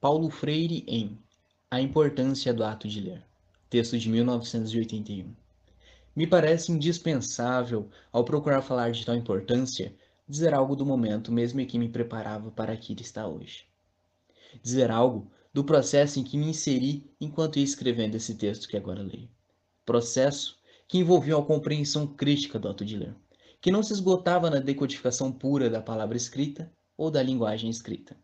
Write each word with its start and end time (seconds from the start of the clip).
Paulo 0.00 0.30
Freire 0.30 0.84
em 0.86 1.18
A 1.68 1.80
Importância 1.80 2.54
do 2.54 2.62
Ato 2.62 2.86
de 2.86 3.00
Ler, 3.00 3.20
texto 3.68 3.98
de 3.98 4.08
1981. 4.08 5.34
Me 6.14 6.24
parece 6.24 6.70
indispensável, 6.70 7.90
ao 8.12 8.24
procurar 8.24 8.62
falar 8.62 8.92
de 8.92 9.04
tal 9.04 9.16
importância, 9.16 9.92
dizer 10.28 10.54
algo 10.54 10.76
do 10.76 10.86
momento 10.86 11.32
mesmo 11.32 11.60
em 11.60 11.66
que 11.66 11.80
me 11.80 11.88
preparava 11.88 12.48
para 12.52 12.72
aqui 12.72 12.94
está 13.00 13.26
hoje. 13.26 13.66
Dizer 14.62 14.88
algo 14.88 15.32
do 15.52 15.64
processo 15.64 16.20
em 16.20 16.22
que 16.22 16.38
me 16.38 16.46
inseri 16.46 17.10
enquanto 17.20 17.58
ia 17.58 17.64
escrevendo 17.64 18.14
esse 18.14 18.36
texto 18.36 18.68
que 18.68 18.76
agora 18.76 19.02
leio. 19.02 19.28
Processo 19.84 20.60
que 20.86 20.98
envolveu 20.98 21.40
a 21.40 21.44
compreensão 21.44 22.06
crítica 22.06 22.56
do 22.56 22.68
ato 22.68 22.84
de 22.84 22.96
ler, 22.96 23.16
que 23.60 23.72
não 23.72 23.82
se 23.82 23.94
esgotava 23.94 24.48
na 24.48 24.60
decodificação 24.60 25.32
pura 25.32 25.68
da 25.68 25.82
palavra 25.82 26.16
escrita 26.16 26.70
ou 26.96 27.10
da 27.10 27.20
linguagem 27.20 27.68
escrita, 27.68 28.16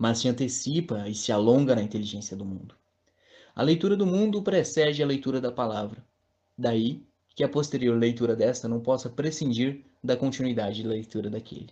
mas 0.00 0.16
se 0.16 0.28
antecipa 0.30 1.06
e 1.06 1.14
se 1.14 1.30
alonga 1.30 1.74
na 1.74 1.82
inteligência 1.82 2.34
do 2.34 2.42
mundo. 2.42 2.74
A 3.54 3.62
leitura 3.62 3.94
do 3.94 4.06
mundo 4.06 4.40
precede 4.40 5.02
a 5.02 5.06
leitura 5.06 5.42
da 5.42 5.52
palavra. 5.52 6.02
Daí 6.56 7.04
que 7.34 7.44
a 7.44 7.48
posterior 7.48 7.98
leitura 7.98 8.34
desta 8.34 8.66
não 8.66 8.80
possa 8.80 9.10
prescindir 9.10 9.84
da 10.02 10.16
continuidade 10.16 10.76
de 10.76 10.88
leitura 10.88 11.28
daquele. 11.28 11.68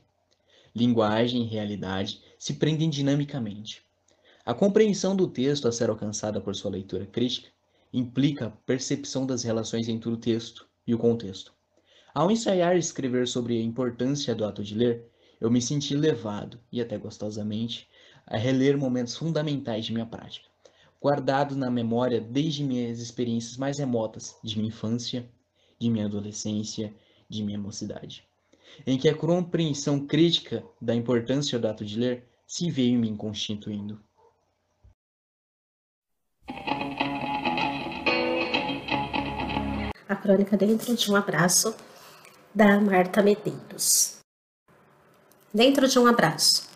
Linguagem 0.77 1.43
e 1.43 1.47
realidade 1.47 2.21
se 2.39 2.53
prendem 2.53 2.91
dinamicamente. 2.91 3.83
A 4.45 4.53
compreensão 4.53 5.17
do 5.17 5.27
texto 5.27 5.67
a 5.67 5.73
ser 5.73 5.89
alcançada 5.89 6.39
por 6.39 6.55
sua 6.55 6.73
leitura 6.73 7.07
crítica 7.07 7.49
implica 7.95 8.49
a 8.49 8.51
percepção 8.51 9.25
das 9.25 9.43
relações 9.43 9.89
entre 9.89 10.11
o 10.11 10.19
texto 10.19 10.69
e 10.87 10.95
o 10.95 10.99
contexto. 10.99 11.51
Ao 12.15 12.31
ensaiar 12.31 12.77
e 12.77 12.79
escrever 12.79 13.27
sobre 13.27 13.59
a 13.59 13.63
importância 13.63 14.35
do 14.35 14.45
ato 14.45 14.63
de 14.63 14.75
ler, 14.75 15.09
eu 15.41 15.51
me 15.51 15.63
senti 15.63 15.95
levado, 15.95 16.59
e 16.71 16.81
até 16.81 16.99
gostosamente, 16.99 17.89
a 18.31 18.37
reler 18.37 18.77
momentos 18.77 19.17
fundamentais 19.17 19.87
de 19.87 19.93
minha 19.93 20.07
prática, 20.07 20.47
guardados 21.03 21.57
na 21.57 21.71
memória 21.71 22.21
desde 22.21 22.63
minhas 22.63 23.01
experiências 23.01 23.57
mais 23.57 23.79
remotas 23.79 24.37
de 24.45 24.57
minha 24.57 24.69
infância, 24.69 25.29
de 25.79 25.89
minha 25.89 26.07
adolescência, 26.07 26.95
de 27.29 27.43
minha 27.43 27.59
mocidade, 27.59 28.25
em 28.87 28.99
que 28.99 29.09
a 29.09 29.15
compreensão 29.15 30.07
crítica 30.07 30.63
da 30.81 30.95
importância 30.95 31.59
do 31.59 31.67
ato 31.67 31.85
de 31.85 31.99
ler 31.99 32.29
se 32.47 32.71
veio 32.71 32.99
me 32.99 33.17
constituindo. 33.17 34.01
A 40.09 40.17
crônica 40.17 40.57
dentro 40.57 40.97
de 40.97 41.11
um 41.11 41.17
abraço 41.17 41.75
da 42.55 42.81
Marta 42.81 43.23
Medeiros. 43.23 44.19
Dentro 45.53 45.87
de 45.87 45.99
um 45.99 46.07
abraço. 46.07 46.68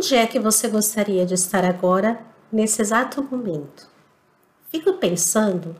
Onde 0.00 0.16
é 0.16 0.26
que 0.26 0.40
você 0.40 0.66
gostaria 0.66 1.26
de 1.26 1.34
estar 1.34 1.62
agora, 1.62 2.18
nesse 2.50 2.80
exato 2.80 3.22
momento? 3.22 3.86
Fico 4.70 4.94
pensando 4.94 5.76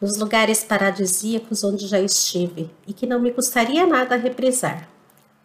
nos 0.00 0.16
lugares 0.16 0.62
paradisíacos 0.62 1.64
onde 1.64 1.88
já 1.88 1.98
estive 1.98 2.70
e 2.86 2.92
que 2.92 3.04
não 3.04 3.18
me 3.18 3.32
custaria 3.32 3.84
nada 3.84 4.14
reprisar. 4.14 4.88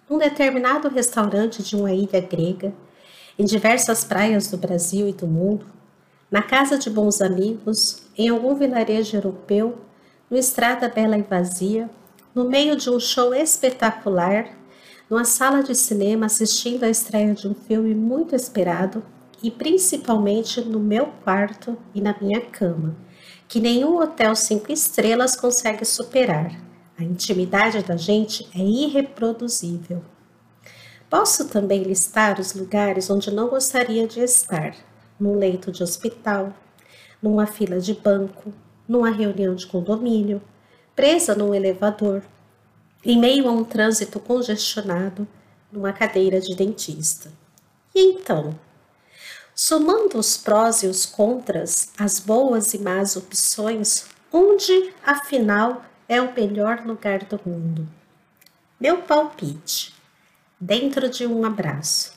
Num 0.08 0.20
determinado 0.20 0.90
restaurante 0.90 1.64
de 1.64 1.76
uma 1.76 1.92
ilha 1.92 2.22
grega, 2.22 2.72
em 3.40 3.46
diversas 3.46 4.04
praias 4.04 4.48
do 4.48 4.58
Brasil 4.58 5.08
e 5.08 5.14
do 5.14 5.26
mundo, 5.26 5.66
na 6.30 6.44
casa 6.44 6.78
de 6.78 6.92
bons 6.92 7.20
amigos, 7.20 8.04
em 8.16 8.30
algum 8.30 8.54
vilarejo 8.54 9.18
europeu, 9.18 9.80
no 10.30 10.38
estrada 10.38 10.88
bela 10.88 11.18
e 11.18 11.24
vazia, 11.24 11.90
no 12.36 12.48
meio 12.48 12.76
de 12.76 12.92
um 12.92 13.00
show 13.00 13.34
espetacular 13.34 14.56
numa 15.14 15.26
sala 15.26 15.62
de 15.62 15.76
cinema 15.76 16.26
assistindo 16.26 16.86
à 16.86 16.90
estreia 16.90 17.36
de 17.36 17.48
um 17.48 17.54
filme 17.54 17.94
muito 17.94 18.36
esperado 18.36 19.04
e 19.44 19.52
principalmente 19.52 20.60
no 20.60 20.80
meu 20.80 21.06
quarto 21.24 21.78
e 21.94 22.02
na 22.02 22.16
minha 22.20 22.42
cama, 22.42 22.96
que 23.48 23.60
nenhum 23.60 24.02
hotel 24.02 24.36
cinco 24.36 24.72
estrelas 24.72 25.36
consegue 25.36 25.86
superar. 25.86 26.60
A 26.98 27.04
intimidade 27.04 27.84
da 27.84 27.96
gente 27.96 28.50
é 28.56 28.60
irreproduzível. 28.60 30.04
Posso 31.08 31.48
também 31.48 31.84
listar 31.84 32.40
os 32.40 32.56
lugares 32.56 33.08
onde 33.08 33.30
não 33.30 33.50
gostaria 33.50 34.08
de 34.08 34.20
estar: 34.20 34.76
num 35.20 35.38
leito 35.38 35.72
de 35.72 35.84
hospital, 35.84 36.52
numa 37.22 37.46
fila 37.46 37.80
de 37.80 37.94
banco, 37.94 38.52
numa 38.88 39.12
reunião 39.12 39.54
de 39.54 39.68
condomínio, 39.68 40.42
presa 40.96 41.36
num 41.36 41.54
elevador, 41.54 42.24
em 43.06 43.20
meio 43.20 43.48
a 43.48 43.52
um 43.52 43.64
trânsito 43.64 44.20
congestionado, 44.20 45.28
numa 45.72 45.92
cadeira 45.92 46.40
de 46.40 46.56
dentista. 46.56 47.32
E 47.94 48.14
então, 48.14 48.58
somando 49.54 50.18
os 50.18 50.38
prós 50.38 50.84
e 50.84 50.88
os 50.88 51.06
contras, 51.06 51.92
as 51.98 52.20
boas 52.20 52.74
e 52.74 52.80
más 52.80 53.16
opções, 53.16 54.06
onde 54.32 54.94
afinal 55.06 55.84
é 56.08 56.22
o 56.22 56.34
melhor 56.34 56.86
lugar 56.86 57.24
do 57.26 57.40
mundo? 57.46 57.88
Meu 58.80 58.98
palpite: 59.02 59.94
dentro 60.60 61.10
de 61.10 61.28
um 61.28 61.46
abraço. 61.46 62.14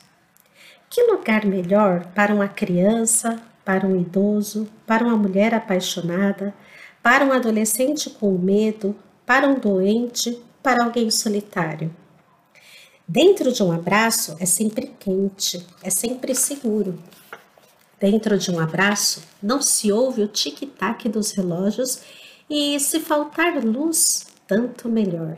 Que 0.89 1.03
lugar 1.03 1.45
melhor 1.45 2.05
para 2.15 2.33
uma 2.33 2.47
criança, 2.47 3.41
para 3.63 3.85
um 3.85 3.99
idoso, 3.99 4.69
para 4.85 5.03
uma 5.03 5.17
mulher 5.17 5.53
apaixonada, 5.53 6.53
para 7.03 7.25
um 7.25 7.33
adolescente 7.33 8.09
com 8.09 8.37
medo, 8.37 8.95
para 9.25 9.47
um 9.47 9.59
doente, 9.59 10.41
para 10.67 10.83
alguém 10.83 11.09
solitário. 11.09 11.95
Dentro 13.07 13.53
de 13.53 13.63
um 13.63 13.71
abraço 13.71 14.35
é 14.37 14.45
sempre 14.45 14.93
quente, 14.99 15.65
é 15.81 15.89
sempre 15.89 16.35
seguro. 16.35 17.01
Dentro 17.97 18.37
de 18.37 18.51
um 18.51 18.59
abraço 18.59 19.23
não 19.41 19.61
se 19.61 19.93
ouve 19.93 20.23
o 20.23 20.27
tic-tac 20.27 21.07
dos 21.07 21.31
relógios 21.31 22.01
e, 22.49 22.77
se 22.81 22.99
faltar 22.99 23.63
luz, 23.63 24.27
tanto 24.45 24.89
melhor. 24.89 25.37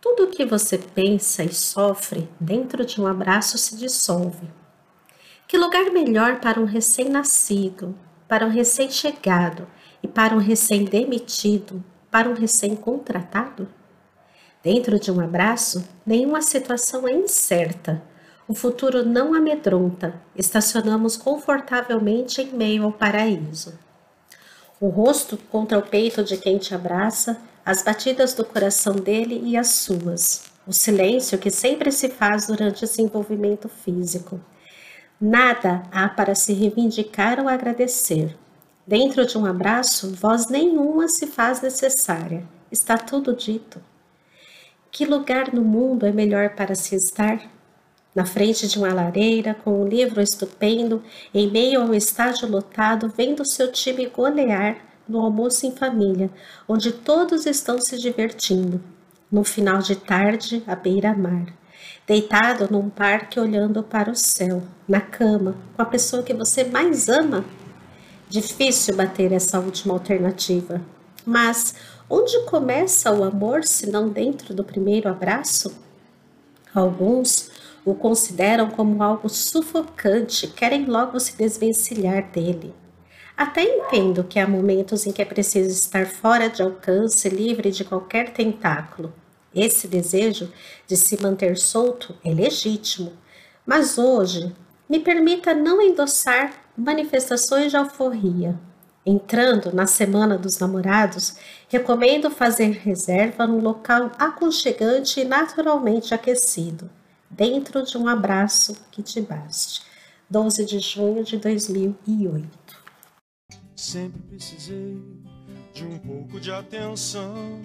Tudo 0.00 0.24
o 0.24 0.30
que 0.30 0.44
você 0.44 0.76
pensa 0.76 1.44
e 1.44 1.54
sofre 1.54 2.28
dentro 2.40 2.84
de 2.84 3.00
um 3.00 3.06
abraço 3.06 3.56
se 3.56 3.76
dissolve. 3.76 4.50
Que 5.46 5.56
lugar 5.56 5.92
melhor 5.92 6.40
para 6.40 6.58
um 6.58 6.64
recém-nascido, 6.64 7.96
para 8.26 8.44
um 8.44 8.50
recém-chegado 8.50 9.68
e 10.02 10.08
para 10.08 10.34
um 10.34 10.40
recém-demitido, 10.40 11.80
para 12.10 12.28
um 12.28 12.34
recém-contratado? 12.34 13.68
Dentro 14.66 14.98
de 14.98 15.12
um 15.12 15.20
abraço, 15.20 15.88
nenhuma 16.04 16.42
situação 16.42 17.06
é 17.06 17.12
incerta. 17.12 18.02
O 18.48 18.52
futuro 18.52 19.04
não 19.04 19.32
amedronta. 19.32 20.20
Estacionamos 20.34 21.16
confortavelmente 21.16 22.42
em 22.42 22.52
meio 22.52 22.82
ao 22.82 22.90
paraíso. 22.90 23.78
O 24.80 24.88
rosto 24.88 25.38
contra 25.52 25.78
o 25.78 25.82
peito 25.82 26.24
de 26.24 26.36
quem 26.36 26.58
te 26.58 26.74
abraça, 26.74 27.40
as 27.64 27.80
batidas 27.80 28.34
do 28.34 28.44
coração 28.44 28.96
dele 28.96 29.40
e 29.44 29.56
as 29.56 29.68
suas. 29.68 30.42
O 30.66 30.72
silêncio 30.72 31.38
que 31.38 31.48
sempre 31.48 31.92
se 31.92 32.08
faz 32.08 32.48
durante 32.48 32.84
esse 32.84 33.00
envolvimento 33.00 33.68
físico. 33.68 34.40
Nada 35.20 35.84
há 35.92 36.08
para 36.08 36.34
se 36.34 36.52
reivindicar 36.52 37.38
ou 37.38 37.48
agradecer. 37.48 38.36
Dentro 38.84 39.24
de 39.24 39.38
um 39.38 39.46
abraço, 39.46 40.10
voz 40.10 40.48
nenhuma 40.48 41.06
se 41.06 41.28
faz 41.28 41.60
necessária. 41.60 42.42
Está 42.68 42.98
tudo 42.98 43.32
dito. 43.32 43.80
Que 44.96 45.04
lugar 45.04 45.52
no 45.52 45.60
mundo 45.60 46.06
é 46.06 46.10
melhor 46.10 46.54
para 46.54 46.74
se 46.74 46.96
estar? 46.96 47.38
Na 48.14 48.24
frente 48.24 48.66
de 48.66 48.78
uma 48.78 48.94
lareira, 48.94 49.52
com 49.52 49.82
um 49.82 49.86
livro 49.86 50.22
estupendo, 50.22 51.02
em 51.34 51.50
meio 51.50 51.82
a 51.82 51.84
um 51.84 51.92
estádio 51.92 52.48
lotado, 52.48 53.12
vendo 53.14 53.44
seu 53.44 53.70
time 53.70 54.06
golear 54.06 54.78
no 55.06 55.20
almoço 55.20 55.66
em 55.66 55.76
família, 55.76 56.30
onde 56.66 56.92
todos 56.92 57.44
estão 57.44 57.78
se 57.78 57.98
divertindo. 57.98 58.80
No 59.30 59.44
final 59.44 59.80
de 59.80 59.96
tarde, 59.96 60.64
à 60.66 60.74
beira-mar, 60.74 61.44
deitado 62.06 62.66
num 62.70 62.88
parque 62.88 63.38
olhando 63.38 63.82
para 63.82 64.10
o 64.10 64.16
céu, 64.16 64.62
na 64.88 65.02
cama, 65.02 65.56
com 65.76 65.82
a 65.82 65.84
pessoa 65.84 66.22
que 66.22 66.32
você 66.32 66.64
mais 66.64 67.06
ama. 67.10 67.44
Difícil 68.30 68.96
bater 68.96 69.30
essa 69.30 69.60
última 69.60 69.92
alternativa, 69.92 70.80
mas 71.26 71.74
Onde 72.08 72.38
começa 72.44 73.12
o 73.12 73.24
amor 73.24 73.64
se 73.64 73.90
não 73.90 74.08
dentro 74.08 74.54
do 74.54 74.62
primeiro 74.62 75.08
abraço? 75.08 75.76
Alguns 76.72 77.50
o 77.84 77.94
consideram 77.94 78.70
como 78.70 79.02
algo 79.02 79.28
sufocante, 79.28 80.46
querem 80.46 80.84
logo 80.84 81.18
se 81.18 81.36
desvencilhar 81.36 82.30
dele. 82.30 82.72
Até 83.36 83.64
entendo 83.64 84.22
que 84.22 84.38
há 84.38 84.46
momentos 84.46 85.04
em 85.04 85.12
que 85.12 85.20
é 85.20 85.24
preciso 85.24 85.68
estar 85.68 86.06
fora 86.06 86.48
de 86.48 86.62
alcance, 86.62 87.28
livre 87.28 87.72
de 87.72 87.84
qualquer 87.84 88.32
tentáculo. 88.32 89.12
Esse 89.52 89.88
desejo 89.88 90.52
de 90.86 90.96
se 90.96 91.20
manter 91.20 91.56
solto 91.56 92.14
é 92.24 92.30
legítimo, 92.32 93.12
mas 93.66 93.98
hoje 93.98 94.54
me 94.88 95.00
permita 95.00 95.54
não 95.54 95.82
endossar 95.82 96.52
manifestações 96.76 97.70
de 97.72 97.76
alforria, 97.76 98.56
Entrando 99.08 99.72
na 99.72 99.86
Semana 99.86 100.36
dos 100.36 100.58
Namorados, 100.58 101.36
recomendo 101.68 102.28
fazer 102.28 102.72
reserva 102.72 103.46
num 103.46 103.60
local 103.60 104.10
aconchegante 104.18 105.20
e 105.20 105.24
naturalmente 105.24 106.12
aquecido, 106.12 106.90
dentro 107.30 107.84
de 107.84 107.96
um 107.96 108.08
abraço 108.08 108.76
que 108.90 109.04
te 109.04 109.20
baste. 109.20 109.82
12 110.28 110.64
de 110.64 110.80
junho 110.80 111.22
de 111.22 111.36
2008. 111.36 112.48
Sempre 113.76 114.20
precisei 114.22 115.00
de 115.72 115.84
um 115.84 115.98
pouco 115.98 116.40
de 116.40 116.50
atenção. 116.50 117.62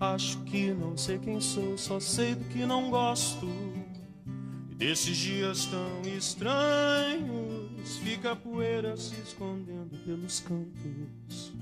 Acho 0.00 0.42
que 0.42 0.72
não 0.72 0.96
sei 0.96 1.20
quem 1.20 1.40
sou, 1.40 1.78
só 1.78 2.00
sei 2.00 2.34
do 2.34 2.44
que 2.46 2.66
não 2.66 2.90
gosto. 2.90 3.46
E 4.70 4.74
desses 4.74 5.16
dias 5.16 5.66
tão 5.66 6.02
estranhos, 6.16 7.49
fica 7.88 8.32
a 8.32 8.36
poeira 8.36 8.96
se 8.96 9.14
escondendo 9.20 9.96
pelos 10.04 10.40
cantos. 10.40 11.52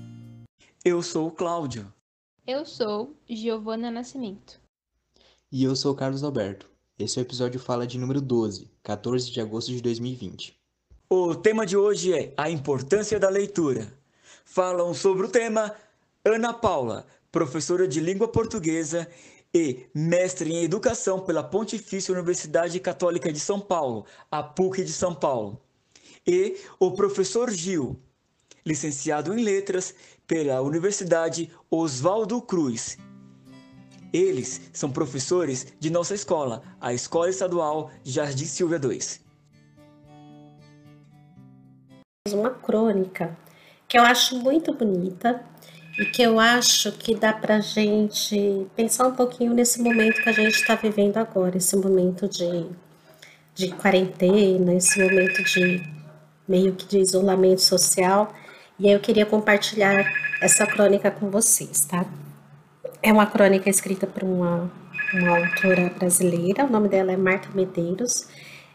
Eu 0.83 1.01
sou 1.01 1.27
o 1.27 1.31
Cláudio. 1.31 1.91
Eu 2.45 2.65
sou 2.65 3.15
Giovana 3.27 3.91
Nascimento. 3.91 4.59
E 5.51 5.63
eu 5.63 5.75
sou 5.75 5.95
Carlos 5.95 6.23
Alberto. 6.23 6.69
Esse 6.97 7.19
é 7.19 7.21
o 7.21 7.25
episódio 7.25 7.59
fala 7.59 7.87
de 7.87 7.97
número 7.97 8.21
12, 8.21 8.69
14 8.83 9.31
de 9.31 9.39
agosto 9.39 9.71
de 9.71 9.81
2020. 9.81 10.57
O 11.09 11.33
tema 11.35 11.65
de 11.65 11.77
hoje 11.77 12.13
é 12.13 12.33
a 12.37 12.49
importância 12.49 13.19
da 13.19 13.29
leitura. 13.29 13.91
Falam 14.45 14.93
sobre 14.93 15.25
o 15.25 15.29
tema 15.29 15.73
Ana 16.25 16.53
Paula, 16.53 17.07
professora 17.31 17.87
de 17.87 17.99
língua 17.99 18.27
portuguesa 18.27 19.07
e 19.53 19.87
mestre 19.93 20.51
em 20.51 20.63
educação 20.63 21.19
pela 21.19 21.43
Pontifícia 21.43 22.13
Universidade 22.13 22.79
Católica 22.79 23.31
de 23.31 23.39
São 23.39 23.59
Paulo, 23.59 24.05
a 24.29 24.43
PUC 24.43 24.83
de 24.83 24.91
São 24.91 25.15
Paulo. 25.15 25.61
E 26.31 26.57
o 26.79 26.91
professor 26.91 27.49
Gil, 27.49 27.99
licenciado 28.63 29.33
em 29.33 29.43
letras 29.43 29.95
pela 30.27 30.61
Universidade 30.61 31.49
Oswaldo 31.71 32.39
Cruz. 32.39 32.99
Eles 34.13 34.61
são 34.71 34.91
professores 34.91 35.73
de 35.79 35.89
nossa 35.89 36.13
escola, 36.13 36.61
a 36.79 36.93
Escola 36.93 37.31
Estadual 37.31 37.89
Jardim 38.03 38.45
Silvia 38.45 38.79
II. 38.79 38.99
Uma 42.31 42.51
crônica 42.51 43.35
que 43.87 43.97
eu 43.97 44.03
acho 44.03 44.37
muito 44.37 44.71
bonita 44.71 45.43
e 45.97 46.05
que 46.05 46.21
eu 46.21 46.39
acho 46.39 46.91
que 46.91 47.15
dá 47.15 47.33
para 47.33 47.59
gente 47.59 48.67
pensar 48.75 49.07
um 49.07 49.15
pouquinho 49.15 49.55
nesse 49.55 49.81
momento 49.81 50.21
que 50.21 50.29
a 50.29 50.33
gente 50.33 50.53
está 50.53 50.75
vivendo 50.75 51.17
agora, 51.17 51.57
esse 51.57 51.75
momento 51.75 52.29
de, 52.29 52.67
de 53.55 53.71
quarentena, 53.73 54.75
esse 54.75 55.01
momento 55.01 55.43
de 55.43 55.98
meio 56.49 56.73
que 56.73 56.87
de 56.87 56.99
isolamento 56.99 57.61
social. 57.61 58.33
E 58.79 58.87
aí 58.87 58.93
eu 58.93 58.99
queria 58.99 59.25
compartilhar 59.25 60.03
essa 60.41 60.65
crônica 60.65 61.11
com 61.11 61.29
vocês, 61.29 61.81
tá? 61.81 62.05
É 63.03 63.13
uma 63.13 63.27
crônica 63.27 63.69
escrita 63.69 64.07
por 64.07 64.23
uma, 64.23 64.71
uma 65.13 65.37
autora 65.37 65.93
brasileira, 65.97 66.65
o 66.65 66.69
nome 66.69 66.89
dela 66.89 67.11
é 67.11 67.17
Marta 67.17 67.49
Medeiros, 67.53 68.27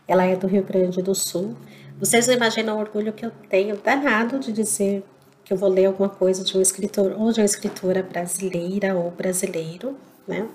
ela 0.07 0.25
é 0.25 0.37
do 0.37 0.47
Rio 0.47 0.63
Grande 0.63 1.03
do 1.03 1.15
Sul. 1.15 1.57
Vocês 1.99 2.27
não 2.27 2.35
imaginam 2.35 2.77
o 2.77 2.81
orgulho 2.81 3.13
que 3.13 3.27
eu 3.27 3.33
tenho 3.51 3.77
danado 3.77 4.39
de 4.39 4.53
dizer 4.53 5.03
que 5.45 5.53
eu 5.53 5.57
vou 5.57 5.69
ler 5.69 5.87
alguma 5.87 6.09
coisa 6.09 6.45
de 6.45 6.57
um 6.57 6.61
escritor 6.61 7.15
ou 7.19 7.33
de 7.33 7.41
uma 7.41 7.47
escritora 7.47 8.03
brasileira 8.03 8.95
ou 8.95 9.11
brasileiro, 9.11 9.97
né? 10.27 10.49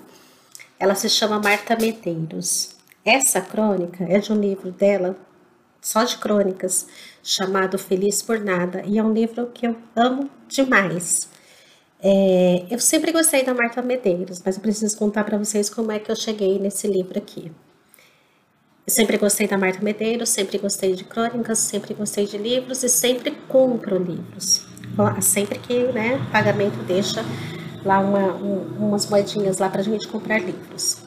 Ela 0.78 0.94
se 0.94 1.08
chama 1.08 1.38
Marta 1.38 1.76
Medeiros. 1.76 2.76
Essa 3.04 3.40
crônica 3.40 4.04
é 4.04 4.18
de 4.18 4.32
um 4.32 4.40
livro 4.40 4.70
dela, 4.72 5.16
só 5.80 6.04
de 6.04 6.18
crônicas, 6.18 6.86
chamado 7.22 7.78
Feliz 7.78 8.22
por 8.22 8.38
Nada, 8.40 8.82
e 8.86 8.98
é 8.98 9.02
um 9.02 9.12
livro 9.12 9.46
que 9.46 9.66
eu 9.66 9.76
amo 9.96 10.30
demais. 10.48 11.28
É, 12.02 12.66
eu 12.70 12.78
sempre 12.78 13.12
gostei 13.12 13.44
da 13.44 13.54
Marta 13.54 13.82
Medeiros, 13.82 14.42
mas 14.44 14.56
eu 14.56 14.62
preciso 14.62 14.96
contar 14.96 15.24
para 15.24 15.38
vocês 15.38 15.68
como 15.68 15.92
é 15.92 15.98
que 15.98 16.10
eu 16.10 16.16
cheguei 16.16 16.58
nesse 16.58 16.86
livro 16.86 17.18
aqui. 17.18 17.52
Eu 18.86 18.92
sempre 18.92 19.18
gostei 19.18 19.46
da 19.46 19.58
Marta 19.58 19.82
Medeiros, 19.82 20.30
sempre 20.30 20.58
gostei 20.58 20.94
de 20.94 21.04
crônicas, 21.04 21.58
sempre 21.58 21.94
gostei 21.94 22.26
de 22.26 22.38
livros 22.38 22.82
e 22.82 22.88
sempre 22.88 23.32
compro 23.48 23.98
livros 23.98 24.70
sempre 25.20 25.58
que 25.58 25.84
né, 25.92 26.20
pagamento 26.32 26.76
deixa 26.84 27.24
lá 27.84 28.00
uma, 28.00 28.34
um, 28.34 28.88
umas 28.88 29.08
moedinhas 29.08 29.58
lá 29.58 29.68
para 29.68 29.80
a 29.80 29.84
gente 29.84 30.06
comprar 30.08 30.38
livros. 30.40 30.98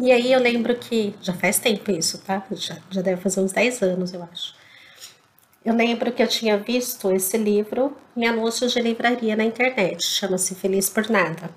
E 0.00 0.10
aí 0.10 0.32
eu 0.32 0.40
lembro 0.40 0.74
que 0.76 1.14
já 1.20 1.32
faz 1.32 1.58
tempo 1.58 1.90
isso, 1.90 2.18
tá? 2.18 2.44
Já, 2.52 2.76
já 2.90 3.02
deve 3.02 3.20
fazer 3.20 3.40
uns 3.40 3.52
10 3.52 3.82
anos, 3.82 4.12
eu 4.12 4.22
acho. 4.22 4.54
Eu 5.64 5.74
lembro 5.74 6.12
que 6.12 6.22
eu 6.22 6.28
tinha 6.28 6.58
visto 6.58 7.10
esse 7.12 7.38
livro 7.38 7.96
em 8.16 8.26
anúncios 8.26 8.72
de 8.72 8.80
livraria 8.80 9.34
na 9.34 9.44
internet, 9.44 10.02
chama-se 10.02 10.54
Feliz 10.54 10.90
por 10.90 11.08
Nada. 11.08 11.50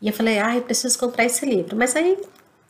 E 0.00 0.08
eu 0.08 0.12
falei, 0.12 0.38
ah, 0.38 0.56
eu 0.56 0.62
preciso 0.62 0.98
comprar 0.98 1.24
esse 1.24 1.44
livro. 1.44 1.76
Mas 1.76 1.94
aí 1.94 2.18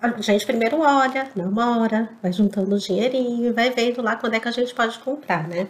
a 0.00 0.20
gente 0.20 0.44
primeiro 0.44 0.80
olha, 0.80 1.30
namora, 1.36 2.10
vai 2.20 2.32
juntando 2.32 2.76
dinheirinho 2.78 3.50
e 3.50 3.52
vai 3.52 3.70
vendo 3.70 4.02
lá 4.02 4.16
quando 4.16 4.34
é 4.34 4.40
que 4.40 4.48
a 4.48 4.52
gente 4.52 4.74
pode 4.74 4.98
comprar, 4.98 5.46
né? 5.46 5.68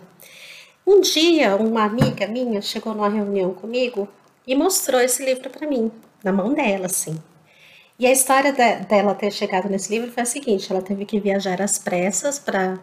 Um 0.87 1.01
dia, 1.01 1.55
uma 1.57 1.85
amiga 1.85 2.27
minha 2.27 2.63
chegou 2.63 2.95
numa 2.95 3.09
reunião 3.09 3.53
comigo 3.53 4.09
e 4.47 4.55
mostrou 4.55 5.01
esse 5.01 5.25
livro 5.25 5.51
para 5.51 5.69
mim, 5.69 5.93
na 6.25 6.33
mão 6.33 6.55
dela, 6.55 6.87
assim. 6.87 7.23
E 8.03 8.07
a 8.09 8.11
história 8.11 8.53
de, 8.53 8.85
dela 8.87 9.15
ter 9.15 9.31
chegado 9.31 9.69
nesse 9.69 9.89
livro 9.89 10.11
foi 10.11 10.25
a 10.25 10.27
seguinte: 10.27 10.73
ela 10.73 10.83
teve 10.83 11.05
que 11.05 11.21
viajar 11.21 11.63
às 11.63 11.79
pressas 11.79 12.37
para 12.37 12.81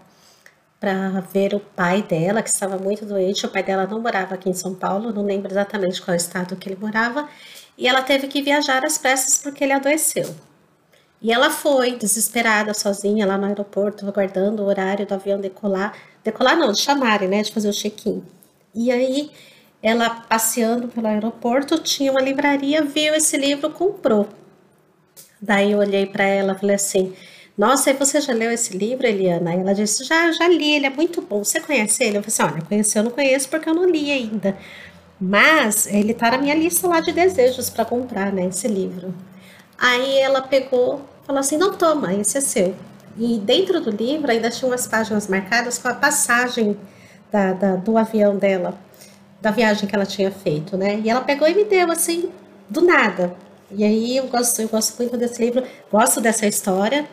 para 0.79 1.19
ver 1.33 1.53
o 1.53 1.59
pai 1.59 2.01
dela, 2.01 2.41
que 2.41 2.47
estava 2.47 2.77
muito 2.77 3.05
doente. 3.05 3.45
O 3.45 3.49
pai 3.49 3.61
dela 3.61 3.85
não 3.85 3.99
morava 3.99 4.35
aqui 4.35 4.49
em 4.49 4.53
São 4.53 4.73
Paulo, 4.73 5.11
não 5.11 5.25
lembro 5.25 5.51
exatamente 5.51 6.01
qual 6.01 6.15
estado 6.15 6.55
que 6.55 6.69
ele 6.69 6.79
morava, 6.79 7.27
e 7.77 7.85
ela 7.85 8.01
teve 8.01 8.27
que 8.27 8.41
viajar 8.41 8.85
às 8.85 8.97
pressas 8.97 9.37
porque 9.39 9.61
ele 9.61 9.73
adoeceu. 9.73 10.33
E 11.21 11.33
ela 11.33 11.49
foi 11.49 11.97
desesperada, 11.97 12.73
sozinha, 12.73 13.25
lá 13.27 13.37
no 13.37 13.45
aeroporto, 13.47 14.07
aguardando 14.07 14.63
o 14.63 14.67
horário 14.67 15.05
do 15.05 15.13
avião 15.15 15.37
decolar. 15.37 15.97
Decolar 16.23 16.55
não, 16.55 16.71
de 16.71 16.79
chamarem, 16.79 17.27
né? 17.27 17.41
De 17.41 17.51
fazer 17.51 17.67
o 17.67 17.73
check-in. 17.73 18.23
E 18.73 18.89
aí, 18.89 19.31
ela 19.83 20.09
passeando 20.09 20.87
pelo 20.87 21.07
aeroporto, 21.07 21.77
tinha 21.77 22.09
uma 22.09 22.21
livraria, 22.21 22.81
viu 22.85 23.13
esse 23.13 23.35
livro, 23.35 23.69
comprou. 23.69 24.38
Daí 25.41 25.71
eu 25.71 25.79
olhei 25.79 26.05
para 26.05 26.23
ela 26.23 26.53
e 26.53 26.59
falei 26.59 26.75
assim: 26.75 27.13
Nossa, 27.57 27.93
você 27.93 28.21
já 28.21 28.33
leu 28.33 28.51
esse 28.51 28.77
livro, 28.77 29.07
Eliana? 29.07 29.53
Ela 29.53 29.73
disse: 29.73 30.03
Já, 30.03 30.31
já 30.31 30.47
li, 30.47 30.73
ele 30.75 30.85
é 30.85 30.89
muito 30.89 31.21
bom. 31.21 31.43
Você 31.43 31.59
conhece 31.59 32.03
ele? 32.03 32.17
Eu 32.17 32.23
falei 32.23 32.27
assim: 32.27 32.43
Olha, 32.43 32.65
conhecer 32.65 32.99
eu 32.99 33.03
não 33.03 33.11
conheço 33.11 33.49
porque 33.49 33.69
eu 33.69 33.73
não 33.73 33.89
li 33.89 34.11
ainda. 34.11 34.57
Mas 35.19 35.87
ele 35.87 36.13
tá 36.13 36.31
na 36.31 36.37
minha 36.37 36.55
lista 36.55 36.87
lá 36.87 37.01
de 37.01 37.11
desejos 37.11 37.69
para 37.69 37.83
comprar, 37.85 38.31
né? 38.31 38.45
Esse 38.45 38.67
livro. 38.67 39.13
Aí 39.77 40.19
ela 40.19 40.41
pegou, 40.41 41.01
falou 41.25 41.39
assim: 41.39 41.57
não 41.57 41.73
toma, 41.73 42.13
esse 42.13 42.37
é 42.37 42.41
seu. 42.41 42.75
E 43.17 43.37
dentro 43.39 43.81
do 43.81 43.91
livro 43.91 44.31
ainda 44.31 44.49
tinha 44.49 44.69
umas 44.69 44.87
páginas 44.87 45.27
marcadas 45.27 45.77
com 45.77 45.87
a 45.89 45.93
passagem 45.93 46.77
da, 47.31 47.53
da, 47.53 47.75
do 47.75 47.97
avião 47.97 48.37
dela, 48.37 48.77
da 49.41 49.51
viagem 49.51 49.87
que 49.87 49.95
ela 49.95 50.05
tinha 50.05 50.31
feito, 50.31 50.77
né? 50.77 50.99
E 51.03 51.09
ela 51.09 51.21
pegou 51.21 51.47
e 51.47 51.53
me 51.53 51.65
deu 51.65 51.91
assim, 51.91 52.31
do 52.69 52.81
nada. 52.81 53.35
E 53.71 53.83
aí 53.83 54.17
eu 54.17 54.27
gosto, 54.27 54.59
eu 54.61 54.67
gosto 54.67 54.97
muito 54.97 55.15
desse 55.15 55.39
livro, 55.45 55.63
gosto 55.91 56.19
dessa 56.19 56.47
história, 56.47 57.07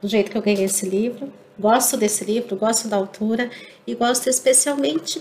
do 0.00 0.06
jeito 0.06 0.30
que 0.30 0.38
eu 0.38 0.42
ganhei 0.42 0.64
esse 0.64 0.88
livro, 0.88 1.32
gosto 1.58 1.96
desse 1.96 2.24
livro, 2.24 2.54
gosto 2.56 2.86
da 2.86 2.96
autora 2.96 3.50
e 3.84 3.96
gosto 3.96 4.28
especialmente, 4.28 5.20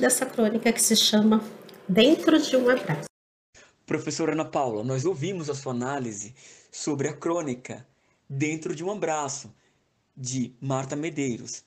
dessa 0.00 0.26
crônica 0.26 0.72
que 0.72 0.82
se 0.82 0.96
chama 0.96 1.44
Dentro 1.88 2.40
de 2.40 2.56
um 2.56 2.68
Abraço. 2.68 3.04
Professora 3.86 4.32
Ana 4.32 4.44
Paula, 4.44 4.82
nós 4.82 5.04
ouvimos 5.04 5.48
a 5.48 5.54
sua 5.54 5.72
análise 5.72 6.34
sobre 6.72 7.06
a 7.06 7.12
crônica 7.12 7.86
Dentro 8.28 8.74
de 8.74 8.82
um 8.82 8.90
Abraço, 8.90 9.54
de 10.16 10.52
Marta 10.60 10.96
Medeiros, 10.96 11.62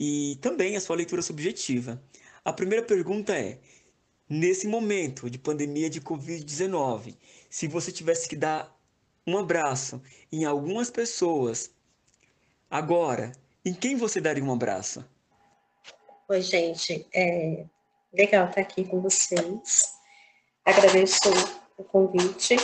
e 0.00 0.38
também 0.40 0.76
a 0.76 0.80
sua 0.80 0.96
leitura 0.96 1.20
subjetiva. 1.20 2.02
A 2.42 2.52
primeira 2.54 2.84
pergunta 2.84 3.34
é: 3.34 3.58
nesse 4.28 4.66
momento 4.66 5.30
de 5.30 5.38
pandemia 5.38 5.88
de 5.88 6.00
Covid-19, 6.00 7.16
se 7.48 7.66
você 7.66 7.90
tivesse 7.90 8.28
que 8.28 8.36
dar 8.36 8.76
um 9.26 9.38
abraço 9.38 10.02
em 10.30 10.44
algumas 10.44 10.90
pessoas, 10.90 11.70
agora, 12.70 13.32
em 13.64 13.72
quem 13.72 13.96
você 13.96 14.20
daria 14.20 14.44
um 14.44 14.52
abraço? 14.52 15.04
Oi, 16.28 16.42
gente, 16.42 17.06
é 17.14 17.64
legal 18.12 18.48
estar 18.48 18.60
aqui 18.60 18.84
com 18.84 19.00
vocês. 19.00 19.94
Agradeço 20.64 21.30
o 21.76 21.84
convite, 21.84 22.56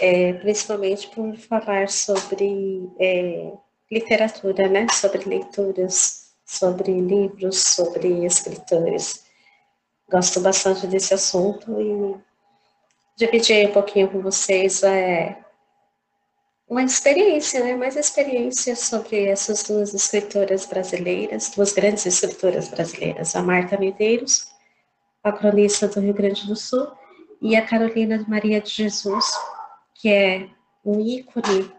é, 0.00 0.32
principalmente 0.34 1.08
por 1.08 1.36
falar 1.36 1.88
sobre 1.88 2.88
é, 2.98 3.52
literatura, 3.90 4.68
né? 4.68 4.86
Sobre 4.92 5.24
leituras, 5.24 6.34
sobre 6.44 6.92
livros, 6.92 7.62
sobre 7.62 8.24
escritores. 8.24 9.27
Gosto 10.10 10.40
bastante 10.40 10.86
desse 10.86 11.12
assunto 11.12 11.80
e 11.80 12.16
dividir 13.16 13.68
um 13.68 13.72
pouquinho 13.72 14.08
com 14.08 14.22
vocês 14.22 14.82
é, 14.82 15.38
uma 16.68 16.82
experiência, 16.82 17.64
né? 17.64 17.74
Mais 17.74 17.96
experiência 17.96 18.76
sobre 18.76 19.26
essas 19.26 19.62
duas 19.62 19.94
escritoras 19.94 20.66
brasileiras, 20.66 21.50
duas 21.54 21.72
grandes 21.72 22.04
escritoras 22.04 22.68
brasileiras, 22.68 23.34
a 23.34 23.42
Marta 23.42 23.78
Medeiros, 23.78 24.48
a 25.24 25.32
cronista 25.32 25.88
do 25.88 26.00
Rio 26.00 26.14
Grande 26.14 26.46
do 26.46 26.54
Sul, 26.54 26.86
e 27.40 27.56
a 27.56 27.66
Carolina 27.66 28.24
Maria 28.28 28.60
de 28.60 28.70
Jesus, 28.70 29.24
que 29.94 30.08
é 30.08 30.48
um 30.84 31.00
ícone 31.00 31.72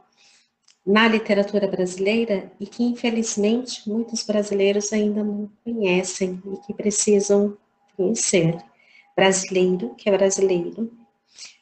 na 0.85 1.07
literatura 1.07 1.67
brasileira 1.67 2.51
e 2.59 2.65
que, 2.65 2.83
infelizmente, 2.83 3.87
muitos 3.87 4.23
brasileiros 4.23 4.91
ainda 4.91 5.23
não 5.23 5.51
conhecem 5.63 6.41
e 6.45 6.57
que 6.65 6.73
precisam 6.73 7.57
conhecer. 7.99 8.57
Brasileiro, 9.15 9.93
que 9.95 10.07
é 10.07 10.17
brasileiro, 10.17 10.89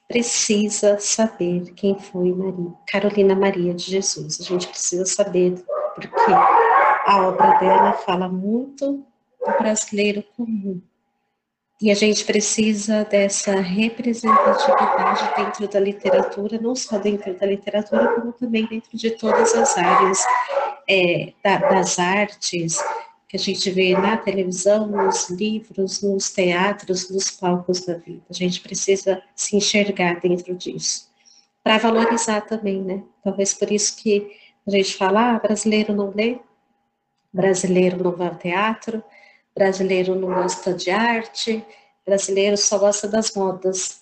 precisa 0.07 0.99
saber 0.99 1.73
quem 1.73 1.97
foi 1.97 2.31
Maria, 2.31 2.73
Carolina 2.87 3.35
Maria 3.35 3.73
de 3.73 3.83
Jesus. 3.83 4.39
A 4.39 4.43
gente 4.43 4.67
precisa 4.67 5.05
saber, 5.05 5.55
porque 5.95 6.31
a 6.31 7.27
obra 7.27 7.57
dela 7.57 7.93
fala 7.93 8.29
muito 8.29 9.03
do 9.39 9.57
brasileiro 9.57 10.23
comum, 10.35 10.79
e 11.81 11.91
a 11.91 11.95
gente 11.95 12.25
precisa 12.25 13.03
dessa 13.05 13.59
representatividade 13.59 15.33
dentro 15.35 15.67
da 15.67 15.79
literatura, 15.79 16.59
não 16.59 16.75
só 16.75 16.97
dentro 16.97 17.33
da 17.37 17.45
literatura, 17.45 18.15
como 18.15 18.33
também 18.33 18.65
dentro 18.65 18.97
de 18.97 19.11
todas 19.11 19.53
as 19.53 19.77
áreas 19.77 20.23
é, 20.89 21.33
da, 21.43 21.57
das 21.57 21.99
artes, 21.99 22.77
que 23.27 23.35
a 23.35 23.39
gente 23.39 23.69
vê 23.69 23.93
na 23.93 24.15
televisão, 24.15 24.87
nos 24.87 25.29
livros, 25.29 26.01
nos 26.01 26.29
teatros, 26.29 27.09
nos 27.09 27.29
palcos 27.29 27.81
da 27.85 27.95
vida. 27.95 28.23
A 28.29 28.33
gente 28.33 28.61
precisa 28.61 29.21
se 29.35 29.57
enxergar 29.57 30.21
dentro 30.21 30.55
disso, 30.55 31.09
para 31.63 31.77
valorizar 31.77 32.41
também, 32.41 32.81
né? 32.81 33.03
Talvez 33.23 33.53
por 33.53 33.71
isso 33.71 33.97
que 33.97 34.31
a 34.65 34.71
gente 34.71 34.95
fala, 34.95 35.35
ah, 35.35 35.39
brasileiro 35.39 35.93
não 35.93 36.13
lê, 36.15 36.39
brasileiro 37.33 38.01
não 38.01 38.15
vai 38.15 38.27
ao 38.27 38.35
teatro, 38.35 39.03
brasileiro 39.53 40.15
não 40.15 40.33
gosta 40.33 40.73
de 40.73 40.89
arte, 40.89 41.63
brasileiro 42.05 42.55
só 42.55 42.77
gosta 42.77 43.07
das 43.07 43.33
modas, 43.35 44.01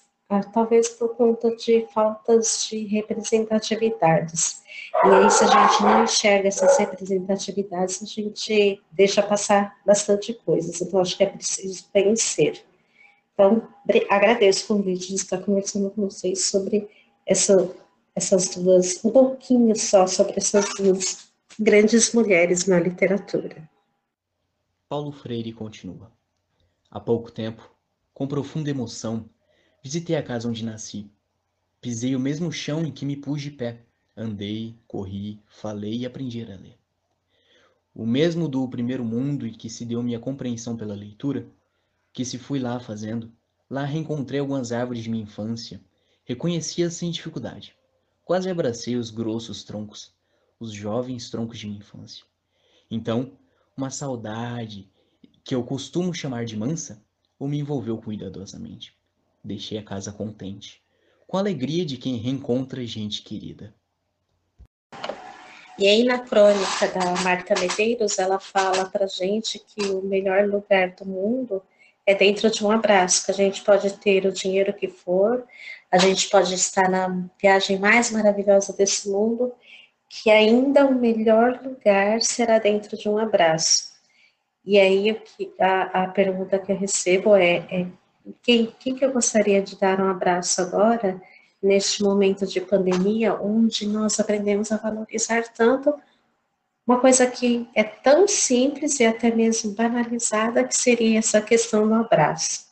talvez 0.52 0.90
por 0.90 1.16
conta 1.16 1.56
de 1.56 1.88
faltas 1.94 2.68
de 2.70 2.86
representatividades. 2.86 4.64
E 5.04 5.08
aí, 5.08 5.30
se 5.30 5.44
a 5.44 5.48
gente 5.48 5.84
não 5.84 6.04
enxerga 6.04 6.48
essas 6.48 6.78
representatividades, 6.78 8.02
a 8.02 8.06
gente 8.06 8.82
deixa 8.92 9.22
passar 9.22 9.78
bastante 9.86 10.34
coisas. 10.34 10.82
Então, 10.82 11.00
acho 11.00 11.16
que 11.16 11.24
é 11.24 11.30
preciso 11.30 11.86
vencer. 11.94 12.64
Então, 13.34 13.68
agradeço 14.10 14.64
o 14.64 14.78
convite 14.78 15.10
de 15.10 15.16
estar 15.16 15.38
conversando 15.40 15.92
com 15.92 16.10
vocês 16.10 16.46
sobre 16.46 16.90
essa, 17.26 17.70
essas 18.16 18.56
duas, 18.56 19.04
um 19.04 19.12
pouquinho 19.12 19.76
só 19.76 20.08
sobre 20.08 20.36
essas 20.38 20.66
duas 20.78 21.30
grandes 21.60 22.14
mulheres 22.14 22.66
na 22.66 22.80
literatura. 22.80 23.70
Paulo 24.88 25.12
Freire 25.12 25.52
continua. 25.52 26.12
Há 26.90 27.00
pouco 27.00 27.32
tempo, 27.32 27.70
com 28.14 28.28
profunda 28.28 28.70
emoção, 28.70 29.30
visitei 29.86 30.16
a 30.16 30.24
casa 30.24 30.50
onde 30.50 30.66
nasci. 30.66 31.08
Pisei 31.80 32.16
o 32.16 32.20
mesmo 32.20 32.52
chão 32.52 32.84
em 32.84 32.92
que 32.92 33.06
me 33.06 33.16
pus 33.16 33.40
de 33.40 33.52
pé. 33.52 33.86
Andei, 34.18 34.76
corri, 34.88 35.40
falei 35.46 36.00
e 36.00 36.06
aprendi 36.08 36.42
a 36.42 36.56
ler. 36.56 36.76
O 37.94 38.04
mesmo 38.04 38.48
do 38.48 38.68
primeiro 38.68 39.06
mundo 39.06 39.46
e 39.46 39.52
que 39.52 39.70
se 39.70 39.86
deu 39.86 40.02
minha 40.02 40.20
compreensão 40.20 40.76
pela 40.76 40.96
leitura, 40.96 41.48
que 42.12 42.26
se 42.26 42.40
fui 42.40 42.58
lá 42.58 42.80
fazendo, 42.80 43.32
lá 43.70 43.86
reencontrei 43.86 44.40
algumas 44.40 44.72
árvores 44.72 45.04
de 45.04 45.10
minha 45.12 45.22
infância, 45.22 45.80
reconheci-as 46.24 46.96
sem 46.96 47.12
dificuldade. 47.12 47.76
Quase 48.24 48.50
abracei 48.50 48.96
os 48.96 49.12
grossos 49.12 49.64
troncos, 49.64 50.12
os 50.60 50.74
jovens 50.74 51.30
troncos 51.30 51.60
de 51.60 51.68
minha 51.68 51.78
infância. 51.78 52.26
Então, 52.90 53.38
uma 53.78 53.92
saudade 53.92 54.90
que 55.44 55.54
eu 55.54 55.64
costumo 55.64 56.12
chamar 56.12 56.44
de 56.44 56.58
mansa, 56.58 57.06
ou 57.38 57.48
me 57.48 57.60
envolveu 57.60 58.00
cuidadosamente. 58.00 58.98
Deixei 59.46 59.78
a 59.78 59.84
casa 59.84 60.12
contente, 60.12 60.82
com 61.28 61.38
a 61.38 61.40
alegria 61.40 61.86
de 61.86 61.98
quem 61.98 62.18
reencontra 62.18 62.84
gente 62.84 63.22
querida. 63.22 63.76
E 65.78 65.88
aí 65.88 66.04
na 66.04 66.18
crônica 66.18 66.88
da 66.88 67.22
Marta 67.22 67.54
Medeiros, 67.60 68.18
ela 68.18 68.40
fala 68.40 68.90
pra 68.90 69.06
gente 69.06 69.60
que 69.60 69.84
o 69.84 70.02
melhor 70.02 70.48
lugar 70.48 70.96
do 70.96 71.06
mundo 71.06 71.62
é 72.08 72.16
dentro 72.16 72.50
de 72.50 72.66
um 72.66 72.72
abraço, 72.72 73.24
que 73.24 73.32
a 73.32 73.36
gente 73.36 73.64
pode 73.64 73.96
ter 74.00 74.26
o 74.26 74.32
dinheiro 74.32 74.74
que 74.74 74.88
for, 74.88 75.46
a 75.92 76.00
gente 76.00 76.28
pode 76.28 76.56
estar 76.56 76.90
na 76.90 77.28
viagem 77.40 77.78
mais 77.78 78.10
maravilhosa 78.10 78.74
desse 78.74 79.08
mundo, 79.08 79.54
que 80.10 80.32
ainda 80.32 80.88
o 80.88 80.96
melhor 80.96 81.62
lugar 81.64 82.20
será 82.24 82.58
dentro 82.58 82.98
de 82.98 83.08
um 83.08 83.20
abraço. 83.20 83.94
E 84.66 84.80
aí 84.80 85.22
a, 85.60 86.04
a 86.04 86.08
pergunta 86.08 86.58
que 86.58 86.72
eu 86.72 86.78
recebo 86.78 87.36
é, 87.36 87.58
é 87.70 87.86
quem, 88.42 88.74
quem 88.80 88.96
que 88.96 89.06
eu 89.06 89.12
gostaria 89.12 89.62
de 89.62 89.78
dar 89.80 90.00
um 90.00 90.10
abraço 90.10 90.62
agora, 90.62 91.22
neste 91.62 92.04
momento 92.04 92.46
de 92.46 92.62
pandemia, 92.62 93.34
onde 93.34 93.88
nós 93.88 94.20
aprendemos 94.20 94.72
a 94.72 94.78
valorizar 94.78 95.44
tanto 95.54 95.94
uma 96.86 97.00
coisa 97.00 97.26
que 97.26 97.68
é 97.74 97.84
tão 97.84 98.28
simples 98.28 99.00
e 99.00 99.06
até 99.06 99.34
mesmo 99.34 99.74
banalizada, 99.74 100.64
que 100.64 100.76
seria 100.76 101.18
essa 101.18 101.42
questão 101.42 101.88
do 101.88 101.96
abraço. 101.96 102.66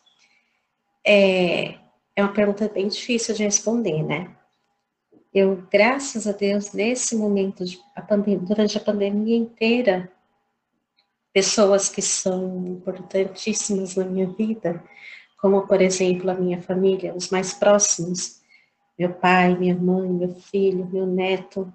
É, 1.05 1.75
é 2.15 2.21
uma 2.23 2.31
pergunta 2.31 2.69
bem 2.69 2.87
difícil 2.87 3.33
de 3.33 3.43
responder, 3.43 4.03
né? 4.03 4.35
Eu, 5.33 5.67
graças 5.71 6.27
a 6.27 6.31
Deus, 6.31 6.73
nesse 6.73 7.15
momento, 7.15 7.65
de, 7.65 7.79
a 7.95 8.01
durante 8.01 8.77
a 8.77 8.81
pandemia 8.81 9.35
inteira, 9.35 10.11
pessoas 11.33 11.89
que 11.89 12.03
são 12.03 12.67
importantíssimas 12.67 13.95
na 13.95 14.05
minha 14.05 14.27
vida, 14.27 14.83
como, 15.43 15.67
por 15.67 15.81
exemplo, 15.81 16.31
a 16.31 16.35
minha 16.35 16.61
família, 16.61 17.13
os 17.13 17.29
mais 17.29 17.53
próximos, 17.53 18.39
meu 18.97 19.09
pai, 19.09 19.53
minha 19.57 19.75
mãe, 19.75 20.07
meu 20.07 20.33
filho, 20.35 20.89
meu 20.89 21.05
neto, 21.05 21.71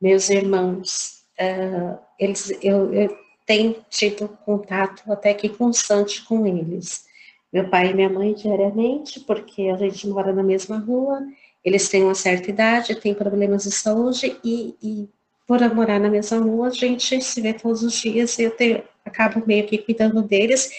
meus 0.00 0.30
irmãos, 0.30 1.24
uh, 1.36 1.98
eles, 2.16 2.56
eu, 2.62 2.94
eu 2.94 3.18
tenho 3.44 3.84
tido 3.90 4.28
contato 4.44 5.02
até 5.10 5.34
que 5.34 5.48
constante 5.48 6.24
com 6.24 6.46
eles. 6.46 7.04
Meu 7.52 7.68
pai 7.68 7.90
e 7.90 7.94
minha 7.94 8.08
mãe 8.08 8.32
diariamente, 8.32 9.18
porque 9.18 9.62
a 9.62 9.76
gente 9.76 10.06
mora 10.06 10.32
na 10.32 10.44
mesma 10.44 10.78
rua, 10.78 11.20
eles 11.64 11.88
têm 11.88 12.04
uma 12.04 12.14
certa 12.14 12.48
idade, 12.48 12.94
têm 12.94 13.12
problemas 13.12 13.64
de 13.64 13.72
saúde 13.72 14.38
e, 14.44 14.76
e 14.80 15.08
por 15.48 15.58
morar 15.74 15.98
na 15.98 16.08
mesma 16.08 16.38
rua, 16.38 16.68
a 16.68 16.70
gente 16.70 17.20
se 17.20 17.40
vê 17.40 17.52
todos 17.52 17.82
os 17.82 17.92
dias 17.94 18.38
e 18.38 18.44
eu 18.44 18.52
tenho, 18.52 18.84
acabo 19.04 19.44
meio 19.44 19.66
que 19.66 19.78
cuidando 19.78 20.22
deles 20.22 20.70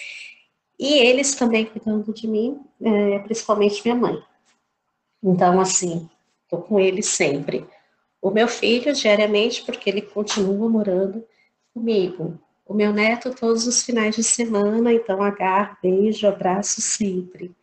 e 0.81 0.95
eles 0.95 1.35
também 1.35 1.63
cuidando 1.63 2.11
de 2.11 2.27
mim, 2.27 2.59
é, 2.81 3.19
principalmente 3.19 3.83
minha 3.85 3.95
mãe. 3.95 4.19
Então, 5.23 5.61
assim, 5.61 6.09
tô 6.49 6.57
com 6.57 6.79
eles 6.79 7.05
sempre. 7.05 7.67
O 8.19 8.31
meu 8.31 8.47
filho, 8.47 8.91
diariamente, 8.91 9.63
porque 9.63 9.87
ele 9.91 10.01
continua 10.01 10.67
morando 10.67 11.23
comigo. 11.71 12.39
O 12.65 12.73
meu 12.73 12.91
neto, 12.91 13.29
todos 13.29 13.67
os 13.67 13.83
finais 13.83 14.15
de 14.15 14.23
semana, 14.23 14.91
então 14.91 15.21
agarro, 15.21 15.77
beijo, 15.83 16.27
abraço 16.27 16.81
sempre. 16.81 17.55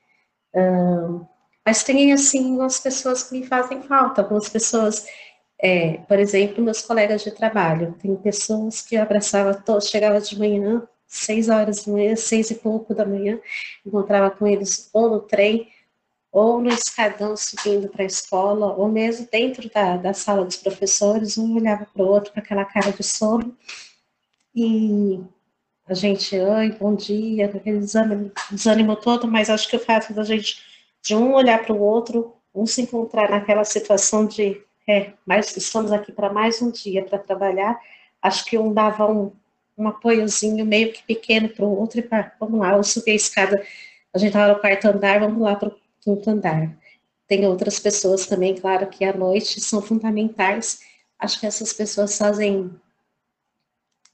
Um, 0.55 1.27
mas 1.67 1.83
tem, 1.83 2.13
assim, 2.13 2.53
umas 2.53 2.79
pessoas 2.79 3.25
que 3.25 3.37
me 3.37 3.45
fazem 3.45 3.83
falta, 3.83 4.23
algumas 4.23 4.49
pessoas, 4.49 5.05
é, 5.61 5.95
por 6.07 6.21
exemplo, 6.21 6.63
meus 6.63 6.83
colegas 6.83 7.25
de 7.25 7.33
trabalho. 7.33 7.97
Tem 8.01 8.15
pessoas 8.15 8.81
que 8.81 8.97
abraçava, 8.97 9.61
chegava 9.81 10.21
de 10.21 10.39
manhã, 10.39 10.87
seis 11.09 11.49
horas 11.49 11.85
da 11.85 11.93
manhã, 11.93 12.15
seis 12.15 12.51
e 12.51 12.55
pouco 12.55 12.95
da 12.95 13.05
manhã, 13.07 13.41
encontrava 13.85 14.31
com 14.31 14.47
eles 14.47 14.91
ou 14.93 15.11
no 15.11 15.21
trem, 15.21 15.73
ou 16.31 16.61
no 16.61 16.69
escadão 16.69 17.35
subindo 17.37 17.89
para 17.89 18.03
a 18.03 18.07
escola, 18.07 18.75
ou 18.75 18.87
mesmo 18.89 19.27
dentro 19.33 19.69
da, 19.71 19.97
da 19.97 20.13
sala 20.13 20.45
dos 20.45 20.57
professores, 20.57 21.39
um 21.39 21.57
olhava 21.57 21.87
para 21.87 22.03
o 22.03 22.07
outro 22.07 22.33
com 22.33 22.39
aquela 22.39 22.67
cara 22.67 22.93
de 22.93 23.03
sono, 23.03 23.57
e 24.55 25.21
a 25.87 25.95
gente, 25.95 26.39
oi, 26.39 26.71
bom 26.73 26.95
dia, 26.95 27.47
aquele 27.47 27.79
desânimo, 27.79 28.31
desânimo 28.51 28.95
todo, 28.95 29.27
mas 29.27 29.49
acho 29.49 29.69
que 29.69 29.77
o 29.77 29.81
fato 29.81 30.13
da 30.13 30.23
gente 30.23 30.63
de 31.03 31.15
um 31.15 31.33
olhar 31.33 31.65
para 31.65 31.73
o 31.73 31.81
outro, 31.81 32.35
um 32.55 32.67
se 32.67 32.83
encontrar 32.83 33.31
naquela 33.31 33.65
situação 33.65 34.27
de, 34.27 34.61
é, 34.87 35.13
mas 35.25 35.57
estamos 35.57 35.91
aqui 35.93 36.13
para 36.13 36.31
mais 36.31 36.61
um 36.61 36.71
dia 36.71 37.05
para 37.05 37.19
trabalhar, 37.19 37.79
acho 38.21 38.45
que 38.45 38.59
um 38.59 38.73
dava 38.73 39.11
um, 39.11 39.33
um 39.79 39.89
apoiozinho 39.89 40.67
meio 40.67 40.93
que 40.93 41.03
pequeno 41.05 41.49
para 41.49 41.65
o 41.65 41.79
outro 41.79 42.01
e 42.01 42.03
para, 42.03 42.35
vamos 42.41 42.59
lá, 42.59 42.77
eu 42.77 42.83
subi 42.83 43.13
a 43.13 43.15
escada, 43.15 43.63
a 44.13 44.19
gente 44.19 44.29
estava 44.29 44.53
no 44.53 44.61
quarto 44.61 44.87
andar, 44.87 45.21
vamos 45.21 45.41
lá 45.41 45.55
para 45.55 45.69
o 45.69 45.77
quinto 46.01 46.29
andar. 46.29 46.77
Tem 47.27 47.47
outras 47.47 47.79
pessoas 47.79 48.27
também, 48.27 48.57
claro, 48.57 48.89
que 48.89 49.05
à 49.05 49.17
noite 49.17 49.61
são 49.61 49.81
fundamentais, 49.81 50.81
acho 51.19 51.39
que 51.39 51.47
essas 51.47 51.73
pessoas 51.73 52.17
fazem, 52.19 52.71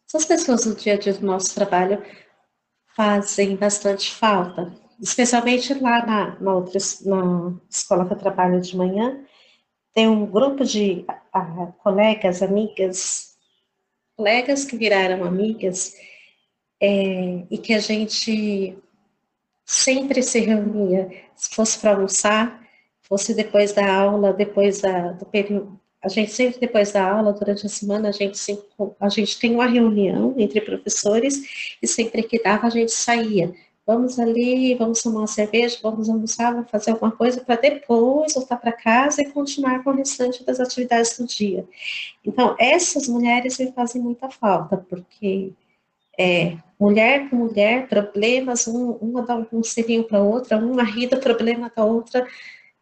essas 0.06 0.26
pessoas 0.26 0.66
no 0.66 0.74
dia 0.74 0.94
a 0.94 0.98
dia 0.98 1.14
do 1.14 1.24
nosso 1.24 1.54
trabalho 1.54 2.02
fazem 2.94 3.56
bastante 3.56 4.12
falta, 4.14 4.72
especialmente 5.00 5.72
lá 5.74 6.04
na, 6.04 6.40
na, 6.40 6.54
outra, 6.54 6.78
na 7.04 7.54
escola 7.70 8.06
que 8.06 8.12
eu 8.12 8.18
trabalho 8.18 8.60
de 8.60 8.76
manhã, 8.76 9.24
tem 9.94 10.08
um 10.08 10.26
grupo 10.26 10.64
de 10.64 11.06
uh, 11.34 11.72
colegas, 11.78 12.42
amigas, 12.42 13.33
colegas 14.16 14.64
que 14.64 14.76
viraram 14.76 15.24
amigas, 15.24 15.94
é, 16.80 17.44
e 17.50 17.58
que 17.58 17.72
a 17.72 17.80
gente 17.80 18.76
sempre 19.64 20.22
se 20.22 20.40
reunia, 20.40 21.08
se 21.34 21.54
fosse 21.54 21.78
para 21.78 21.92
almoçar, 21.92 22.62
fosse 23.02 23.34
depois 23.34 23.72
da 23.72 23.92
aula, 23.92 24.32
depois 24.32 24.80
da, 24.80 25.12
do 25.12 25.24
período, 25.26 25.80
a 26.02 26.08
gente 26.08 26.30
sempre, 26.30 26.60
depois 26.60 26.92
da 26.92 27.10
aula, 27.10 27.32
durante 27.32 27.64
a 27.64 27.68
semana, 27.68 28.10
a 28.10 28.12
gente, 28.12 28.36
sempre, 28.36 28.64
a 29.00 29.08
gente 29.08 29.38
tem 29.38 29.54
uma 29.54 29.66
reunião 29.66 30.34
entre 30.36 30.60
professores 30.60 31.76
e 31.80 31.86
sempre 31.86 32.22
que 32.22 32.42
dava, 32.42 32.66
a 32.66 32.70
gente 32.70 32.92
saía. 32.92 33.54
Vamos 33.86 34.18
ali, 34.18 34.74
vamos 34.74 35.02
tomar 35.02 35.20
uma 35.20 35.26
cerveja, 35.26 35.78
vamos 35.82 36.08
almoçar, 36.08 36.52
vamos 36.54 36.70
fazer 36.70 36.92
alguma 36.92 37.12
coisa 37.12 37.42
para 37.42 37.56
depois 37.56 38.32
voltar 38.32 38.56
para 38.56 38.72
casa 38.72 39.20
e 39.20 39.30
continuar 39.30 39.84
com 39.84 39.90
o 39.90 39.94
restante 39.94 40.42
das 40.42 40.58
atividades 40.58 41.18
do 41.18 41.26
dia. 41.26 41.66
Então, 42.24 42.56
essas 42.58 43.06
mulheres 43.08 43.58
me 43.58 43.70
fazem 43.72 44.00
muita 44.00 44.30
falta, 44.30 44.78
porque 44.78 45.52
é, 46.18 46.56
mulher 46.80 47.28
com 47.28 47.36
mulher, 47.36 47.88
problemas, 47.88 48.66
um, 48.66 48.92
uma 48.92 49.22
dá 49.22 49.46
um 49.52 49.62
selinho 49.62 50.04
para 50.04 50.22
outra, 50.22 50.56
uma 50.56 50.82
ri 50.82 51.06
do 51.06 51.18
problema 51.18 51.70
da 51.74 51.84
outra, 51.84 52.26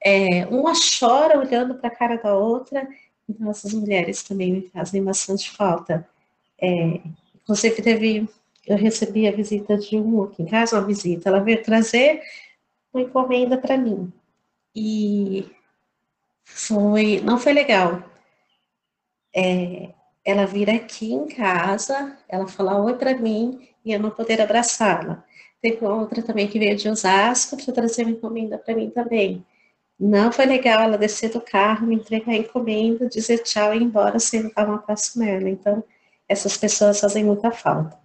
é, 0.04 0.46
uma 0.46 0.72
chora 0.74 1.38
olhando 1.38 1.74
para 1.74 1.88
a 1.88 1.94
cara 1.96 2.16
da 2.16 2.36
outra, 2.36 2.86
então, 3.28 3.50
essas 3.50 3.72
mulheres 3.72 4.22
também 4.22 4.52
me 4.52 4.70
fazem 4.70 5.02
bastante 5.02 5.50
falta. 5.50 6.06
É, 6.60 7.00
inclusive, 7.42 7.82
teve, 7.82 8.28
eu 8.66 8.76
recebi 8.76 9.26
a 9.26 9.32
visita 9.32 9.76
de 9.76 9.96
uma 9.96 10.24
aqui 10.26 10.42
em 10.42 10.46
casa, 10.46 10.78
uma 10.78 10.86
visita, 10.86 11.28
ela 11.28 11.40
veio 11.40 11.62
trazer 11.62 12.20
uma 12.92 13.02
encomenda 13.02 13.56
para 13.56 13.76
mim. 13.76 14.12
E 14.74 15.50
foi, 16.44 17.20
não 17.20 17.38
foi 17.38 17.52
legal. 17.52 18.02
É, 19.34 19.90
ela 20.24 20.46
vir 20.46 20.70
aqui 20.70 21.12
em 21.12 21.26
casa, 21.26 22.16
ela 22.28 22.46
falar 22.46 22.80
oi 22.82 22.94
para 22.94 23.16
mim 23.16 23.68
e 23.84 23.92
eu 23.92 24.00
não 24.00 24.10
poder 24.10 24.40
abraçá-la. 24.40 25.24
Teve 25.60 25.84
outra 25.84 26.22
também 26.22 26.48
que 26.48 26.58
veio 26.58 26.76
de 26.76 26.88
Osasco 26.88 27.56
para 27.56 27.72
trazer 27.72 28.02
uma 28.02 28.12
encomenda 28.12 28.58
para 28.58 28.74
mim 28.74 28.90
também. 28.90 29.44
Não 29.98 30.32
foi 30.32 30.46
legal 30.46 30.82
ela 30.82 30.98
descer 30.98 31.30
do 31.30 31.40
carro, 31.40 31.86
me 31.86 31.94
entregar 31.94 32.32
a 32.32 32.36
encomenda, 32.36 33.08
dizer 33.08 33.38
tchau 33.38 33.72
e 33.72 33.76
ir 33.78 33.82
embora 33.82 34.18
sem 34.18 34.52
dar 34.52 34.68
um 34.68 34.74
abraço 34.74 35.18
nela. 35.18 35.48
Então, 35.48 35.84
essas 36.28 36.56
pessoas 36.56 37.00
fazem 37.00 37.24
muita 37.24 37.52
falta. 37.52 37.96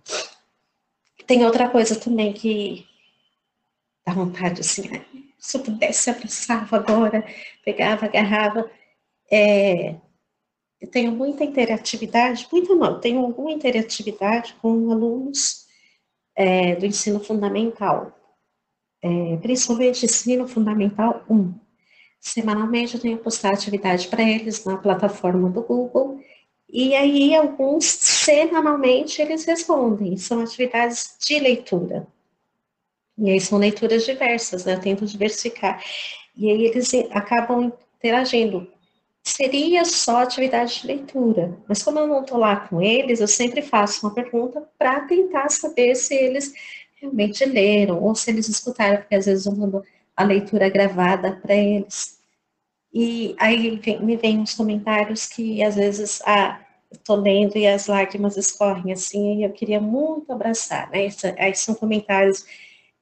Tem 1.27 1.45
outra 1.45 1.69
coisa 1.69 1.99
também 1.99 2.31
que 2.31 2.87
dá 4.05 4.13
vontade, 4.13 4.61
assim, 4.61 4.83
se 5.37 5.57
eu 5.57 5.61
pudesse, 5.61 6.09
abraçava 6.09 6.77
agora, 6.77 7.25
pegava, 7.65 8.05
agarrava. 8.05 8.71
É, 9.29 9.95
eu 10.79 10.89
tenho 10.89 11.11
muita 11.11 11.43
interatividade, 11.43 12.47
muita 12.49 12.73
não, 12.73 13.01
tenho 13.01 13.19
alguma 13.19 13.51
interatividade 13.51 14.55
com 14.61 14.89
alunos 14.89 15.67
é, 16.33 16.75
do 16.75 16.85
ensino 16.85 17.19
fundamental, 17.19 18.17
é, 19.01 19.35
principalmente 19.37 20.05
ensino 20.05 20.47
fundamental 20.47 21.25
1. 21.29 21.53
Semanalmente 22.21 22.95
eu 22.95 23.01
tenho 23.01 23.17
postado 23.17 23.55
atividade 23.55 24.07
para 24.07 24.23
eles 24.23 24.63
na 24.63 24.77
plataforma 24.77 25.49
do 25.49 25.61
Google, 25.61 26.21
e 26.69 26.95
aí 26.95 27.35
alguns 27.35 27.85
semanalmente 27.85 29.21
eles 29.21 29.45
respondem, 29.45 30.17
são 30.17 30.41
atividades 30.41 31.15
de 31.19 31.39
leitura. 31.39 32.07
E 33.17 33.31
aí 33.31 33.41
são 33.41 33.57
leituras 33.57 34.05
diversas, 34.05 34.65
né? 34.65 34.75
Eu 34.75 34.81
tento 34.81 35.05
diversificar. 35.05 35.81
E 36.35 36.49
aí 36.49 36.65
eles 36.65 36.93
acabam 37.11 37.71
interagindo. 37.97 38.67
Seria 39.23 39.83
só 39.85 40.17
atividade 40.17 40.81
de 40.81 40.87
leitura, 40.87 41.57
mas 41.67 41.83
como 41.83 41.99
eu 41.99 42.07
não 42.07 42.21
estou 42.21 42.37
lá 42.37 42.55
com 42.55 42.81
eles, 42.81 43.19
eu 43.19 43.27
sempre 43.27 43.61
faço 43.61 44.05
uma 44.05 44.13
pergunta 44.13 44.61
para 44.77 45.01
tentar 45.01 45.49
saber 45.49 45.95
se 45.95 46.15
eles 46.15 46.53
realmente 46.95 47.43
leram, 47.45 48.01
ou 48.01 48.15
se 48.15 48.29
eles 48.29 48.47
escutaram, 48.47 48.97
porque 48.97 49.15
às 49.15 49.25
vezes 49.25 49.45
eu 49.45 49.55
mando 49.55 49.83
a 50.15 50.23
leitura 50.23 50.69
gravada 50.69 51.39
para 51.41 51.55
eles. 51.55 52.16
E 52.99 53.35
aí 53.37 53.77
vem, 53.77 54.01
me 54.01 54.17
vem 54.17 54.39
uns 54.39 54.55
comentários 54.55 55.27
que 55.27 55.61
às 55.61 55.75
vezes, 55.75 56.19
ah, 56.25 56.59
estou 56.91 57.15
lendo 57.15 57.55
e 57.55 57.67
as 57.67 57.85
lágrimas 57.85 58.35
escorrem 58.37 58.91
assim, 58.91 59.37
e 59.37 59.43
eu 59.43 59.51
queria 59.51 59.79
muito 59.79 60.31
abraçar, 60.31 60.89
né? 60.89 61.07
aí 61.37 61.53
são 61.53 61.75
comentários 61.75 62.43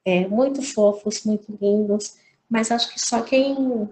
é, 0.04 0.28
muito 0.28 0.60
fofos, 0.60 1.24
muito 1.24 1.50
lindos, 1.58 2.18
mas 2.46 2.70
acho 2.70 2.92
que 2.92 3.00
só 3.00 3.22
quem, 3.22 3.88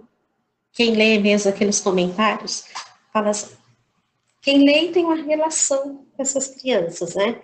quem 0.74 0.94
lê 0.94 1.18
mesmo 1.18 1.50
aqueles 1.50 1.80
comentários 1.80 2.66
fala 3.10 3.30
assim, 3.30 3.56
quem 4.42 4.62
lê 4.62 4.88
tem 4.92 5.06
uma 5.06 5.14
relação 5.14 6.04
com 6.14 6.22
essas 6.22 6.48
crianças, 6.48 7.14
né? 7.14 7.40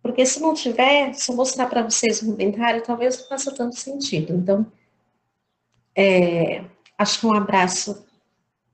Porque 0.00 0.24
se 0.24 0.38
não 0.38 0.54
tiver, 0.54 1.12
se 1.14 1.28
eu 1.28 1.34
mostrar 1.34 1.66
para 1.66 1.82
vocês 1.82 2.22
o 2.22 2.26
comentário, 2.26 2.84
talvez 2.84 3.18
não 3.18 3.26
faça 3.26 3.52
tanto 3.52 3.74
sentido. 3.74 4.32
Então, 4.32 4.64
é, 5.96 6.64
acho 7.00 7.20
que 7.20 7.26
um 7.26 7.32
abraço 7.32 8.06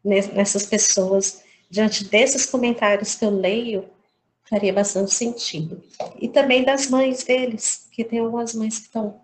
nessas 0.05 0.67
pessoas, 0.67 1.45
diante 1.71 2.05
desses 2.05 2.45
comentários 2.45 3.15
que 3.15 3.25
eu 3.25 3.31
leio, 3.31 3.85
faria 4.49 4.73
bastante 4.73 5.15
sentido. 5.15 5.81
E 6.21 6.29
também 6.29 6.65
das 6.65 6.91
mães 6.91 7.23
deles, 7.23 7.89
que 7.93 8.03
tem 8.03 8.19
algumas 8.19 8.53
mães 8.53 8.79
que 8.79 8.87
estão 8.87 9.21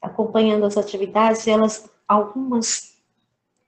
acompanhando 0.00 0.64
as 0.64 0.78
atividades, 0.78 1.46
e 1.46 1.50
elas, 1.50 1.84
algumas, 2.08 2.94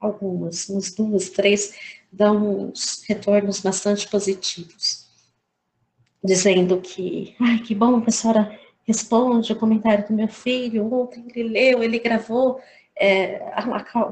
algumas, 0.01 0.71
umas 0.71 0.95
duas, 0.95 1.29
três, 1.29 1.75
dão 2.11 2.71
uns 2.71 3.05
retornos 3.07 3.61
bastante 3.61 4.09
positivos, 4.09 5.07
dizendo 6.25 6.81
que, 6.81 7.37
ai, 7.39 7.59
que 7.59 7.75
bom 7.75 8.01
que 8.01 8.09
a 8.09 8.13
senhora 8.13 8.59
responde 8.87 9.53
o 9.53 9.57
comentário 9.57 10.09
do 10.09 10.15
meu 10.15 10.29
filho, 10.29 10.91
ontem 10.91 11.27
ele 11.35 11.51
leu, 11.51 11.83
ele 11.83 11.99
gravou, 11.99 12.59
é, 12.99 13.41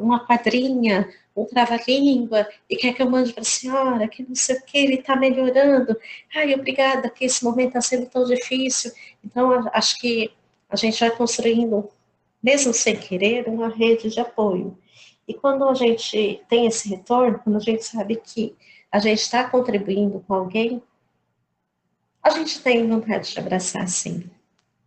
uma, 0.00 0.24
quadrinha, 0.24 1.12
um 1.36 1.44
trava-língua, 1.44 2.48
e 2.70 2.76
quer 2.76 2.94
que 2.94 3.02
eu 3.02 3.10
mande 3.10 3.32
para 3.32 3.42
a 3.42 3.44
senhora, 3.44 4.08
que 4.08 4.22
não 4.22 4.34
sei 4.34 4.56
o 4.56 4.62
que, 4.62 4.78
ele 4.78 4.94
está 4.94 5.16
melhorando. 5.16 5.96
Ai, 6.34 6.54
obrigada, 6.54 7.10
que 7.10 7.24
esse 7.24 7.44
momento 7.44 7.68
está 7.68 7.80
sendo 7.80 8.06
tão 8.06 8.24
difícil. 8.24 8.92
Então, 9.24 9.68
acho 9.72 9.98
que 9.98 10.32
a 10.70 10.76
gente 10.76 11.00
vai 11.00 11.10
construindo, 11.10 11.88
mesmo 12.42 12.72
sem 12.72 12.96
querer, 12.96 13.48
uma 13.48 13.68
rede 13.68 14.08
de 14.08 14.20
apoio. 14.20 14.78
E 15.26 15.34
quando 15.34 15.68
a 15.68 15.74
gente 15.74 16.40
tem 16.48 16.66
esse 16.66 16.88
retorno, 16.88 17.40
quando 17.42 17.56
a 17.56 17.60
gente 17.60 17.84
sabe 17.84 18.16
que 18.16 18.54
a 18.90 19.00
gente 19.00 19.20
está 19.20 19.44
contribuindo 19.50 20.24
com 20.26 20.34
alguém, 20.34 20.80
a 22.22 22.30
gente 22.30 22.60
tem 22.60 22.88
vontade 22.88 23.32
de 23.32 23.38
abraçar, 23.38 23.86
sim. 23.88 24.30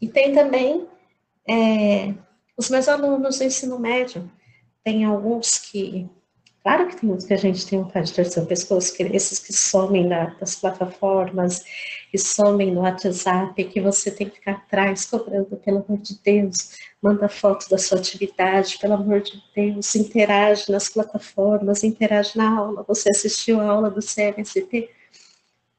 E 0.01 0.07
tem 0.07 0.33
também 0.33 0.87
é, 1.47 2.13
os 2.59 2.69
meus 2.69 2.89
alunos 2.89 3.37
do 3.37 3.43
ensino 3.45 3.79
médio, 3.79 4.29
tem 4.83 5.05
alguns 5.05 5.57
que, 5.57 6.09
claro 6.61 6.89
que 6.89 6.97
tem 6.97 7.09
uns 7.09 7.25
que 7.25 7.33
a 7.33 7.37
gente 7.37 7.65
tem 7.65 7.81
vontade 7.81 8.07
de 8.07 8.15
torcer 8.15 8.43
o 8.43 8.45
pescoço, 8.45 8.93
que 8.93 9.03
esses 9.03 9.39
que 9.39 9.53
somem 9.53 10.09
da, 10.09 10.25
das 10.37 10.57
plataformas, 10.57 11.63
que 12.11 12.17
somem 12.17 12.73
no 12.73 12.81
WhatsApp, 12.81 13.63
que 13.63 13.79
você 13.79 14.11
tem 14.11 14.27
que 14.27 14.35
ficar 14.35 14.51
atrás 14.51 15.05
cobrando, 15.05 15.55
pelo 15.55 15.85
amor 15.87 15.99
de 15.99 16.19
Deus, 16.21 16.77
manda 17.01 17.29
foto 17.29 17.69
da 17.69 17.77
sua 17.77 17.97
atividade, 17.97 18.77
pelo 18.77 18.95
amor 18.95 19.21
de 19.21 19.41
Deus, 19.55 19.95
interage 19.95 20.69
nas 20.69 20.89
plataformas, 20.89 21.81
interage 21.85 22.37
na 22.37 22.57
aula, 22.57 22.83
você 22.85 23.09
assistiu 23.09 23.61
a 23.61 23.69
aula 23.69 23.89
do 23.89 24.01
CMST, 24.01 24.89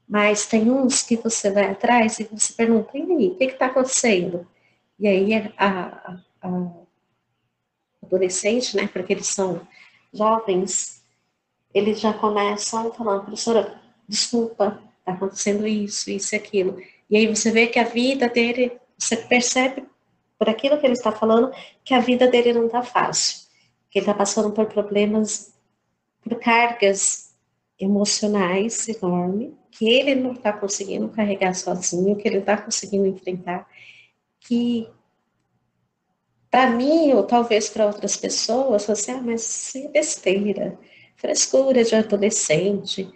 mas 0.09 0.47
tem 0.47 0.71
uns 0.71 1.03
que 1.03 1.15
você 1.15 1.51
vai 1.51 1.69
atrás 1.69 2.19
e 2.19 2.23
você 2.23 2.53
pergunta, 2.53 2.89
e 2.97 3.01
aí, 3.03 3.27
o 3.27 3.35
que 3.35 3.43
está 3.43 3.67
acontecendo? 3.67 4.47
E 4.99 5.07
aí 5.07 5.53
a, 5.57 6.19
adolescente, 8.03 8.75
né, 8.75 8.87
porque 8.87 9.13
eles 9.13 9.27
são 9.27 9.65
jovens, 10.13 11.03
eles 11.73 11.99
já 11.99 12.13
começam 12.13 12.91
falando, 12.93 13.23
professora, 13.23 13.81
desculpa, 14.07 14.81
está 14.99 15.13
acontecendo 15.13 15.65
isso, 15.67 16.09
isso 16.09 16.35
e 16.35 16.37
aquilo. 16.37 16.81
E 17.09 17.17
aí 17.17 17.27
você 17.27 17.51
vê 17.51 17.67
que 17.67 17.79
a 17.79 17.83
vida 17.83 18.27
dele, 18.29 18.77
você 18.97 19.15
percebe 19.15 19.85
por 20.37 20.49
aquilo 20.49 20.79
que 20.79 20.85
ele 20.85 20.93
está 20.93 21.11
falando, 21.11 21.53
que 21.83 21.93
a 21.93 21.99
vida 21.99 22.27
dele 22.27 22.53
não 22.53 22.65
está 22.65 22.81
fácil, 22.81 23.47
que 23.89 23.99
ele 23.99 24.05
está 24.05 24.13
passando 24.13 24.51
por 24.51 24.65
problemas, 24.65 25.53
por 26.21 26.35
cargas 26.39 27.35
emocionais 27.79 28.87
enormes, 28.89 29.51
que 29.71 29.89
ele 29.89 30.15
não 30.15 30.33
está 30.33 30.53
conseguindo 30.53 31.09
carregar 31.09 31.53
sozinho, 31.53 32.15
que 32.15 32.27
ele 32.27 32.37
está 32.37 32.57
conseguindo 32.57 33.05
enfrentar, 33.07 33.67
que 34.39 34.87
para 36.51 36.69
mim, 36.69 37.13
ou 37.13 37.23
talvez 37.23 37.69
para 37.69 37.87
outras 37.87 38.17
pessoas, 38.17 38.85
você, 38.85 39.11
ah, 39.11 39.21
mas 39.21 39.73
é 39.73 39.87
besteira, 39.87 40.77
frescura 41.15 41.81
de 41.81 41.95
adolescente, 41.95 43.09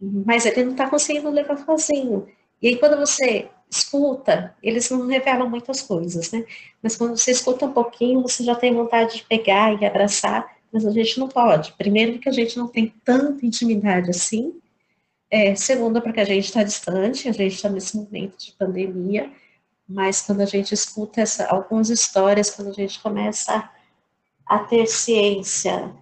mas 0.00 0.46
ele 0.46 0.64
não 0.64 0.72
está 0.72 0.88
conseguindo 0.88 1.28
levar 1.28 1.58
sozinho. 1.58 2.26
E 2.62 2.68
aí, 2.68 2.76
quando 2.76 2.98
você 2.98 3.50
escuta, 3.70 4.56
eles 4.62 4.88
não 4.90 5.06
revelam 5.06 5.48
muitas 5.48 5.82
coisas, 5.82 6.32
né? 6.32 6.44
Mas 6.82 6.96
quando 6.96 7.18
você 7.18 7.30
escuta 7.32 7.66
um 7.66 7.72
pouquinho, 7.72 8.22
você 8.22 8.42
já 8.42 8.54
tem 8.54 8.74
vontade 8.74 9.18
de 9.18 9.24
pegar 9.24 9.80
e 9.80 9.84
abraçar, 9.84 10.56
mas 10.72 10.86
a 10.86 10.90
gente 10.90 11.20
não 11.20 11.28
pode. 11.28 11.72
Primeiro, 11.74 12.12
porque 12.12 12.30
a 12.30 12.32
gente 12.32 12.56
não 12.56 12.66
tem 12.66 12.94
tanta 13.04 13.44
intimidade 13.44 14.08
assim. 14.08 14.54
É, 15.30 15.54
segundo, 15.54 16.00
porque 16.00 16.20
a 16.20 16.24
gente 16.24 16.46
está 16.46 16.62
distante, 16.62 17.28
a 17.28 17.32
gente 17.32 17.54
está 17.54 17.68
nesse 17.68 17.96
momento 17.96 18.38
de 18.38 18.52
pandemia 18.52 19.30
mas 19.90 20.22
quando 20.22 20.40
a 20.40 20.46
gente 20.46 20.72
escuta 20.72 21.20
essa, 21.20 21.46
algumas 21.48 21.90
histórias, 21.90 22.50
quando 22.50 22.68
a 22.68 22.72
gente 22.72 23.00
começa 23.00 23.68
a, 24.46 24.58
ter 24.60 24.86
ciência 24.86 25.92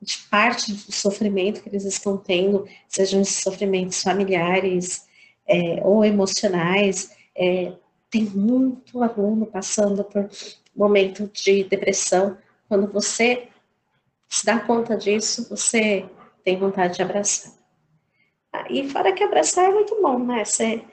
de 0.00 0.18
parte 0.30 0.72
do 0.72 0.92
sofrimento 0.92 1.62
que 1.62 1.70
eles 1.70 1.86
estão 1.86 2.18
tendo, 2.18 2.68
sejam 2.86 3.24
sofrimentos 3.24 4.02
familiares 4.02 5.06
é, 5.48 5.80
ou 5.82 6.04
emocionais. 6.04 7.16
É, 7.34 7.72
tem 8.10 8.24
muito 8.24 9.02
aluno 9.02 9.46
passando 9.46 10.04
por 10.04 10.28
momento 10.76 11.30
de 11.32 11.64
depressão. 11.64 12.36
Quando 12.68 12.92
você 12.92 13.48
se 14.28 14.44
dá 14.44 14.60
conta 14.60 14.98
disso, 14.98 15.48
você 15.48 16.06
tem 16.44 16.58
vontade 16.58 16.96
de 16.96 17.02
abraçar. 17.02 17.54
E 18.68 18.86
fora 18.90 19.12
que 19.14 19.24
abraçar 19.24 19.64
é 19.64 19.72
muito 19.72 20.00
bom, 20.02 20.18
né? 20.18 20.44
Você 20.44 20.84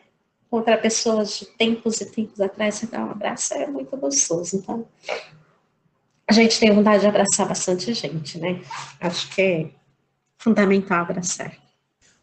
encontrar 0.48 0.78
pessoas 0.78 1.38
de 1.38 1.46
tempos 1.46 2.02
e 2.02 2.06
tempos 2.06 2.40
atrás, 2.40 2.76
você 2.76 2.88
dá 2.88 3.06
um 3.06 3.12
abraço, 3.12 3.54
é 3.54 3.68
muito 3.68 3.96
gostoso. 3.98 4.56
Então, 4.56 4.88
a 6.26 6.34
gente 6.34 6.60
tem 6.60 6.74
vontade 6.74 7.02
de 7.02 7.08
abraçar 7.08 7.48
bastante 7.48 7.94
gente, 7.94 8.40
né? 8.40 8.64
Acho 9.00 9.34
que 9.34 9.42
é 9.42 9.72
fundamental 10.38 11.02
abraçar. 11.02 11.56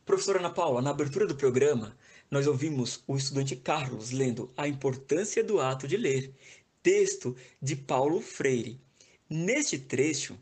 Professora 0.04 0.38
Ana 0.38 0.50
Paula, 0.50 0.82
na 0.82 0.90
abertura 0.90 1.26
do 1.26 1.34
programa, 1.34 1.96
nós 2.30 2.46
ouvimos 2.46 3.02
o 3.06 3.16
estudante 3.16 3.56
Carlos 3.56 4.10
lendo 4.10 4.52
A 4.56 4.66
Importância 4.66 5.42
do 5.44 5.60
Ato 5.60 5.86
de 5.86 5.96
Ler, 5.96 6.34
texto 6.82 7.36
de 7.60 7.76
Paulo 7.76 8.20
Freire. 8.20 8.80
Neste 9.28 9.78
trecho, 9.78 10.38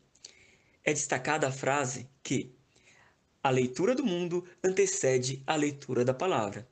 é 0.84 0.92
destacada 0.92 1.48
a 1.48 1.52
frase 1.52 2.08
que 2.22 2.54
a 3.42 3.50
leitura 3.50 3.94
do 3.94 4.04
mundo 4.04 4.44
antecede 4.62 5.42
a 5.46 5.54
leitura 5.56 6.04
da 6.04 6.14
palavra. 6.14 6.66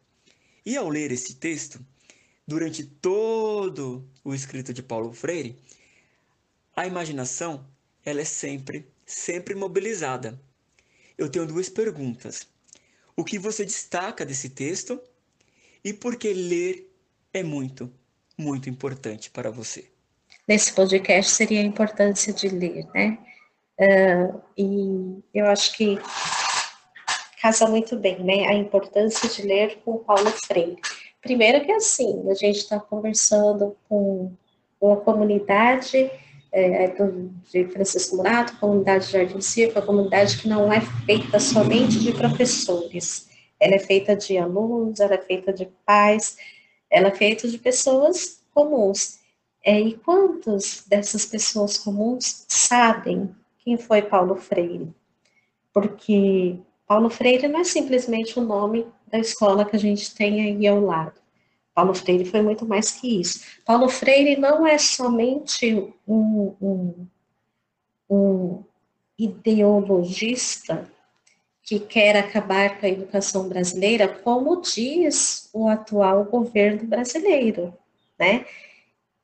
E 0.65 0.77
ao 0.77 0.89
ler 0.89 1.11
esse 1.13 1.35
texto, 1.35 1.85
durante 2.47 2.85
todo 2.85 4.09
o 4.25 4.35
escrito 4.35 4.73
de 4.73 4.83
Paulo 4.83 5.13
Freire, 5.13 5.57
a 6.77 6.87
imaginação, 6.87 7.67
ela 8.05 8.21
é 8.21 8.25
sempre, 8.25 8.89
sempre 9.07 9.55
mobilizada. 9.55 10.41
Eu 11.17 11.29
tenho 11.29 11.47
duas 11.47 11.69
perguntas. 11.69 12.47
O 13.17 13.25
que 13.25 13.39
você 13.39 13.65
destaca 13.65 14.25
desse 14.25 14.49
texto 14.51 15.01
e 15.85 15.93
por 15.93 16.17
que 16.17 16.33
ler 16.33 16.91
é 17.33 17.43
muito, 17.43 17.93
muito 18.37 18.69
importante 18.69 19.31
para 19.31 19.51
você? 19.51 19.91
Nesse 20.49 20.73
podcast 20.73 21.33
seria 21.33 21.61
a 21.61 21.65
importância 21.65 22.33
de 22.33 22.49
ler, 22.49 22.87
né? 22.95 23.19
Uh, 23.79 24.43
e 24.57 25.23
eu 25.33 25.47
acho 25.47 25.77
que 25.77 25.99
casa 27.41 27.67
muito 27.67 27.97
bem, 27.97 28.23
né? 28.23 28.47
A 28.47 28.55
importância 28.55 29.29
de 29.29 29.43
ler 29.43 29.79
com 29.85 29.99
Paulo 29.99 30.31
Freire. 30.47 30.77
Primeiro 31.23 31.65
que 31.65 31.73
assim, 31.73 32.29
a 32.31 32.35
gente 32.35 32.59
está 32.59 32.79
conversando 32.79 33.77
com 33.89 34.33
uma 34.81 34.97
comunidade 34.97 36.11
é, 36.53 36.89
do, 36.89 37.31
de 37.51 37.65
Francisco 37.69 38.17
Murato, 38.17 38.57
comunidade 38.59 39.07
de 39.07 39.13
Jardim 39.13 39.41
Circo, 39.41 39.81
comunidade 39.83 40.39
que 40.39 40.49
não 40.49 40.73
é 40.73 40.81
feita 40.81 41.39
somente 41.39 41.99
de 42.01 42.13
professores, 42.13 43.29
ela 43.59 43.75
é 43.75 43.79
feita 43.79 44.17
de 44.17 44.39
alunos, 44.39 45.01
ela 45.01 45.15
é 45.15 45.19
feita 45.19 45.53
de 45.53 45.69
pais, 45.85 46.37
ela 46.91 47.09
é 47.09 47.15
feita 47.15 47.47
de 47.47 47.59
pessoas 47.59 48.43
comuns. 48.53 49.21
É, 49.63 49.79
e 49.79 49.95
quantos 49.95 50.85
dessas 50.89 51.27
pessoas 51.27 51.77
comuns 51.77 52.47
sabem 52.49 53.35
quem 53.59 53.77
foi 53.77 54.01
Paulo 54.01 54.37
Freire? 54.37 54.91
Porque 55.73 56.59
Paulo 56.91 57.09
Freire 57.09 57.47
não 57.47 57.61
é 57.61 57.63
simplesmente 57.63 58.37
o 58.37 58.43
nome 58.43 58.85
da 59.07 59.17
escola 59.17 59.65
que 59.65 59.77
a 59.77 59.79
gente 59.79 60.13
tem 60.13 60.43
aí 60.43 60.67
ao 60.67 60.81
lado. 60.81 61.21
Paulo 61.73 61.95
Freire 61.95 62.25
foi 62.25 62.43
muito 62.43 62.67
mais 62.67 62.91
que 62.91 63.21
isso. 63.21 63.45
Paulo 63.65 63.89
Freire 63.89 64.37
não 64.37 64.67
é 64.67 64.77
somente 64.77 65.95
um, 66.05 66.53
um, 66.61 67.07
um 68.11 68.65
ideologista 69.17 70.91
que 71.63 71.79
quer 71.79 72.17
acabar 72.17 72.81
com 72.81 72.87
a 72.87 72.89
educação 72.89 73.49
brasileira, 73.49 74.09
como 74.09 74.61
diz 74.61 75.49
o 75.53 75.69
atual 75.69 76.25
governo 76.25 76.89
brasileiro, 76.89 77.73
né? 78.19 78.45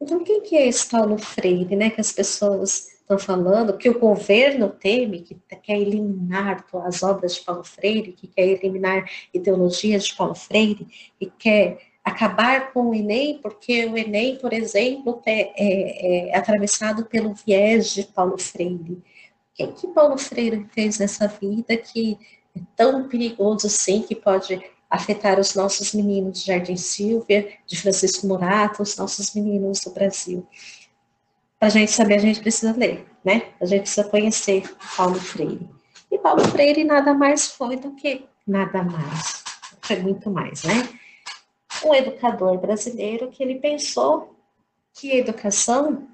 Então, 0.01 0.23
quem 0.23 0.41
que 0.41 0.55
é 0.55 0.69
esse 0.69 0.89
Paulo 0.89 1.19
Freire, 1.19 1.75
né, 1.75 1.91
que 1.91 2.01
as 2.01 2.13
pessoas 2.13 2.96
estão 3.07 3.19
falando, 3.19 3.79
que 3.79 3.89
o 3.89 3.99
governo 3.99 4.69
teme, 4.69 5.21
que 5.21 5.37
quer 5.63 5.79
eliminar 5.79 6.67
as 6.85 7.03
obras 7.05 7.37
de 7.37 7.41
Paulo 7.43 7.63
Freire, 7.63 8.13
que 8.13 8.27
quer 8.27 8.49
eliminar 8.49 9.09
ideologias 9.33 10.07
de 10.07 10.17
Paulo 10.17 10.35
Freire, 10.35 10.87
que 11.19 11.31
quer 11.39 11.79
acabar 12.05 12.73
com 12.73 12.91
o 12.91 12.95
Enem, 12.95 13.39
porque 13.39 13.87
o 13.87 13.97
Enem, 13.97 14.37
por 14.37 14.53
exemplo, 14.53 15.23
é, 15.25 15.53
é, 15.57 16.29
é 16.31 16.37
atravessado 16.37 17.05
pelo 17.07 17.33
viés 17.33 17.91
de 17.91 18.03
Paulo 18.03 18.39
Freire. 18.39 18.95
O 18.95 19.03
que, 19.55 19.67
que 19.69 19.87
Paulo 19.89 20.19
Freire 20.19 20.67
fez 20.73 20.99
nessa 20.99 21.29
vida 21.29 21.77
que 21.77 22.19
é 22.57 22.61
tão 22.75 23.09
perigoso 23.09 23.69
assim, 23.69 24.03
que 24.03 24.17
pode 24.17 24.61
afetar 24.91 25.39
os 25.39 25.55
nossos 25.55 25.93
meninos 25.95 26.41
de 26.41 26.47
Jardim 26.47 26.77
Silvia, 26.77 27.49
de 27.67 27.77
Francisco 27.77 28.27
Murato, 28.27 28.83
os 28.83 28.97
nossos 28.97 29.33
meninos 29.35 29.81
do 29.81 29.91
Brasil? 29.91 30.47
Para 31.67 31.73
a 31.73 31.79
gente 31.81 31.91
saber, 31.91 32.15
a 32.15 32.19
gente 32.19 32.39
precisa 32.39 32.73
ler, 32.77 33.05
né? 33.25 33.43
A 33.61 33.67
gente 33.67 33.81
precisa 33.81 34.09
conhecer 34.09 34.73
Paulo 34.97 35.17
Freire. 35.17 35.69
E 36.13 36.17
Paulo 36.17 36.41
Freire 36.45 36.85
nada 36.85 37.13
mais 37.13 37.49
foi 37.49 37.75
do 37.75 37.91
que 37.97 38.25
nada 38.47 38.85
mais. 38.85 39.43
Foi 39.83 39.97
muito 39.97 40.31
mais, 40.31 40.63
né? 40.63 40.89
um 41.85 41.93
educador 41.93 42.57
brasileiro 42.59 43.33
que 43.33 43.43
ele 43.43 43.57
pensou 43.57 44.37
que 44.95 45.11
a 45.11 45.17
educação 45.17 46.07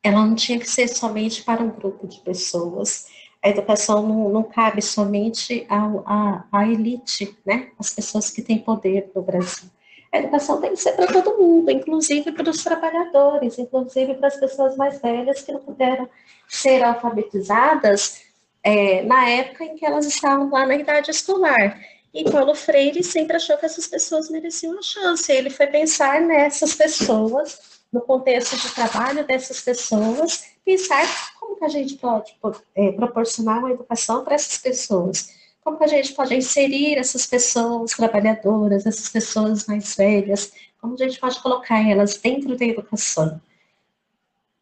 ela 0.00 0.24
não 0.24 0.36
tinha 0.36 0.60
que 0.60 0.70
ser 0.70 0.86
somente 0.86 1.42
para 1.42 1.60
um 1.60 1.70
grupo 1.70 2.06
de 2.06 2.20
pessoas. 2.20 3.08
A 3.42 3.48
educação 3.48 4.06
não, 4.06 4.28
não 4.28 4.44
cabe 4.44 4.80
somente 4.80 5.66
à, 5.68 6.44
à, 6.52 6.68
elite, 6.68 7.36
né? 7.44 7.72
As 7.76 7.92
pessoas 7.92 8.30
que 8.30 8.42
têm 8.42 8.60
poder 8.60 9.10
no 9.12 9.22
Brasil. 9.22 9.68
A 10.12 10.18
educação 10.18 10.60
tem 10.60 10.70
que 10.70 10.76
ser 10.76 10.92
para 10.92 11.12
todo 11.12 11.36
mundo, 11.36 11.70
inclusive 11.70 12.32
para 12.32 12.48
os 12.48 12.64
trabalhadores, 12.64 13.58
inclusive 13.58 14.14
para 14.14 14.28
as 14.28 14.36
pessoas 14.36 14.76
mais 14.76 15.00
velhas 15.00 15.42
que 15.42 15.52
não 15.52 15.60
puderam 15.60 16.08
ser 16.48 16.82
alfabetizadas 16.82 18.22
é, 18.62 19.02
na 19.02 19.28
época 19.28 19.64
em 19.64 19.76
que 19.76 19.84
elas 19.84 20.06
estavam 20.06 20.50
lá 20.50 20.66
na 20.66 20.76
idade 20.76 21.10
escolar. 21.10 21.78
E 22.12 22.24
Paulo 22.30 22.54
Freire 22.54 23.04
sempre 23.04 23.36
achou 23.36 23.56
que 23.58 23.66
essas 23.66 23.86
pessoas 23.86 24.30
mereciam 24.30 24.72
uma 24.72 24.82
chance. 24.82 25.30
Ele 25.30 25.50
foi 25.50 25.66
pensar 25.66 26.20
nessas 26.22 26.74
pessoas, 26.74 27.80
no 27.92 28.00
contexto 28.00 28.56
de 28.56 28.74
trabalho 28.74 29.24
dessas 29.24 29.60
pessoas, 29.60 30.44
pensar 30.64 31.06
como 31.38 31.56
que 31.56 31.64
a 31.64 31.68
gente 31.68 31.94
pode 31.94 32.34
é, 32.74 32.92
proporcionar 32.92 33.58
uma 33.58 33.70
educação 33.70 34.24
para 34.24 34.34
essas 34.34 34.56
pessoas. 34.58 35.37
Como 35.70 35.84
a 35.84 35.86
gente 35.86 36.14
pode 36.14 36.34
inserir 36.34 36.96
essas 36.96 37.26
pessoas 37.26 37.92
trabalhadoras, 37.92 38.86
essas 38.86 39.08
pessoas 39.08 39.66
mais 39.66 39.94
velhas, 39.94 40.52
como 40.80 40.94
a 40.94 40.96
gente 40.96 41.18
pode 41.18 41.40
colocar 41.40 41.86
elas 41.86 42.16
dentro 42.16 42.56
da 42.56 42.64
educação. 42.64 43.40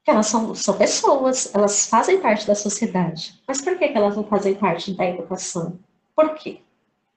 Elas 0.07 0.27
são, 0.27 0.55
são 0.55 0.77
pessoas, 0.77 1.53
elas 1.55 1.87
fazem 1.87 2.21
parte 2.21 2.47
da 2.47 2.55
sociedade. 2.55 3.40
Mas 3.47 3.61
por 3.61 3.77
que, 3.79 3.88
que 3.88 3.97
elas 3.97 4.16
não 4.16 4.25
fazem 4.25 4.55
parte 4.55 4.92
da 4.95 5.05
educação? 5.05 5.79
Por 6.14 6.35
quê? 6.35 6.61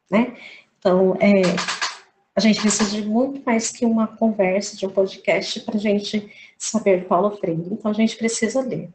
né? 0.09 0.35
Então, 0.79 1.15
é, 1.15 1.41
a 2.35 2.39
gente 2.39 2.61
precisa 2.61 2.89
de 2.89 3.05
muito 3.05 3.43
mais 3.45 3.71
que 3.71 3.85
uma 3.85 4.07
conversa, 4.07 4.75
de 4.75 4.85
um 4.85 4.89
podcast, 4.89 5.59
para 5.61 5.75
a 5.75 5.79
gente 5.79 6.31
saber 6.57 7.05
Paulo 7.05 7.37
Freire. 7.37 7.61
Então, 7.71 7.91
a 7.91 7.93
gente 7.93 8.15
precisa 8.15 8.61
ler. 8.61 8.89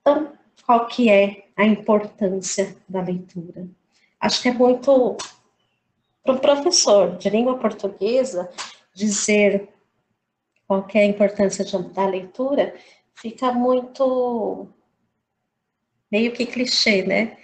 Então, 0.00 0.32
qual 0.66 0.86
que 0.86 1.08
é 1.08 1.46
a 1.56 1.64
importância 1.64 2.76
da 2.88 3.00
leitura? 3.00 3.66
Acho 4.22 4.40
que 4.40 4.48
é 4.48 4.52
muito 4.52 5.16
para 6.22 6.34
o 6.34 6.38
professor 6.38 7.16
de 7.18 7.28
língua 7.28 7.58
portuguesa 7.58 8.48
dizer 8.94 9.68
qual 10.64 10.86
é 10.94 11.00
a 11.00 11.06
importância 11.06 11.64
de, 11.64 11.76
da 11.88 12.06
leitura, 12.06 12.72
fica 13.14 13.50
muito 13.50 14.68
meio 16.10 16.30
que 16.30 16.46
clichê, 16.46 17.02
né? 17.02 17.36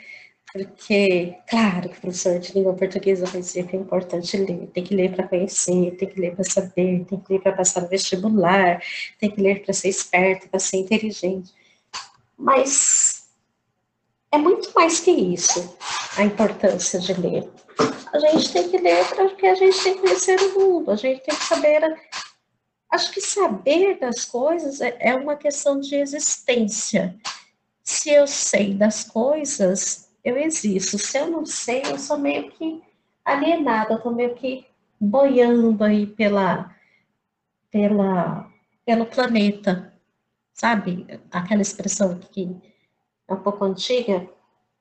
Porque, 0.52 1.36
claro 1.48 1.90
que 1.90 1.98
o 1.98 2.00
professor 2.00 2.38
de 2.38 2.54
língua 2.54 2.74
portuguesa 2.74 3.26
vai 3.26 3.40
dizer 3.40 3.66
que 3.66 3.76
é 3.76 3.78
importante 3.80 4.36
ler, 4.36 4.68
tem 4.68 4.84
que 4.84 4.94
ler 4.94 5.14
para 5.14 5.26
conhecer, 5.26 5.96
tem 5.96 6.08
que 6.08 6.20
ler 6.20 6.36
para 6.36 6.44
saber, 6.44 7.04
tem 7.04 7.20
que 7.20 7.32
ler 7.32 7.42
para 7.42 7.52
passar 7.52 7.82
no 7.82 7.88
vestibular, 7.88 8.80
tem 9.18 9.30
que 9.32 9.42
ler 9.42 9.64
para 9.64 9.74
ser 9.74 9.88
esperto, 9.88 10.48
para 10.48 10.60
ser 10.60 10.76
inteligente. 10.76 11.52
Mas 12.36 13.07
é 14.30 14.38
muito 14.38 14.72
mais 14.74 15.00
que 15.00 15.10
isso, 15.10 15.76
a 16.16 16.24
importância 16.24 16.98
de 16.98 17.14
ler. 17.14 17.48
A 18.12 18.18
gente 18.18 18.52
tem 18.52 18.68
que 18.68 18.78
ler 18.78 19.04
porque 19.14 19.46
a 19.46 19.54
gente 19.54 19.82
tem 19.82 19.94
que 19.94 20.00
conhecer 20.00 20.38
o 20.40 20.58
mundo, 20.58 20.90
a 20.90 20.96
gente 20.96 21.22
tem 21.22 21.34
que 21.34 21.44
saber. 21.44 21.80
Acho 22.90 23.12
que 23.12 23.20
saber 23.20 23.98
das 23.98 24.24
coisas 24.24 24.80
é, 24.80 24.96
é 25.00 25.14
uma 25.14 25.36
questão 25.36 25.78
de 25.78 25.94
existência. 25.94 27.14
Se 27.82 28.10
eu 28.10 28.26
sei 28.26 28.74
das 28.74 29.04
coisas, 29.04 30.10
eu 30.24 30.36
existo. 30.36 30.98
Se 30.98 31.18
eu 31.18 31.30
não 31.30 31.46
sei, 31.46 31.82
eu 31.86 31.98
sou 31.98 32.18
meio 32.18 32.50
que 32.50 32.82
alienada, 33.24 33.98
tô 33.98 34.10
meio 34.10 34.34
que 34.34 34.66
boiando 35.00 35.82
aí 35.84 36.06
pela, 36.06 36.74
pela, 37.70 38.50
pelo 38.84 39.06
planeta, 39.06 39.92
sabe? 40.52 41.06
Aquela 41.30 41.62
expressão 41.62 42.18
que 42.18 42.56
é 43.28 43.34
um 43.34 43.40
pouco 43.40 43.64
antiga, 43.64 44.28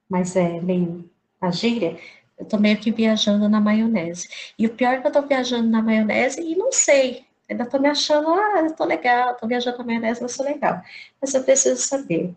mas 0.10 0.36
é 0.36 0.62
meio 0.62 1.10
a 1.40 1.52
gíria, 1.52 1.98
eu 2.38 2.46
tô 2.46 2.58
meio 2.58 2.78
que 2.78 2.92
viajando 2.92 3.50
na 3.50 3.60
maionese. 3.60 4.30
E 4.58 4.68
o 4.68 4.74
pior 4.74 4.94
é 4.94 5.02
que 5.02 5.08
eu 5.08 5.12
tô 5.12 5.22
viajando 5.24 5.68
na 5.68 5.82
maionese 5.82 6.40
e 6.42 6.56
não 6.56 6.72
sei. 6.72 7.26
Ainda 7.50 7.66
tô 7.66 7.80
me 7.80 7.88
achando, 7.88 8.30
ah, 8.30 8.62
eu 8.62 8.76
tô 8.76 8.86
legal, 8.86 9.36
tô 9.36 9.48
viajando 9.48 9.78
na 9.80 9.84
maionese, 9.84 10.22
mas 10.22 10.34
sou 10.34 10.46
legal. 10.46 10.82
Mas 11.22 11.34
eu 11.34 11.44
preciso 11.44 11.82
saber. 11.82 12.36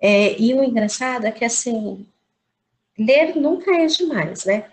É, 0.00 0.40
e 0.40 0.54
o 0.54 0.62
engraçado 0.62 1.26
é 1.26 1.32
que, 1.32 1.44
assim, 1.44 2.06
ler 2.98 3.34
nunca 3.36 3.74
é 3.74 3.86
demais, 3.86 4.44
né? 4.44 4.70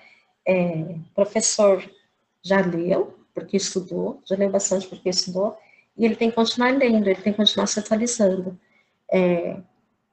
É, 0.47 0.95
professor 1.15 1.83
já 2.43 2.59
leu, 2.61 3.17
porque 3.33 3.57
estudou, 3.57 4.21
já 4.25 4.35
leu 4.35 4.49
bastante 4.49 4.87
porque 4.87 5.09
estudou, 5.09 5.57
e 5.97 6.05
ele 6.05 6.15
tem 6.15 6.29
que 6.29 6.35
continuar 6.35 6.71
lendo, 6.77 7.07
ele 7.07 7.21
tem 7.21 7.31
que 7.33 7.37
continuar 7.37 7.67
se 7.67 7.79
atualizando. 7.79 8.59
É, 9.11 9.57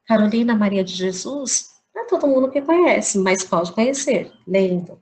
Carolina 0.09 0.57
Maria 0.57 0.83
de 0.83 0.95
Jesus, 0.95 1.75
não 1.95 2.03
é 2.03 2.07
todo 2.07 2.27
mundo 2.27 2.51
que 2.51 2.63
conhece, 2.63 3.19
mas 3.19 3.45
pode 3.45 3.73
conhecer, 3.73 4.33
lendo. 4.47 5.01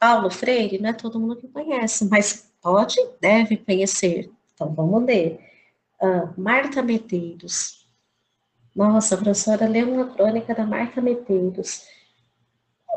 Paulo 0.00 0.28
Freire, 0.28 0.78
não 0.78 0.90
é 0.90 0.92
todo 0.92 1.20
mundo 1.20 1.36
que 1.36 1.48
conhece, 1.48 2.04
mas 2.06 2.52
pode, 2.60 2.96
deve 3.20 3.56
conhecer. 3.56 4.30
Então, 4.52 4.74
vamos 4.74 5.04
ler. 5.04 5.38
Uh, 6.02 6.40
Marta 6.40 6.82
Medeiros. 6.82 7.86
Nossa, 8.74 9.14
a 9.14 9.18
professora 9.18 9.68
leu 9.68 9.88
uma 9.88 10.06
crônica 10.06 10.52
da 10.52 10.66
Marta 10.66 11.00
Medeiros 11.00 11.84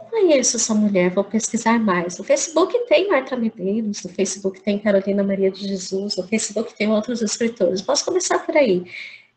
conheço 0.10 0.58
essa 0.58 0.74
mulher, 0.74 1.12
vou 1.12 1.24
pesquisar 1.24 1.80
mais. 1.80 2.18
No 2.18 2.24
Facebook 2.24 2.78
tem 2.88 3.08
Marta 3.10 3.36
Medeiros, 3.36 4.04
no 4.04 4.10
Facebook 4.10 4.62
tem 4.62 4.80
Carolina 4.80 5.24
Maria 5.24 5.52
de 5.52 5.68
Jesus, 5.68 6.18
no 6.18 6.28
Facebook 6.28 6.74
tem 6.76 6.90
outros 6.90 7.22
escritores. 7.22 7.82
Posso 7.82 8.06
começar 8.06 8.40
por 8.40 8.56
aí. 8.56 8.86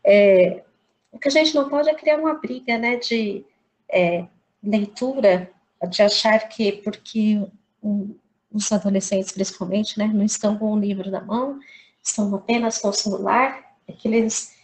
É, 0.03 0.63
o 1.11 1.19
que 1.19 1.27
a 1.27 1.31
gente 1.31 1.53
não 1.53 1.69
pode 1.69 1.89
é 1.89 1.93
criar 1.93 2.17
uma 2.17 2.35
briga 2.35 2.77
né, 2.77 2.95
de 2.97 3.45
é, 3.89 4.25
leitura, 4.63 5.49
de 5.89 6.01
achar 6.01 6.39
que 6.47 6.71
porque 6.83 7.41
um, 7.83 8.15
os 8.51 8.71
adolescentes, 8.71 9.31
principalmente, 9.31 9.97
né, 9.97 10.07
não 10.07 10.23
estão 10.23 10.57
com 10.57 10.73
o 10.73 10.79
livro 10.79 11.09
na 11.09 11.21
mão, 11.21 11.59
estão 12.01 12.33
apenas 12.35 12.77
com 12.77 12.89
o 12.89 12.93
celular, 12.93 13.75
é 13.87 13.93
que 13.93 14.07
eles 14.07 14.55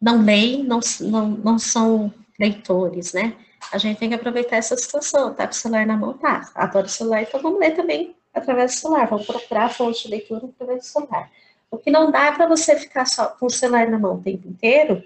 não 0.00 0.22
leem, 0.22 0.62
não, 0.62 0.80
não, 1.00 1.28
não 1.28 1.58
são 1.58 2.12
leitores, 2.38 3.12
né? 3.12 3.36
a 3.72 3.78
gente 3.78 3.98
tem 3.98 4.08
que 4.08 4.14
aproveitar 4.14 4.56
essa 4.56 4.76
situação, 4.76 5.34
tá 5.34 5.46
com 5.46 5.52
o 5.52 5.56
celular 5.56 5.86
na 5.86 5.96
mão, 5.96 6.14
tá, 6.14 6.50
adoro 6.54 6.86
o 6.86 6.90
celular, 6.90 7.22
então 7.22 7.40
vamos 7.40 7.58
ler 7.58 7.72
também 7.72 8.14
através 8.32 8.74
do 8.74 8.78
celular, 8.78 9.06
vamos 9.06 9.26
procurar 9.26 9.66
a 9.66 9.68
fonte 9.68 10.04
de 10.04 10.10
leitura 10.10 10.46
através 10.46 10.80
do 10.80 10.86
celular. 10.86 11.30
O 11.70 11.78
que 11.78 11.90
não 11.90 12.10
dá 12.10 12.26
é 12.26 12.32
para 12.32 12.46
você 12.46 12.76
ficar 12.76 13.06
só 13.06 13.26
com 13.26 13.46
o 13.46 13.50
celular 13.50 13.88
na 13.88 13.98
mão 13.98 14.16
o 14.16 14.22
tempo 14.22 14.48
inteiro, 14.48 15.02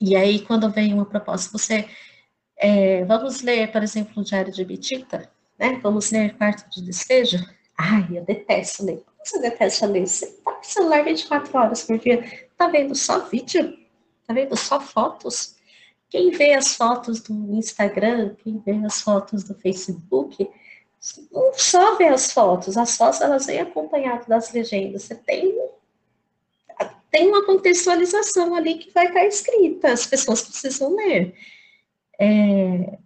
e 0.00 0.16
aí 0.16 0.40
quando 0.40 0.70
vem 0.70 0.94
uma 0.94 1.04
proposta, 1.04 1.56
você, 1.56 1.88
é, 2.56 3.04
vamos 3.04 3.42
ler, 3.42 3.70
por 3.72 3.82
exemplo, 3.82 4.20
o 4.20 4.24
Diário 4.24 4.52
de 4.52 4.64
Bitita, 4.64 5.30
né, 5.58 5.78
vamos 5.82 6.10
ler 6.10 6.36
Quarto 6.36 6.68
de 6.70 6.82
Despejo, 6.82 7.38
ai, 7.76 8.06
eu 8.12 8.24
detesto 8.24 8.84
ler, 8.84 9.02
como 9.04 9.16
você 9.24 9.40
detesta 9.40 9.86
ler? 9.86 10.06
Você 10.06 10.26
tá 10.26 10.52
com 10.52 10.60
o 10.60 10.64
celular 10.64 11.04
24 11.04 11.58
horas 11.58 11.82
por 11.84 11.98
dia, 11.98 12.48
tá 12.56 12.68
vendo 12.68 12.94
só 12.94 13.20
vídeo? 13.26 13.76
Tá 14.26 14.34
vendo 14.34 14.56
só 14.56 14.80
fotos? 14.80 15.56
Quem 16.10 16.30
vê 16.30 16.54
as 16.54 16.74
fotos 16.74 17.20
do 17.20 17.54
Instagram, 17.54 18.34
quem 18.42 18.58
vê 18.58 18.72
as 18.84 19.00
fotos 19.00 19.44
do 19.44 19.54
Facebook, 19.54 20.48
não 21.30 21.52
só 21.54 21.96
vê 21.96 22.08
as 22.08 22.32
fotos, 22.32 22.76
as 22.76 22.96
fotos 22.96 23.20
elas 23.20 23.46
vêm 23.46 23.60
acompanhadas 23.60 24.26
das 24.26 24.52
legendas. 24.52 25.02
Você 25.02 25.14
tem, 25.14 25.54
tem 27.10 27.28
uma 27.28 27.44
contextualização 27.44 28.54
ali 28.54 28.74
que 28.74 28.92
vai 28.92 29.06
estar 29.06 29.24
escrita, 29.26 29.92
as 29.92 30.06
pessoas 30.06 30.42
precisam 30.42 30.94
ler. 30.94 31.34
É, 32.20 32.98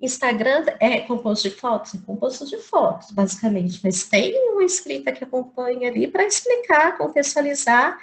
Instagram 0.00 0.64
é 0.80 1.00
composto 1.00 1.48
de 1.48 1.54
fotos? 1.54 1.94
É 1.94 1.98
composto 1.98 2.46
de 2.46 2.58
fotos, 2.58 3.10
basicamente, 3.10 3.80
mas 3.82 4.04
tem 4.04 4.50
uma 4.50 4.64
escrita 4.64 5.12
que 5.12 5.24
acompanha 5.24 5.88
ali 5.88 6.06
para 6.06 6.24
explicar, 6.24 6.96
contextualizar 6.98 7.98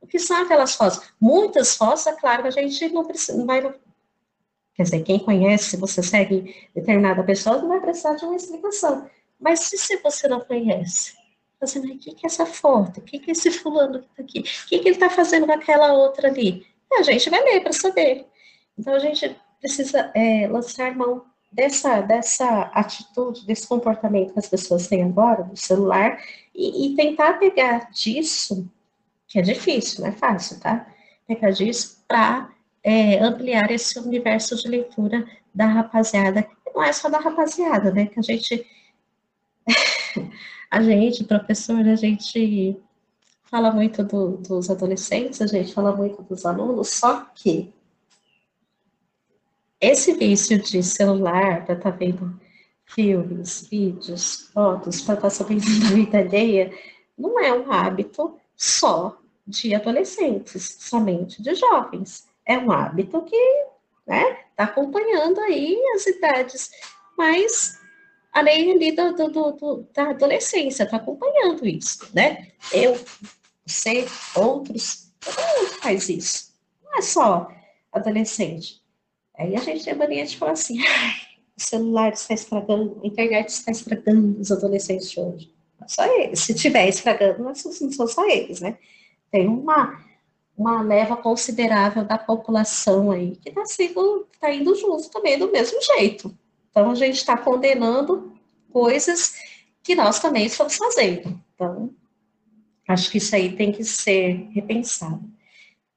o 0.00 0.06
que 0.06 0.18
são 0.18 0.42
aquelas 0.42 0.74
fotos. 0.74 1.00
Muitas 1.20 1.76
fotos, 1.76 2.06
é 2.06 2.12
claro 2.12 2.46
a 2.46 2.50
gente 2.50 2.88
não, 2.90 3.04
precisa, 3.04 3.36
não 3.36 3.46
vai 3.46 3.62
Quer 4.74 4.84
dizer, 4.84 5.02
quem 5.02 5.18
conhece, 5.18 5.76
você 5.76 6.02
segue 6.02 6.54
determinada 6.72 7.24
pessoa, 7.24 7.58
não 7.58 7.68
vai 7.68 7.80
precisar 7.80 8.14
de 8.14 8.24
uma 8.24 8.36
explicação. 8.36 9.10
Mas 9.40 9.60
se, 9.60 9.76
se 9.76 9.96
você 9.96 10.28
não 10.28 10.40
conhece, 10.40 11.17
vai, 11.60 11.92
o 11.92 11.98
que, 11.98 12.14
que 12.14 12.26
é 12.26 12.26
essa 12.26 12.46
foto? 12.46 12.98
O 12.98 13.02
que, 13.02 13.18
que 13.18 13.30
é 13.30 13.32
esse 13.32 13.50
fulano 13.50 14.00
que 14.00 14.06
está 14.06 14.22
aqui? 14.22 14.40
O 14.40 14.68
que, 14.68 14.78
que 14.78 14.88
ele 14.88 14.96
está 14.96 15.10
fazendo 15.10 15.46
com 15.46 15.52
aquela 15.52 15.92
outra 15.92 16.28
ali? 16.28 16.66
A 16.92 17.02
gente 17.02 17.28
vai 17.28 17.42
ler 17.42 17.60
para 17.60 17.72
saber. 17.72 18.26
Então, 18.78 18.94
a 18.94 18.98
gente 18.98 19.36
precisa 19.60 20.10
é, 20.14 20.46
lançar 20.48 20.94
mão 20.96 21.24
dessa, 21.50 22.00
dessa 22.00 22.62
atitude, 22.74 23.46
desse 23.46 23.66
comportamento 23.66 24.32
que 24.32 24.38
as 24.38 24.48
pessoas 24.48 24.86
têm 24.86 25.02
agora, 25.02 25.42
do 25.44 25.56
celular, 25.56 26.22
e, 26.54 26.86
e 26.86 26.96
tentar 26.96 27.34
pegar 27.34 27.90
disso, 27.90 28.70
que 29.26 29.38
é 29.38 29.42
difícil, 29.42 30.02
não 30.02 30.08
é 30.08 30.12
fácil, 30.12 30.60
tá? 30.60 30.86
Pegar 31.26 31.50
disso 31.50 32.04
para 32.06 32.50
é, 32.82 33.18
ampliar 33.18 33.70
esse 33.70 33.98
universo 33.98 34.56
de 34.56 34.68
leitura 34.68 35.26
da 35.54 35.66
rapaziada. 35.66 36.46
Não 36.74 36.82
é 36.82 36.92
só 36.92 37.08
da 37.08 37.18
rapaziada, 37.18 37.90
né? 37.90 38.06
Que 38.06 38.18
a 38.18 38.22
gente, 38.22 38.64
a 40.70 40.82
gente, 40.82 41.24
professor, 41.24 41.80
a 41.80 41.96
gente 41.96 42.80
fala 43.44 43.70
muito 43.70 44.04
do, 44.04 44.36
dos 44.36 44.70
adolescentes, 44.70 45.40
a 45.40 45.46
gente 45.46 45.72
fala 45.72 45.94
muito 45.96 46.22
dos 46.22 46.44
alunos, 46.44 46.90
só 46.90 47.26
que 47.34 47.72
esse 49.80 50.12
vício 50.14 50.60
de 50.60 50.82
celular, 50.82 51.64
para 51.64 51.74
estar 51.74 51.92
tá 51.92 51.96
vendo 51.96 52.38
filmes, 52.84 53.68
vídeos, 53.70 54.50
fotos, 54.52 55.02
para 55.02 55.14
estar 55.14 55.28
tá 55.28 55.30
sabendo 55.30 55.62
da 55.80 55.94
vida 55.94 56.18
alheia, 56.18 56.72
não 57.16 57.38
é 57.40 57.52
um 57.52 57.70
hábito 57.70 58.36
só 58.56 59.18
de 59.46 59.74
adolescentes, 59.74 60.76
somente 60.80 61.42
de 61.42 61.54
jovens. 61.54 62.28
É 62.44 62.58
um 62.58 62.70
hábito 62.70 63.22
que 63.22 63.36
está 63.36 64.14
né, 64.14 64.38
tá 64.56 64.64
acompanhando 64.64 65.40
aí 65.40 65.80
as 65.94 66.06
idades 66.06 66.70
mais 67.16 67.77
além 68.32 68.72
ali 68.72 68.92
do, 68.92 69.12
do, 69.14 69.52
do, 69.52 69.88
da 69.94 70.10
adolescência, 70.10 70.84
está 70.84 70.96
acompanhando 70.96 71.66
isso, 71.66 72.08
né? 72.14 72.48
Eu, 72.72 72.98
você, 73.66 74.06
outros, 74.34 75.12
todo 75.20 75.36
mundo 75.36 75.68
faz 75.80 76.08
isso. 76.08 76.52
Não 76.84 76.98
é 76.98 77.02
só 77.02 77.48
adolescente. 77.92 78.82
Aí 79.36 79.54
a 79.54 79.60
gente 79.60 79.84
tem 79.84 79.92
a 79.92 79.96
mania 79.96 80.26
de 80.26 80.36
falar 80.36 80.52
assim, 80.52 80.80
o 81.56 81.62
celular 81.62 82.12
está 82.12 82.34
estragando, 82.34 83.00
a 83.02 83.06
internet 83.06 83.48
está 83.48 83.70
estragando 83.70 84.40
os 84.40 84.50
adolescentes 84.50 85.10
de 85.10 85.20
hoje. 85.20 85.54
Não 85.80 85.88
só 85.88 86.04
eles. 86.04 86.40
Se 86.40 86.54
tiver 86.54 86.88
estragando, 86.88 87.42
não 87.42 87.54
são 87.54 88.08
só 88.08 88.28
eles, 88.28 88.60
né? 88.60 88.78
Tem 89.30 89.46
uma 89.46 90.06
uma 90.58 90.82
leva 90.82 91.16
considerável 91.16 92.04
da 92.04 92.18
população 92.18 93.12
aí 93.12 93.36
que 93.36 93.48
está 93.48 93.62
tá 94.40 94.52
indo 94.52 94.74
junto 94.74 95.08
também 95.08 95.38
do 95.38 95.52
mesmo 95.52 95.80
jeito. 95.80 96.36
Então 96.78 96.92
a 96.92 96.94
gente 96.94 97.16
está 97.16 97.36
condenando 97.36 98.32
coisas 98.70 99.34
que 99.82 99.96
nós 99.96 100.20
também 100.20 100.46
estamos 100.46 100.76
fazendo. 100.76 101.42
Então, 101.52 101.92
acho 102.86 103.10
que 103.10 103.18
isso 103.18 103.34
aí 103.34 103.56
tem 103.56 103.72
que 103.72 103.82
ser 103.82 104.48
repensado. 104.52 105.28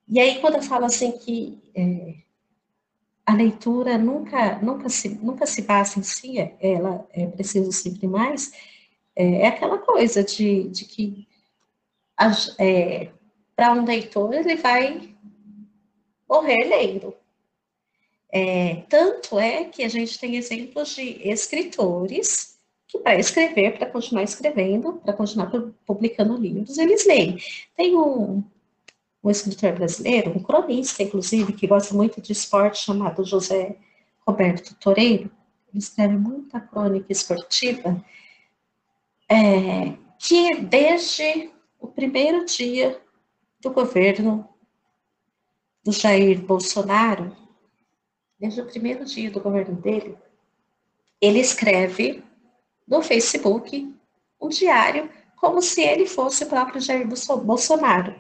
E 0.08 0.20
aí, 0.20 0.41
quando 0.41 0.56
eu 0.56 0.63
falo 0.63 0.86
assim 0.86 1.12
que 1.12 1.62
é, 1.76 2.15
a 3.24 3.36
leitura 3.36 3.96
nunca, 4.00 4.58
nunca, 4.58 4.89
se, 4.89 5.10
nunca 5.10 5.46
se 5.46 5.62
basta 5.62 6.00
em 6.00 6.04
si, 6.04 6.38
ela 6.60 7.08
é 7.13 7.28
preciso 7.28 7.72
sempre 7.72 8.08
mais, 8.08 8.52
é, 9.15 9.41
é 9.41 9.48
aquela 9.50 9.78
coisa 9.78 10.24
de, 10.24 10.67
de 10.70 10.86
que 10.86 11.28
é, 12.58 13.12
para 13.56 13.72
um 13.74 13.86
leitor, 13.86 14.34
ele 14.34 14.56
vai 14.56 15.15
morrer 16.28 16.63
lendo. 16.65 17.21
É, 18.32 18.84
tanto 18.88 19.38
é 19.38 19.65
que 19.65 19.84
a 19.84 19.89
gente 19.89 20.17
tem 20.17 20.38
exemplos 20.38 20.96
de 20.96 21.28
escritores 21.28 22.58
que, 22.88 22.98
para 23.00 23.20
escrever, 23.20 23.78
para 23.78 23.89
continuar 23.89 24.24
escrevendo, 24.24 24.94
para 24.94 25.13
continuar 25.13 25.52
publicando 25.86 26.38
livros, 26.38 26.78
eles 26.78 27.06
leem. 27.06 27.38
Tem 27.76 27.96
um, 27.96 28.44
um 29.24 29.30
escritor 29.30 29.74
brasileiro, 29.74 30.32
um 30.32 30.41
cronista, 30.41 31.04
inclusive, 31.04 31.54
que 31.54 31.67
gosta 31.67 31.94
muito 31.94 32.22
de 32.22 32.32
esporte, 32.32 32.86
chamado 32.86 33.26
José 33.26 33.76
Roberto 34.26 34.76
Toreiro. 34.76 35.30
Ele 35.70 35.80
escreve 35.80 36.17
muita 36.17 36.60
crônica 36.60 37.08
esportiva, 37.10 38.04
é, 39.30 39.94
que 40.20 40.56
desde 40.62 41.50
o 41.80 41.88
primeiro 41.88 42.46
dia 42.46 43.02
do 43.62 43.72
governo 43.72 44.48
do 45.84 45.91
Jair 45.91 46.41
Bolsonaro, 46.41 47.36
desde 48.42 48.60
o 48.60 48.66
primeiro 48.66 49.06
dia 49.06 49.30
do 49.30 49.40
governo 49.40 49.76
dele, 49.76 50.18
ele 51.22 51.40
escreve 51.40 52.24
no 52.88 53.04
Facebook 53.04 53.96
um 54.42 54.50
diário 54.50 55.08
como 55.36 55.62
se 55.62 55.82
ele 55.82 56.08
fosse 56.08 56.44
o 56.44 56.48
próprio 56.48 56.82
Jair 56.82 57.08
Bolsonaro. 57.08 58.16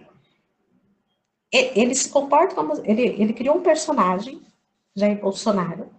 Ele 1.51 1.95
se 1.95 2.07
comporta 2.09 2.53
como. 2.53 2.73
Ele, 2.85 3.01
ele 3.01 3.33
criou 3.33 3.57
um 3.57 3.63
personagem, 3.63 4.39
Jair 4.95 5.19
Bolsonaro, 5.19 5.89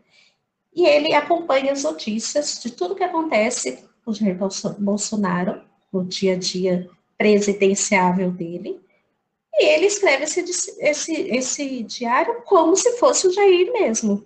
e 0.72 0.86
ele 0.86 1.12
acompanha 1.14 1.72
as 1.72 1.82
notícias 1.82 2.60
de 2.62 2.70
tudo 2.70 2.94
que 2.94 3.04
acontece 3.04 3.84
com 4.04 4.14
Jair 4.14 4.38
Bolsonaro 4.78 5.62
no 5.92 6.04
dia 6.04 6.34
a 6.34 6.38
dia 6.38 6.88
presidenciável 7.18 8.30
dele, 8.30 8.80
e 9.54 9.64
ele 9.64 9.86
escreve 9.86 10.24
esse, 10.24 10.40
esse, 10.80 11.12
esse 11.12 11.82
diário 11.82 12.42
como 12.42 12.74
se 12.74 12.96
fosse 12.98 13.26
o 13.26 13.32
Jair 13.32 13.72
mesmo, 13.72 14.24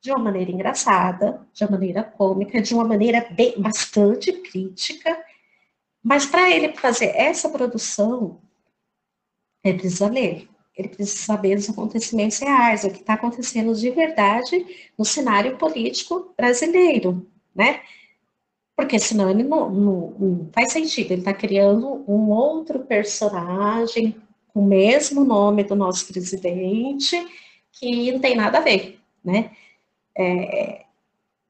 de 0.00 0.10
uma 0.10 0.18
maneira 0.18 0.50
engraçada, 0.50 1.46
de 1.52 1.64
uma 1.64 1.72
maneira 1.72 2.04
cômica, 2.04 2.60
de 2.60 2.72
uma 2.74 2.84
maneira 2.84 3.26
bem, 3.30 3.54
bastante 3.58 4.32
crítica, 4.32 5.18
mas 6.02 6.24
para 6.24 6.48
ele 6.50 6.74
fazer 6.76 7.06
essa 7.16 7.48
produção, 7.48 8.40
ele 9.64 9.78
precisa 9.78 10.08
ler, 10.08 10.48
ele 10.76 10.88
precisa 10.88 11.24
saber 11.24 11.56
dos 11.56 11.68
acontecimentos 11.68 12.38
reais, 12.38 12.84
o 12.84 12.90
que 12.90 13.00
está 13.00 13.14
acontecendo 13.14 13.74
de 13.74 13.90
verdade 13.90 14.92
no 14.96 15.04
cenário 15.04 15.58
político 15.58 16.32
brasileiro, 16.36 17.26
né? 17.52 17.82
Porque 18.76 18.96
senão 19.00 19.28
ele 19.28 19.42
não, 19.42 19.68
não, 19.68 20.10
não 20.18 20.50
faz 20.52 20.72
sentido, 20.72 21.10
ele 21.10 21.22
está 21.22 21.34
criando 21.34 22.04
um 22.06 22.30
outro 22.30 22.78
personagem 22.84 24.14
o 24.58 24.64
mesmo 24.64 25.24
nome 25.24 25.62
do 25.62 25.76
nosso 25.76 26.06
presidente, 26.06 27.16
que 27.72 28.12
não 28.12 28.18
tem 28.18 28.34
nada 28.34 28.58
a 28.58 28.60
ver, 28.60 29.00
né? 29.24 29.50
É, 30.16 30.84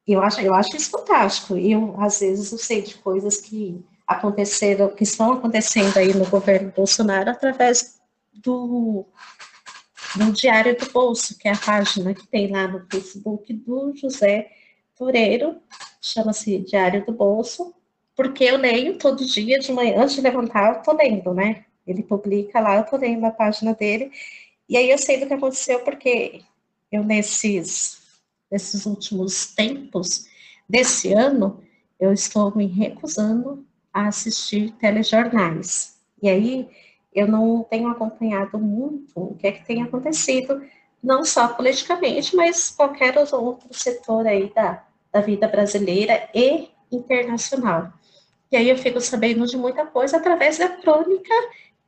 eu, 0.06 0.22
acho, 0.22 0.40
eu 0.40 0.54
acho 0.54 0.76
isso 0.76 0.90
fantástico. 0.90 1.56
Eu, 1.56 1.94
às 1.98 2.20
vezes, 2.20 2.52
eu 2.52 2.58
sei 2.58 2.82
de 2.82 2.96
coisas 2.96 3.40
que 3.40 3.82
aconteceram, 4.06 4.88
que 4.88 5.04
estão 5.04 5.32
acontecendo 5.32 5.96
aí 5.96 6.14
no 6.14 6.26
governo 6.26 6.72
Bolsonaro 6.74 7.30
através 7.30 7.98
do, 8.32 9.06
do 10.16 10.32
Diário 10.32 10.76
do 10.78 10.90
Bolso, 10.90 11.38
que 11.38 11.48
é 11.48 11.52
a 11.52 11.58
página 11.58 12.14
que 12.14 12.26
tem 12.26 12.50
lá 12.50 12.68
no 12.68 12.86
Facebook 12.90 13.52
do 13.52 13.94
José 13.96 14.50
Toreiro, 14.96 15.56
chama-se 16.00 16.58
Diário 16.58 17.04
do 17.04 17.12
Bolso, 17.12 17.74
porque 18.16 18.44
eu 18.44 18.56
leio 18.56 18.98
todo 18.98 19.24
dia 19.24 19.58
de 19.58 19.72
manhã, 19.72 20.02
antes 20.02 20.14
de 20.14 20.20
levantar, 20.20 20.76
eu 20.76 20.82
tô 20.82 20.92
lendo, 20.92 21.32
né? 21.32 21.64
Ele 21.88 22.02
publica 22.02 22.60
lá, 22.60 22.76
eu 22.76 22.84
tô 22.84 22.96
lendo 22.96 23.24
a 23.24 23.30
página 23.30 23.74
dele, 23.74 24.12
e 24.68 24.76
aí 24.76 24.90
eu 24.90 24.98
sei 24.98 25.18
do 25.18 25.26
que 25.26 25.34
aconteceu, 25.34 25.80
porque 25.80 26.42
eu, 26.92 27.02
nesses, 27.02 27.98
nesses 28.50 28.84
últimos 28.86 29.54
tempos 29.54 30.26
desse 30.68 31.12
ano, 31.12 31.62
eu 31.98 32.12
estou 32.12 32.54
me 32.54 32.66
recusando 32.66 33.64
a 33.92 34.08
assistir 34.08 34.72
telejornais. 34.72 35.98
E 36.22 36.28
aí 36.28 36.68
eu 37.14 37.26
não 37.26 37.64
tenho 37.64 37.88
acompanhado 37.88 38.58
muito 38.58 39.12
o 39.16 39.34
que 39.34 39.46
é 39.46 39.52
que 39.52 39.64
tem 39.64 39.82
acontecido, 39.82 40.62
não 41.02 41.24
só 41.24 41.48
politicamente, 41.48 42.36
mas 42.36 42.70
qualquer 42.70 43.16
outro 43.18 43.68
setor 43.72 44.26
aí 44.26 44.52
da, 44.52 44.84
da 45.12 45.20
vida 45.20 45.48
brasileira 45.48 46.28
e 46.34 46.68
internacional. 46.92 47.92
E 48.50 48.56
aí 48.56 48.68
eu 48.68 48.78
fico 48.78 49.00
sabendo 49.00 49.46
de 49.46 49.56
muita 49.56 49.84
coisa 49.86 50.16
através 50.16 50.58
da 50.58 50.68
crônica 50.68 51.34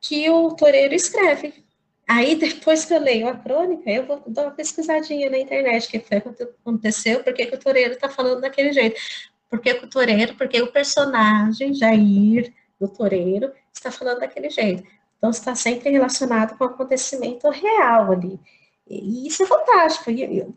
que 0.01 0.29
o 0.31 0.51
Toreiro 0.55 0.95
escreve. 0.95 1.65
Aí, 2.09 2.35
depois 2.35 2.85
que 2.85 2.93
eu 2.93 3.01
leio 3.01 3.29
a 3.29 3.37
crônica, 3.37 3.89
eu 3.89 4.05
vou 4.05 4.23
dar 4.27 4.43
uma 4.43 4.51
pesquisadinha 4.51 5.31
na 5.31 5.39
internet, 5.39 5.87
o 5.87 5.91
que 5.91 6.01
foi 6.01 6.21
que 6.21 6.43
aconteceu, 6.43 7.23
por 7.23 7.33
que, 7.33 7.47
que 7.47 7.55
o 7.55 7.59
Toreiro 7.59 7.93
está 7.93 8.09
falando 8.09 8.41
daquele 8.41 8.73
jeito. 8.73 9.01
Por 9.49 9.61
que, 9.61 9.75
que 9.75 9.85
o 9.85 9.89
Toreiro, 9.89 10.35
porque 10.35 10.61
o 10.61 10.73
personagem 10.73 11.75
Jair 11.75 12.53
do 12.81 12.89
Toreiro 12.89 13.53
está 13.73 13.93
falando 13.93 14.21
daquele 14.21 14.51
jeito. 14.51 14.83
Então, 15.19 15.31
está 15.31 15.55
sempre 15.55 15.91
relacionado 15.91 16.57
com 16.57 16.65
o 16.65 16.69
acontecimento 16.69 17.49
real 17.51 18.13
ali. 18.13 18.41
E 18.89 19.29
isso 19.29 19.45
é 19.45 19.47
fantástico. 19.47 20.11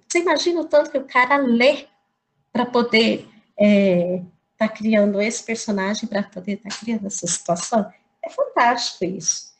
Você 0.08 0.20
imagina 0.20 0.62
o 0.62 0.66
tanto 0.66 0.90
que 0.90 0.98
o 0.98 1.06
cara 1.06 1.38
lê 1.38 1.86
para 2.52 2.66
poder 2.66 3.20
estar 3.20 3.30
é, 3.60 4.24
tá 4.58 4.68
criando 4.68 5.22
esse 5.22 5.44
personagem, 5.44 6.10
para 6.10 6.24
poder 6.24 6.54
estar 6.54 6.70
tá 6.70 6.78
criando 6.80 7.06
essa 7.06 7.28
situação? 7.28 7.92
É 8.24 8.30
fantástico 8.30 9.06
isso. 9.06 9.54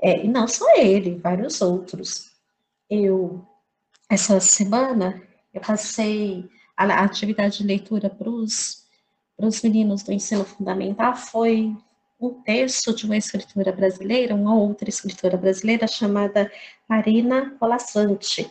É, 0.00 0.24
e 0.24 0.28
não 0.28 0.46
só 0.46 0.76
ele, 0.76 1.18
vários 1.18 1.60
outros. 1.60 2.30
Eu, 2.88 3.44
essa 4.10 4.38
semana, 4.40 5.22
eu 5.52 5.60
passei 5.60 6.48
a, 6.76 6.84
a 6.84 7.04
atividade 7.04 7.58
de 7.58 7.64
leitura 7.64 8.10
para 8.10 8.28
os 8.28 8.86
meninos 9.62 10.02
do 10.02 10.12
ensino 10.12 10.44
fundamental, 10.44 11.16
foi 11.16 11.74
um 12.20 12.42
texto 12.42 12.94
de 12.94 13.04
uma 13.04 13.16
escritora 13.16 13.72
brasileira, 13.72 14.34
uma 14.34 14.54
outra 14.54 14.88
escritora 14.88 15.36
brasileira 15.36 15.86
chamada 15.86 16.50
Marina 16.88 17.50
Colassante. 17.58 18.50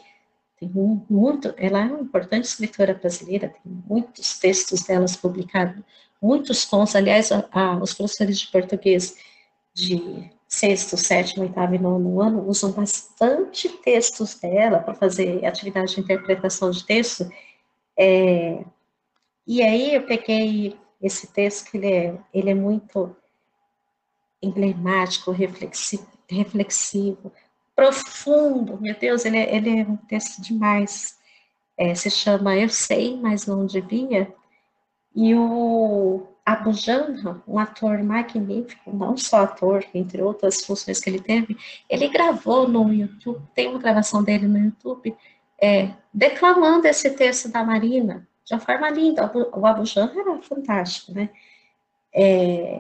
Tem 0.60 0.69
muito, 1.10 1.53
ela 1.58 1.81
é 1.81 1.86
uma 1.86 2.01
importante 2.01 2.45
escritora 2.45 2.93
brasileira, 2.93 3.49
tem 3.49 3.71
muitos 3.88 4.38
textos 4.38 4.84
delas 4.84 5.15
publicados, 5.15 5.84
muitos 6.21 6.63
contos, 6.63 6.95
aliás, 6.95 7.31
a, 7.31 7.47
a, 7.51 7.77
os 7.77 7.93
professores 7.93 8.39
de 8.39 8.47
português 8.47 9.17
de 9.76 10.32
sexto, 10.48 10.96
sétimo, 10.96 11.44
oitavo 11.44 11.76
e 11.76 11.78
nono 11.78 12.22
ano 12.22 12.48
usam 12.48 12.72
bastante 12.72 13.68
textos 13.68 14.36
dela 14.36 14.80
para 14.80 14.96
fazer 14.96 15.46
atividade 15.46 15.94
de 15.94 16.00
interpretação 16.00 16.72
de 16.72 16.86
texto. 16.86 17.30
É, 17.98 18.64
e 19.46 19.62
aí 19.62 19.94
eu 19.94 20.06
peguei 20.06 20.80
esse 21.02 21.28
texto 21.28 21.70
que 21.70 21.78
ele 21.78 21.92
é, 21.94 22.18
ele 22.34 22.50
é 22.50 22.56
muito 22.56 23.16
emblemático, 24.42 25.32
reflexivo, 25.32 26.08
reflexivo, 26.30 27.32
profundo. 27.76 28.80
Meu 28.80 28.96
Deus, 28.98 29.26
ele 29.26 29.38
é, 29.38 29.56
ele 29.56 29.82
é 29.82 29.84
um 29.84 29.98
texto 29.98 30.42
demais. 30.42 31.18
É, 31.78 31.94
se 31.94 32.10
chama 32.10 32.56
Eu 32.56 32.70
Sei, 32.70 33.18
mas 33.18 33.46
não 33.46 33.66
devia. 33.66 34.34
E 35.14 35.36
o 35.36 36.26
Abu 36.45 36.73
Janra, 36.73 37.41
um 37.47 37.58
ator 37.58 38.03
magnífico, 38.03 38.95
não 38.95 39.17
só 39.17 39.43
ator, 39.43 39.84
entre 39.93 40.21
outras 40.21 40.63
funções 40.63 40.99
que 40.99 41.10
ele 41.10 41.19
teve, 41.19 41.58
ele 41.89 42.08
gravou 42.08 42.67
no 42.67 42.93
YouTube, 42.93 43.41
tem 43.55 43.67
uma 43.67 43.79
gravação 43.79 44.23
dele 44.23 44.47
no 44.47 44.60
YouTube, 44.60 45.17
é, 45.60 45.91
declamando 46.13 46.88
esse 46.88 47.10
texto 47.12 47.49
da 47.49 47.63
Marina, 47.63 48.27
de 48.45 48.53
uma 48.53 48.60
forma 48.60 48.89
linda. 48.91 49.31
O 49.53 49.65
Abu 49.65 49.86
Janra 49.86 50.21
era 50.21 50.41
fantástico, 50.43 51.13
né? 51.13 51.31
É, 52.13 52.79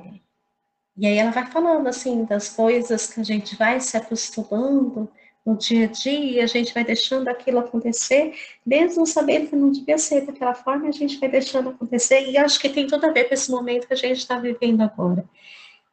e 0.95 1.07
aí 1.07 1.17
ela 1.17 1.31
vai 1.31 1.45
falando, 1.47 1.87
assim, 1.87 2.23
das 2.23 2.49
coisas 2.49 3.11
que 3.11 3.19
a 3.19 3.23
gente 3.23 3.55
vai 3.55 3.79
se 3.81 3.97
acostumando, 3.97 5.11
no 5.45 5.55
dia 5.55 5.85
a 5.85 5.91
dia, 5.91 6.43
a 6.43 6.47
gente 6.47 6.73
vai 6.73 6.83
deixando 6.83 7.27
aquilo 7.27 7.59
acontecer, 7.59 8.33
mesmo 8.65 9.05
sabendo 9.05 9.49
que 9.49 9.55
não 9.55 9.71
devia 9.71 9.97
ser 9.97 10.25
daquela 10.25 10.55
forma, 10.55 10.87
a 10.87 10.91
gente 10.91 11.19
vai 11.19 11.29
deixando 11.29 11.69
acontecer, 11.69 12.29
e 12.29 12.37
acho 12.37 12.59
que 12.59 12.69
tem 12.69 12.87
tudo 12.87 13.05
a 13.05 13.11
ver 13.11 13.25
com 13.25 13.33
esse 13.35 13.51
momento 13.51 13.87
que 13.87 13.93
a 13.93 13.97
gente 13.97 14.17
está 14.17 14.39
vivendo 14.39 14.81
agora. 14.81 15.23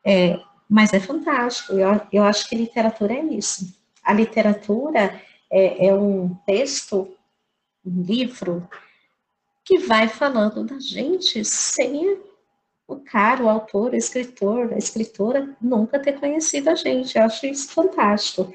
É, 0.04 0.40
mas 0.68 0.94
é 0.94 1.00
fantástico, 1.00 1.74
eu, 1.74 2.00
eu 2.10 2.24
acho 2.24 2.48
que 2.48 2.56
literatura 2.56 3.12
é 3.12 3.24
isso. 3.24 3.78
A 4.02 4.14
literatura 4.14 5.20
é, 5.50 5.88
é 5.88 5.94
um 5.94 6.34
texto, 6.46 7.14
um 7.84 8.02
livro, 8.02 8.66
que 9.64 9.78
vai 9.78 10.08
falando 10.08 10.64
da 10.64 10.80
gente 10.80 11.44
sem 11.44 12.18
o 12.88 12.96
cara, 12.96 13.44
o 13.44 13.48
autor, 13.48 13.92
o 13.92 13.96
escritor, 13.96 14.72
a 14.72 14.78
escritora 14.78 15.56
nunca 15.60 15.98
ter 15.98 16.18
conhecido 16.18 16.70
a 16.70 16.74
gente. 16.74 17.16
Eu 17.16 17.24
acho 17.24 17.46
isso 17.46 17.72
fantástico. 17.72 18.52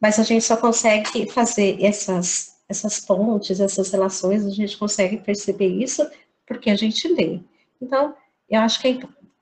Mas 0.00 0.18
a 0.18 0.22
gente 0.22 0.44
só 0.44 0.56
consegue 0.56 1.30
fazer 1.30 1.82
essas, 1.84 2.56
essas 2.68 3.00
pontes, 3.00 3.60
essas 3.60 3.90
relações, 3.90 4.46
a 4.46 4.50
gente 4.50 4.78
consegue 4.78 5.18
perceber 5.18 5.68
isso 5.68 6.08
porque 6.46 6.70
a 6.70 6.76
gente 6.76 7.06
lê. 7.08 7.40
Então, 7.80 8.14
eu 8.48 8.60
acho 8.60 8.80
que 8.80 8.88
é, 8.88 8.98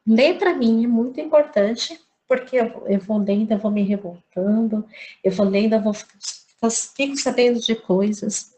ler 0.07 0.37
para 0.37 0.55
mim 0.55 0.85
é 0.85 0.89
muito 0.89 1.21
importante, 1.21 1.99
porque 2.27 2.57
eu, 2.57 2.87
eu 2.87 3.01
vou 3.01 3.19
lendo, 3.19 3.53
eu 3.53 3.59
vou 3.59 3.71
me 3.71 3.83
revoltando, 3.83 4.85
eu 5.23 5.33
vou 5.33 5.47
lendo, 5.47 5.75
eu 5.75 5.81
vou 5.81 5.95
fico 5.95 7.17
sabendo 7.17 7.61
de 7.61 7.75
coisas. 7.77 8.53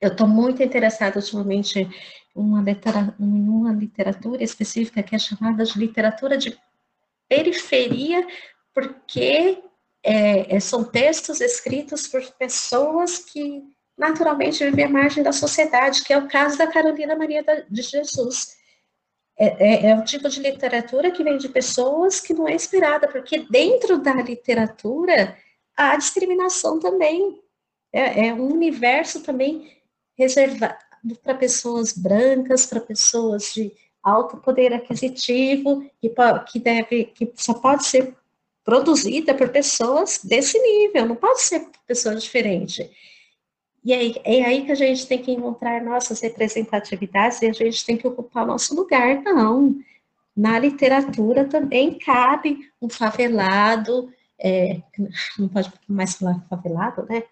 Eu 0.00 0.10
estou 0.10 0.26
muito 0.26 0.62
interessada 0.62 1.18
ultimamente 1.18 1.80
em 1.80 1.88
uma, 2.34 2.64
uma 3.18 3.72
literatura 3.72 4.42
específica 4.42 5.02
que 5.02 5.14
é 5.14 5.18
chamada 5.18 5.64
de 5.64 5.78
literatura 5.78 6.38
de 6.38 6.58
periferia, 7.28 8.26
porque 8.74 9.62
é, 10.02 10.56
é, 10.56 10.60
são 10.60 10.82
textos 10.82 11.40
escritos 11.40 12.06
por 12.06 12.22
pessoas 12.32 13.18
que 13.18 13.62
naturalmente 13.96 14.64
vivem 14.64 14.86
à 14.86 14.88
margem 14.88 15.22
da 15.22 15.32
sociedade, 15.32 16.02
que 16.02 16.12
é 16.12 16.18
o 16.18 16.28
caso 16.28 16.56
da 16.56 16.66
Carolina 16.66 17.14
Maria 17.14 17.44
de 17.68 17.82
Jesus. 17.82 18.56
É, 19.38 19.86
é, 19.86 19.90
é 19.90 19.94
o 19.94 20.04
tipo 20.04 20.28
de 20.28 20.40
literatura 20.40 21.10
que 21.10 21.22
vem 21.22 21.36
de 21.36 21.48
pessoas 21.48 22.20
que 22.20 22.32
não 22.32 22.48
é 22.48 22.54
esperada, 22.54 23.08
porque 23.08 23.40
dentro 23.50 23.98
da 23.98 24.14
literatura 24.14 25.36
há 25.76 25.96
discriminação 25.96 26.78
também. 26.78 27.40
É, 27.92 28.28
é 28.28 28.34
um 28.34 28.52
universo 28.52 29.20
também 29.20 29.76
reservado 30.16 30.76
para 31.24 31.34
pessoas 31.34 31.92
brancas, 31.92 32.64
para 32.66 32.80
pessoas 32.80 33.52
de 33.52 33.72
alto 34.02 34.36
poder 34.36 34.72
aquisitivo, 34.72 35.82
que, 36.00 36.14
que, 36.52 36.58
deve, 36.60 37.04
que 37.06 37.32
só 37.34 37.54
pode 37.54 37.84
ser 37.84 38.14
produzida 38.70 39.34
por 39.34 39.48
pessoas 39.48 40.20
desse 40.22 40.56
nível, 40.56 41.04
não 41.04 41.16
pode 41.16 41.42
ser 41.42 41.66
pessoas 41.88 42.22
diferentes. 42.22 42.88
E 43.84 43.92
aí, 43.92 44.14
é 44.22 44.44
aí 44.44 44.64
que 44.64 44.70
a 44.70 44.76
gente 44.76 45.08
tem 45.08 45.20
que 45.20 45.32
encontrar 45.32 45.82
nossas 45.82 46.20
representatividades 46.20 47.42
e 47.42 47.46
a 47.46 47.52
gente 47.52 47.84
tem 47.84 47.96
que 47.96 48.06
ocupar 48.06 48.46
nosso 48.46 48.72
lugar, 48.76 49.22
não. 49.24 49.74
Na 50.36 50.56
literatura 50.56 51.46
também 51.46 51.98
cabe 51.98 52.70
um 52.80 52.88
favelado, 52.88 54.08
é, 54.38 54.80
não 55.36 55.48
pode 55.48 55.72
mais 55.88 56.14
falar 56.14 56.40
favelado, 56.48 57.04
né? 57.10 57.24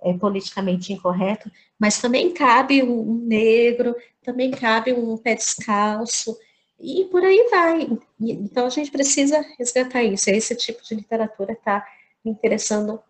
É 0.00 0.12
politicamente 0.14 0.92
incorreto, 0.92 1.48
mas 1.78 2.00
também 2.00 2.34
cabe 2.34 2.82
um 2.82 3.22
negro, 3.24 3.94
também 4.24 4.50
cabe 4.50 4.92
um 4.92 5.16
pé 5.16 5.36
descalço, 5.36 6.36
e 6.82 7.04
por 7.04 7.24
aí 7.24 7.48
vai. 7.48 7.88
Então 8.20 8.66
a 8.66 8.70
gente 8.70 8.90
precisa 8.90 9.40
resgatar 9.56 10.02
isso. 10.02 10.28
Esse 10.28 10.56
tipo 10.56 10.82
de 10.82 10.96
literatura 10.96 11.52
está 11.52 11.86
me 12.24 12.32
interessando 12.32 13.00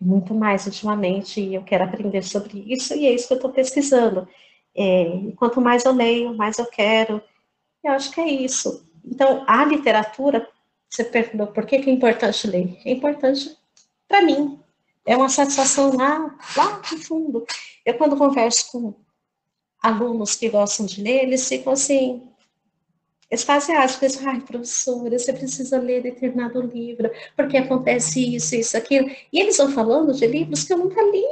muito 0.00 0.34
mais 0.34 0.66
ultimamente 0.66 1.40
e 1.40 1.54
eu 1.54 1.62
quero 1.62 1.84
aprender 1.84 2.22
sobre 2.22 2.64
isso 2.66 2.94
e 2.94 3.06
é 3.06 3.12
isso 3.12 3.28
que 3.28 3.34
eu 3.34 3.36
estou 3.36 3.52
pesquisando. 3.52 4.26
É, 4.74 5.04
quanto 5.36 5.60
mais 5.60 5.84
eu 5.84 5.92
leio, 5.92 6.34
mais 6.34 6.58
eu 6.58 6.66
quero. 6.66 7.22
Eu 7.84 7.92
acho 7.92 8.10
que 8.10 8.20
é 8.20 8.28
isso. 8.28 8.88
Então, 9.04 9.44
a 9.46 9.64
literatura, 9.64 10.48
você 10.88 11.04
perguntou 11.04 11.48
por 11.48 11.66
que, 11.66 11.80
que 11.80 11.90
é 11.90 11.92
importante 11.92 12.46
ler? 12.46 12.78
É 12.84 12.92
importante 12.92 13.56
para 14.08 14.22
mim. 14.22 14.58
É 15.04 15.16
uma 15.16 15.28
satisfação 15.28 15.94
lá, 15.96 16.38
lá 16.56 16.80
no 16.90 16.98
fundo. 16.98 17.46
Eu, 17.84 17.94
quando 17.94 18.16
converso 18.16 18.70
com 18.70 18.94
alunos 19.82 20.36
que 20.36 20.48
gostam 20.48 20.86
de 20.86 21.02
ler, 21.02 21.24
eles 21.24 21.46
ficam 21.46 21.72
assim, 21.72 22.22
extasiados, 23.32 23.96
pensam, 23.96 24.28
ai, 24.28 24.40
professora, 24.40 25.18
você 25.18 25.32
precisa 25.32 25.78
ler 25.78 26.02
determinado 26.02 26.60
livro, 26.60 27.10
porque 27.34 27.56
acontece 27.56 28.36
isso, 28.36 28.54
isso, 28.54 28.76
aquilo. 28.76 29.10
E 29.32 29.40
eles 29.40 29.56
vão 29.56 29.72
falando 29.72 30.12
de 30.12 30.26
livros 30.26 30.64
que 30.64 30.72
eu 30.72 30.76
nunca 30.76 31.02
li, 31.02 31.24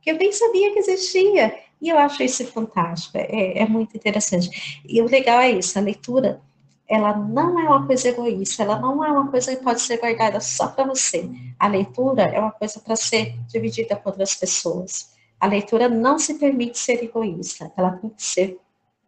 que 0.00 0.10
eu 0.10 0.16
nem 0.16 0.30
sabia 0.30 0.72
que 0.72 0.78
existia. 0.78 1.58
E 1.82 1.88
eu 1.88 1.98
acho 1.98 2.22
isso 2.22 2.46
fantástico, 2.46 3.18
é, 3.18 3.58
é 3.58 3.66
muito 3.66 3.96
interessante. 3.96 4.80
E 4.88 5.02
o 5.02 5.06
legal 5.06 5.40
é 5.40 5.50
isso, 5.50 5.76
a 5.76 5.82
leitura, 5.82 6.40
ela 6.88 7.16
não 7.16 7.58
é 7.58 7.64
uma 7.64 7.86
coisa 7.86 8.08
egoísta, 8.08 8.62
ela 8.62 8.78
não 8.78 9.04
é 9.04 9.10
uma 9.10 9.28
coisa 9.28 9.54
que 9.54 9.62
pode 9.62 9.80
ser 9.80 9.98
guardada 9.98 10.40
só 10.40 10.68
para 10.68 10.84
você. 10.84 11.28
A 11.58 11.66
leitura 11.66 12.22
é 12.22 12.38
uma 12.38 12.52
coisa 12.52 12.80
para 12.80 12.94
ser 12.94 13.34
dividida 13.48 13.96
com 13.96 14.08
outras 14.08 14.34
pessoas. 14.34 15.10
A 15.40 15.46
leitura 15.46 15.88
não 15.88 16.18
se 16.20 16.38
permite 16.38 16.78
ser 16.78 17.02
egoísta, 17.02 17.72
ela 17.76 17.92
tem 17.92 18.10
que 18.10 18.22
ser 18.22 18.58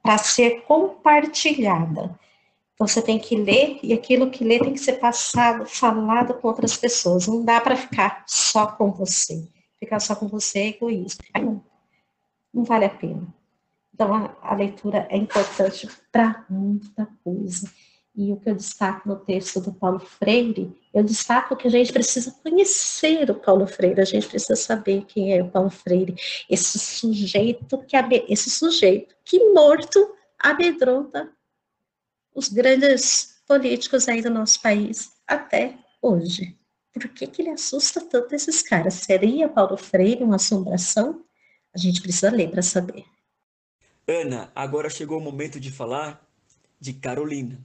para 0.03 0.19
ser 0.19 0.63
compartilhada. 0.63 2.19
Você 2.81 3.03
tem 3.03 3.19
que 3.19 3.37
ler 3.37 3.79
e 3.83 3.93
aquilo 3.93 4.31
que 4.31 4.43
lê 4.43 4.59
tem 4.59 4.73
que 4.73 4.81
ser 4.81 4.95
passado, 4.95 5.67
falado 5.67 6.33
com 6.33 6.49
outras 6.49 6.79
pessoas. 6.79 7.27
Não 7.27 7.45
dá 7.45 7.61
para 7.61 7.77
ficar 7.77 8.25
só 8.27 8.69
com 8.69 8.91
você. 8.91 9.47
Ficar 9.79 10.01
só 10.01 10.17
com 10.17 10.27
você 10.27 10.61
é 10.61 10.69
egoísta. 10.69 11.23
Não, 11.39 11.63
não 12.55 12.65
vale 12.65 12.87
a 12.87 12.89
pena. 12.89 13.29
Então, 13.93 14.15
a, 14.15 14.35
a 14.41 14.55
leitura 14.55 15.07
é 15.11 15.19
importante 15.19 15.87
para 16.11 16.47
muita 16.49 17.07
coisa. 17.23 17.71
E 18.17 18.33
o 18.33 18.39
que 18.39 18.49
eu 18.49 18.55
destaco 18.55 19.07
no 19.07 19.17
texto 19.17 19.61
do 19.61 19.75
Paulo 19.75 20.01
Freire, 20.01 20.75
eu 20.95 21.05
destaco 21.05 21.55
que 21.57 21.69
a 21.69 21.71
gente 21.71 21.93
precisa 21.93 22.35
conhecer 22.43 23.31
o 23.31 23.35
Paulo 23.35 23.67
Freire, 23.67 24.01
a 24.01 24.07
gente 24.07 24.27
precisa 24.27 24.57
saber 24.57 25.05
quem 25.05 25.37
é 25.37 25.43
o 25.43 25.51
Paulo 25.51 25.69
Freire, 25.69 26.17
esse 26.49 26.79
sujeito 26.79 27.77
que 27.85 27.97
esse 28.27 28.49
sujeito 28.49 29.15
que 29.23 29.53
morto 29.53 30.15
amedronta 30.39 31.31
os 32.35 32.49
grandes 32.49 33.41
políticos 33.47 34.09
aí 34.09 34.23
do 34.23 34.31
nosso 34.31 34.61
país 34.61 35.11
até 35.27 35.79
hoje. 36.01 36.57
Por 36.93 37.09
que, 37.09 37.27
que 37.27 37.43
ele 37.43 37.51
assusta 37.51 38.01
tanto 38.01 38.35
esses 38.35 38.63
caras? 38.63 38.95
Seria 38.95 39.49
Paulo 39.49 39.77
Freire 39.77 40.25
uma 40.25 40.37
assombração? 40.37 41.25
A 41.73 41.79
gente 41.79 42.03
precisa 42.03 42.31
ler 42.31 42.51
para 42.51 42.63
saber. 42.63 43.05
Ana, 44.07 44.51
agora 44.55 44.91
chegou 44.91 45.19
o 45.19 45.23
momento 45.23 45.61
de 45.61 45.71
falar 45.71 46.21
de 46.81 46.93
Carolina. 46.93 47.65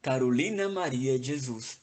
Carolina 0.00 0.68
Maria 0.68 1.22
Jesus. 1.22 1.80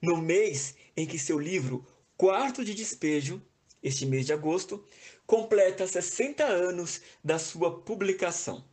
No 0.00 0.18
mês 0.18 0.76
em 0.96 1.06
que 1.06 1.18
seu 1.18 1.38
livro 1.38 1.84
Quarto 2.16 2.64
de 2.64 2.74
Despejo, 2.74 3.42
este 3.82 4.06
mês 4.06 4.26
de 4.26 4.32
agosto, 4.32 4.84
completa 5.26 5.86
60 5.86 6.44
anos 6.44 7.00
da 7.24 7.38
sua 7.38 7.80
publicação. 7.80 8.64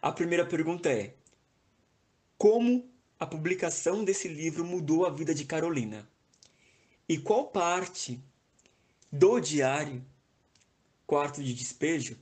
A 0.00 0.10
primeira 0.10 0.46
pergunta 0.46 0.88
é: 0.88 1.14
como 2.42 2.90
a 3.20 3.24
publicação 3.24 4.02
desse 4.02 4.26
livro 4.26 4.64
mudou 4.64 5.06
a 5.06 5.10
vida 5.10 5.32
de 5.32 5.44
Carolina. 5.44 6.04
E 7.08 7.16
qual 7.16 7.46
parte 7.46 8.20
do 9.12 9.38
diário 9.38 10.04
Quarto 11.06 11.40
de 11.40 11.54
Despejo 11.54 12.18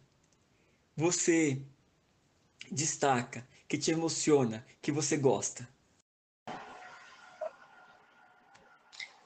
você 0.94 1.62
destaca, 2.70 3.48
que 3.66 3.78
te 3.78 3.92
emociona, 3.92 4.62
que 4.82 4.92
você 4.92 5.16
gosta? 5.16 5.66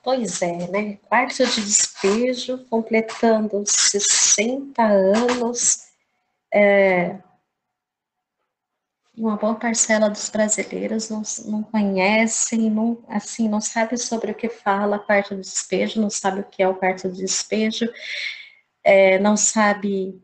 Pois 0.01 0.43
é, 0.43 0.69
né? 0.69 0.99
Quarto 1.09 1.45
de 1.45 1.61
Despejo, 1.61 2.65
completando 2.71 3.65
60 3.67 4.81
anos. 4.81 5.89
É, 6.53 7.19
uma 9.17 9.37
boa 9.37 9.55
parcela 9.55 10.11
dos 10.11 10.29
brasileiros 10.29 11.09
não, 11.09 11.23
não 11.47 11.63
conhecem, 11.63 12.69
não, 12.69 13.03
assim, 13.09 13.49
não 13.49 13.61
sabe 13.61 13.97
sobre 13.97 14.33
o 14.33 14.35
que 14.35 14.49
fala 14.49 14.97
a 14.97 14.99
quarto 14.99 15.35
do 15.35 15.41
despejo, 15.41 16.01
não 16.01 16.11
sabe 16.11 16.41
o 16.41 16.45
que 16.45 16.63
é 16.63 16.69
o 16.69 16.75
quarto 16.75 17.09
do 17.09 17.15
despejo, 17.15 17.89
é, 18.83 19.19
não 19.19 19.37
sabe 19.37 20.21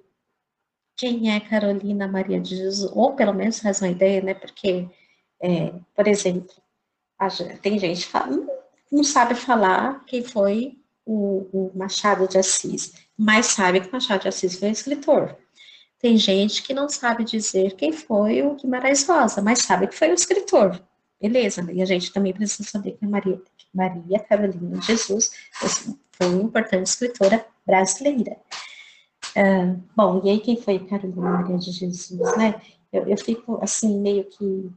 quem 0.96 1.34
é 1.34 1.40
Carolina 1.40 2.08
Maria 2.08 2.40
de 2.40 2.56
Jesus, 2.56 2.90
ou 2.94 3.14
pelo 3.14 3.32
menos 3.32 3.60
faz 3.60 3.80
uma 3.80 3.88
ideia, 3.88 4.20
né, 4.20 4.34
porque, 4.34 4.88
é, 5.40 5.72
por 5.94 6.08
exemplo, 6.08 6.52
a, 7.18 7.28
tem 7.62 7.78
gente 7.78 8.04
que 8.04 8.10
fala, 8.10 8.36
não 8.90 9.04
sabe 9.04 9.34
falar 9.34 10.04
quem 10.04 10.24
foi 10.24 10.78
o, 11.06 11.48
o 11.52 11.72
Machado 11.78 12.26
de 12.26 12.38
Assis, 12.38 12.92
mas 13.16 13.46
sabe 13.46 13.80
que 13.80 13.92
Machado 13.92 14.22
de 14.22 14.28
Assis 14.28 14.58
foi 14.58 14.68
um 14.68 14.72
escritor, 14.72 15.36
tem 16.00 16.16
gente 16.16 16.62
que 16.62 16.72
não 16.72 16.88
sabe 16.88 17.24
dizer 17.24 17.74
quem 17.76 17.92
foi 17.92 18.42
o 18.42 18.54
Guimarães 18.54 19.06
Rosa, 19.06 19.42
mas 19.42 19.60
sabe 19.60 19.86
que 19.86 19.94
foi 19.94 20.10
o 20.10 20.14
escritor. 20.14 20.80
Beleza, 21.20 21.62
né? 21.62 21.74
e 21.74 21.82
a 21.82 21.84
gente 21.84 22.10
também 22.12 22.32
precisa 22.32 22.68
saber 22.68 22.92
que 22.92 23.06
Maria, 23.06 23.40
Maria 23.74 24.18
Carolina 24.20 24.80
Jesus 24.80 25.30
foi 26.12 26.26
uma 26.28 26.42
importante 26.42 26.86
escritora 26.86 27.44
brasileira. 27.66 28.38
Uh, 29.36 29.78
bom, 29.94 30.22
e 30.24 30.30
aí 30.30 30.40
quem 30.40 30.56
foi 30.56 30.78
Carolina 30.78 31.20
Maria 31.20 31.58
de 31.58 31.70
Jesus, 31.70 32.36
né? 32.36 32.60
Eu, 32.90 33.06
eu 33.06 33.18
fico, 33.18 33.58
assim, 33.62 34.00
meio 34.00 34.24
que 34.24 34.70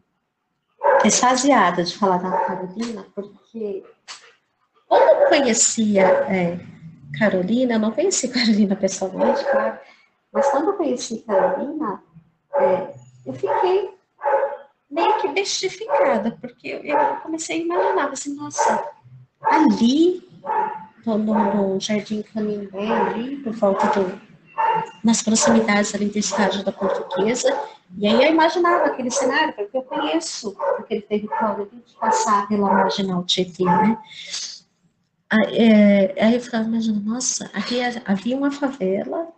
extasiada 1.06 1.84
de 1.84 1.98
falar 1.98 2.18
da 2.18 2.32
Carolina, 2.46 3.06
porque 3.16 3.84
quando 4.88 5.22
eu 5.22 5.30
conhecia 5.30 6.04
é, 6.04 6.60
Carolina, 7.18 7.76
eu 7.76 7.80
não 7.80 7.92
conheci 7.92 8.28
Carolina 8.28 8.76
pessoalmente, 8.76 9.44
claro, 9.50 9.80
mas 10.34 10.50
quando 10.50 10.70
eu 10.70 10.74
conheci 10.74 11.20
Carolina, 11.20 12.02
é, 12.56 12.94
eu 13.26 13.34
fiquei 13.34 13.94
meio 14.90 15.18
que 15.22 15.28
bestificada, 15.30 16.38
porque 16.42 16.82
eu 16.84 16.98
comecei 17.22 17.62
a 17.62 17.64
imaginar, 17.64 18.10
assim, 18.12 18.36
nossa, 18.36 18.84
ali, 19.42 20.28
no, 21.06 21.18
no 21.18 21.80
Jardim 21.80 22.24
Canindé, 22.24 22.88
ali, 22.88 23.38
por 23.38 23.54
volta 23.54 23.88
do, 24.00 24.22
nas 25.04 25.22
proximidades 25.22 25.94
ali 25.94 26.10
do 26.10 26.18
estádio 26.18 26.64
da 26.64 26.72
Portuguesa, 26.72 27.56
e 27.98 28.08
aí 28.08 28.24
eu 28.24 28.32
imaginava 28.32 28.86
aquele 28.86 29.12
cenário, 29.12 29.54
porque 29.54 29.78
eu 29.78 29.84
conheço 29.84 30.56
aquele 30.80 31.02
território 31.02 31.70
de 31.72 31.94
passar 31.96 32.48
pela 32.48 32.74
Marginal 32.74 33.24
Tietê, 33.24 33.66
né? 33.66 33.98
Aí, 35.30 35.58
é, 35.58 36.24
aí 36.24 36.36
eu 36.36 36.42
ficava 36.42 36.64
imaginando, 36.64 37.08
nossa, 37.08 37.50
havia, 37.54 38.02
havia 38.06 38.36
uma 38.36 38.52
favela 38.52 39.32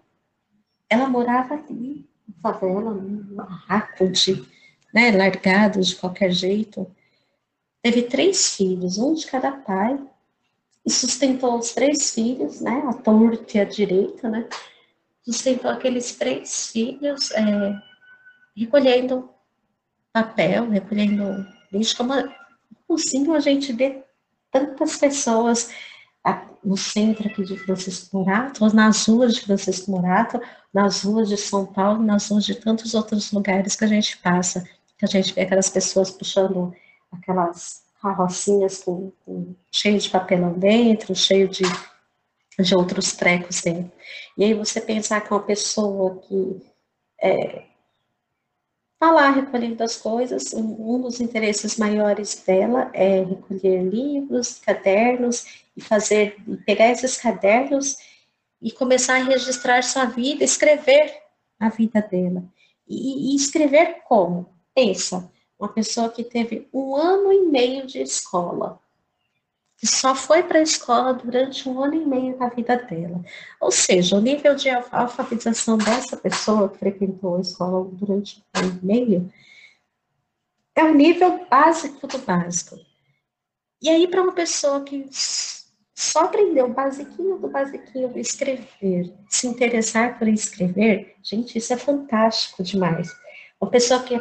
ela 0.90 1.08
morava 1.08 1.56
ali, 1.56 2.08
na 2.28 2.42
favela, 2.42 2.94
num 2.94 3.36
barraco 3.36 4.08
de, 4.10 4.46
né, 4.94 5.12
largado 5.12 5.82
de 5.82 5.96
qualquer 5.96 6.32
jeito. 6.32 6.90
Teve 7.82 8.04
três 8.04 8.56
filhos, 8.56 8.98
um 8.98 9.14
de 9.14 9.26
cada 9.28 9.52
pai, 9.52 10.00
e 10.86 10.92
sustentou 10.92 11.58
os 11.58 11.72
três 11.72 12.14
filhos, 12.14 12.62
né, 12.62 12.84
a 12.88 12.94
torta 12.94 13.58
e 13.58 13.60
a 13.60 13.66
direita, 13.66 14.30
né, 14.30 14.48
sustentou 15.24 15.72
aqueles 15.72 16.16
três 16.16 16.68
filhos, 16.68 17.32
é, 17.32 17.76
recolhendo 18.56 19.30
papel, 20.14 20.70
recolhendo 20.70 21.46
lixo, 21.72 21.98
como 21.98 22.14
possível 22.88 23.34
a 23.34 23.40
gente 23.40 23.74
ver 23.74 24.06
tantas 24.52 24.98
pessoas 24.98 25.72
no 26.64 26.76
centro 26.76 27.28
aqui 27.28 27.44
de 27.44 27.58
Francisco 27.58 28.18
Morato, 28.18 28.64
ou 28.64 28.74
nas 28.74 29.06
ruas 29.06 29.36
de 29.36 29.42
Francisco 29.42 29.92
Morato, 29.92 30.42
nas 30.74 31.04
ruas 31.04 31.30
de 31.30 31.38
São 31.38 31.66
Paulo, 31.66 32.02
nas 32.04 32.30
ruas 32.30 32.46
de 32.46 32.56
tantos 32.56 32.96
outros 32.96 33.32
lugares 33.32 33.76
que 33.76 33.86
a 33.86 33.88
gente 33.88 34.18
passa, 34.18 34.64
que 34.98 35.06
a 35.06 35.08
gente 35.08 35.34
vê 35.34 35.42
aquelas 35.42 35.70
pessoas 35.70 36.10
puxando 36.10 36.74
aquelas 37.12 37.84
carrocinhas 38.02 38.84
com, 38.84 39.12
com 39.26 39.56
cheio 39.72 40.00
de 40.00 40.10
papelão 40.10 40.54
dentro, 40.54 41.16
cheio 41.16 41.48
de 41.48 41.64
de 42.64 42.76
outros 42.76 43.14
trecos 43.14 43.62
dentro. 43.62 43.92
E 44.38 44.44
aí 44.44 44.54
você 44.54 44.80
pensar 44.80 45.22
que 45.22 45.34
uma 45.34 45.42
pessoa 45.42 46.22
que 46.22 46.62
é, 47.22 47.64
lá 49.12 49.30
recolhendo 49.30 49.84
as 49.84 49.98
coisas, 49.98 50.54
um 50.54 51.02
dos 51.02 51.20
interesses 51.20 51.78
maiores 51.78 52.44
dela 52.46 52.90
é 52.94 53.24
recolher 53.24 53.84
livros, 53.84 54.60
cadernos 54.60 55.64
e 55.76 55.82
fazer, 55.82 56.38
pegar 56.66 56.92
esses 56.92 57.18
cadernos 57.18 57.98
e 58.62 58.72
começar 58.72 59.16
a 59.16 59.24
registrar 59.24 59.84
sua 59.84 60.06
vida, 60.06 60.44
escrever 60.44 61.14
a 61.60 61.70
vida 61.70 62.02
dela. 62.02 62.44
E, 62.88 63.34
e 63.34 63.36
escrever 63.36 64.02
como? 64.08 64.50
Pensa, 64.74 65.32
uma 65.60 65.70
pessoa 65.70 66.10
que 66.10 66.24
teve 66.24 66.68
um 66.74 66.96
ano 66.96 67.32
e 67.32 67.48
meio 67.48 67.86
de 67.86 68.02
escola, 68.02 68.80
só 69.86 70.16
foi 70.16 70.44
para 70.44 70.60
a 70.60 70.64
escola 70.64 71.14
durante 71.14 71.68
um 71.68 71.84
ano 71.84 71.96
e 71.96 72.06
meio 72.06 72.38
da 72.38 72.48
vida 72.48 72.76
dela. 72.78 73.24
Ou 73.60 73.72
seja, 73.72 74.16
o 74.16 74.22
nível 74.22 74.56
de 74.56 74.70
alfabetização 74.70 75.78
dessa 75.78 76.16
pessoa 76.18 76.70
que 76.70 76.78
frequentou 76.78 77.38
a 77.38 77.42
escola 77.42 77.90
durante 77.92 78.44
um 78.56 78.60
ano 78.60 78.80
e 78.82 78.86
meio 78.86 79.34
é 80.76 80.84
o 80.84 80.94
nível 80.94 81.46
básico 81.50 82.08
do 82.08 82.18
básico. 82.20 82.78
E 83.82 83.90
aí, 83.90 84.08
para 84.08 84.22
uma 84.22 84.34
pessoa 84.34 84.84
que 84.84 85.08
só 85.94 86.26
aprendeu 86.26 86.66
o 86.66 86.74
basiquinho 86.74 87.38
do 87.38 87.48
basiquinho 87.48 88.12
escrever, 88.18 89.14
se 89.30 89.48
interessar 89.48 90.18
por 90.18 90.28
escrever, 90.28 91.16
gente, 91.24 91.58
isso 91.58 91.74
é 91.74 91.78
fantástico 91.78 92.64
demais. 92.64 93.16
Uma 93.60 93.70
pessoa 93.70 94.04
que 94.04 94.16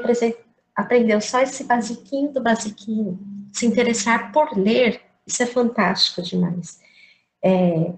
aprendeu 0.76 1.20
só 1.20 1.40
esse 1.40 1.64
basiquinho 1.64 2.32
do 2.32 2.42
basiquinho, 2.42 3.18
se 3.52 3.66
interessar 3.66 4.30
por 4.32 4.56
ler, 4.56 5.00
isso 5.26 5.42
é 5.42 5.46
fantástico 5.46 6.22
demais. 6.22 6.80
É, 7.42 7.92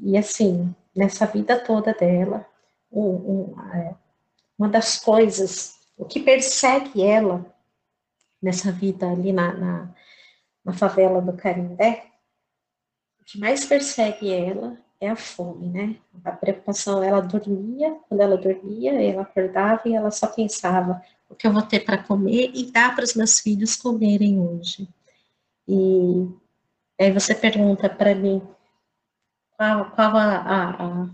e 0.00 0.16
assim, 0.16 0.74
nessa 0.94 1.26
vida 1.26 1.58
toda 1.58 1.92
dela, 1.94 2.46
um, 2.90 3.54
um, 3.54 3.60
é, 3.74 3.94
uma 4.58 4.68
das 4.68 4.98
coisas, 4.98 5.74
o 5.96 6.04
que 6.04 6.20
persegue 6.20 7.02
ela 7.02 7.44
nessa 8.40 8.70
vida 8.70 9.10
ali 9.10 9.32
na, 9.32 9.52
na, 9.54 9.94
na 10.64 10.72
favela 10.72 11.20
do 11.20 11.32
Carindé, 11.32 12.06
o 13.20 13.24
que 13.24 13.38
mais 13.38 13.64
persegue 13.64 14.32
ela 14.32 14.76
é 15.00 15.08
a 15.08 15.16
fome, 15.16 15.68
né? 15.68 15.96
A 16.24 16.32
preocupação, 16.32 17.02
ela 17.02 17.20
dormia, 17.20 17.96
quando 18.08 18.20
ela 18.20 18.36
dormia, 18.36 18.92
ela 19.02 19.22
acordava 19.22 19.82
e 19.86 19.94
ela 19.94 20.10
só 20.10 20.26
pensava 20.26 21.02
o 21.28 21.34
que 21.34 21.46
eu 21.46 21.52
vou 21.52 21.62
ter 21.62 21.80
para 21.80 22.02
comer 22.02 22.50
e 22.54 22.70
dar 22.70 22.94
para 22.94 23.04
os 23.04 23.14
meus 23.14 23.40
filhos 23.40 23.76
comerem 23.76 24.40
hoje. 24.40 24.88
E 25.66 26.28
Aí 27.00 27.10
você 27.10 27.34
pergunta 27.34 27.88
para 27.88 28.14
mim 28.14 28.40
qual, 29.56 29.90
qual 29.90 30.16
a, 30.16 30.36
a, 30.36 30.70
a, 30.70 31.08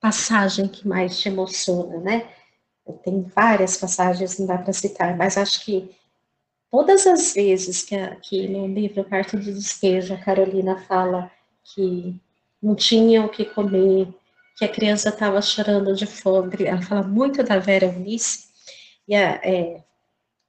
passagem 0.00 0.68
que 0.68 0.86
mais 0.86 1.18
te 1.20 1.28
emociona, 1.28 1.98
né? 1.98 2.28
Tem 3.04 3.22
várias 3.22 3.76
passagens, 3.76 4.38
não 4.38 4.46
dá 4.46 4.56
para 4.56 4.72
citar, 4.72 5.16
mas 5.16 5.36
acho 5.36 5.64
que 5.64 5.94
todas 6.70 7.06
as 7.06 7.34
vezes 7.34 7.82
que, 7.82 7.96
que 8.22 8.48
no 8.48 8.66
livro 8.66 9.04
Carta 9.04 9.36
de 9.36 9.52
Despejo 9.52 10.14
a 10.14 10.18
Carolina 10.18 10.78
fala 10.82 11.30
que 11.74 12.18
não 12.62 12.74
tinha 12.74 13.24
o 13.24 13.28
que 13.28 13.44
comer, 13.44 14.08
que 14.56 14.64
a 14.64 14.68
criança 14.68 15.10
estava 15.10 15.42
chorando 15.42 15.94
de 15.94 16.06
fome, 16.06 16.64
ela 16.64 16.80
fala 16.80 17.02
muito 17.02 17.42
da 17.42 17.58
Vera 17.58 17.86
Eunice, 17.86 18.48
e 19.06 19.14
a, 19.14 19.40
é, 19.42 19.82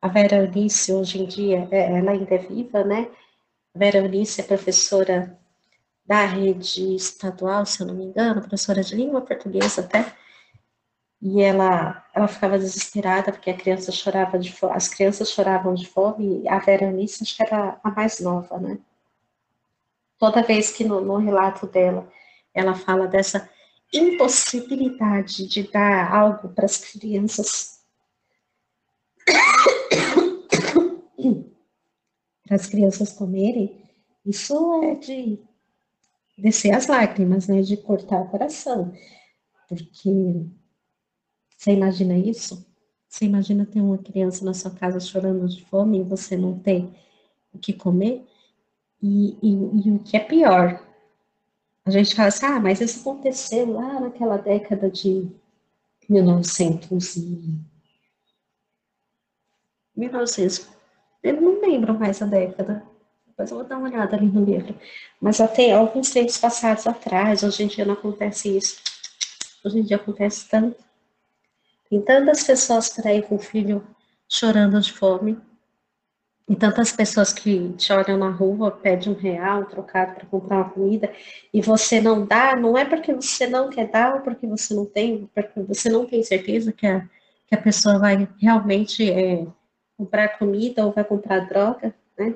a 0.02 0.08
Vera 0.08 0.38
Eunice 0.38 0.94
hoje 0.94 1.22
em 1.22 1.26
dia, 1.26 1.68
é, 1.72 1.98
ela 1.98 2.12
ainda 2.12 2.36
é 2.36 2.38
viva, 2.38 2.84
né? 2.84 3.10
Vera 3.80 4.00
Eunice 4.00 4.42
é 4.42 4.44
professora 4.44 5.40
da 6.06 6.26
rede 6.26 6.96
estadual, 6.96 7.66
se 7.66 7.82
eu 7.82 7.88
não 7.88 7.96
me 7.96 8.04
engano, 8.04 8.42
professora 8.42 8.84
de 8.84 8.94
língua 8.94 9.22
portuguesa 9.22 9.80
até, 9.80 10.14
e 11.22 11.42
ela, 11.42 12.06
ela 12.14 12.28
ficava 12.28 12.60
desesperada 12.60 13.32
porque 13.32 13.50
a 13.50 13.56
criança 13.56 13.90
chorava 13.90 14.38
de 14.38 14.52
fome, 14.52 14.76
as 14.76 14.90
crianças 14.90 15.32
choravam 15.32 15.74
de 15.74 15.88
fome, 15.88 16.42
e 16.44 16.50
a 16.50 16.60
Vera 16.60 16.88
Eunice 16.88 17.24
acho 17.24 17.38
que 17.38 17.42
era 17.42 17.80
a 17.82 17.90
mais 17.90 18.20
nova, 18.20 18.60
né? 18.60 18.78
Toda 20.18 20.44
vez 20.44 20.74
que 20.74 20.84
no, 20.84 21.00
no 21.00 21.16
relato 21.16 21.66
dela, 21.66 22.06
ela 22.54 22.74
fala 22.74 23.08
dessa 23.08 23.50
impossibilidade 23.94 25.48
de 25.48 25.72
dar 25.72 26.14
algo 26.14 26.50
para 26.50 26.66
as 26.66 26.76
crianças 26.76 27.80
para 32.50 32.56
as 32.56 32.66
crianças 32.66 33.14
comerem, 33.14 33.80
isso 34.26 34.84
é 34.84 34.96
de 34.96 35.40
descer 36.36 36.74
as 36.74 36.88
lágrimas, 36.88 37.48
né? 37.48 37.62
De 37.62 37.78
cortar 37.78 38.22
o 38.22 38.28
coração. 38.28 38.92
Porque 39.68 40.48
você 41.56 41.74
imagina 41.74 42.18
isso? 42.18 42.66
Você 43.08 43.26
imagina 43.26 43.68
ter 43.68 43.82
uma 43.82 44.00
criança 44.00 44.44
na 44.44 44.56
sua 44.56 44.72
casa 44.72 45.00
chorando 45.00 45.48
de 45.48 45.64
fome 45.66 46.00
e 46.00 46.04
você 46.04 46.36
não 46.36 46.58
tem 46.58 46.96
o 47.54 47.60
que 47.60 47.72
comer? 47.72 48.28
E, 49.00 49.38
e, 49.44 49.88
e 49.88 49.92
o 49.92 50.00
que 50.00 50.18
é 50.18 50.20
pior, 50.20 50.84
a 51.86 51.92
gente 51.92 52.16
fala 52.16 52.30
assim, 52.30 52.46
ah, 52.48 52.60
mas 52.60 52.82
isso 52.82 53.02
aconteceu 53.02 53.72
lá 53.74 54.00
naquela 54.00 54.38
década 54.38 54.90
de 54.90 55.30
1900 56.10 57.16
e... 57.16 57.60
1900 59.96 60.79
eu 61.24 61.42
não 61.42 61.62
lembro 61.62 61.94
mais 61.98 62.22
a 62.22 62.26
década. 62.26 62.84
Depois 63.28 63.52
eu 63.52 63.58
vou 63.58 63.66
dar 63.66 63.78
uma 63.78 63.90
olhada 63.90 64.16
ali 64.16 64.28
no 64.28 64.44
livro. 64.44 64.76
Mas 65.20 65.40
até 65.40 65.72
alguns 65.72 66.10
tempos 66.10 66.38
passados 66.38 66.86
atrás, 66.88 67.44
hoje 67.44 67.64
em 67.64 67.68
dia 67.68 67.86
não 67.86 67.94
acontece 67.94 68.58
isso. 68.58 68.82
Hoje 69.64 69.80
em 69.80 69.84
dia 69.84 69.98
acontece 69.98 70.48
tanto. 70.50 70.84
Tem 71.90 72.02
tantas 72.02 72.44
pessoas 72.44 72.90
por 72.90 73.08
aí 73.08 73.22
com 73.22 73.36
o 73.36 73.40
filho 73.40 73.86
chorando 74.28 74.80
de 74.80 74.94
fome. 74.94 75.38
E 76.48 76.56
tantas 76.56 76.92
pessoas 76.92 77.32
que 77.32 77.74
te 77.74 77.94
olham 77.94 78.18
na 78.18 78.30
rua, 78.30 78.72
pedem 78.72 79.14
um 79.14 79.16
real, 79.16 79.66
trocado 79.66 80.16
para 80.16 80.26
comprar 80.26 80.58
uma 80.58 80.70
comida, 80.72 81.14
e 81.54 81.62
você 81.62 82.02
não 82.02 82.26
dá, 82.26 82.56
não 82.56 82.76
é 82.76 82.84
porque 82.84 83.14
você 83.14 83.46
não 83.46 83.70
quer 83.70 83.88
dar 83.88 84.16
ou 84.16 84.22
porque 84.22 84.48
você 84.48 84.74
não 84.74 84.84
tem, 84.84 85.30
porque 85.32 85.62
você 85.62 85.90
não 85.90 86.08
tem 86.08 86.24
certeza 86.24 86.74
que 86.74 86.88
a, 86.88 87.08
que 87.46 87.54
a 87.54 87.62
pessoa 87.62 88.00
vai 88.00 88.28
realmente 88.42 89.12
é, 89.12 89.46
comprar 90.00 90.40
comida 90.40 90.86
ou 90.86 90.94
vai 90.94 91.04
comprar 91.04 91.42
droga, 91.42 91.94
né? 92.18 92.36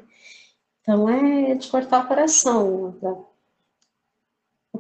Então 0.82 1.07
é 1.07 1.55
de 1.55 1.70
cortar 1.70 2.03
o 2.03 2.07
coração. 2.09 2.93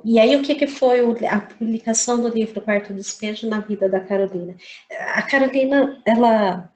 E 0.03 0.19
aí, 0.19 0.35
o 0.35 0.43
que, 0.43 0.53
que 0.53 0.67
foi 0.67 0.99
a 1.25 1.39
publicação 1.39 2.21
do 2.21 2.27
livro 2.27 2.59
Quarto 2.59 2.93
Despejo 2.93 3.47
na 3.47 3.61
vida 3.61 3.87
da 3.87 4.01
Carolina? 4.01 4.57
A 5.13 5.21
Carolina, 5.21 6.01
ela, 6.05 6.69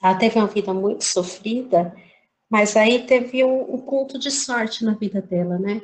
ela 0.00 0.14
teve 0.14 0.38
uma 0.38 0.46
vida 0.46 0.72
muito 0.72 1.02
sofrida, 1.02 1.92
mas 2.48 2.76
aí 2.76 3.04
teve 3.04 3.42
um, 3.42 3.74
um 3.74 3.78
ponto 3.78 4.20
de 4.20 4.30
sorte 4.30 4.84
na 4.84 4.94
vida 4.94 5.20
dela, 5.20 5.58
né? 5.58 5.82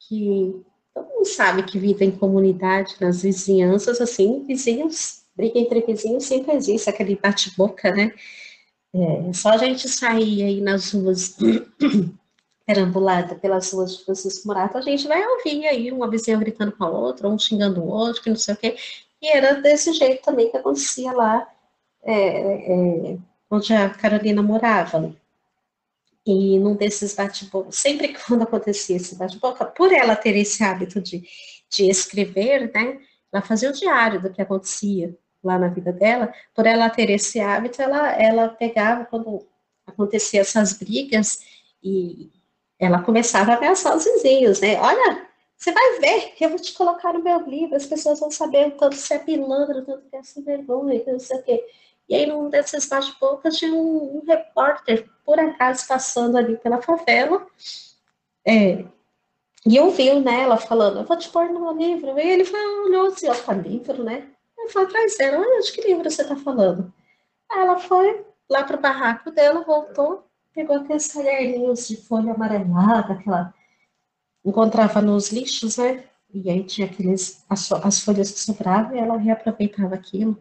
Que 0.00 0.60
todo 0.92 1.08
mundo 1.08 1.24
sabe 1.24 1.62
que 1.62 1.78
vida 1.78 2.04
em 2.04 2.10
comunidade, 2.10 2.96
nas 3.00 3.22
vizinhanças, 3.22 4.00
assim, 4.00 4.44
vizinhos, 4.44 5.24
briga 5.36 5.56
entre 5.56 5.82
vizinhos 5.82 6.24
sempre 6.24 6.56
existe, 6.56 6.90
aquele 6.90 7.14
bate-boca, 7.14 7.92
né? 7.92 8.12
É, 8.92 9.32
só 9.32 9.50
a 9.50 9.56
gente 9.56 9.88
sair 9.88 10.42
aí 10.42 10.60
nas 10.60 10.92
ruas, 10.92 11.36
perambulada 12.66 13.36
pelas 13.36 13.72
ruas 13.72 13.96
de 13.96 14.04
Francisco 14.04 14.48
Morato, 14.48 14.78
a 14.78 14.80
gente 14.80 15.06
vai 15.06 15.24
ouvir 15.24 15.66
aí 15.66 15.92
uma 15.92 16.10
vizinha 16.10 16.36
gritando 16.36 16.72
com 16.72 16.84
a 16.84 16.90
outra, 16.90 17.28
um 17.28 17.38
xingando 17.38 17.80
o 17.80 17.88
outro, 17.88 18.22
que 18.22 18.30
não 18.30 18.36
sei 18.36 18.54
o 18.54 18.56
quê. 18.56 18.76
E 19.22 19.28
era 19.28 19.54
desse 19.60 19.92
jeito 19.92 20.22
também 20.22 20.50
que 20.50 20.56
acontecia 20.56 21.12
lá 21.12 21.48
é, 22.02 23.12
é, 23.12 23.18
onde 23.50 23.72
a 23.72 23.90
Carolina 23.90 24.42
morava. 24.42 25.14
E 26.26 26.58
num 26.58 26.74
desses 26.74 27.14
bate-boca, 27.14 27.70
sempre 27.72 28.08
que 28.08 28.20
quando 28.26 28.42
acontecia 28.42 28.96
esse 28.96 29.14
bate-boca, 29.14 29.64
por 29.64 29.92
ela 29.92 30.16
ter 30.16 30.36
esse 30.36 30.62
hábito 30.64 31.00
de, 31.00 31.22
de 31.70 31.88
escrever, 31.88 32.72
né, 32.74 32.98
ela 33.32 33.42
fazia 33.42 33.70
o 33.70 33.72
diário 33.72 34.20
do 34.20 34.30
que 34.30 34.42
acontecia 34.42 35.16
lá 35.42 35.58
na 35.58 35.68
vida 35.68 35.92
dela, 35.92 36.32
por 36.54 36.66
ela 36.66 36.90
ter 36.90 37.10
esse 37.10 37.40
hábito, 37.40 37.80
ela, 37.80 38.12
ela 38.12 38.48
pegava, 38.48 39.04
quando 39.04 39.46
acontecia 39.86 40.40
essas 40.40 40.74
brigas, 40.74 41.40
e 41.82 42.30
ela 42.78 43.02
começava 43.02 43.52
a 43.52 43.56
ameaçar 43.56 43.96
os 43.96 44.04
vizinhos, 44.04 44.60
né? 44.60 44.80
Olha, 44.80 45.26
você 45.56 45.72
vai 45.72 45.98
ver 46.00 46.32
que 46.32 46.44
eu 46.44 46.50
vou 46.50 46.58
te 46.58 46.72
colocar 46.72 47.12
no 47.12 47.22
meu 47.22 47.40
livro, 47.40 47.76
as 47.76 47.86
pessoas 47.86 48.20
vão 48.20 48.30
saber 48.30 48.68
o 48.68 48.70
tanto 48.72 48.96
você 48.96 49.14
é 49.14 49.18
pilantra, 49.18 49.78
o 49.78 49.84
tanto 49.84 50.08
que 50.08 50.16
é 50.16 50.22
sem 50.22 50.42
vergonha, 50.42 51.02
não 51.06 51.18
sei 51.18 51.38
o 51.38 51.42
quê. 51.42 51.64
E 52.08 52.14
aí, 52.14 52.26
num 52.26 52.48
desses 52.48 52.88
bate-bocas, 52.88 53.56
tinha 53.56 53.72
um, 53.72 54.16
um, 54.16 54.24
repórter, 54.26 55.08
por 55.24 55.38
acaso, 55.38 55.86
passando 55.86 56.36
ali 56.36 56.56
pela 56.56 56.82
favela, 56.82 57.46
é, 58.44 58.84
e 59.66 59.78
ouviu, 59.78 60.20
né, 60.20 60.42
ela 60.42 60.56
falando, 60.56 61.00
eu 61.00 61.04
vou 61.04 61.16
te 61.16 61.28
pôr 61.28 61.50
no 61.50 61.60
meu 61.60 61.72
livro. 61.72 62.18
E 62.18 62.22
ele 62.22 62.44
falou, 62.44 62.86
olhou 62.86 63.06
assim, 63.08 63.28
ó, 63.28 63.34
tá 63.34 63.52
livro, 63.52 64.02
né? 64.02 64.28
Eu 64.60 64.68
fui 64.68 64.82
atrás 64.82 65.16
dela, 65.16 65.38
olha, 65.38 65.60
de 65.60 65.72
que 65.72 65.80
livro 65.80 66.08
você 66.08 66.22
está 66.22 66.36
falando? 66.36 66.92
Aí 67.50 67.60
ela 67.60 67.78
foi 67.78 68.24
lá 68.48 68.62
para 68.64 68.76
o 68.76 68.80
barraco 68.80 69.30
dela, 69.30 69.62
voltou, 69.62 70.24
pegou 70.54 70.76
aqueles 70.76 71.12
caderninhos 71.12 71.88
de 71.88 71.96
folha 71.96 72.32
amarelada, 72.32 73.14
aquela, 73.14 73.54
encontrava 74.44 75.00
nos 75.00 75.30
lixos, 75.30 75.78
né? 75.78 76.04
E 76.32 76.48
aí 76.50 76.62
tinha 76.64 76.86
aqueles, 76.86 77.44
as, 77.48 77.72
as 77.72 78.00
folhas 78.00 78.30
que 78.30 78.40
sobravam 78.40 78.96
e 78.96 79.00
ela 79.00 79.16
reaproveitava 79.16 79.94
aquilo, 79.94 80.40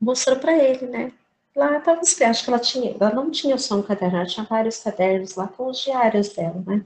mostrou 0.00 0.38
para 0.38 0.56
ele, 0.56 0.86
né? 0.86 1.12
Lá 1.54 1.78
estava 1.78 2.00
escrito, 2.02 2.28
acho 2.28 2.44
que 2.44 2.50
ela 2.50 2.58
tinha, 2.58 2.96
ela 3.00 3.14
não 3.14 3.30
tinha 3.30 3.56
só 3.56 3.76
um 3.76 3.82
caderno, 3.82 4.18
ela 4.18 4.26
tinha 4.26 4.44
vários 4.44 4.78
cadernos 4.78 5.34
lá 5.34 5.48
com 5.48 5.68
os 5.68 5.80
diários 5.80 6.28
dela, 6.34 6.62
né? 6.66 6.84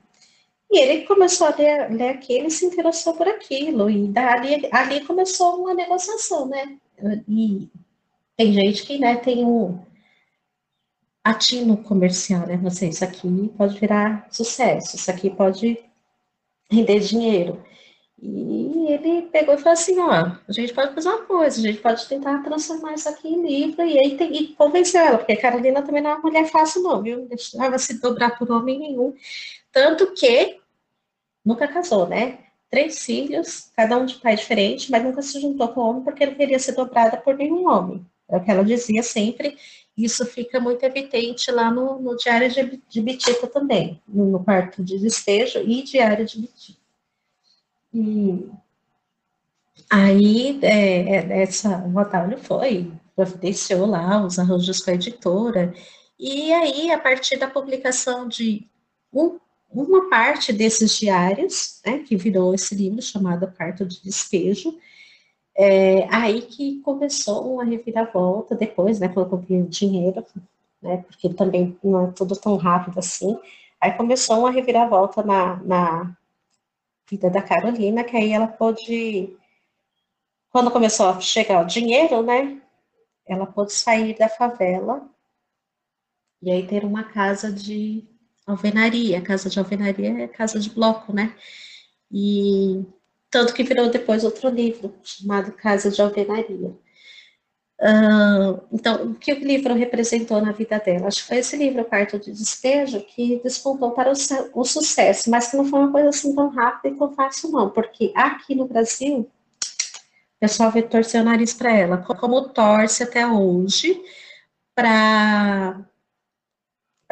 E 0.71 0.79
ele 0.79 1.05
começou 1.05 1.49
a 1.49 1.55
ler, 1.57 1.91
ler 1.91 2.11
aquilo 2.11 2.47
e 2.47 2.51
se 2.51 2.65
interessou 2.65 3.15
por 3.15 3.27
aquilo, 3.27 3.91
e 3.91 4.07
dali, 4.07 4.69
ali 4.71 5.05
começou 5.05 5.57
uma 5.57 5.75
negociação, 5.75 6.47
né? 6.47 6.77
E 7.29 7.69
tem 8.37 8.53
gente 8.53 8.85
que, 8.85 8.99
né, 8.99 9.17
tem 9.17 9.45
um 9.45 9.81
atino 11.25 11.77
comercial, 11.77 12.47
né? 12.47 12.57
Você, 12.59 12.89
isso 12.89 13.05
aqui 13.05 13.53
pode 13.57 13.79
virar 13.79 14.29
sucesso, 14.31 14.97
isso 14.97 15.11
aqui 15.11 15.29
pode 15.29 15.79
render 16.71 17.01
dinheiro. 17.01 17.63
E 18.23 18.93
ele 18.93 19.23
pegou 19.23 19.55
e 19.55 19.59
falou 19.59 19.73
assim, 19.73 19.99
ó, 19.99 20.11
a 20.47 20.53
gente 20.53 20.75
pode 20.75 20.95
fazer 20.95 21.09
uma 21.09 21.23
coisa, 21.23 21.59
a 21.59 21.63
gente 21.63 21.81
pode 21.81 22.07
tentar 22.07 22.43
transformar 22.43 22.95
isso 22.95 23.09
aqui 23.09 23.29
em 23.29 23.43
livro, 23.47 23.83
e 23.83 23.99
aí 23.99 24.17
tem, 24.17 24.37
e 24.37 24.49
convenceu 24.55 25.01
ela, 25.01 25.19
porque 25.19 25.33
a 25.33 25.41
Carolina 25.41 25.83
também 25.83 26.03
não 26.03 26.11
é 26.11 26.15
uma 26.15 26.23
mulher 26.23 26.47
fácil 26.47 26.83
não, 26.83 27.03
viu? 27.03 27.19
Não 27.19 27.27
deixava 27.27 27.79
se 27.79 28.01
dobrar 28.01 28.39
por 28.39 28.51
homem 28.53 28.79
nenhum. 28.79 29.15
Tanto 29.73 30.13
que 30.13 30.60
nunca 31.45 31.69
casou, 31.69 32.07
né? 32.07 32.39
Três 32.71 33.05
filhos, 33.05 33.71
cada 33.77 33.99
um 33.99 34.07
de 34.07 34.15
pai 34.17 34.37
diferente, 34.37 34.91
mas 34.91 35.03
nunca 35.03 35.23
se 35.23 35.41
juntou 35.41 35.69
com 35.69 35.81
homem 35.81 36.03
porque 36.03 36.27
não 36.27 36.35
queria 36.35 36.59
ser 36.59 36.73
dobrada 36.73 37.17
por 37.17 37.37
nenhum 37.37 37.69
homem. 37.69 38.07
É 38.29 38.37
o 38.37 38.45
que 38.45 38.51
ela 38.51 38.65
dizia 38.65 39.03
sempre, 39.03 39.57
isso 39.97 40.25
fica 40.25 40.61
muito 40.61 40.83
evidente 40.85 41.51
lá 41.51 41.71
no, 41.71 41.99
no 41.99 42.17
Diário 42.17 42.49
de, 42.49 42.83
de 42.89 43.01
Bitita 43.03 43.47
também, 43.47 44.01
no, 44.07 44.43
quarto 44.43 44.83
de 44.85 44.99
despejo 44.99 45.59
e 45.59 45.83
Diário 45.83 46.25
de 46.25 46.41
Bitita. 46.41 46.81
E 47.93 48.49
aí, 49.91 50.59
é, 50.63 51.17
é 51.17 51.43
essa, 51.43 51.79
o 51.79 51.99
Otávio 51.99 52.39
foi, 52.39 52.93
providenciou 53.17 53.85
lá 53.85 54.25
os 54.25 54.39
arranjos 54.39 54.81
com 54.81 54.91
a 54.93 54.95
editora, 54.95 55.75
e 56.19 56.53
aí, 56.53 56.91
a 56.93 56.99
partir 56.99 57.39
da 57.39 57.49
publicação 57.49 58.29
de 58.29 58.69
um, 59.13 59.39
uma 59.73 60.09
parte 60.09 60.53
desses 60.53 60.99
diários, 60.99 61.81
né, 61.87 62.01
que 62.01 62.17
virou 62.17 62.55
esse 62.55 62.75
livro 62.75 63.01
chamado 63.01 63.51
Carta 63.53 63.85
de 63.85 64.03
Despejo, 64.03 64.77
é, 65.57 66.09
aí 66.15 66.43
que 66.43 66.81
começou 66.81 67.55
uma 67.55 67.65
reviravolta 67.65 68.55
depois, 68.55 68.99
né, 68.99 69.09
quando 69.09 69.33
eu 69.33 69.39
vi 69.39 69.63
o 69.63 69.69
dinheiro, 69.69 70.25
né, 70.83 71.05
porque 71.07 71.29
também 71.35 71.79
não 71.83 72.09
é 72.09 72.13
tudo 72.13 72.35
tão 72.35 72.57
rápido 72.57 72.99
assim, 72.99 73.39
aí 73.81 73.93
começou 73.93 74.41
uma 74.41 74.51
reviravolta 74.51 75.23
na, 75.23 75.57
na 75.63 76.17
vida 77.09 77.31
da 77.31 77.43
Carolina, 77.43 78.03
que 78.03 78.17
aí 78.17 78.33
ela 78.33 78.49
pôde, 78.49 79.37
quando 80.51 80.71
começou 80.71 81.07
a 81.07 81.21
chegar 81.21 81.63
o 81.63 81.67
dinheiro, 81.67 82.23
né, 82.23 82.61
ela 83.27 83.47
pôde 83.47 83.73
sair 83.73 84.19
da 84.19 84.29
favela 84.29 85.09
e 86.43 86.51
aí 86.51 86.67
ter 86.67 86.85
uma 86.85 87.05
casa 87.05 87.53
de 87.53 88.05
alvenaria. 88.47 89.21
Casa 89.21 89.49
de 89.49 89.59
alvenaria 89.59 90.25
é 90.25 90.29
casa 90.29 90.59
de 90.59 90.71
bloco, 90.71 91.13
né? 91.13 91.35
E 92.11 92.85
tanto 93.31 93.55
que 93.55 93.63
virou 93.63 93.89
depois 93.89 94.25
outro 94.25 94.49
livro 94.49 94.95
chamado 95.03 95.53
Casa 95.53 95.91
de 95.91 96.03
Alvenaria. 96.03 96.75
Uh, 97.81 98.61
então, 98.71 99.13
o 99.13 99.15
que 99.15 99.33
o 99.33 99.39
livro 99.39 99.73
representou 99.73 100.41
na 100.43 100.53
vida 100.53 100.79
dela? 100.79 101.07
Acho 101.07 101.23
que 101.23 101.29
foi 101.29 101.39
esse 101.39 101.57
livro, 101.57 101.85
Quarto 101.85 102.19
de 102.19 102.31
Despejo, 102.31 103.01
que 103.01 103.41
despontou 103.43 103.93
para 103.93 104.13
o, 104.13 104.61
o, 104.61 104.65
sucesso, 104.65 105.31
mas 105.31 105.51
que 105.51 105.57
não 105.57 105.65
foi 105.65 105.79
uma 105.79 105.93
coisa 105.93 106.11
assim 106.11 106.35
tão 106.35 106.51
rápida 106.51 106.95
e 106.95 106.99
tão 106.99 107.15
fácil, 107.15 107.51
não, 107.51 107.71
porque 107.71 108.13
aqui 108.15 108.55
no 108.55 108.67
Brasil, 108.67 109.21
o 109.21 110.41
pessoal 110.41 110.71
veio 110.71 110.89
torcer 110.89 111.23
o 111.23 111.25
nariz 111.25 111.55
para 111.55 111.73
ela, 111.73 111.97
como 111.99 112.51
torce 112.51 113.03
até 113.03 113.27
hoje 113.27 113.99
para 114.75 115.81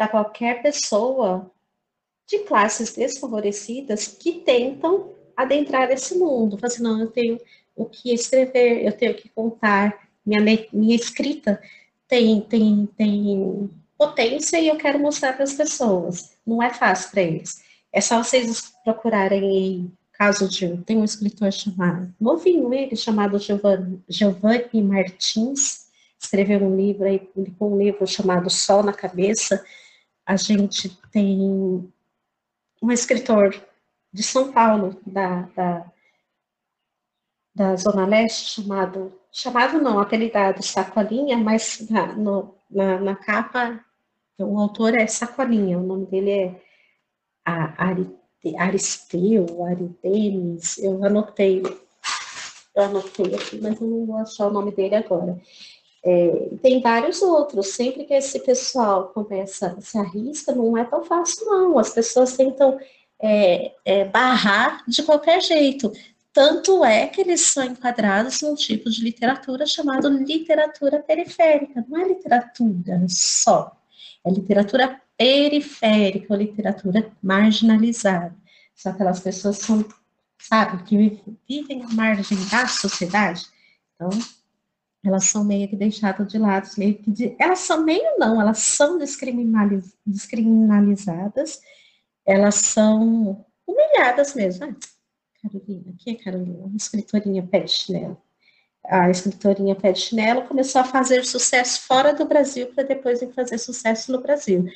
qualquer 0.07 0.63
pessoa 0.63 1.51
de 2.27 2.41
classes 2.41 2.95
desfavorecidas 2.95 4.07
que 4.07 4.35
tentam 4.41 5.15
adentrar 5.37 5.91
esse 5.91 6.17
mundo. 6.17 6.59
Fazer, 6.59 6.75
assim, 6.75 6.83
não, 6.83 7.01
eu 7.01 7.11
tenho 7.11 7.41
o 7.75 7.87
que 7.87 8.13
escrever, 8.13 8.85
eu 8.85 8.93
tenho 8.93 9.15
que 9.15 9.29
contar 9.31 10.09
minha, 10.25 10.41
minha 10.73 10.95
escrita 10.95 11.61
tem, 12.07 12.41
tem, 12.41 12.89
tem 12.97 13.71
potência 13.97 14.59
e 14.59 14.69
eu 14.69 14.77
quero 14.77 14.99
mostrar 14.99 15.35
para 15.35 15.45
as 15.45 15.55
pessoas. 15.55 16.33
Não 16.47 16.63
é 16.63 16.73
fácil 16.73 17.11
para 17.11 17.23
eles. 17.23 17.63
É 17.93 18.01
só 18.01 18.23
vocês 18.23 18.73
procurarem 18.85 19.91
caso 20.13 20.49
de. 20.49 20.77
Tem 20.79 20.97
um 20.97 21.05
escritor 21.05 21.53
chamado, 21.53 22.13
novinho 22.21 22.75
ele, 22.75 22.97
chamado 22.97 23.39
Giovanni, 23.39 24.03
Giovanni 24.09 24.83
Martins, 24.83 25.87
escreveu 26.21 26.61
um 26.61 26.77
livro 26.77 27.05
aí, 27.05 27.19
publicou 27.21 27.73
um 27.73 27.79
livro 27.79 28.07
chamado 28.07 28.51
Sol 28.51 28.83
na 28.83 28.93
Cabeça. 28.93 29.65
A 30.29 30.37
gente 30.37 30.91
tem 31.11 31.91
um 32.83 32.93
escritor 32.93 33.59
de 34.13 34.23
São 34.23 34.53
Paulo, 34.53 35.01
da, 35.07 35.49
da, 35.57 35.93
da 37.55 37.77
Zona 37.77 38.05
Leste, 38.05 38.61
chamado 38.61 39.19
chamado 39.33 39.81
não, 39.81 39.99
apelidado 39.99 40.63
Sacolinha, 40.63 41.39
mas 41.39 41.89
na, 41.89 42.13
no, 42.13 42.55
na, 42.71 43.01
na, 43.01 43.17
capa 43.17 43.83
o 44.39 44.59
autor 44.59 44.95
é 44.99 45.07
Sacolinha, 45.07 45.79
o 45.79 45.83
nome 45.83 46.05
dele 46.05 46.31
é 46.31 46.61
Aristeu, 48.59 49.65
Aridemes, 49.65 50.77
eu 50.77 51.03
anotei, 51.03 51.63
eu 52.75 52.83
anotei 52.83 53.35
aqui, 53.35 53.59
mas 53.63 53.81
eu 53.81 53.87
não 53.87 54.05
vou 54.05 54.19
achar 54.19 54.49
o 54.49 54.53
nome 54.53 54.73
dele 54.73 54.95
agora. 54.95 55.41
É, 56.11 56.57
tem 56.63 56.81
vários 56.81 57.21
outros, 57.21 57.69
sempre 57.69 58.05
que 58.05 58.15
esse 58.15 58.41
pessoal 58.41 59.09
começa, 59.09 59.77
se 59.79 59.99
arrisca, 59.99 60.55
não 60.55 60.75
é 60.79 60.83
tão 60.83 61.05
fácil 61.05 61.45
não, 61.45 61.79
as 61.79 61.91
pessoas 61.91 62.35
tentam 62.35 62.79
é, 63.21 63.75
é, 63.85 64.05
barrar 64.07 64.83
de 64.89 65.03
qualquer 65.03 65.43
jeito. 65.43 65.93
Tanto 66.33 66.83
é 66.83 67.07
que 67.09 67.21
eles 67.21 67.43
são 67.43 67.63
enquadrados 67.63 68.41
num 68.41 68.55
tipo 68.55 68.89
de 68.89 69.03
literatura 69.03 69.67
chamado 69.67 70.09
literatura 70.09 70.99
periférica. 71.01 71.85
Não 71.87 72.01
é 72.01 72.09
literatura 72.09 73.05
só, 73.09 73.77
é 74.25 74.31
literatura 74.31 74.99
periférica, 75.15 76.33
ou 76.33 76.39
literatura 76.39 77.13
marginalizada. 77.23 78.35
São 78.75 78.93
aquelas 78.93 79.21
pessoas 79.21 79.59
são, 79.59 79.85
sabe, 80.39 80.85
que 80.85 81.21
vivem 81.47 81.83
à 81.83 81.89
margem 81.89 82.39
da 82.51 82.67
sociedade. 82.67 83.45
Então, 83.95 84.09
elas 85.05 85.25
são 85.25 85.45
meio 85.45 85.69
que 85.69 85.77
deixadas 85.77 86.31
de 86.31 86.39
lado, 86.39 86.69
meio 86.77 86.95
que 86.95 87.11
de, 87.11 87.37
elas 87.39 87.61
são 87.61 87.85
meio 87.85 88.19
não, 88.19 88.41
elas 88.41 88.59
são 88.59 88.99
descriminaliz, 88.99 89.97
descriminalizadas, 90.05 91.61
elas 92.27 92.57
são 92.57 93.45
humilhadas 93.67 94.35
mesmo. 94.35 94.67
Né? 94.67 94.77
Carolina, 95.43 95.95
quem 95.99 96.15
é 96.15 96.17
Carolina? 96.17 96.67
A 96.67 96.77
escritorinha 96.77 97.43
pé 97.47 97.61
de 97.61 97.71
chinelo. 97.71 98.21
A 98.85 99.11
escritorinha 99.11 99.75
pé 99.75 99.93
de 99.93 100.01
chinelo 100.01 100.47
começou 100.47 100.81
a 100.81 100.85
fazer 100.85 101.25
sucesso 101.25 101.83
fora 101.83 102.13
do 102.13 102.27
Brasil 102.27 102.73
para 102.75 102.85
depois 102.85 103.21
fazer 103.35 103.59
sucesso 103.59 104.11
no 104.11 104.21
Brasil. 104.21 104.67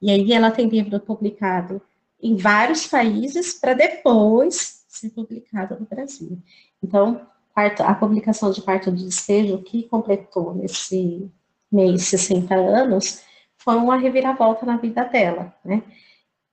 E 0.00 0.10
aí 0.10 0.32
ela 0.32 0.50
tem 0.50 0.68
livro 0.68 0.98
publicado 1.00 1.80
em 2.20 2.36
vários 2.36 2.86
países 2.86 3.54
para 3.54 3.74
depois 3.74 4.84
ser 4.88 5.10
publicado 5.10 5.78
no 5.78 5.86
Brasil. 5.86 6.42
Então, 6.82 7.26
a 7.66 7.94
publicação 7.94 8.50
de 8.50 8.62
Parto 8.62 8.90
de 8.90 9.04
Despejo, 9.04 9.62
que 9.62 9.84
completou 9.84 10.54
nesse 10.54 11.30
mês 11.70 12.02
60 12.04 12.54
anos, 12.54 13.22
foi 13.56 13.76
uma 13.76 13.96
reviravolta 13.96 14.64
na 14.64 14.76
vida 14.76 15.04
dela, 15.04 15.54
né? 15.64 15.82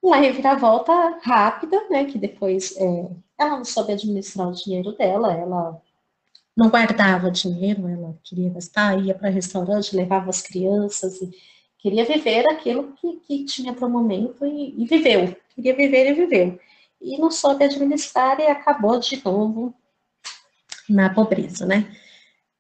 Uma 0.02 0.18
reviravolta 0.18 1.20
rápida, 1.24 1.82
né, 1.90 2.06
que 2.06 2.18
depois 2.18 2.76
é, 2.78 3.10
ela 3.38 3.58
não 3.58 3.66
soube 3.66 3.94
administrar 3.94 4.48
o 4.48 4.54
dinheiro 4.54 4.92
dela, 4.92 5.34
ela 5.34 5.82
não 6.56 6.70
guardava 6.70 7.32
dinheiro, 7.32 7.88
ela 7.88 8.18
queria 8.24 8.50
gastar, 8.50 9.04
ia 9.04 9.16
para 9.16 9.30
restaurante, 9.30 9.96
levava 9.96 10.30
as 10.30 10.42
crianças 10.42 11.22
e 11.22 11.32
queria 11.80 12.06
viver 12.06 12.48
aquilo 12.48 12.94
que, 12.94 13.18
que 13.18 13.46
tinha 13.46 13.74
para 13.74 13.88
o 13.88 13.90
momento 13.90 14.46
e, 14.46 14.74
e, 14.82 14.86
viveu, 14.86 15.36
queria 15.54 15.76
viver 15.76 16.12
e 16.12 16.14
viveu. 16.14 16.60
E 17.02 17.18
não 17.18 17.30
soube 17.30 17.66
administrar 17.66 18.40
e 18.40 18.48
acabou 18.48 19.00
de 19.00 19.24
novo 19.24 19.74
na 20.90 21.10
pobreza, 21.14 21.66
né? 21.66 21.96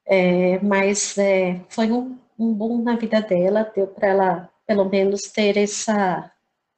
É, 0.05 0.59
mas 0.59 1.17
é, 1.17 1.61
foi 1.69 1.91
um, 1.91 2.17
um 2.37 2.53
boom 2.53 2.83
na 2.83 2.95
vida 2.95 3.21
dela, 3.21 3.71
deu 3.75 3.87
para 3.87 4.07
ela 4.07 4.49
pelo 4.67 4.85
menos 4.85 5.23
ter 5.23 5.57
essa 5.57 6.31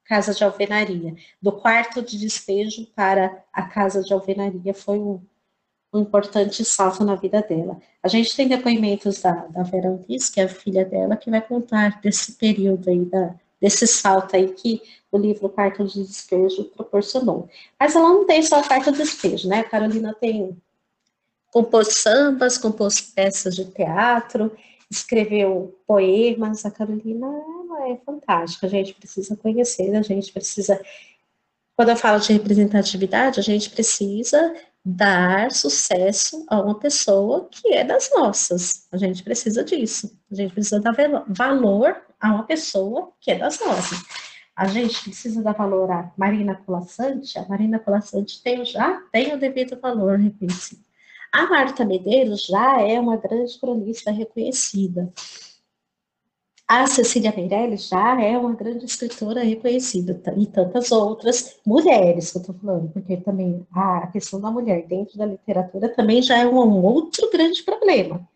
casa 0.04 0.32
de 0.32 0.42
alvenaria. 0.42 1.14
Do 1.40 1.52
quarto 1.52 2.02
de 2.02 2.18
despejo 2.18 2.86
para 2.94 3.44
a 3.52 3.62
casa 3.62 4.02
de 4.02 4.12
alvenaria 4.12 4.72
foi 4.72 4.98
um, 4.98 5.20
um 5.92 6.00
importante 6.00 6.64
salto 6.64 7.04
na 7.04 7.14
vida 7.14 7.42
dela. 7.42 7.78
A 8.02 8.08
gente 8.08 8.34
tem 8.34 8.48
depoimentos 8.48 9.20
da, 9.20 9.32
da 9.46 9.62
Vera 9.62 9.90
Antis, 9.90 10.30
que 10.30 10.40
é 10.40 10.44
a 10.44 10.48
filha 10.48 10.84
dela, 10.84 11.16
que 11.16 11.30
vai 11.30 11.40
contar 11.42 12.00
desse 12.00 12.32
período 12.32 12.88
aí 12.88 13.04
da, 13.04 13.34
desse 13.60 13.86
salto 13.86 14.34
aí 14.34 14.48
que 14.52 14.80
o 15.10 15.18
livro 15.18 15.48
Carta 15.48 15.84
de 15.84 16.02
Despejo 16.02 16.64
proporcionou. 16.64 17.48
Mas 17.78 17.94
ela 17.94 18.08
não 18.08 18.26
tem 18.26 18.42
só 18.42 18.62
Carta 18.62 18.90
de 18.90 18.98
Despejo, 18.98 19.48
né? 19.48 19.60
A 19.60 19.64
Carolina 19.68 20.14
tem 20.14 20.56
compôs 21.52 21.88
sambas, 21.88 22.58
compôs 22.58 23.00
peças 23.00 23.54
de 23.54 23.64
teatro, 23.66 24.56
escreveu 24.90 25.78
poemas. 25.86 26.64
A 26.64 26.70
Carolina 26.70 27.26
ela 27.26 27.90
é 27.90 27.96
fantástica, 28.04 28.66
a 28.66 28.70
gente 28.70 28.94
precisa 28.94 29.36
conhecer, 29.36 29.94
a 29.94 30.02
gente 30.02 30.32
precisa. 30.32 30.80
Quando 31.76 31.90
eu 31.90 31.96
falo 31.96 32.18
de 32.18 32.32
representatividade, 32.32 33.38
a 33.38 33.42
gente 33.42 33.70
precisa 33.70 34.54
dar 34.84 35.52
sucesso 35.52 36.44
a 36.48 36.60
uma 36.60 36.78
pessoa 36.78 37.48
que 37.50 37.74
é 37.74 37.84
das 37.84 38.10
nossas. 38.14 38.88
A 38.90 38.96
gente 38.96 39.22
precisa 39.22 39.62
disso. 39.62 40.18
A 40.30 40.34
gente 40.34 40.52
precisa 40.52 40.80
dar 40.80 40.94
valor 41.28 41.96
a 42.18 42.34
uma 42.34 42.44
pessoa 42.44 43.12
que 43.20 43.30
é 43.30 43.38
das 43.38 43.60
nossas. 43.60 43.98
A 44.56 44.66
gente 44.66 45.04
precisa 45.04 45.40
dar 45.42 45.52
valor 45.52 45.90
a 45.90 46.12
Marina 46.16 46.56
Colassante. 46.56 47.38
A 47.38 47.46
Marina 47.46 47.78
Colassante 47.78 48.42
tem, 48.42 48.64
já 48.64 49.00
tem 49.12 49.32
o 49.34 49.38
devido 49.38 49.78
valor 49.80 50.18
reconhecido. 50.18 50.87
A 51.32 51.46
Marta 51.46 51.84
Medeiros 51.84 52.46
já 52.46 52.80
é 52.80 52.98
uma 52.98 53.16
grande 53.16 53.58
cronista 53.60 54.10
reconhecida. 54.10 55.12
A 56.66 56.86
Cecília 56.86 57.32
Meirelles 57.34 57.88
já 57.88 58.22
é 58.22 58.36
uma 58.36 58.54
grande 58.54 58.84
escritora 58.84 59.42
reconhecida, 59.42 60.20
e 60.36 60.46
tantas 60.46 60.92
outras 60.92 61.58
mulheres 61.66 62.30
que 62.30 62.38
eu 62.38 62.40
estou 62.40 62.54
falando, 62.56 62.90
porque 62.90 63.16
também 63.18 63.66
a 63.72 64.06
questão 64.08 64.40
da 64.40 64.50
mulher 64.50 64.86
dentro 64.86 65.16
da 65.16 65.24
literatura 65.24 65.88
também 65.88 66.22
já 66.22 66.38
é 66.38 66.46
um 66.46 66.84
outro 66.84 67.30
grande 67.30 67.62
problema, 67.62 68.28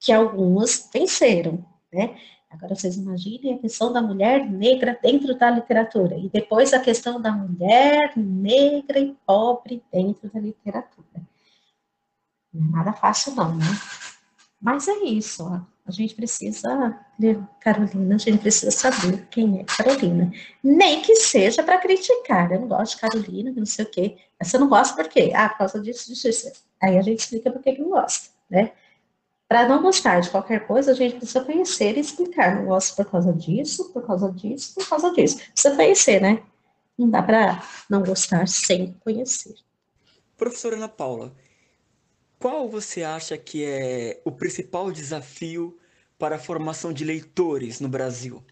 que 0.00 0.10
algumas 0.12 0.88
venceram, 0.92 1.64
né? 1.92 2.16
Agora 2.50 2.74
vocês 2.74 2.96
imaginem 2.96 3.54
a 3.54 3.58
questão 3.58 3.92
da 3.92 4.02
mulher 4.02 4.50
negra 4.50 4.98
dentro 5.00 5.38
da 5.38 5.50
literatura, 5.50 6.16
e 6.16 6.28
depois 6.28 6.72
a 6.72 6.80
questão 6.80 7.20
da 7.20 7.30
mulher 7.30 8.12
negra 8.16 8.98
e 8.98 9.14
pobre 9.24 9.82
dentro 9.92 10.28
da 10.32 10.40
literatura. 10.40 11.27
Nada 12.52 12.92
fácil 12.92 13.34
não, 13.34 13.56
né? 13.56 13.64
Mas 14.60 14.88
é 14.88 15.04
isso, 15.04 15.44
ó. 15.44 15.60
A 15.86 15.90
gente 15.90 16.14
precisa 16.14 17.00
Carolina, 17.60 18.16
a 18.16 18.18
gente 18.18 18.38
precisa 18.38 18.70
saber 18.70 19.26
quem 19.30 19.60
é 19.60 19.64
Carolina. 19.64 20.30
Nem 20.62 21.00
que 21.00 21.16
seja 21.16 21.62
para 21.62 21.78
criticar. 21.78 22.52
Eu 22.52 22.60
não 22.60 22.68
gosto 22.68 22.94
de 22.94 23.00
Carolina, 23.00 23.52
não 23.56 23.64
sei 23.64 23.86
o 23.86 23.90
quê. 23.90 24.18
Mas 24.38 24.48
você 24.48 24.58
não 24.58 24.68
gosta 24.68 24.94
por 24.94 25.10
quê? 25.10 25.32
Ah, 25.34 25.48
por 25.48 25.58
causa 25.58 25.80
disso, 25.80 26.08
disso, 26.08 26.28
disso. 26.28 26.52
Aí 26.82 26.98
a 26.98 27.02
gente 27.02 27.20
explica 27.20 27.50
por 27.50 27.62
que 27.62 27.78
não 27.78 27.88
gosta, 27.90 28.28
né? 28.50 28.72
Para 29.48 29.66
não 29.66 29.80
gostar 29.80 30.20
de 30.20 30.28
qualquer 30.28 30.66
coisa, 30.66 30.92
a 30.92 30.94
gente 30.94 31.16
precisa 31.16 31.42
conhecer 31.42 31.96
e 31.96 32.00
explicar. 32.00 32.56
Não 32.56 32.66
gosto 32.66 32.94
por 32.94 33.10
causa 33.10 33.32
disso, 33.32 33.90
por 33.90 34.06
causa 34.06 34.30
disso, 34.30 34.74
por 34.74 34.86
causa 34.86 35.10
disso. 35.12 35.38
Precisa 35.38 35.74
conhecer, 35.74 36.20
né? 36.20 36.42
Não 36.98 37.08
dá 37.08 37.22
para 37.22 37.62
não 37.88 38.02
gostar 38.02 38.46
sem 38.46 38.92
conhecer. 39.02 39.54
Professora 40.36 40.76
Ana 40.76 40.88
Paula, 40.88 41.32
qual 42.38 42.68
você 42.68 43.02
acha 43.02 43.36
que 43.36 43.64
é 43.64 44.20
o 44.24 44.30
principal 44.30 44.92
desafio 44.92 45.76
para 46.18 46.36
a 46.36 46.38
formação 46.38 46.92
de 46.92 47.04
leitores 47.04 47.80
no 47.80 47.88
Brasil? 47.88 48.42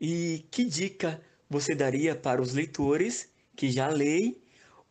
E 0.00 0.46
que 0.50 0.64
dica 0.64 1.20
você 1.48 1.74
daria 1.74 2.14
para 2.14 2.40
os 2.40 2.52
leitores 2.52 3.28
que 3.54 3.70
já 3.70 3.88
leem 3.88 4.36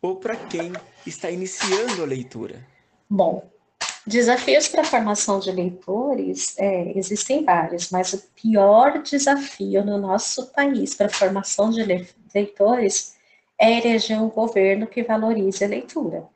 ou 0.00 0.16
para 0.16 0.36
quem 0.36 0.72
está 1.06 1.30
iniciando 1.30 2.02
a 2.02 2.06
leitura? 2.06 2.66
Bom, 3.08 3.48
desafios 4.06 4.68
para 4.68 4.82
a 4.82 4.84
formação 4.84 5.38
de 5.38 5.50
leitores 5.50 6.56
é, 6.58 6.96
existem 6.96 7.44
vários, 7.44 7.90
mas 7.90 8.12
o 8.12 8.22
pior 8.34 9.02
desafio 9.02 9.84
no 9.84 9.98
nosso 9.98 10.52
país 10.52 10.94
para 10.94 11.06
a 11.06 11.10
formação 11.10 11.70
de 11.70 11.84
leitores 12.34 13.16
é 13.58 13.78
eleger 13.78 14.20
um 14.20 14.28
governo 14.28 14.86
que 14.86 15.02
valorize 15.02 15.64
a 15.64 15.68
leitura. 15.68 16.28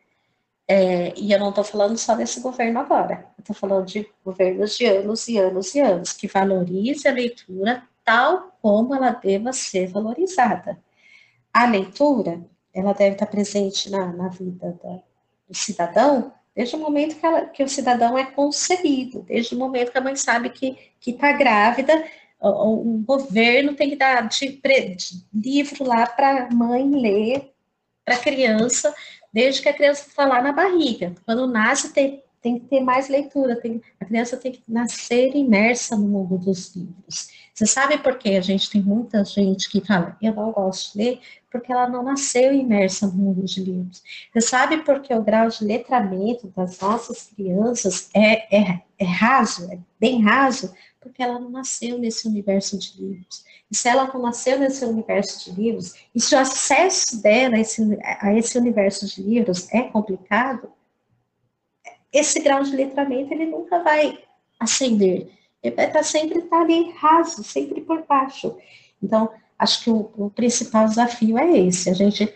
É, 0.72 1.12
e 1.16 1.32
eu 1.32 1.38
não 1.40 1.48
estou 1.48 1.64
falando 1.64 1.98
só 1.98 2.14
desse 2.14 2.38
governo 2.40 2.78
agora, 2.78 3.26
estou 3.36 3.56
falando 3.56 3.86
de 3.86 4.08
governos 4.24 4.76
de 4.76 4.86
anos 4.86 5.26
e 5.26 5.36
anos 5.36 5.74
e 5.74 5.80
anos, 5.80 6.12
que 6.12 6.28
valorize 6.28 7.08
a 7.08 7.12
leitura 7.12 7.82
tal 8.04 8.56
como 8.62 8.94
ela 8.94 9.10
deva 9.10 9.52
ser 9.52 9.88
valorizada. 9.88 10.78
A 11.52 11.66
leitura, 11.66 12.40
ela 12.72 12.92
deve 12.92 13.16
estar 13.16 13.26
presente 13.26 13.90
na, 13.90 14.12
na 14.12 14.28
vida 14.28 14.78
da, 14.80 15.00
do 15.48 15.54
cidadão 15.56 16.32
desde 16.54 16.76
o 16.76 16.78
momento 16.78 17.18
que, 17.18 17.26
ela, 17.26 17.46
que, 17.46 17.64
o 17.64 17.68
cidadão 17.68 18.16
é 18.16 18.26
concebido, 18.26 19.22
desde 19.22 19.56
o 19.56 19.58
momento 19.58 19.90
que 19.90 19.98
a 19.98 20.00
mãe 20.00 20.14
sabe 20.14 20.50
que 20.50 20.78
está 21.04 21.32
grávida, 21.32 22.00
o, 22.40 22.94
o, 22.94 22.98
governo 22.98 23.74
tem 23.74 23.90
que 23.90 23.96
dar 23.96 24.28
de, 24.28 24.60
de 24.62 25.24
livro 25.34 25.84
lá 25.84 26.06
para 26.06 26.44
a 26.44 26.50
mãe 26.54 26.88
ler, 26.88 27.52
para 28.04 28.14
a 28.14 28.20
criança, 28.20 28.94
desde 29.32 29.62
que 29.62 29.68
a 29.68 29.74
criança 29.74 30.06
está 30.08 30.26
lá 30.26 30.42
na 30.42 30.52
barriga. 30.52 31.14
Quando 31.24 31.46
nasce, 31.46 31.92
tem, 31.92 32.22
tem 32.42 32.58
que 32.58 32.66
ter 32.66 32.80
mais 32.80 33.08
leitura, 33.08 33.60
tem, 33.60 33.80
a 34.00 34.04
criança 34.04 34.36
tem 34.36 34.52
que 34.52 34.62
nascer 34.68 35.34
imersa 35.34 35.96
no 35.96 36.08
mundo 36.08 36.38
dos 36.38 36.74
livros. 36.74 37.28
Você 37.54 37.66
sabe 37.66 37.98
por 37.98 38.16
que 38.16 38.30
a 38.36 38.40
gente 38.40 38.70
tem 38.70 38.82
muita 38.82 39.22
gente 39.24 39.68
que 39.68 39.84
fala, 39.84 40.16
eu 40.22 40.34
não 40.34 40.50
gosto 40.50 40.92
de 40.92 40.98
ler, 40.98 41.20
porque 41.50 41.70
ela 41.70 41.88
não 41.88 42.02
nasceu 42.02 42.54
imersa 42.54 43.06
no 43.06 43.12
mundo 43.12 43.44
de 43.44 43.62
livros. 43.62 44.02
Você 44.32 44.40
sabe 44.40 44.78
por 44.78 45.02
que 45.02 45.12
o 45.12 45.22
grau 45.22 45.48
de 45.48 45.64
letramento 45.64 46.48
das 46.56 46.78
nossas 46.80 47.26
crianças 47.26 48.08
é, 48.14 48.56
é, 48.56 48.82
é 48.98 49.04
raso, 49.04 49.70
é 49.70 49.78
bem 49.98 50.22
raso? 50.22 50.72
Porque 51.00 51.22
ela 51.22 51.38
não 51.38 51.50
nasceu 51.50 51.98
nesse 51.98 52.26
universo 52.28 52.78
de 52.78 52.98
livros. 52.98 53.44
E 53.70 53.76
se 53.76 53.88
ela 53.88 54.10
não 54.12 54.20
nasceu 54.20 54.58
nesse 54.58 54.84
universo 54.84 55.44
de 55.44 55.60
livros, 55.60 55.94
e 56.14 56.20
se 56.20 56.34
o 56.34 56.38
acesso 56.38 57.22
dela 57.22 57.56
a 57.56 57.60
esse, 57.60 57.98
a 58.02 58.34
esse 58.34 58.58
universo 58.58 59.06
de 59.06 59.22
livros 59.22 59.72
é 59.72 59.82
complicado, 59.82 60.72
esse 62.12 62.40
grau 62.40 62.62
de 62.62 62.74
letramento 62.74 63.32
ele 63.32 63.46
nunca 63.46 63.82
vai 63.82 64.18
ascender. 64.58 65.30
Ele 65.62 65.76
vai 65.76 65.86
estar 65.86 66.02
sempre 66.02 66.40
estar 66.40 66.62
ali 66.62 66.90
raso, 66.92 67.44
sempre 67.44 67.80
por 67.80 68.04
baixo. 68.06 68.56
Então, 69.00 69.30
acho 69.56 69.84
que 69.84 69.90
o, 69.90 70.10
o 70.16 70.30
principal 70.30 70.86
desafio 70.86 71.38
é 71.38 71.58
esse, 71.58 71.88
a 71.88 71.94
gente 71.94 72.34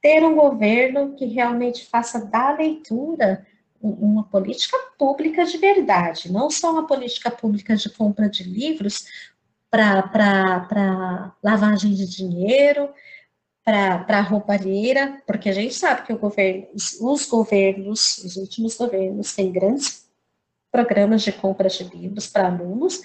ter 0.00 0.24
um 0.24 0.34
governo 0.34 1.14
que 1.14 1.26
realmente 1.26 1.86
faça 1.86 2.24
da 2.24 2.52
leitura 2.52 3.46
uma 3.82 4.22
política 4.22 4.78
pública 4.96 5.44
de 5.44 5.58
verdade, 5.58 6.30
não 6.30 6.48
só 6.48 6.70
uma 6.70 6.86
política 6.86 7.30
pública 7.30 7.74
de 7.74 7.90
compra 7.90 8.28
de 8.28 8.44
livros, 8.44 9.31
para 9.72 11.34
lavagem 11.42 11.94
de 11.94 12.06
dinheiro, 12.06 12.92
para 13.64 14.20
roubalheira, 14.20 15.22
porque 15.26 15.48
a 15.48 15.52
gente 15.52 15.72
sabe 15.72 16.06
que 16.06 16.12
governo, 16.12 16.68
os, 16.74 17.00
os 17.00 17.26
governos, 17.26 18.18
os 18.18 18.36
últimos 18.36 18.76
governos, 18.76 19.34
têm 19.34 19.50
grandes 19.50 20.06
programas 20.70 21.22
de 21.22 21.32
compra 21.32 21.70
de 21.70 21.84
livros 21.84 22.26
para 22.26 22.48
alunos, 22.48 23.00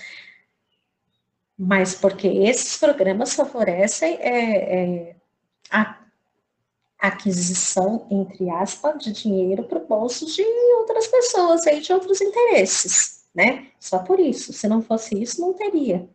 mas 1.58 1.96
porque 1.96 2.28
esses 2.28 2.78
programas 2.78 3.34
favorecem 3.34 4.16
é, 4.16 5.10
é, 5.10 5.16
a 5.72 5.98
aquisição, 7.00 8.06
entre 8.12 8.50
aspas, 8.50 9.02
de 9.02 9.14
dinheiro 9.14 9.64
para 9.64 9.80
o 9.80 9.88
bolso 9.88 10.26
de 10.26 10.44
outras 10.80 11.08
pessoas 11.08 11.66
e 11.66 11.80
de 11.80 11.94
outros 11.94 12.20
interesses, 12.20 13.26
né? 13.34 13.68
Só 13.80 14.00
por 14.00 14.20
isso. 14.20 14.52
Se 14.52 14.68
não 14.68 14.82
fosse 14.82 15.22
isso, 15.22 15.40
não 15.40 15.54
teria. 15.54 16.10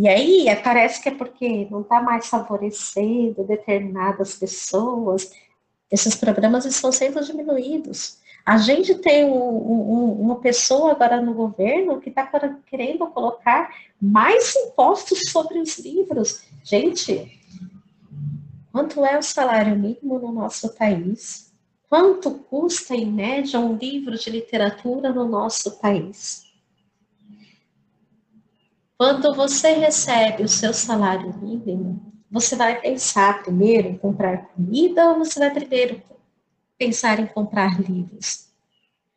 E 0.00 0.06
aí 0.06 0.46
parece 0.62 1.02
que 1.02 1.08
é 1.08 1.12
porque 1.12 1.66
não 1.68 1.80
está 1.80 2.00
mais 2.00 2.28
favorecendo 2.28 3.42
determinadas 3.42 4.36
pessoas, 4.36 5.32
esses 5.90 6.14
programas 6.14 6.64
estão 6.64 6.92
sendo 6.92 7.20
diminuídos. 7.20 8.18
A 8.46 8.58
gente 8.58 8.94
tem 8.94 9.24
um, 9.24 9.34
um, 9.34 10.12
uma 10.20 10.36
pessoa 10.36 10.92
agora 10.92 11.20
no 11.20 11.34
governo 11.34 12.00
que 12.00 12.10
está 12.10 12.30
querendo 12.70 13.08
colocar 13.08 13.74
mais 14.00 14.54
impostos 14.54 15.32
sobre 15.32 15.58
os 15.58 15.76
livros. 15.80 16.44
Gente, 16.62 17.36
quanto 18.70 19.04
é 19.04 19.18
o 19.18 19.22
salário 19.22 19.76
mínimo 19.76 20.20
no 20.20 20.30
nosso 20.30 20.76
país? 20.76 21.52
Quanto 21.88 22.30
custa, 22.30 22.94
em 22.94 23.10
média, 23.10 23.58
um 23.58 23.74
livro 23.74 24.16
de 24.16 24.30
literatura 24.30 25.12
no 25.12 25.26
nosso 25.26 25.76
país? 25.80 26.47
Quando 28.98 29.32
você 29.32 29.74
recebe 29.74 30.42
o 30.42 30.48
seu 30.48 30.74
salário 30.74 31.32
mínimo, 31.38 32.12
você 32.28 32.56
vai 32.56 32.80
pensar 32.80 33.44
primeiro 33.44 33.86
em 33.86 33.96
comprar 33.96 34.48
comida 34.48 35.10
ou 35.12 35.18
você 35.18 35.38
vai 35.38 35.54
primeiro 35.54 36.02
pensar 36.76 37.20
em 37.20 37.26
comprar 37.28 37.80
livros? 37.80 38.48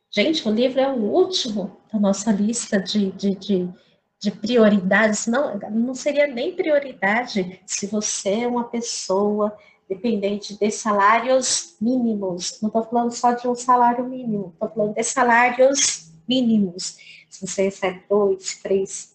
Gente, 0.08 0.48
o 0.48 0.52
livro 0.52 0.80
é 0.80 0.88
o 0.88 1.00
último 1.00 1.76
da 1.92 1.98
nossa 1.98 2.30
lista 2.30 2.80
de, 2.80 3.10
de, 3.10 3.34
de, 3.34 3.68
de 4.20 4.30
prioridades. 4.30 5.26
Não, 5.26 5.58
não 5.58 5.96
seria 5.96 6.28
nem 6.28 6.54
prioridade 6.54 7.60
se 7.66 7.88
você 7.88 8.42
é 8.42 8.46
uma 8.46 8.62
pessoa 8.62 9.52
dependente 9.88 10.56
de 10.56 10.70
salários 10.70 11.74
mínimos. 11.80 12.60
Não 12.62 12.68
estou 12.68 12.84
falando 12.84 13.10
só 13.10 13.32
de 13.32 13.48
um 13.48 13.56
salário 13.56 14.08
mínimo, 14.08 14.52
estou 14.54 14.68
falando 14.68 14.94
de 14.94 15.02
salários 15.02 16.12
mínimos. 16.28 16.98
Se 17.28 17.44
você 17.44 17.64
recebe 17.64 18.04
dois, 18.08 18.60
três 18.62 19.11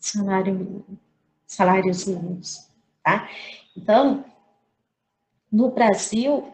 salário 0.00 0.54
mínimo. 0.54 0.98
salários 1.46 2.06
mínimos, 2.06 2.68
tá? 3.02 3.28
Então, 3.76 4.24
no 5.52 5.70
Brasil, 5.70 6.52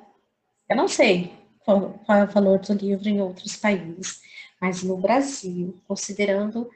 eu 0.68 0.76
não 0.76 0.88
sei 0.88 1.32
qual, 1.60 2.00
qual 2.04 2.18
é 2.18 2.24
o 2.24 2.30
valor 2.30 2.58
do 2.58 2.74
livro 2.74 3.08
em 3.08 3.20
outros 3.20 3.56
países, 3.56 4.22
mas 4.60 4.82
no 4.82 4.96
Brasil, 4.96 5.80
considerando 5.86 6.70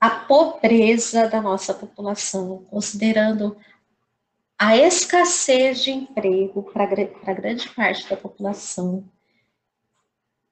a 0.00 0.10
pobreza 0.10 1.28
da 1.28 1.42
nossa 1.42 1.74
população, 1.74 2.64
considerando 2.70 3.56
a 4.58 4.76
escassez 4.76 5.82
de 5.82 5.90
emprego 5.90 6.62
para 6.62 7.34
grande 7.34 7.68
parte 7.70 8.08
da 8.08 8.16
população, 8.16 9.04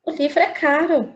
o 0.04 0.10
livro 0.10 0.40
é 0.40 0.50
caro. 0.50 1.14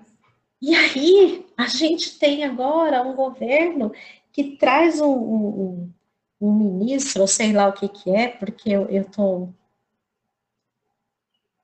E 0.62 0.76
aí, 0.76 1.44
a 1.56 1.66
gente 1.66 2.20
tem 2.20 2.44
agora 2.44 3.02
um 3.02 3.16
governo 3.16 3.92
que 4.30 4.56
traz 4.56 5.00
um, 5.00 5.12
um, 5.12 5.92
um 6.40 6.52
ministro, 6.52 7.22
ou 7.22 7.26
sei 7.26 7.52
lá 7.52 7.66
o 7.66 7.72
que 7.72 7.88
que 7.88 8.14
é, 8.14 8.28
porque 8.28 8.70
eu 8.70 8.88
estou 8.88 9.52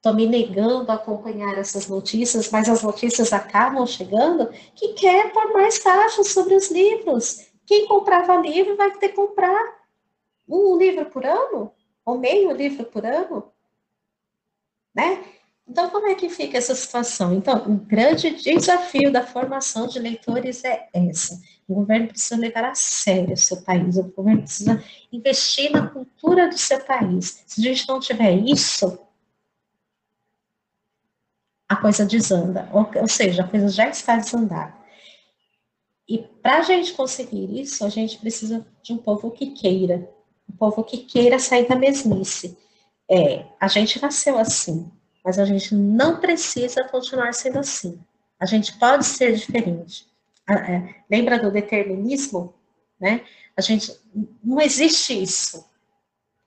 tô 0.03 0.13
me 0.13 0.27
negando 0.27 0.91
a 0.91 0.97
acompanhar 0.97 1.57
essas 1.59 1.87
notícias, 1.87 2.51
mas 2.51 2.69
as 2.69 2.83
notícias 2.83 3.33
acabam 3.33 3.87
chegando, 3.87 4.49
que 4.75 4.95
quer 4.95 5.33
pôr 5.33 5.53
mais 5.53 5.79
taxas 5.79 6.33
sobre 6.33 6.57
os 6.57 6.69
livros. 6.69 7.49
Quem 7.67 7.87
comprava 7.87 8.37
livro 8.37 8.77
vai 8.77 8.91
ter 8.99 9.11
que 9.11 9.15
comprar 9.15 9.79
um 10.49 10.77
livro 10.77 11.07
por 11.07 11.25
ano, 11.25 11.73
ou 12.05 12.19
meio 12.19 12.51
livro 12.51 12.85
por 12.87 13.07
ano, 13.07 13.53
né? 14.93 15.25
Então, 15.69 15.91
como 15.91 16.07
é 16.07 16.15
que 16.15 16.31
fica 16.31 16.57
essa 16.57 16.75
situação? 16.75 17.35
Então, 17.35 17.71
o 17.71 17.77
grande 17.77 18.31
desafio 18.31 19.13
da 19.13 19.27
formação 19.27 19.87
de 19.87 19.99
leitores 19.99 20.65
é 20.65 20.89
essa. 20.95 21.39
O 21.69 21.75
governo 21.75 22.09
precisa 22.09 22.41
levar 22.41 22.65
a 22.65 22.75
sério 22.75 23.35
o 23.35 23.37
seu 23.37 23.61
país, 23.63 23.99
o 23.99 24.05
governo 24.05 24.43
precisa 24.43 24.83
investir 25.13 25.71
na 25.71 25.87
cultura 25.87 26.49
do 26.49 26.57
seu 26.57 26.83
país. 26.83 27.45
Se 27.47 27.61
a 27.61 27.65
gente 27.65 27.87
não 27.87 28.01
tiver 28.01 28.33
isso, 28.33 28.99
a 31.69 31.77
coisa 31.77 32.07
desanda, 32.07 32.67
ou, 32.73 32.91
ou 33.03 33.09
seja, 33.09 33.43
a 33.43 33.49
coisa 33.49 33.69
já 33.69 33.91
está 33.91 34.17
desandada. 34.17 34.75
E 36.09 36.17
para 36.17 36.61
a 36.61 36.63
gente 36.63 36.95
conseguir 36.95 37.61
isso, 37.61 37.85
a 37.85 37.91
gente 37.91 38.17
precisa 38.17 38.67
de 38.83 38.95
um 38.95 38.97
povo 38.97 39.31
que 39.31 39.51
queira, 39.51 40.11
um 40.49 40.57
povo 40.57 40.83
que 40.83 40.97
queira 40.97 41.39
sair 41.39 41.69
da 41.69 41.77
mesmice. 41.77 42.57
É, 43.11 43.45
a 43.61 43.69
gente 43.69 44.01
nasceu 44.01 44.39
assim, 44.39 44.91
mas 45.29 45.39
a 45.39 45.45
gente 45.45 45.75
não 45.75 46.21
precisa 46.21 46.85
continuar 46.85 47.35
sendo 47.35 47.59
assim. 47.59 48.01
A 48.41 48.47
gente 48.47 48.79
pode 48.79 49.05
ser 49.05 49.35
diferente. 49.37 50.07
É, 50.49 50.95
lembra 51.11 51.39
do 51.39 51.51
determinismo? 51.51 52.55
Né? 52.99 53.21
A 53.55 53.61
gente 53.61 53.95
não 54.43 54.59
existe 54.59 55.23
isso. 55.23 55.69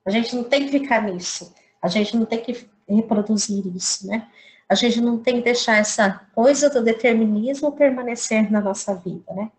A 0.04 0.10
gente 0.10 0.34
não 0.34 0.42
tem 0.42 0.66
que 0.66 0.80
ficar 0.80 1.00
nisso. 1.00 1.54
A 1.80 1.86
gente 1.86 2.16
não 2.16 2.26
tem 2.26 2.42
que 2.42 2.68
reproduzir 2.88 3.64
isso, 3.68 4.04
né? 4.08 4.28
A 4.68 4.74
gente 4.74 5.00
não 5.00 5.16
tem 5.16 5.36
que 5.36 5.44
deixar 5.44 5.76
essa 5.76 6.26
coisa 6.34 6.68
do 6.68 6.82
determinismo 6.82 7.70
permanecer 7.70 8.50
na 8.50 8.60
nossa 8.60 8.96
vida, 8.96 9.32
né? 9.32 9.52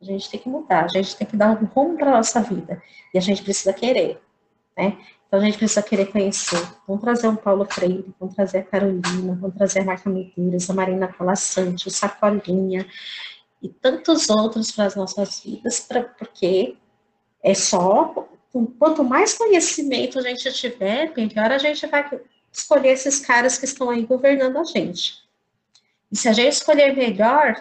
A 0.00 0.06
gente 0.06 0.30
tem 0.30 0.40
que 0.40 0.48
mudar, 0.48 0.86
a 0.86 0.88
gente 0.88 1.14
tem 1.16 1.26
que 1.26 1.36
dar 1.36 1.50
um 1.50 1.66
rumo 1.66 1.98
para 1.98 2.08
a 2.08 2.16
nossa 2.16 2.40
vida. 2.40 2.82
E 3.12 3.18
a 3.18 3.20
gente 3.20 3.42
precisa 3.42 3.74
querer, 3.74 4.22
né? 4.74 4.96
Então 5.34 5.42
a 5.42 5.46
gente 5.46 5.58
precisa 5.58 5.82
querer 5.82 6.12
conhecer. 6.12 6.64
Vamos 6.86 7.02
trazer 7.02 7.26
um 7.26 7.34
Paulo 7.34 7.66
Freire, 7.68 8.14
vamos 8.20 8.36
trazer 8.36 8.58
a 8.58 8.62
Carolina, 8.62 9.34
vamos 9.34 9.56
trazer 9.56 9.80
a 9.80 9.84
Marta 9.84 10.08
Medeiros, 10.08 10.70
a 10.70 10.72
Marina 10.72 11.08
Colassante, 11.08 11.88
o 11.88 11.90
Sacolinha 11.90 12.86
e 13.60 13.68
tantos 13.68 14.30
outros 14.30 14.70
para 14.70 14.84
as 14.84 14.94
nossas 14.94 15.40
vidas, 15.40 15.80
pra, 15.80 16.04
porque 16.04 16.76
é 17.42 17.52
só 17.52 18.28
quanto 18.78 19.02
mais 19.02 19.34
conhecimento 19.34 20.20
a 20.20 20.22
gente 20.22 20.52
tiver, 20.52 21.12
melhor 21.16 21.50
a 21.50 21.58
gente 21.58 21.84
vai 21.88 22.08
escolher 22.52 22.90
esses 22.90 23.18
caras 23.18 23.58
que 23.58 23.64
estão 23.64 23.90
aí 23.90 24.06
governando 24.06 24.58
a 24.58 24.62
gente. 24.62 25.14
E 26.12 26.16
se 26.16 26.28
a 26.28 26.32
gente 26.32 26.52
escolher 26.52 26.94
melhor, 26.94 27.60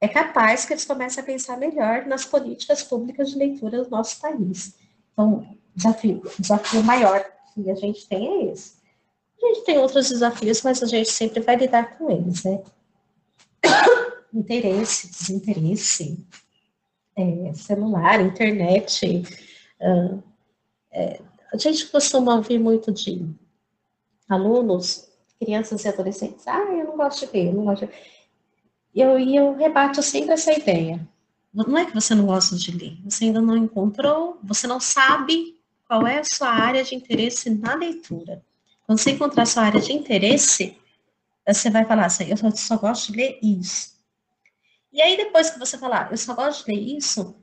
é 0.00 0.06
capaz 0.06 0.64
que 0.64 0.72
eles 0.72 0.84
comecem 0.84 1.20
a 1.20 1.26
pensar 1.26 1.56
melhor 1.56 2.06
nas 2.06 2.24
políticas 2.24 2.84
públicas 2.84 3.30
de 3.30 3.38
leitura 3.38 3.82
do 3.82 3.90
nosso 3.90 4.20
país. 4.20 4.76
Então, 5.12 5.44
desafio, 5.76 6.22
desafio 6.38 6.82
maior 6.82 7.24
que 7.54 7.70
a 7.70 7.74
gente 7.74 8.08
tem 8.08 8.26
é 8.26 8.52
esse. 8.52 8.76
A 9.42 9.46
gente 9.46 9.64
tem 9.64 9.78
outros 9.78 10.08
desafios, 10.08 10.62
mas 10.62 10.82
a 10.82 10.86
gente 10.86 11.10
sempre 11.10 11.40
vai 11.40 11.56
lidar 11.56 11.96
com 11.96 12.10
eles, 12.10 12.42
né? 12.42 12.62
Interesse, 14.32 15.08
desinteresse, 15.08 16.26
é, 17.14 17.52
celular, 17.54 18.20
internet. 18.20 19.22
Uh, 19.80 20.22
é, 20.90 21.20
a 21.52 21.56
gente 21.56 21.86
costuma 21.86 22.34
ouvir 22.34 22.58
muito 22.58 22.90
de 22.90 23.26
alunos, 24.28 25.08
crianças 25.38 25.84
e 25.84 25.88
adolescentes, 25.88 26.46
ah, 26.48 26.58
eu 26.58 26.86
não 26.86 26.96
gosto 26.96 27.26
de 27.26 27.32
ver, 27.32 27.46
eu 27.46 27.52
não 27.52 27.64
gosto 27.64 27.86
de 27.86 27.92
eu, 28.94 29.18
e 29.18 29.36
eu 29.36 29.54
rebato 29.54 30.02
sempre 30.02 30.32
essa 30.32 30.52
ideia. 30.52 31.06
Não 31.52 31.76
é 31.78 31.86
que 31.86 31.94
você 31.94 32.14
não 32.14 32.26
gosta 32.26 32.56
de 32.56 32.70
ler, 32.70 32.98
você 33.04 33.24
ainda 33.24 33.40
não 33.40 33.56
encontrou, 33.56 34.38
você 34.42 34.66
não 34.66 34.80
sabe 34.80 35.55
qual 35.86 36.06
é 36.06 36.18
a 36.18 36.24
sua 36.24 36.48
área 36.48 36.82
de 36.82 36.94
interesse 36.94 37.50
na 37.50 37.74
leitura. 37.74 38.44
Quando 38.84 38.98
você 38.98 39.12
encontrar 39.12 39.42
a 39.42 39.46
sua 39.46 39.64
área 39.64 39.80
de 39.80 39.92
interesse, 39.92 40.76
você 41.46 41.70
vai 41.70 41.84
falar 41.84 42.06
assim, 42.06 42.28
eu 42.28 42.36
só 42.56 42.76
gosto 42.76 43.12
de 43.12 43.18
ler 43.18 43.38
isso. 43.42 43.96
E 44.92 45.00
aí, 45.02 45.16
depois 45.16 45.50
que 45.50 45.58
você 45.58 45.76
falar, 45.76 46.10
eu 46.10 46.16
só 46.16 46.34
gosto 46.34 46.64
de 46.64 46.72
ler 46.72 46.96
isso, 46.96 47.36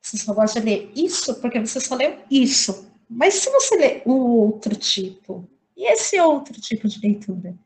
você 0.00 0.18
só 0.18 0.32
gosta 0.32 0.60
de 0.60 0.66
ler 0.66 0.92
isso 0.94 1.40
porque 1.40 1.58
você 1.58 1.80
só 1.80 1.94
leu 1.96 2.18
isso. 2.30 2.92
Mas 3.08 3.34
se 3.34 3.50
você 3.50 3.76
ler 3.76 4.02
um 4.06 4.12
outro 4.12 4.76
tipo, 4.76 5.48
e 5.76 5.90
esse 5.92 6.18
outro 6.20 6.60
tipo 6.60 6.86
de 6.88 7.00
leitura? 7.00 7.56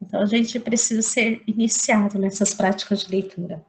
Então, 0.00 0.20
a 0.20 0.26
gente 0.26 0.60
precisa 0.60 1.02
ser 1.02 1.42
iniciado 1.46 2.18
nessas 2.18 2.54
práticas 2.54 3.00
de 3.00 3.10
leitura. 3.10 3.64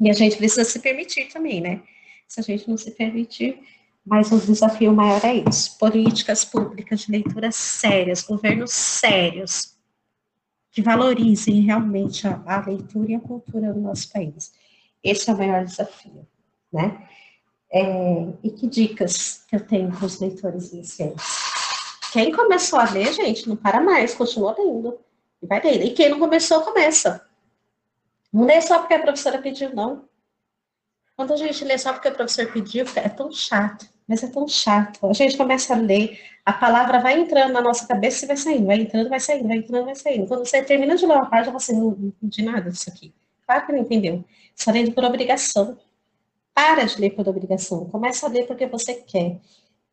E 0.00 0.08
a 0.08 0.12
gente 0.12 0.36
precisa 0.36 0.64
se 0.64 0.78
permitir 0.78 1.26
também, 1.26 1.60
né? 1.60 1.82
Se 2.26 2.40
a 2.40 2.42
gente 2.42 2.68
não 2.68 2.76
se 2.76 2.90
permitir, 2.92 3.60
mas 4.04 4.32
o 4.32 4.40
desafio 4.40 4.92
maior 4.92 5.24
é 5.24 5.34
isso: 5.48 5.78
políticas 5.78 6.44
públicas 6.44 7.00
de 7.00 7.12
leitura 7.12 7.50
sérias, 7.52 8.22
governos 8.22 8.72
sérios, 8.72 9.76
que 10.72 10.82
valorizem 10.82 11.60
realmente 11.60 12.26
a, 12.26 12.42
a 12.46 12.66
leitura 12.66 13.12
e 13.12 13.14
a 13.14 13.20
cultura 13.20 13.72
do 13.72 13.80
nosso 13.80 14.10
país. 14.12 14.52
Esse 15.02 15.30
é 15.30 15.34
o 15.34 15.38
maior 15.38 15.64
desafio, 15.64 16.26
né? 16.72 17.06
É, 17.72 18.26
e 18.42 18.50
que 18.50 18.66
dicas 18.66 19.44
que 19.48 19.54
eu 19.54 19.64
tenho 19.64 19.90
para 19.90 20.04
os 20.04 20.18
leitores 20.18 20.72
iniciantes? 20.72 21.24
Quem 22.12 22.32
começou 22.32 22.78
a 22.78 22.90
ler, 22.90 23.12
gente, 23.12 23.48
não 23.48 23.56
para 23.56 23.80
mais, 23.80 24.14
continua 24.14 24.56
lendo. 24.58 24.98
E 25.40 25.46
vai 25.46 25.62
lendo. 25.62 25.84
E 25.84 25.90
quem 25.90 26.08
não 26.08 26.18
começou, 26.18 26.62
começa. 26.62 27.24
Não 28.32 28.44
lê 28.44 28.60
só 28.60 28.80
porque 28.80 28.94
a 28.94 29.00
professora 29.00 29.40
pediu, 29.40 29.74
não. 29.74 30.08
Quando 31.20 31.34
a 31.34 31.36
gente 31.36 31.62
lê 31.66 31.76
só 31.76 31.92
porque 31.92 32.08
a 32.08 32.12
professora 32.12 32.50
pediu, 32.50 32.86
é 32.96 33.06
tão 33.10 33.30
chato. 33.30 33.86
Mas 34.08 34.22
é 34.22 34.28
tão 34.28 34.48
chato. 34.48 35.06
A 35.06 35.12
gente 35.12 35.36
começa 35.36 35.74
a 35.74 35.76
ler, 35.76 36.18
a 36.46 36.50
palavra 36.54 36.98
vai 36.98 37.20
entrando 37.20 37.52
na 37.52 37.60
nossa 37.60 37.86
cabeça 37.86 38.24
e 38.24 38.28
vai 38.28 38.38
saindo, 38.38 38.64
vai 38.64 38.80
entrando, 38.80 39.10
vai 39.10 39.20
saindo, 39.20 39.46
vai 39.46 39.58
entrando, 39.58 39.84
vai 39.84 39.94
saindo. 39.94 40.26
Quando 40.26 40.46
você 40.46 40.62
termina 40.62 40.96
de 40.96 41.04
ler 41.04 41.12
uma 41.12 41.28
página, 41.28 41.52
você 41.52 41.74
não 41.74 41.90
entendi 41.90 42.42
nada 42.42 42.70
disso 42.70 42.88
aqui. 42.88 43.12
Claro 43.44 43.66
que 43.66 43.72
não 43.72 43.80
entendeu. 43.80 44.24
Só 44.56 44.70
lendo 44.70 44.92
por 44.92 45.04
obrigação. 45.04 45.76
Para 46.54 46.84
de 46.84 46.98
ler 46.98 47.10
por 47.10 47.28
obrigação. 47.28 47.84
Começa 47.90 48.24
a 48.24 48.30
ler 48.30 48.46
porque 48.46 48.66
você 48.66 48.94
quer. 48.94 49.36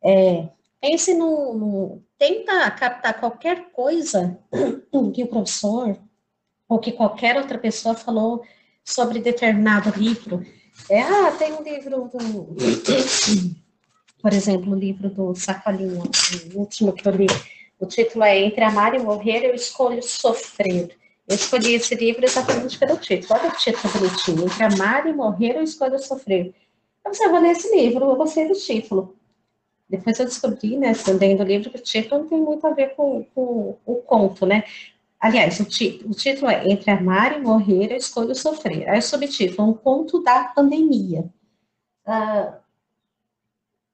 É, 0.02 0.48
Pense 0.80 1.12
no, 1.12 1.52
no, 1.52 2.02
Tenta 2.16 2.70
captar 2.70 3.20
qualquer 3.20 3.70
coisa 3.70 4.38
que 5.12 5.22
o 5.22 5.28
professor 5.28 5.94
ou 6.66 6.78
que 6.78 6.92
qualquer 6.92 7.36
outra 7.36 7.58
pessoa 7.58 7.94
falou 7.94 8.42
sobre 8.82 9.20
determinado 9.20 9.90
livro. 9.90 10.42
É, 10.90 11.00
ah, 11.02 11.32
tem 11.32 11.52
um 11.52 11.62
livro 11.62 12.10
do. 12.12 12.56
Por 14.20 14.32
exemplo, 14.32 14.72
o 14.72 14.78
livro 14.78 15.08
do 15.10 15.34
Sacolinha, 15.34 16.02
o 16.54 16.58
último 16.58 16.92
que 16.92 17.06
eu 17.06 17.12
li. 17.12 17.26
O 17.78 17.86
título 17.86 18.24
é 18.24 18.38
Entre 18.40 18.64
Amar 18.64 18.94
e 18.94 18.98
Morrer, 18.98 19.44
eu 19.44 19.54
escolho 19.54 20.02
sofrer. 20.02 20.96
Eu 21.28 21.36
escolhi 21.36 21.74
esse 21.74 21.94
livro 21.94 22.24
exatamente 22.24 22.78
pelo 22.78 22.96
título. 22.96 23.38
Olha 23.38 23.50
o 23.50 23.56
título 23.56 23.92
bonitinho. 23.92 24.44
Entre 24.44 24.64
Amar 24.64 25.06
e 25.06 25.12
Morrer, 25.12 25.56
eu 25.56 25.62
escolho 25.62 25.98
sofrer. 25.98 26.54
Então, 27.00 27.14
você 27.14 27.28
vai 27.28 27.42
ler 27.42 27.52
esse 27.52 27.70
livro, 27.74 28.06
eu 28.06 28.16
gostei 28.16 28.48
do 28.48 28.54
título. 28.54 29.14
Depois 29.88 30.18
eu 30.18 30.26
descobri, 30.26 30.76
né, 30.76 30.92
lendo 31.20 31.42
o 31.42 31.46
livro, 31.46 31.70
que 31.70 31.78
o 31.78 31.82
título 31.82 32.22
não 32.22 32.28
tem 32.28 32.40
muito 32.40 32.66
a 32.66 32.70
ver 32.70 32.94
com, 32.94 33.24
com 33.34 33.78
o 33.86 33.96
conto, 33.96 34.44
né? 34.44 34.64
Aliás, 35.20 35.58
o, 35.58 35.64
o, 35.64 36.14
título 36.14 36.50
é 36.50 36.68
Entre 36.70 36.90
Amar 36.90 37.36
e 37.36 37.40
Morrer, 37.40 37.90
eu 37.90 37.96
escolho 37.96 38.34
sofrer. 38.34 38.88
Aí 38.88 38.98
o 38.98 39.02
subtítulo, 39.02 39.68
um 39.68 39.74
conto 39.74 40.22
da 40.22 40.44
pandemia. 40.44 41.28
Ah, 42.06 42.58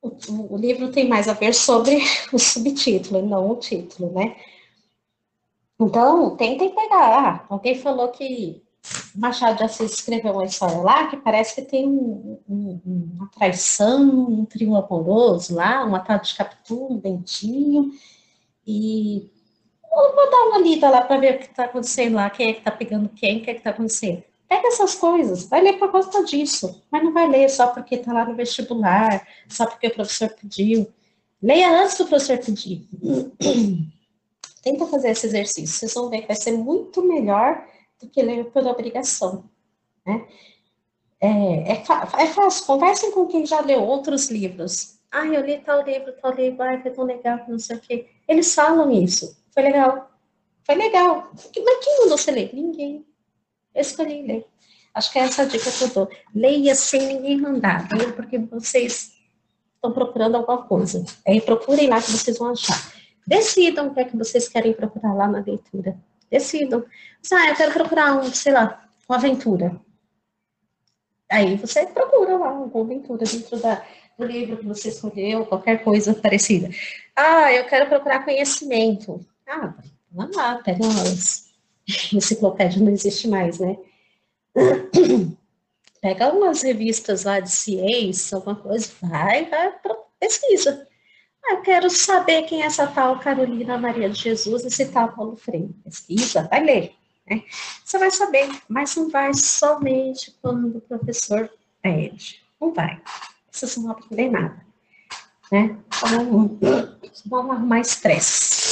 o, 0.02 0.54
o, 0.54 0.56
livro 0.58 0.92
tem 0.92 1.08
mais 1.08 1.28
a 1.28 1.32
ver 1.32 1.54
sobre 1.54 1.98
o 2.32 2.38
subtítulo, 2.38 3.26
não 3.26 3.50
o 3.50 3.56
título, 3.56 4.12
né? 4.12 4.36
Então, 5.80 6.36
tentem 6.36 6.74
pegar. 6.74 7.42
Ah, 7.42 7.46
alguém 7.48 7.74
falou 7.74 8.08
que 8.08 8.62
Machado 9.14 9.56
de 9.58 9.64
Assis 9.64 9.92
escreveu 9.92 10.32
uma 10.32 10.44
história 10.44 10.76
lá 10.78 11.06
que 11.06 11.16
parece 11.16 11.54
que 11.54 11.62
tem 11.62 11.88
um, 11.88 12.38
um, 12.48 12.80
uma 13.14 13.28
traição, 13.28 14.02
um 14.02 14.44
trio 14.44 14.76
amoroso 14.76 15.54
lá, 15.54 15.84
uma 15.84 16.00
tal 16.00 16.18
de 16.18 16.34
Capitu, 16.34 16.92
um 16.92 16.98
Bentinho, 16.98 17.92
e 18.66 19.30
vou 19.95 20.30
dar 20.30 20.49
uma 20.49 20.59
lida 20.59 20.90
lá 20.90 21.03
para 21.03 21.18
ver 21.18 21.36
o 21.36 21.38
que 21.38 21.47
está 21.47 21.64
acontecendo 21.64 22.14
lá, 22.14 22.28
quem 22.30 22.51
é 22.51 22.53
que 22.53 22.59
está 22.59 22.70
pegando 22.70 23.09
quem, 23.09 23.38
o 23.38 23.42
que 23.42 23.51
é 23.51 23.55
que 23.55 23.61
está 23.61 23.70
acontecendo. 23.70 24.22
Pega 24.49 24.68
essas 24.68 24.95
coisas, 24.95 25.49
vai 25.49 25.62
ler 25.62 25.78
por 25.78 25.90
causa 25.90 26.24
disso, 26.24 26.82
mas 26.90 27.03
não 27.03 27.12
vai 27.12 27.28
ler 27.28 27.49
só 27.49 27.68
porque 27.68 27.97
está 27.97 28.12
lá 28.12 28.24
no 28.24 28.34
vestibular, 28.34 29.26
só 29.49 29.66
porque 29.66 29.86
o 29.86 29.95
professor 29.95 30.30
pediu. 30.30 30.86
Leia 31.42 31.82
antes 31.82 31.99
do 31.99 32.07
professor 32.07 32.38
pedir. 32.38 32.86
Tenta 34.62 34.86
fazer 34.86 35.11
esse 35.11 35.26
exercício, 35.26 35.68
vocês 35.68 35.95
vão 35.95 36.09
ver 36.09 36.22
que 36.22 36.28
vai 36.28 36.36
ser 36.36 36.53
muito 36.53 37.03
melhor 37.03 37.66
do 38.01 38.09
que 38.09 38.22
ler 38.22 38.47
por 38.47 38.66
obrigação. 38.66 39.45
Né? 40.07 40.26
É, 41.20 41.72
é, 41.72 41.82
é 42.18 42.26
fácil, 42.26 42.66
conversem 42.66 43.12
com 43.12 43.26
quem 43.26 43.47
já 43.47 43.61
leu 43.61 43.82
outros 43.82 44.30
livros. 44.30 44.99
Ah, 45.11 45.26
eu 45.26 45.45
li 45.45 45.59
tal 45.59 45.82
livro, 45.82 46.12
tal 46.20 46.32
livro, 46.32 46.62
ai, 46.62 46.82
foi 46.82 46.90
tão 46.90 47.05
legal, 47.05 47.40
não 47.47 47.59
sei 47.59 47.76
o 47.76 47.80
quê. 47.80 48.09
Eles 48.26 48.55
falam 48.55 48.90
isso. 48.90 49.36
Foi 49.55 49.62
legal. 49.62 50.11
Foi 50.64 50.74
legal. 50.74 51.30
Mas 51.32 51.84
quem 51.84 52.00
mandou 52.00 52.18
você 52.18 52.32
ler? 52.32 52.50
Ninguém. 52.52 53.07
Eu 53.72 53.80
escolhi 53.80 54.26
ler. 54.26 54.46
Acho 54.92 55.12
que 55.12 55.18
é 55.18 55.22
essa 55.22 55.46
dica 55.46 55.70
que 55.70 55.84
eu 55.84 55.88
dou. 55.88 56.11
Leia 56.34 56.74
sem 56.74 57.07
ninguém 57.07 57.40
mandar, 57.40 57.88
leia 57.92 58.12
porque 58.12 58.38
vocês 58.38 59.14
estão 59.74 59.92
procurando 59.92 60.36
alguma 60.36 60.62
coisa. 60.62 61.05
Aí 61.26 61.40
procurem 61.40 61.88
lá 61.88 62.00
que 62.00 62.11
vocês 62.11 62.38
vão 62.38 62.50
achar. 62.50 62.92
Decidam 63.26 63.88
o 63.88 63.94
que 63.94 64.00
é 64.00 64.05
que 64.05 64.16
vocês 64.16 64.48
querem 64.48 64.72
procurar 64.72 65.14
lá 65.14 65.26
na 65.26 65.40
leitura. 65.40 65.96
Decidam. 66.30 66.84
Ah, 67.32 67.48
eu 67.48 67.57
quero 67.57 67.72
procurar 67.72 68.16
um, 68.16 68.32
sei 68.32 68.52
lá, 68.52 68.88
uma 69.09 69.16
aventura. 69.16 69.80
Aí 71.30 71.57
você 71.57 71.86
procura 71.86 72.36
lá 72.36 72.50
alguma 72.50 72.84
aventura 72.84 73.24
dentro 73.24 73.59
da, 73.59 73.84
do 74.16 74.24
livro 74.24 74.59
que 74.59 74.66
você 74.66 74.88
escolheu, 74.88 75.46
qualquer 75.46 75.82
coisa 75.82 76.14
parecida. 76.14 76.68
Ah, 77.16 77.52
eu 77.52 77.64
quero 77.66 77.88
procurar 77.88 78.24
conhecimento. 78.24 79.26
Ah, 79.47 79.74
vamos 80.11 80.36
lá, 80.36 80.57
pega 80.59 80.84
umas. 80.84 81.53
Enciclopédia 82.12 82.82
não 82.82 82.92
existe 82.92 83.28
mais, 83.28 83.59
né? 83.59 83.76
Pega 86.01 86.32
umas 86.32 86.62
revistas 86.62 87.24
lá 87.24 87.40
de 87.40 87.51
ciência, 87.51 88.36
alguma 88.36 88.57
coisa, 88.57 88.90
vai, 89.01 89.49
vai, 89.49 89.72
pesquisa. 90.20 90.86
Ah, 91.47 91.55
eu 91.55 91.62
quero 91.62 91.90
saber 91.90 92.42
quem 92.42 92.62
é 92.62 92.66
essa 92.66 92.86
tal 92.86 93.18
Carolina 93.20 93.78
Maria 93.78 94.09
de 94.09 94.20
Jesus 94.20 94.64
esse 94.64 94.86
tal 94.86 95.12
Paulo 95.12 95.36
Freire. 95.36 95.74
Pesquisa, 95.84 96.47
vai 96.51 96.62
ler. 96.62 96.95
Né? 97.28 97.42
Você 97.84 97.99
vai 97.99 98.11
saber, 98.11 98.51
mas 98.68 98.97
não 98.97 99.09
vai 99.09 99.32
somente 99.34 100.34
quando 100.42 100.76
o 100.76 100.80
professor 100.80 101.51
pede. 101.82 102.42
Não 102.61 102.72
vai. 102.72 103.01
Vocês 103.51 103.76
não 103.76 103.84
vão 103.84 104.30
nada. 104.30 104.66
Né? 105.53 105.76
Então, 105.97 106.59
vão 107.26 107.53
arrumar 107.53 107.80
estresse. 107.80 108.63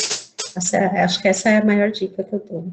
É, 0.72 1.02
acho 1.02 1.20
que 1.20 1.28
essa 1.28 1.50
é 1.50 1.58
a 1.58 1.64
maior 1.64 1.90
dica 1.90 2.22
que 2.22 2.34
eu 2.34 2.40
dou. 2.40 2.72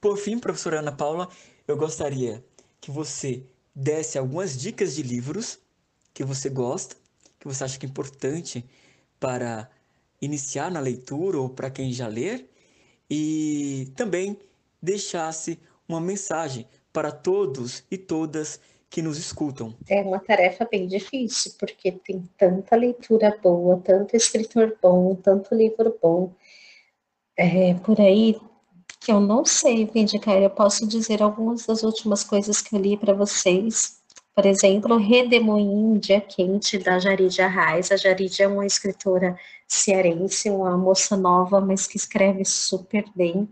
Por 0.00 0.16
fim, 0.16 0.38
professora 0.38 0.80
Ana 0.80 0.92
Paula, 0.92 1.28
eu 1.66 1.76
gostaria 1.76 2.44
que 2.80 2.90
você 2.90 3.42
desse 3.74 4.18
algumas 4.18 4.56
dicas 4.56 4.94
de 4.94 5.02
livros 5.02 5.58
que 6.14 6.24
você 6.24 6.48
gosta, 6.48 6.96
que 7.38 7.46
você 7.46 7.64
acha 7.64 7.78
que 7.78 7.86
é 7.86 7.88
importante 7.88 8.64
para 9.20 9.68
iniciar 10.20 10.70
na 10.70 10.80
leitura 10.80 11.38
ou 11.38 11.48
para 11.48 11.70
quem 11.70 11.92
já 11.92 12.08
ler, 12.08 12.48
e 13.08 13.92
também 13.94 14.38
deixasse 14.82 15.58
uma 15.88 16.00
mensagem 16.00 16.66
para 16.92 17.12
todos 17.12 17.84
e 17.90 17.98
todas 17.98 18.60
que 18.88 19.02
nos 19.02 19.18
escutam. 19.18 19.74
É 19.88 20.00
uma 20.00 20.18
tarefa 20.18 20.66
bem 20.70 20.86
difícil, 20.86 21.52
porque 21.58 21.92
tem 21.92 22.26
tanta 22.38 22.76
leitura 22.76 23.36
boa, 23.42 23.80
tanto 23.84 24.16
escritor 24.16 24.76
bom, 24.80 25.14
tanto 25.16 25.54
livro 25.54 25.98
bom. 26.00 26.32
É, 27.38 27.74
por 27.74 28.00
aí 28.00 28.36
que 29.00 29.12
eu 29.12 29.20
não 29.20 29.44
sei 29.44 29.88
indicar. 29.94 30.36
Eu 30.42 30.50
posso 30.50 30.86
dizer 30.86 31.22
algumas 31.22 31.66
das 31.66 31.82
últimas 31.82 32.24
coisas 32.24 32.60
que 32.60 32.74
eu 32.74 32.80
li 32.80 32.96
para 32.96 33.14
vocês. 33.14 34.00
Por 34.34 34.44
exemplo, 34.44 34.96
Redemoinho, 34.96 35.98
Dia 35.98 36.20
Quente, 36.20 36.76
da 36.78 36.98
Jaridia 36.98 37.46
Arraes. 37.46 37.92
A 37.92 37.96
Jaridia 37.96 38.46
é 38.46 38.48
uma 38.48 38.66
escritora 38.66 39.38
cearense, 39.68 40.50
uma 40.50 40.76
moça 40.76 41.16
nova, 41.16 41.60
mas 41.60 41.86
que 41.86 41.96
escreve 41.96 42.44
super 42.44 43.04
bem. 43.14 43.48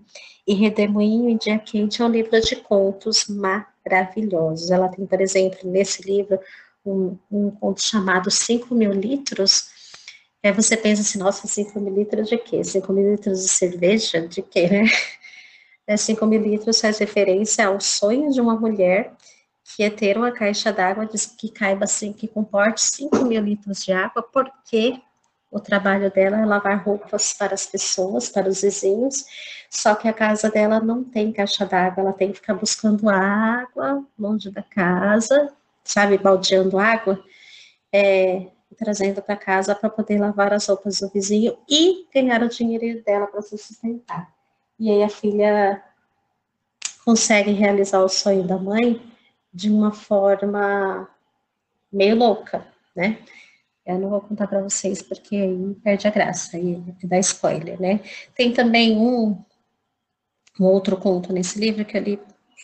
E 0.47 0.55
Redemoinho 0.55 1.30
e 1.30 1.39
Dia 1.39 1.59
Quente 1.59 2.03
é 2.03 2.05
um 2.05 2.11
livro 2.11 2.41
de 2.41 2.57
contos 2.57 3.26
maravilhosos. 3.28 4.70
Ela 4.70 4.89
tem, 4.89 5.07
por 5.07 5.20
exemplo, 5.20 5.59
nesse 5.64 6.03
livro, 6.03 6.39
um, 6.85 7.16
um 7.30 7.51
conto 7.51 7.80
chamado 7.80 8.30
5 8.30 8.74
mil 8.74 8.93
litros. 8.93 9.68
Aí 10.45 10.53
você 10.53 10.77
pensa 10.77 11.01
assim, 11.01 11.19
nossa, 11.19 11.47
5 11.47 11.81
mil 11.81 11.95
litros 11.95 12.29
de 12.29 12.37
quê? 12.37 12.63
5 12.63 12.93
mil 12.93 13.13
litros 13.13 13.43
de 13.43 13.49
cerveja? 13.49 14.29
De 14.29 14.43
quê, 14.43 14.69
né? 14.69 14.85
5 15.97 16.27
mil 16.27 16.43
litros 16.43 16.81
faz 16.83 16.99
referência 16.99 17.67
ao 17.67 17.81
sonho 17.81 18.31
de 18.31 18.43
uma 18.43 18.55
mulher 18.55 19.15
que 19.65 19.83
é 19.83 19.89
ter 19.89 20.19
uma 20.19 20.31
caixa 20.31 20.71
d'água 20.71 21.09
que 21.39 21.49
caiba 21.49 21.85
assim, 21.85 22.13
que 22.13 22.29
comporte 22.29 22.83
5 22.83 23.25
mil 23.25 23.43
litros 23.43 23.83
de 23.83 23.93
água, 23.93 24.23
porque 24.23 25.01
o 25.51 25.59
trabalho 25.59 26.11
dela 26.11 26.39
é 26.39 26.45
lavar 26.45 26.85
roupas 26.85 27.33
para 27.33 27.55
as 27.55 27.65
pessoas, 27.65 28.29
para 28.29 28.49
os 28.49 28.61
vizinhos, 28.61 29.25
só 29.71 29.95
que 29.95 30.07
a 30.07 30.13
casa 30.13 30.51
dela 30.51 30.79
não 30.79 31.03
tem 31.03 31.33
caixa 31.33 31.65
d'água, 31.65 32.03
ela 32.03 32.13
tem 32.13 32.31
que 32.31 32.37
ficar 32.37 32.55
buscando 32.55 33.09
água 33.09 34.05
longe 34.19 34.51
da 34.51 34.63
casa, 34.63 35.53
sabe, 35.83 36.19
baldeando 36.19 36.79
água, 36.79 37.19
é, 37.91 38.49
trazendo 38.75 39.22
para 39.22 39.37
casa 39.37 39.75
para 39.75 39.89
poder 39.89 40.18
lavar 40.18 40.53
as 40.53 40.66
roupas 40.66 41.01
do 41.01 41.09
vizinho 41.09 41.57
e 41.68 42.07
ganhar 42.12 42.43
o 42.43 42.49
dinheiro 42.49 43.03
dela 43.05 43.27
para 43.27 43.43
se 43.43 43.57
sustentar. 43.57 44.33
E 44.79 44.91
aí 44.91 45.03
a 45.03 45.09
filha 45.09 45.83
consegue 47.05 47.53
realizar 47.53 48.01
o 48.01 48.09
sonho 48.09 48.47
da 48.47 48.59
mãe 48.59 49.01
de 49.53 49.70
uma 49.70 49.93
forma 49.93 51.09
meio 51.93 52.16
louca, 52.16 52.66
né? 52.95 53.18
Eu 53.87 53.99
não 53.99 54.09
vou 54.09 54.20
contar 54.20 54.47
para 54.49 54.62
vocês 54.62 55.03
porque 55.03 55.37
aí 55.37 55.75
perde 55.83 56.09
a 56.09 56.11
graça 56.11 56.59
e 56.59 56.83
dá 57.05 57.18
spoiler, 57.18 57.81
né? 57.81 58.01
Tem 58.35 58.53
também 58.53 58.97
um, 58.97 59.39
um 60.59 60.64
outro 60.64 60.97
conto 60.97 61.33
nesse 61.33 61.59
livro 61.59 61.85
que 61.85 61.97
eu 61.97 62.03
li, 62.03 62.20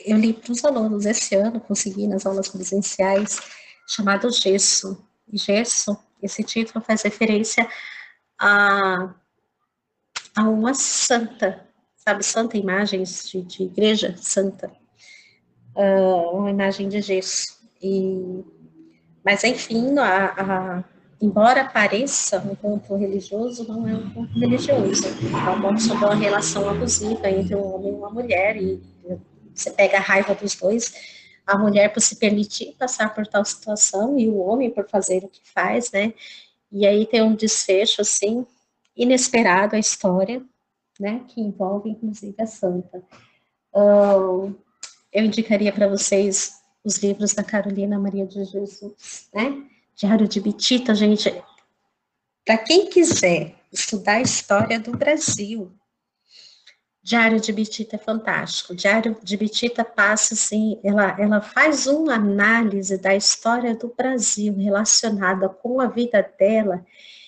eu 0.06 0.16
li 0.16 0.32
para 0.32 0.50
os 0.50 0.64
alunos 0.64 1.04
esse 1.04 1.34
ano, 1.34 1.60
consegui 1.60 2.06
nas 2.06 2.24
aulas 2.24 2.48
presenciais, 2.48 3.38
chamado 3.86 4.30
Gesso. 4.32 5.04
Gesso, 5.32 5.96
esse 6.22 6.42
título 6.42 6.84
faz 6.84 7.02
referência 7.02 7.68
a, 8.38 9.14
a 10.36 10.42
uma 10.42 10.74
santa, 10.74 11.66
sabe, 11.96 12.24
santa 12.24 12.56
imagens 12.56 13.28
de, 13.28 13.42
de 13.42 13.62
igreja 13.64 14.14
santa, 14.16 14.70
uh, 15.76 16.36
uma 16.36 16.50
imagem 16.50 16.88
de 16.88 17.00
gesso. 17.00 17.60
E, 17.82 18.44
mas, 19.24 19.44
enfim, 19.44 19.98
a, 19.98 20.26
a, 20.26 20.84
embora 21.20 21.64
pareça 21.64 22.38
um 22.38 22.54
ponto 22.54 22.96
religioso, 22.96 23.66
não 23.68 23.86
é 23.86 23.94
um 23.94 24.10
ponto 24.10 24.38
religioso. 24.38 25.04
É 25.06 25.50
um 25.50 25.60
ponto 25.60 25.80
sobre 25.80 26.04
uma 26.04 26.14
relação 26.14 26.68
abusiva 26.68 27.28
entre 27.28 27.54
um 27.54 27.74
homem 27.74 27.92
e 27.92 27.96
uma 27.96 28.10
mulher, 28.10 28.56
e 28.56 28.80
você 29.54 29.70
pega 29.70 29.98
a 29.98 30.00
raiva 30.00 30.34
dos 30.34 30.54
dois, 30.54 31.19
a 31.46 31.58
mulher 31.58 31.92
por 31.92 32.00
se 32.00 32.16
permitir 32.16 32.74
passar 32.78 33.14
por 33.14 33.26
tal 33.26 33.44
situação 33.44 34.18
e 34.18 34.28
o 34.28 34.38
homem 34.38 34.70
por 34.70 34.88
fazer 34.88 35.24
o 35.24 35.28
que 35.28 35.40
faz, 35.44 35.90
né? 35.90 36.14
E 36.70 36.86
aí 36.86 37.06
tem 37.06 37.22
um 37.22 37.34
desfecho, 37.34 38.00
assim, 38.00 38.46
inesperado 38.96 39.74
a 39.74 39.78
história, 39.78 40.42
né, 40.98 41.24
que 41.28 41.40
envolve 41.40 41.88
inclusive 41.90 42.34
a 42.38 42.46
santa. 42.46 43.02
Uh, 43.74 44.54
eu 45.12 45.24
indicaria 45.24 45.72
para 45.72 45.88
vocês 45.88 46.60
os 46.84 46.98
livros 46.98 47.34
da 47.34 47.42
Carolina 47.42 47.98
Maria 47.98 48.26
de 48.26 48.44
Jesus, 48.44 49.28
né? 49.34 49.64
Diário 49.94 50.28
de 50.28 50.40
Bitita, 50.40 50.94
gente. 50.94 51.30
Para 52.44 52.58
quem 52.58 52.88
quiser 52.88 53.54
estudar 53.72 54.14
a 54.14 54.22
história 54.22 54.78
do 54.78 54.92
Brasil, 54.92 55.72
Diário 57.10 57.40
de 57.40 57.52
Bitita 57.52 57.96
é 57.96 57.98
fantástico. 57.98 58.72
Diário 58.72 59.16
de 59.20 59.36
Bitita 59.36 59.84
passa 59.84 60.34
assim, 60.34 60.78
ela, 60.84 61.16
ela 61.18 61.40
faz 61.40 61.88
uma 61.88 62.14
análise 62.14 62.96
da 62.96 63.16
história 63.16 63.74
do 63.74 63.92
Brasil 63.96 64.54
relacionada 64.56 65.48
com 65.48 65.80
a 65.80 65.88
vida 65.88 66.24
dela. 66.38 66.86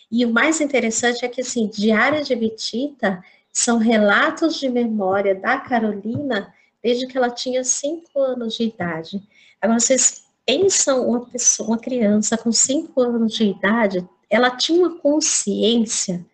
E 0.08 0.24
o 0.24 0.32
mais 0.32 0.60
interessante 0.60 1.24
é 1.24 1.28
que 1.28 1.40
assim, 1.40 1.66
Diário 1.66 2.22
de 2.22 2.32
Bitita 2.36 3.24
são 3.52 3.78
relatos 3.78 4.60
de 4.60 4.68
memória 4.68 5.34
da 5.34 5.58
Carolina 5.58 6.54
desde 6.80 7.08
que 7.08 7.18
ela 7.18 7.28
tinha 7.30 7.64
cinco 7.64 8.20
anos 8.20 8.54
de 8.54 8.62
idade. 8.62 9.20
Agora, 9.60 9.80
vocês 9.80 10.22
pensam 10.46 11.08
uma 11.08 11.26
pessoa, 11.26 11.70
uma 11.70 11.78
criança 11.78 12.38
com 12.38 12.52
cinco 12.52 13.00
anos 13.00 13.34
de 13.34 13.46
idade, 13.46 14.08
ela 14.30 14.56
tinha 14.56 14.78
uma 14.78 14.96
consciência 15.00 16.24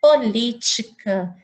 política, 0.00 1.36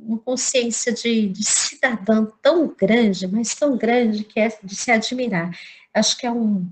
uma 0.00 0.18
consciência 0.18 0.92
de, 0.92 1.28
de 1.28 1.44
cidadão 1.44 2.32
tão 2.42 2.68
grande, 2.68 3.26
mas 3.26 3.54
tão 3.54 3.76
grande 3.76 4.24
que 4.24 4.40
é 4.40 4.48
de 4.62 4.74
se 4.74 4.90
admirar. 4.90 5.50
Acho 5.94 6.16
que 6.18 6.26
é 6.26 6.30
um. 6.30 6.70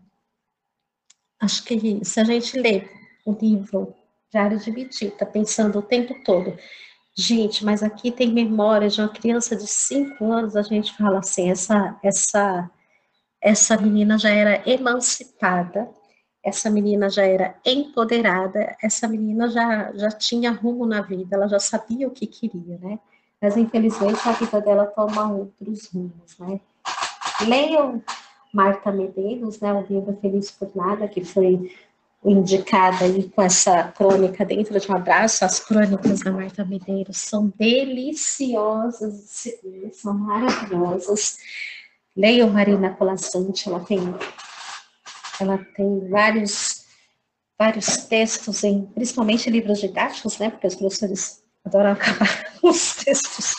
Acho 1.40 1.64
que 1.64 2.04
se 2.04 2.20
a 2.20 2.24
gente 2.24 2.58
lê 2.58 2.88
o 3.24 3.32
livro 3.32 3.94
Diário 4.30 4.58
de 4.58 4.70
Bitita, 4.70 5.26
pensando 5.26 5.78
o 5.78 5.82
tempo 5.82 6.14
todo, 6.24 6.56
gente, 7.16 7.64
mas 7.64 7.82
aqui 7.82 8.10
tem 8.10 8.32
memória 8.32 8.88
de 8.88 9.00
uma 9.00 9.08
criança 9.08 9.56
de 9.56 9.66
cinco 9.66 10.32
anos, 10.32 10.56
a 10.56 10.62
gente 10.62 10.96
fala 10.96 11.18
assim, 11.18 11.50
essa, 11.50 11.98
essa, 12.02 12.70
essa 13.40 13.76
menina 13.76 14.18
já 14.18 14.30
era 14.30 14.62
emancipada, 14.68 15.88
essa 16.44 16.70
menina 16.70 17.10
já 17.10 17.24
era 17.24 17.58
empoderada, 17.64 18.76
essa 18.82 19.08
menina 19.08 19.48
já, 19.48 19.92
já 19.94 20.10
tinha 20.10 20.52
rumo 20.52 20.86
na 20.86 21.00
vida, 21.00 21.34
ela 21.34 21.48
já 21.48 21.58
sabia 21.58 22.06
o 22.06 22.12
que 22.12 22.26
queria, 22.26 22.78
né? 22.78 22.98
Mas 23.46 23.56
infelizmente 23.56 24.18
a 24.28 24.32
vida 24.32 24.60
dela 24.60 24.86
toma 24.86 25.32
outros 25.32 25.88
rumos, 25.94 26.36
né? 26.36 26.58
Leiam 27.46 28.02
Marta 28.52 28.90
Medeiros, 28.90 29.60
né, 29.60 29.72
o 29.72 29.86
livro 29.88 30.18
Feliz 30.20 30.50
por 30.50 30.68
Nada, 30.74 31.06
que 31.06 31.24
foi 31.24 31.72
indicada 32.24 33.04
aí 33.04 33.30
com 33.30 33.40
essa 33.40 33.84
crônica 33.84 34.44
dentro 34.44 34.80
de 34.80 34.90
um 34.90 34.96
abraço, 34.96 35.44
as 35.44 35.60
crônicas 35.60 36.22
da 36.22 36.32
Marta 36.32 36.64
Medeiros 36.64 37.18
são 37.18 37.52
deliciosas, 37.56 39.46
são 39.92 40.12
maravilhosas. 40.12 41.38
Leiam 42.16 42.50
Marina 42.50 42.90
Colassante, 42.94 43.68
ela 43.68 43.78
tem 43.78 44.00
ela 45.38 45.58
tem 45.76 46.08
vários, 46.08 46.84
vários 47.56 47.98
textos, 48.08 48.64
em, 48.64 48.86
principalmente 48.86 49.48
livros 49.48 49.78
didáticos, 49.78 50.36
né? 50.38 50.50
Porque 50.50 50.66
os 50.66 50.74
professores 50.74 51.45
adoram 51.66 51.90
acabar 51.90 52.46
os 52.62 52.94
textos, 52.94 53.56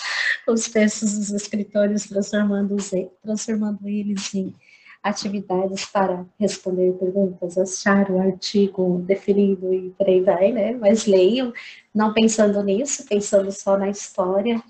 os 0.48 0.68
textos 0.70 1.18
dos 1.18 1.32
escritores, 1.32 2.08
transformando, 2.08 2.76
transformando 3.22 3.88
eles 3.88 4.34
em 4.34 4.56
atividades 5.04 5.86
para 5.86 6.26
responder 6.40 6.94
perguntas, 6.94 7.58
achar 7.58 8.10
o 8.10 8.20
artigo 8.20 9.00
definido 9.06 9.74
e 9.74 9.92
por 9.92 10.08
aí 10.08 10.22
vai, 10.22 10.52
né? 10.52 10.74
Mas 10.74 11.06
leiam, 11.06 11.54
não 11.94 12.14
pensando 12.14 12.64
nisso, 12.64 13.06
pensando 13.06 13.52
só 13.52 13.78
na 13.78 13.90
história. 13.90 14.62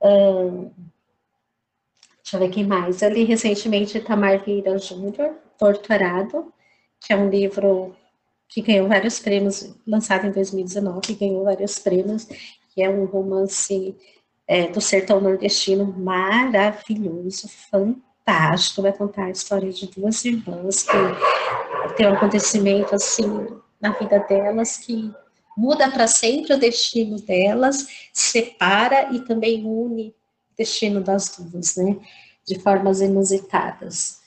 Uh, 0.00 0.70
deixa 2.22 2.36
eu 2.36 2.40
ver 2.40 2.50
quem 2.50 2.66
mais. 2.66 3.02
Eu 3.02 3.10
li 3.10 3.24
recentemente 3.24 4.00
Tamar 4.00 4.44
Vieira 4.44 4.78
Júnior, 4.78 5.34
Torturado, 5.58 6.52
que 7.00 7.12
é 7.12 7.16
um 7.16 7.28
livro 7.28 7.94
que 8.48 8.62
ganhou 8.62 8.88
vários 8.88 9.18
prêmios, 9.18 9.74
lançado 9.86 10.26
em 10.26 10.32
2019, 10.32 11.14
ganhou 11.14 11.44
vários 11.44 11.78
prêmios, 11.78 12.26
que 12.78 12.82
é 12.84 12.88
um 12.88 13.06
romance 13.06 13.96
é, 14.46 14.68
do 14.68 14.80
sertão 14.80 15.20
nordestino 15.20 15.84
maravilhoso, 15.84 17.48
fantástico, 17.68 18.82
vai 18.82 18.92
contar 18.92 19.24
a 19.24 19.30
história 19.30 19.72
de 19.72 19.88
duas 19.88 20.24
irmãs 20.24 20.84
que 20.84 21.94
tem 21.96 22.06
um 22.06 22.14
acontecimento 22.14 22.94
assim 22.94 23.48
na 23.80 23.90
vida 23.90 24.20
delas 24.20 24.76
que 24.76 25.12
muda 25.56 25.90
para 25.90 26.06
sempre 26.06 26.54
o 26.54 26.58
destino 26.58 27.20
delas, 27.20 28.08
separa 28.12 29.12
e 29.12 29.22
também 29.22 29.66
une 29.66 30.10
o 30.52 30.56
destino 30.56 31.00
das 31.00 31.36
duas, 31.36 31.74
né, 31.74 31.96
de 32.46 32.60
formas 32.60 33.00
inusitadas 33.00 34.20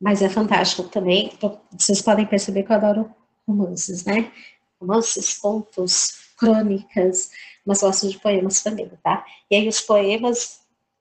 mas 0.00 0.22
é 0.22 0.30
fantástico 0.30 0.84
também. 0.84 1.30
Vocês 1.78 2.00
podem 2.00 2.24
perceber 2.24 2.62
que 2.62 2.72
eu 2.72 2.76
adoro 2.76 3.14
romances, 3.46 4.06
né? 4.06 4.32
Romances, 4.80 5.36
contos, 5.36 6.30
crônicas, 6.38 7.30
mas 7.70 7.82
gosto 7.82 8.08
de 8.08 8.18
poemas 8.18 8.64
também, 8.64 8.90
tá? 9.00 9.24
E 9.48 9.54
aí 9.54 9.68
os 9.68 9.80
poemas, 9.80 10.58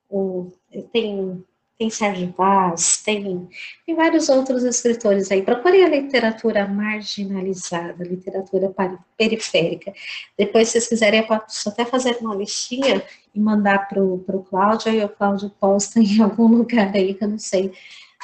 o, 0.08 0.52
tem, 0.94 1.44
tem 1.80 1.90
Sérgio 1.90 2.32
Vaz, 2.38 3.02
tem, 3.04 3.50
tem 3.88 3.96
vários 3.96 4.30
outros 4.30 4.64
escritores 4.64 5.32
aí. 5.32 5.42
Procurem 5.42 5.84
a 5.84 5.90
literatura 5.90 6.68
marginalizada, 6.68 8.04
literatura 8.04 8.72
periférica. 9.18 9.92
Depois, 10.38 10.68
se 10.68 10.74
vocês 10.74 10.90
quiserem, 10.90 11.22
eu 11.22 11.28
posso 11.28 11.70
até 11.70 11.86
fazer 11.86 12.18
uma 12.22 12.36
listinha 12.36 13.04
e 13.34 13.40
mandar 13.40 13.88
para 13.90 14.04
o 14.04 14.46
Cláudio, 14.48 14.94
e 14.94 15.04
o 15.04 15.10
Cláudio 15.10 15.50
posta 15.60 16.00
em 16.00 16.22
algum 16.22 16.50
lugar 16.50 16.96
aí, 16.96 17.16
que 17.16 17.24
eu 17.24 17.30
não 17.30 17.40
sei 17.40 17.74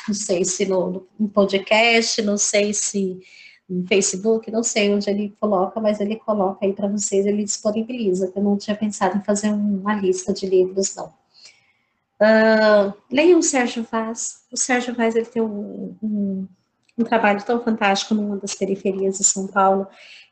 não 0.07 0.13
sei 0.13 0.45
se 0.45 0.67
no, 0.67 1.07
no 1.19 1.29
podcast, 1.29 2.21
não 2.21 2.37
sei 2.37 2.75
se 2.75 3.19
no 3.67 3.85
Facebook, 3.87 4.51
não 4.51 4.63
sei 4.63 4.93
onde 4.93 5.09
ele 5.09 5.35
coloca, 5.39 5.79
mas 5.79 5.99
ele 5.99 6.15
coloca 6.17 6.65
aí 6.65 6.73
para 6.73 6.87
vocês, 6.87 7.25
ele 7.25 7.43
disponibiliza. 7.43 8.31
Eu 8.35 8.43
não 8.43 8.57
tinha 8.57 8.75
pensado 8.75 9.17
em 9.17 9.23
fazer 9.23 9.49
uma 9.49 9.95
lista 9.95 10.31
de 10.33 10.45
livros, 10.45 10.95
não. 10.95 11.13
Uh, 12.15 12.93
leiam 13.11 13.39
o 13.39 13.43
Sérgio 13.43 13.85
Vaz. 13.91 14.45
O 14.51 14.57
Sérgio 14.57 14.95
Vaz 14.95 15.15
ele 15.15 15.25
tem 15.25 15.41
um, 15.41 15.95
um, 16.01 16.47
um, 16.97 17.03
trabalho 17.03 17.43
tão 17.43 17.61
fantástico 17.61 18.13
numa 18.13 18.37
das 18.37 18.55
periferias 18.55 19.17
de 19.17 19.23
São 19.23 19.47
Paulo, 19.47 19.87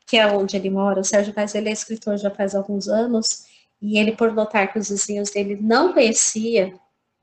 que 0.06 0.16
é 0.16 0.26
onde 0.26 0.56
ele 0.56 0.70
mora. 0.70 1.00
O 1.00 1.04
Sérgio 1.04 1.34
Vaz 1.34 1.54
ele 1.54 1.68
é 1.68 1.72
escritor 1.72 2.16
já 2.16 2.30
faz 2.30 2.54
alguns 2.54 2.88
anos, 2.88 3.44
e 3.82 3.98
ele, 3.98 4.12
por 4.12 4.32
notar 4.32 4.72
que 4.72 4.78
os 4.78 4.88
vizinhos 4.88 5.30
dele 5.30 5.58
não 5.60 5.92
conhecia 5.92 6.72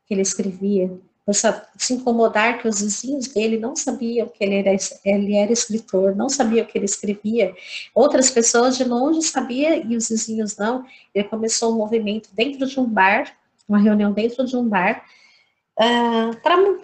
que 0.05 0.13
ele 0.13 0.21
escrevia, 0.21 0.91
se 1.33 1.93
incomodar 1.93 2.61
que 2.61 2.67
os 2.67 2.81
vizinhos 2.81 3.27
dele 3.27 3.57
não 3.57 3.75
sabiam 3.75 4.27
que 4.27 4.43
ele 4.43 4.55
era, 4.55 4.75
ele 5.05 5.35
era 5.35 5.51
escritor, 5.51 6.15
não 6.15 6.29
sabiam 6.29 6.65
que 6.65 6.77
ele 6.77 6.85
escrevia. 6.85 7.53
Outras 7.93 8.29
pessoas 8.29 8.77
de 8.77 8.83
longe 8.83 9.21
sabiam 9.21 9.83
e 9.89 9.95
os 9.95 10.09
vizinhos 10.09 10.57
não. 10.57 10.85
Ele 11.13 11.27
começou 11.27 11.73
um 11.73 11.77
movimento 11.77 12.29
dentro 12.33 12.65
de 12.65 12.79
um 12.79 12.85
bar, 12.85 13.35
uma 13.67 13.79
reunião 13.79 14.11
dentro 14.11 14.45
de 14.45 14.55
um 14.55 14.67
bar, 14.67 15.03
uh, 15.79 16.35
para 16.41 16.55
ler 16.55 16.77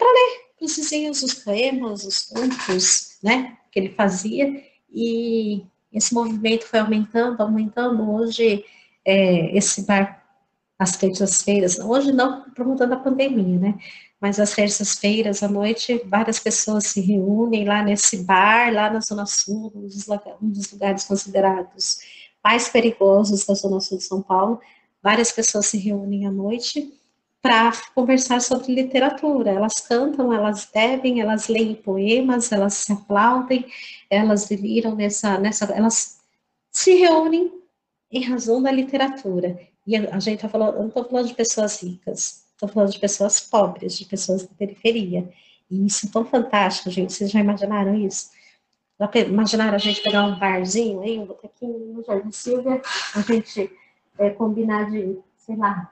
para 0.58 0.64
os 0.64 0.76
vizinhos 0.76 1.22
os 1.22 1.34
poemas, 1.34 2.04
os 2.04 2.20
contos, 2.24 3.18
né, 3.22 3.56
que 3.70 3.78
ele 3.78 3.90
fazia. 3.90 4.62
E 4.92 5.64
esse 5.92 6.12
movimento 6.12 6.64
foi 6.64 6.80
aumentando, 6.80 7.40
aumentando. 7.40 8.10
Hoje, 8.10 8.64
é, 9.04 9.56
esse 9.56 9.82
bar, 9.86 10.24
às 10.78 10.96
terças-feiras, 10.96 11.78
hoje 11.78 12.12
não 12.12 12.42
por 12.50 12.64
conta 12.64 12.86
da 12.86 12.96
pandemia, 12.96 13.58
né, 13.58 13.78
mas 14.20 14.40
às 14.40 14.54
terças-feiras 14.54 15.42
à 15.42 15.48
noite 15.48 16.02
várias 16.06 16.40
pessoas 16.40 16.86
se 16.86 17.00
reúnem 17.00 17.64
lá 17.64 17.82
nesse 17.82 18.24
bar, 18.24 18.72
lá 18.72 18.90
na 18.90 19.00
Zona 19.00 19.26
Sul, 19.26 19.72
um 19.74 20.50
dos 20.50 20.72
lugares 20.72 21.04
considerados 21.04 21.98
mais 22.42 22.68
perigosos 22.68 23.44
da 23.44 23.54
Zona 23.54 23.80
Sul 23.80 23.98
de 23.98 24.04
São 24.04 24.22
Paulo. 24.22 24.60
Várias 25.02 25.30
pessoas 25.30 25.66
se 25.66 25.78
reúnem 25.78 26.26
à 26.26 26.30
noite 26.30 26.92
para 27.40 27.72
conversar 27.94 28.40
sobre 28.40 28.74
literatura. 28.74 29.50
Elas 29.50 29.80
cantam, 29.80 30.32
elas 30.32 30.68
bebem, 30.72 31.20
elas 31.20 31.48
leem 31.48 31.74
poemas, 31.74 32.50
elas 32.50 32.74
se 32.74 32.92
aplaudem, 32.92 33.66
elas 34.10 34.46
deliram 34.46 34.94
nessa, 34.94 35.38
nessa, 35.38 35.64
elas 35.66 36.18
se 36.70 36.94
reúnem 36.94 37.52
em 38.10 38.22
razão 38.22 38.62
da 38.62 38.70
literatura. 38.70 39.58
E 39.86 39.96
a 39.96 40.18
gente 40.18 40.36
está 40.36 40.48
falando, 40.48 40.74
eu 40.74 40.80
não 40.80 40.88
estou 40.88 41.04
falando 41.04 41.28
de 41.28 41.34
pessoas 41.34 41.82
ricas, 41.82 42.44
Estou 42.58 42.68
falando 42.68 42.90
de 42.90 42.98
pessoas 42.98 43.38
pobres, 43.38 43.96
de 43.96 44.04
pessoas 44.04 44.42
da 44.42 44.52
periferia. 44.52 45.32
E 45.70 45.86
isso 45.86 46.06
é 46.06 46.10
tão 46.10 46.24
fantástico, 46.24 46.90
gente. 46.90 47.12
Vocês 47.12 47.30
já 47.30 47.38
imaginaram 47.38 47.94
isso? 47.94 48.30
Já 48.98 49.08
imaginaram 49.28 49.76
a 49.76 49.78
gente 49.78 50.02
pegar 50.02 50.24
um 50.24 50.36
barzinho 50.40 51.00
aí, 51.02 51.20
um 51.20 51.26
botequinho 51.26 51.94
no 51.94 52.02
Jardim 52.02 52.32
Silvia, 52.32 52.82
a 53.14 53.20
gente 53.20 53.70
é, 54.18 54.30
combinar 54.30 54.90
de, 54.90 55.20
sei 55.36 55.54
lá, 55.54 55.88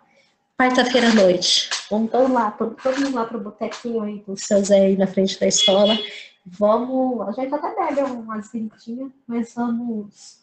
quarta-feira 0.58 1.10
à 1.10 1.14
noite. 1.14 1.70
Vamos 1.88 2.32
lá, 2.32 2.50
todo, 2.50 2.76
mundo 3.00 3.14
lá 3.14 3.26
para 3.26 3.36
o 3.36 3.44
botequinho 3.44 4.02
aí 4.02 4.20
com 4.22 4.32
o 4.32 4.36
seu 4.36 4.64
Zé 4.64 4.86
aí 4.86 4.96
na 4.96 5.06
frente 5.06 5.38
da 5.38 5.46
escola. 5.46 5.96
Vamos, 6.44 7.28
a 7.28 7.30
gente 7.30 7.54
até 7.54 7.76
bebe 7.76 8.10
umas 8.10 8.50
vintinhas, 8.50 9.12
mas 9.28 9.54
vamos, 9.54 10.40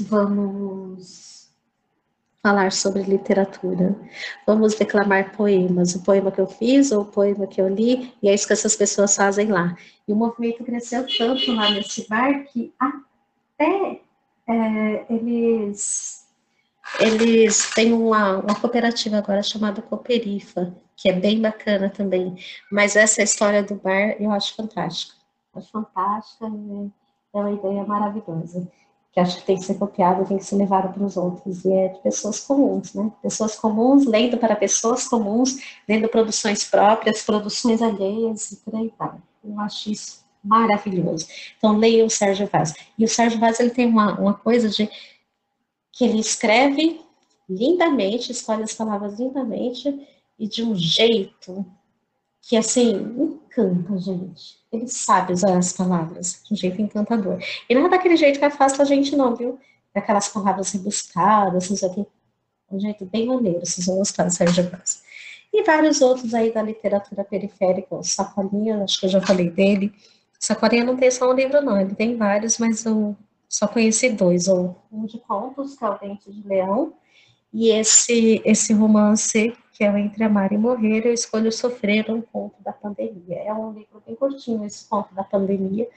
vamos 0.00 1.49
falar 2.42 2.72
sobre 2.72 3.02
literatura. 3.02 3.94
Vamos 4.46 4.74
declamar 4.74 5.36
poemas, 5.36 5.94
o 5.94 6.02
poema 6.02 6.32
que 6.32 6.40
eu 6.40 6.46
fiz 6.46 6.90
ou 6.90 7.02
o 7.02 7.06
poema 7.06 7.46
que 7.46 7.60
eu 7.60 7.68
li, 7.68 8.14
e 8.22 8.28
é 8.28 8.34
isso 8.34 8.46
que 8.46 8.52
essas 8.52 8.74
pessoas 8.74 9.14
fazem 9.14 9.48
lá. 9.48 9.76
E 10.08 10.12
o 10.12 10.16
movimento 10.16 10.64
cresceu 10.64 11.06
tanto 11.06 11.52
lá 11.52 11.70
nesse 11.70 12.08
bar 12.08 12.44
que 12.44 12.72
até 12.78 14.00
é, 14.48 15.06
eles, 15.10 16.26
eles 16.98 17.70
têm 17.74 17.92
uma, 17.92 18.38
uma 18.38 18.54
cooperativa 18.58 19.18
agora 19.18 19.42
chamada 19.42 19.82
Cooperifa, 19.82 20.74
que 20.96 21.08
é 21.08 21.12
bem 21.12 21.40
bacana 21.40 21.90
também. 21.90 22.36
Mas 22.72 22.96
essa 22.96 23.22
história 23.22 23.62
do 23.62 23.74
bar 23.74 24.16
eu 24.18 24.30
acho 24.30 24.56
fantástica. 24.56 25.14
Acho 25.54 25.70
fantástica, 25.70 26.46
é 26.46 27.36
uma 27.38 27.52
ideia 27.52 27.84
maravilhosa 27.84 28.66
que 29.12 29.18
acho 29.18 29.38
que 29.38 29.44
tem 29.44 29.56
que 29.56 29.64
ser 29.64 29.74
copiado, 29.74 30.26
tem 30.26 30.38
que 30.38 30.44
ser 30.44 30.56
levado 30.56 30.92
para 30.92 31.04
os 31.04 31.16
outros, 31.16 31.64
e 31.64 31.72
é 31.72 31.88
de 31.88 31.98
pessoas 32.00 32.40
comuns, 32.40 32.94
né? 32.94 33.10
Pessoas 33.22 33.56
comuns 33.56 34.06
lendo 34.06 34.38
para 34.38 34.54
pessoas 34.54 35.08
comuns, 35.08 35.56
lendo 35.88 36.08
produções 36.08 36.64
próprias, 36.64 37.22
produções 37.22 37.82
alheias 37.82 38.52
e 38.52 38.56
por 38.56 38.76
aí 38.76 38.92
vai. 38.96 39.18
Eu 39.42 39.58
acho 39.60 39.90
isso 39.90 40.24
maravilhoso. 40.42 41.26
Então, 41.58 41.76
leia 41.76 42.04
o 42.04 42.10
Sérgio 42.10 42.48
Vaz. 42.50 42.72
E 42.96 43.04
o 43.04 43.08
Sérgio 43.08 43.40
Vaz, 43.40 43.58
ele 43.58 43.70
tem 43.70 43.86
uma, 43.86 44.18
uma 44.18 44.34
coisa 44.34 44.68
de 44.68 44.88
que 45.92 46.04
ele 46.04 46.20
escreve 46.20 47.00
lindamente, 47.48 48.30
escolhe 48.30 48.62
as 48.62 48.74
palavras 48.74 49.18
lindamente 49.18 50.06
e 50.38 50.46
de 50.46 50.62
um 50.62 50.74
jeito 50.74 51.66
que, 52.42 52.56
assim, 52.56 53.39
encanta, 53.50 53.98
gente. 53.98 54.58
Ele 54.72 54.86
sabe 54.86 55.32
usar 55.32 55.58
as 55.58 55.72
palavras 55.72 56.40
de 56.44 56.54
um 56.54 56.56
jeito 56.56 56.80
encantador. 56.80 57.38
E 57.68 57.74
não 57.74 57.86
é 57.86 57.88
daquele 57.88 58.16
jeito 58.16 58.38
que 58.38 58.44
afasta 58.44 58.82
a 58.82 58.86
gente, 58.86 59.16
não, 59.16 59.34
viu? 59.34 59.58
Daquelas 59.92 60.28
palavras 60.28 60.70
rebuscadas, 60.72 61.68
isso 61.68 61.84
aqui. 61.84 62.06
Um 62.70 62.78
jeito 62.78 63.04
bem 63.04 63.26
maneiro, 63.26 63.66
vocês 63.66 63.86
vão 63.86 63.96
gostar 63.96 64.24
do 64.24 64.32
Sérgio 64.32 64.70
Vaz. 64.70 65.02
E 65.52 65.64
vários 65.64 66.00
outros 66.00 66.32
aí 66.32 66.54
da 66.54 66.62
literatura 66.62 67.24
periférica, 67.24 67.96
o 67.96 68.04
Sacolinha, 68.04 68.84
acho 68.84 69.00
que 69.00 69.06
eu 69.06 69.10
já 69.10 69.20
falei 69.20 69.50
dele. 69.50 69.92
Sacolinha 70.38 70.84
não 70.84 70.96
tem 70.96 71.10
só 71.10 71.28
um 71.28 71.34
livro, 71.34 71.60
não, 71.60 71.80
ele 71.80 71.96
tem 71.96 72.16
vários, 72.16 72.58
mas 72.58 72.84
eu 72.84 73.16
só 73.48 73.66
conheci 73.66 74.10
dois, 74.10 74.46
um 74.46 75.04
de 75.06 75.18
contos, 75.18 75.76
que 75.76 75.84
é 75.84 75.88
o 75.88 75.98
Dente 75.98 76.30
de 76.30 76.46
Leão, 76.46 76.94
e 77.52 77.70
esse, 77.70 78.40
esse 78.44 78.72
romance, 78.72 79.52
que 79.80 79.84
é 79.84 79.90
o 79.90 79.96
Entre 79.96 80.22
Amar 80.22 80.52
e 80.52 80.58
Morrer, 80.58 81.06
eu 81.06 81.14
escolho 81.14 81.50
Sofrer, 81.50 82.10
um 82.10 82.20
conto 82.20 82.62
da 82.62 82.70
pandemia. 82.70 83.38
É 83.38 83.54
um 83.54 83.72
livro 83.72 84.02
bem 84.04 84.14
curtinho, 84.14 84.62
esse 84.66 84.86
conto 84.86 85.14
da 85.14 85.24
pandemia. 85.24 85.88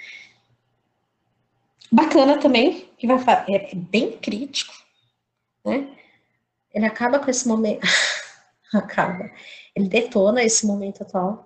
Bacana 1.92 2.40
também, 2.40 2.90
que 2.98 3.06
vai 3.06 3.18
é 3.50 3.76
bem 3.76 4.18
crítico, 4.18 4.74
né? 5.66 5.98
Ele 6.74 6.86
acaba 6.86 7.20
com 7.20 7.30
esse 7.30 7.46
momento, 7.46 7.82
acaba, 8.74 9.30
ele 9.76 9.90
detona 9.90 10.42
esse 10.42 10.66
momento 10.66 11.04
atual 11.04 11.46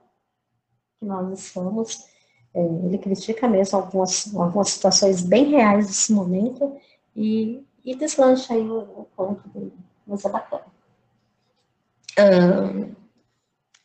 que 0.99 1.07
nós 1.07 1.39
estamos, 1.39 2.05
é, 2.53 2.61
ele 2.61 2.99
critica 2.99 3.47
mesmo 3.47 3.79
algumas, 3.79 4.31
algumas 4.35 4.69
situações 4.69 5.23
bem 5.23 5.45
reais 5.45 5.87
desse 5.87 6.13
momento 6.13 6.79
e, 7.15 7.65
e 7.83 7.95
deslancha 7.95 8.53
aí 8.53 8.61
o, 8.61 8.77
o 8.77 9.07
ponto 9.15 9.49
dele 9.49 9.73
mas 10.05 10.23
é 10.23 10.29
bacana. 10.29 10.76
Ah, 12.17 12.87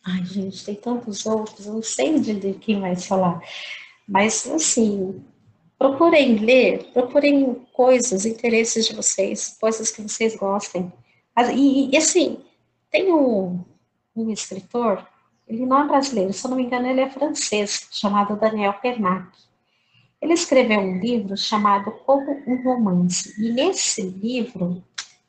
ai, 0.06 0.24
gente, 0.24 0.64
tem 0.64 0.74
tantos 0.74 1.26
outros, 1.26 1.66
eu 1.66 1.74
não 1.74 1.82
sei 1.82 2.18
de, 2.18 2.34
de 2.34 2.54
quem 2.54 2.80
mais 2.80 3.06
falar. 3.06 3.40
Mas, 4.08 4.46
assim, 4.46 5.22
procurem 5.78 6.36
ler, 6.36 6.90
procurem 6.92 7.54
coisas, 7.72 8.24
interesses 8.24 8.86
de 8.86 8.94
vocês, 8.94 9.56
coisas 9.60 9.90
que 9.90 10.00
vocês 10.00 10.36
gostem. 10.36 10.92
E, 11.54 11.90
e 11.92 11.96
assim, 11.96 12.38
tem 12.90 13.12
um, 13.12 13.64
um 14.14 14.30
escritor, 14.30 15.06
ele 15.46 15.66
não 15.66 15.82
é 15.82 15.88
brasileiro, 15.88 16.32
se 16.32 16.44
eu 16.46 16.50
não 16.50 16.56
me 16.56 16.64
engano, 16.64 16.86
ele 16.86 17.00
é 17.00 17.10
francês, 17.10 17.88
chamado 17.90 18.36
Daniel 18.36 18.74
Pernac. 18.74 19.28
Ele 20.20 20.34
escreveu 20.34 20.78
um 20.78 20.98
livro 21.00 21.36
chamado 21.36 21.90
Como 22.06 22.30
um 22.46 22.62
Romance. 22.62 23.34
E 23.42 23.50
nesse 23.50 24.02
livro, 24.02 24.82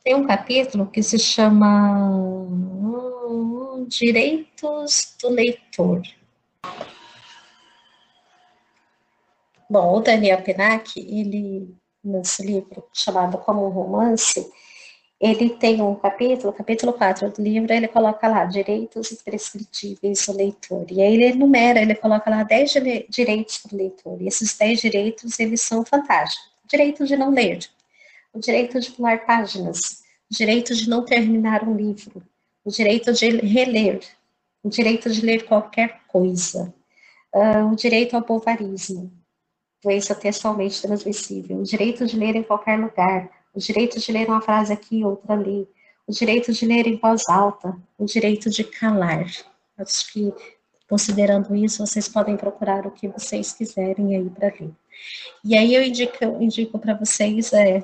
tem 0.04 0.16
um 0.16 0.28
capítulo 0.28 0.86
que 0.88 1.02
se 1.02 1.18
chama 1.18 2.10
hum, 2.10 3.86
Direitos 3.88 5.16
do 5.22 5.30
Leitor. 5.30 6.02
Bom, 9.70 9.98
o 9.98 10.02
Daniel 10.02 10.42
Pinac, 10.42 11.00
ele, 11.00 11.74
nesse 12.04 12.46
livro 12.46 12.84
chamado 12.94 13.38
Como 13.38 13.66
um 13.66 13.70
Romance, 13.70 14.46
ele 15.20 15.52
tem 15.52 15.82
um 15.82 15.96
capítulo, 15.96 16.52
capítulo 16.52 16.92
4 16.92 17.30
do 17.32 17.42
livro, 17.42 17.72
ele 17.72 17.88
coloca 17.88 18.28
lá 18.28 18.44
direitos 18.44 19.10
imprescritíveis 19.14 20.26
do 20.26 20.34
leitor. 20.34 20.86
E 20.92 21.02
aí 21.02 21.14
ele 21.14 21.28
enumera, 21.28 21.82
ele 21.82 21.96
coloca 21.96 22.30
lá 22.30 22.44
10 22.44 22.74
direitos 23.10 23.62
do 23.66 23.78
leitor. 23.78 24.22
E 24.22 24.28
esses 24.28 24.58
10 24.58 24.82
direitos, 24.82 25.40
eles 25.40 25.62
são 25.62 25.86
fantásticos. 25.86 26.52
Direito 26.68 27.06
de 27.06 27.16
não 27.16 27.32
ler, 27.32 27.60
o 28.34 28.40
direito 28.40 28.80
de 28.80 28.92
pular 28.92 29.26
páginas, 29.26 30.04
o 30.30 30.36
direito 30.36 30.74
de 30.74 30.90
não 30.90 31.06
terminar 31.06 31.64
um 31.64 31.76
livro, 31.76 32.24
o 32.66 32.72
direito 32.72 33.14
de 33.14 33.30
reler, 33.30 34.02
o 34.64 34.70
direito 34.70 35.10
de 35.10 35.22
ler 35.22 35.46
qualquer 35.46 36.02
coisa, 36.08 36.74
uh, 37.34 37.72
o 37.72 37.76
direito 37.76 38.16
ao 38.16 38.26
bovarismo, 38.26 39.12
doença 39.84 40.16
textualmente 40.16 40.82
transmissível, 40.82 41.58
o 41.58 41.64
direito 41.64 42.06
de 42.08 42.18
ler 42.18 42.36
em 42.36 42.44
qualquer 42.44 42.80
lugar, 42.80 43.30
o 43.54 43.60
direito 43.60 44.00
de 44.00 44.12
ler 44.12 44.28
uma 44.28 44.42
frase 44.42 44.74
aqui 44.74 45.04
outra 45.04 45.34
ali, 45.34 45.68
o 46.08 46.12
direito 46.12 46.52
de 46.52 46.66
ler 46.66 46.88
em 46.88 46.98
voz 46.98 47.24
alta, 47.30 47.78
o 47.98 48.06
direito 48.06 48.50
de 48.50 48.64
calar. 48.64 49.26
Acho 49.78 50.12
que, 50.12 50.34
considerando 50.90 51.56
isso, 51.56 51.86
vocês 51.86 52.08
podem 52.08 52.36
procurar 52.36 52.88
o 52.88 52.92
que 52.92 53.08
vocês 53.08 53.54
quiserem 53.54 54.16
aí 54.16 54.30
para 54.30 54.48
ler. 54.48 54.72
E 55.44 55.58
aí 55.58 55.76
eu 55.76 55.84
indico, 55.84 56.24
indico 56.42 56.80
para 56.80 56.94
vocês 56.94 57.54
é, 57.54 57.84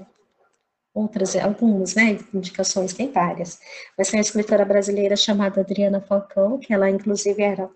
outras, 1.01 1.35
algumas, 1.35 1.95
né, 1.95 2.19
indicações, 2.33 2.93
tem 2.93 3.11
várias, 3.11 3.59
mas 3.97 4.09
tem 4.09 4.19
uma 4.19 4.23
escritora 4.23 4.65
brasileira 4.65 5.15
chamada 5.15 5.61
Adriana 5.61 6.01
Falcão, 6.01 6.57
que 6.59 6.73
ela 6.73 6.89
inclusive 6.89 7.41
era, 7.41 7.69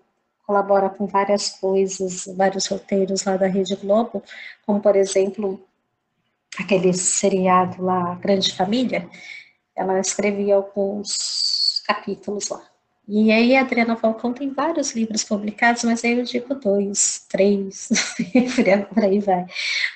colabora 0.46 0.90
com 0.90 1.06
várias 1.06 1.50
coisas, 1.50 2.26
vários 2.36 2.66
roteiros 2.66 3.24
lá 3.24 3.36
da 3.36 3.46
Rede 3.46 3.76
Globo, 3.76 4.22
como 4.66 4.80
por 4.80 4.94
exemplo, 4.96 5.60
aquele 6.58 6.92
seriado 6.92 7.82
lá, 7.82 8.14
Grande 8.16 8.54
Família, 8.54 9.08
ela 9.76 9.98
escrevia 9.98 10.56
alguns 10.56 11.82
capítulos 11.86 12.48
lá. 12.48 12.62
E 13.06 13.30
aí 13.30 13.54
a 13.54 13.60
Adriana 13.60 13.96
Falcão 13.96 14.32
tem 14.32 14.50
vários 14.52 14.92
livros 14.92 15.24
publicados, 15.24 15.84
mas 15.84 16.02
aí 16.04 16.18
eu 16.18 16.24
digo 16.24 16.54
dois, 16.54 17.26
três, 17.28 17.90
por 18.94 19.04
aí 19.04 19.18
vai. 19.18 19.44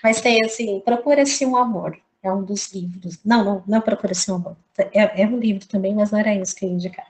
Mas 0.02 0.20
tem 0.20 0.44
assim, 0.44 0.80
procura-se 0.80 1.46
um 1.46 1.56
amor, 1.56 1.98
é 2.22 2.32
um 2.32 2.44
dos 2.44 2.72
livros. 2.72 3.18
Não, 3.24 3.44
não, 3.44 3.64
não 3.66 3.78
é 3.78 3.80
Procuração 3.80 4.36
Amor. 4.36 4.56
É, 4.92 5.22
é 5.22 5.26
um 5.26 5.38
livro 5.38 5.66
também, 5.66 5.94
mas 5.94 6.10
não 6.10 6.18
era 6.18 6.34
isso 6.34 6.54
que 6.54 6.64
eu 6.64 6.68
ia 6.68 6.74
indicar. 6.74 7.06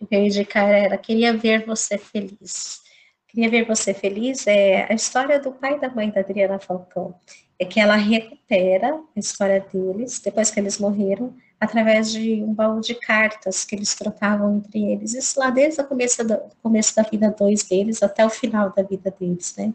O 0.00 0.06
que 0.06 0.14
eu 0.14 0.20
ia 0.20 0.26
indicar 0.26 0.68
era 0.68 0.98
Queria 0.98 1.36
Ver 1.36 1.64
Você 1.66 1.98
Feliz. 1.98 2.80
Queria 3.28 3.50
Ver 3.50 3.66
Você 3.66 3.92
Feliz 3.92 4.46
é 4.46 4.86
a 4.90 4.94
história 4.94 5.38
do 5.38 5.52
pai 5.52 5.76
e 5.76 5.80
da 5.80 5.90
mãe 5.90 6.10
da 6.10 6.20
Adriana 6.20 6.58
Falcão. 6.58 7.14
É 7.58 7.64
que 7.64 7.80
ela 7.80 7.96
recupera 7.96 8.94
a 8.94 9.18
história 9.18 9.64
deles, 9.72 10.20
depois 10.20 10.50
que 10.50 10.60
eles 10.60 10.78
morreram, 10.78 11.34
através 11.58 12.12
de 12.12 12.42
um 12.42 12.52
baú 12.52 12.80
de 12.80 12.94
cartas 12.94 13.64
que 13.64 13.74
eles 13.74 13.94
trocavam 13.94 14.56
entre 14.58 14.92
eles. 14.92 15.14
Isso 15.14 15.40
lá 15.40 15.50
desde 15.50 15.80
o 15.80 15.86
começo 15.86 16.22
da, 16.22 16.36
começo 16.62 16.94
da 16.94 17.02
vida 17.02 17.34
dois 17.36 17.62
deles 17.62 18.02
até 18.02 18.24
o 18.24 18.30
final 18.30 18.72
da 18.74 18.82
vida 18.82 19.14
deles, 19.18 19.54
né? 19.56 19.72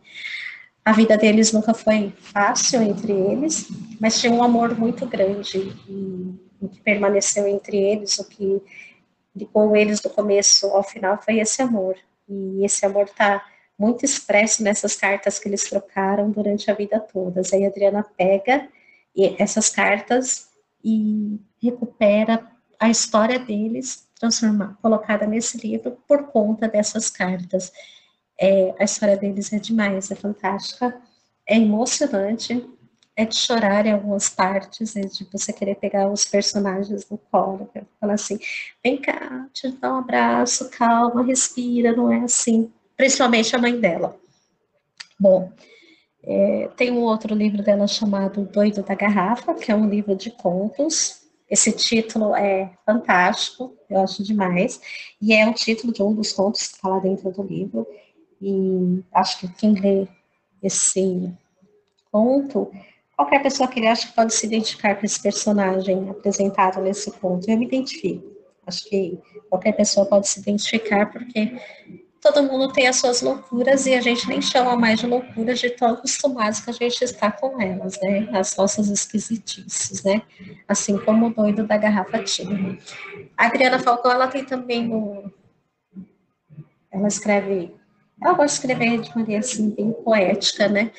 A 0.84 0.94
vida 0.94 1.18
deles 1.18 1.52
nunca 1.52 1.74
foi 1.74 2.12
fácil 2.18 2.82
entre 2.82 3.12
eles, 3.12 3.68
mas 4.00 4.20
tinha 4.20 4.34
um 4.34 4.42
amor 4.42 4.78
muito 4.78 5.06
grande 5.06 5.58
e 5.88 6.68
que 6.68 6.82
permaneceu 6.82 7.48
entre 7.48 7.78
eles, 7.78 8.18
o 8.20 8.28
que 8.28 8.62
ligou 9.36 9.76
eles 9.76 10.00
do 10.00 10.10
começo 10.10 10.68
ao 10.68 10.84
final 10.84 11.22
foi 11.22 11.40
esse 11.40 11.62
amor. 11.62 11.96
E 12.28 12.64
esse 12.66 12.86
amor 12.86 13.06
está 13.06 13.46
muito 13.78 14.06
expresso 14.06 14.64
nessas 14.64 14.96
cartas 14.96 15.40
que 15.40 15.48
eles 15.48 15.68
trocaram 15.68 16.30
durante 16.30 16.70
a 16.70 16.74
vida 16.74 17.00
toda. 17.00 17.42
Aí 17.54 17.66
a 17.66 17.68
Adriana 17.68 18.06
pega 18.16 18.68
essas 19.38 19.70
cartas 19.70 20.50
e 20.84 21.40
recupera 21.62 22.48
a 22.80 22.90
história 22.90 23.40
deles, 23.40 24.08
transformar, 24.20 24.78
colocada 24.82 25.26
nesse 25.26 25.58
livro 25.58 25.98
por 26.08 26.28
conta 26.28 26.68
dessas 26.68 27.10
cartas. 27.10 27.72
É, 28.44 28.74
a 28.80 28.84
história 28.84 29.16
deles 29.16 29.54
é 29.54 29.60
demais, 29.60 30.10
é 30.10 30.16
fantástica, 30.16 31.00
é 31.48 31.58
emocionante, 31.58 32.68
é 33.16 33.24
de 33.24 33.36
chorar 33.36 33.86
em 33.86 33.92
algumas 33.92 34.30
partes, 34.30 34.96
é 34.96 35.02
de 35.02 35.28
você 35.32 35.54
querer 35.54 35.76
pegar 35.76 36.12
os 36.12 36.26
personagens 36.26 37.08
no 37.08 37.20
colo, 37.20 37.70
falar 38.00 38.16
assim, 38.16 38.40
vem 38.84 38.98
cá, 38.98 39.48
te 39.54 39.72
dá 39.74 39.94
um 39.94 39.98
abraço, 39.98 40.72
calma, 40.72 41.24
respira, 41.24 41.96
não 41.96 42.12
é 42.12 42.22
assim. 42.22 42.72
Principalmente 42.98 43.56
a 43.56 43.60
mãe 43.60 43.80
dela. 43.80 44.18
Bom, 45.20 45.52
é, 46.24 46.68
tem 46.76 46.92
um 46.92 47.02
outro 47.02 47.36
livro 47.36 47.62
dela 47.62 47.88
chamado 47.88 48.44
Doido 48.46 48.82
da 48.82 48.96
Garrafa, 48.96 49.54
que 49.54 49.72
é 49.72 49.76
um 49.76 49.88
livro 49.88 50.16
de 50.16 50.32
contos. 50.32 51.22
Esse 51.48 51.72
título 51.72 52.36
é 52.36 52.72
fantástico, 52.86 53.76
eu 53.88 54.00
acho 54.00 54.24
demais, 54.24 54.82
e 55.22 55.34
é 55.34 55.48
o 55.48 55.54
título 55.54 55.92
de 55.94 56.02
um 56.02 56.14
dos 56.14 56.32
contos 56.32 56.68
que 56.68 56.76
está 56.76 56.88
lá 56.90 57.00
dentro 57.00 57.30
do 57.32 57.44
livro. 57.44 57.86
E 58.42 59.04
acho 59.14 59.40
que 59.40 59.48
quem 59.50 59.74
lê 59.80 60.08
esse 60.64 61.32
conto, 62.12 62.72
qualquer 63.16 63.44
pessoa 63.44 63.70
que 63.70 63.80
lê, 63.80 63.88
acho 63.88 64.08
que 64.08 64.16
pode 64.16 64.34
se 64.34 64.48
identificar 64.48 64.96
com 64.96 65.06
esse 65.06 65.22
personagem 65.22 66.10
apresentado 66.10 66.82
nesse 66.82 67.12
conto. 67.12 67.50
Eu 67.50 67.58
me 67.58 67.66
identifico. 67.66 68.32
Acho 68.66 68.90
que 68.90 69.20
qualquer 69.50 69.74
pessoa 69.74 70.06
pode 70.06 70.28
se 70.28 70.40
identificar, 70.40 71.12
porque 71.12 71.58
todo 72.22 72.44
mundo 72.44 72.72
tem 72.72 72.88
as 72.88 72.98
suas 72.98 73.22
loucuras 73.22 73.88
e 73.88 73.96
a 73.96 74.02
gente 74.02 74.28
nem 74.28 74.42
chama 74.42 74.76
mais 74.76 75.00
de 75.00 75.08
loucuras 75.08 75.60
de 75.60 75.72
tão 75.72 75.94
acostumados 75.94 76.60
que 76.62 76.70
a 76.70 76.74
gente 76.74 77.04
está 77.04 77.32
com 77.32 77.60
elas, 77.60 78.00
né? 78.02 78.30
As 78.32 78.56
nossas 78.56 78.88
esquisitices, 78.90 80.04
né? 80.04 80.22
Assim 80.68 80.98
como 81.00 81.28
o 81.28 81.34
doido 81.34 81.66
da 81.66 81.78
garrafa 81.78 82.24
tinha. 82.24 82.78
A 83.36 83.48
Adriana 83.48 83.80
Falcão, 83.80 84.12
ela 84.12 84.28
tem 84.28 84.46
também 84.46 84.94
um... 84.94 85.30
Ela 86.92 87.08
escreve 87.08 87.74
ela 88.22 88.34
gosta 88.34 88.68
de 88.68 88.74
escrever 88.74 89.02
de 89.02 89.16
maneira 89.16 89.40
assim, 89.40 89.70
bem 89.72 89.92
poética, 89.92 90.68
né? 90.68 90.92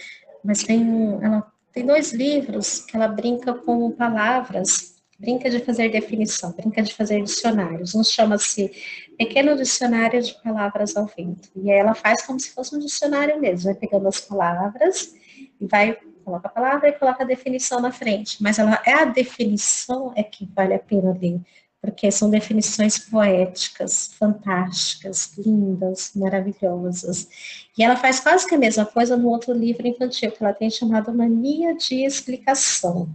Mas 0.45 0.63
tem, 0.63 1.19
ela 1.23 1.51
tem 1.73 1.87
dois 1.87 2.13
livros 2.13 2.81
que 2.81 2.97
ela 2.97 3.09
brinca 3.09 3.55
com 3.55 3.91
palavras, 3.93 4.97
brinca 5.19 5.49
de 5.49 5.61
fazer 5.61 5.89
definição, 5.91 6.53
brinca 6.53 6.83
de 6.83 6.93
fazer 6.93 7.23
dicionários. 7.23 7.95
Um 7.95 8.03
chama-se 8.03 8.73
Pequeno 9.17 9.57
Dicionário 9.57 10.21
de 10.21 10.35
Palavras 10.43 10.97
ao 10.97 11.07
Vento. 11.07 11.49
E 11.55 11.71
aí 11.71 11.79
ela 11.79 11.95
faz 11.95 12.27
como 12.27 12.41
se 12.41 12.51
fosse 12.51 12.75
um 12.75 12.81
dicionário 12.81 13.41
mesmo, 13.41 13.65
vai 13.65 13.75
pegando 13.75 14.09
as 14.09 14.21
palavras 14.21 15.15
e 15.61 15.67
vai 15.67 15.97
coloca 16.25 16.49
a 16.49 16.51
palavra 16.51 16.89
e 16.89 16.93
coloca 16.93 17.25
a 17.25 17.27
definição 17.27 17.81
na 17.81 17.93
frente. 17.93 18.43
Mas 18.43 18.59
ela 18.59 18.81
é 18.85 18.93
a 18.93 19.05
definição 19.05 20.13
é 20.17 20.23
que 20.23 20.49
vale 20.55 20.75
a 20.75 20.79
pena 20.79 21.17
ler, 21.21 21.41
porque 21.83 22.13
são 22.13 22.31
definições 22.31 22.97
poéticas, 22.97 24.15
fantásticas, 24.17 25.37
lindas, 25.37 26.13
maravilhosas. 26.15 27.29
E 27.77 27.83
ela 27.83 27.97
faz 27.97 28.21
quase 28.21 28.47
que 28.47 28.55
a 28.55 28.59
mesma 28.59 28.87
coisa 28.87 29.17
no 29.17 29.29
outro 29.29 29.53
livro 29.53 29.85
infantil 29.89 30.31
que 30.31 30.45
ela 30.45 30.55
tem 30.55 30.71
chamado 30.71 31.13
Mania 31.13 31.75
de 31.75 32.05
Explicação. 32.05 33.11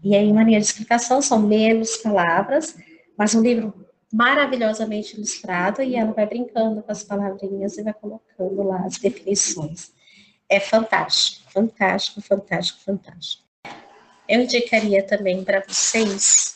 E 0.00 0.14
aí, 0.14 0.32
Mania 0.32 0.60
de 0.60 0.66
Explicação 0.66 1.20
são 1.20 1.40
menos 1.40 1.96
palavras, 1.96 2.76
mas 3.18 3.34
um 3.34 3.42
livro 3.42 3.74
maravilhosamente 4.12 5.16
ilustrado 5.16 5.82
e 5.82 5.96
ela 5.96 6.12
vai 6.12 6.24
brincando 6.24 6.84
com 6.84 6.92
as 6.92 7.02
palavrinhas 7.02 7.76
e 7.76 7.82
vai 7.82 7.94
colocando 7.94 8.62
lá 8.62 8.84
as 8.86 8.96
definições. 8.96 9.92
É 10.48 10.60
fantástico, 10.60 11.50
fantástico, 11.50 12.20
fantástico, 12.20 12.78
fantástico. 12.80 13.42
Eu 14.28 14.42
indicaria 14.42 15.02
também 15.02 15.42
para 15.42 15.64
vocês 15.66 16.53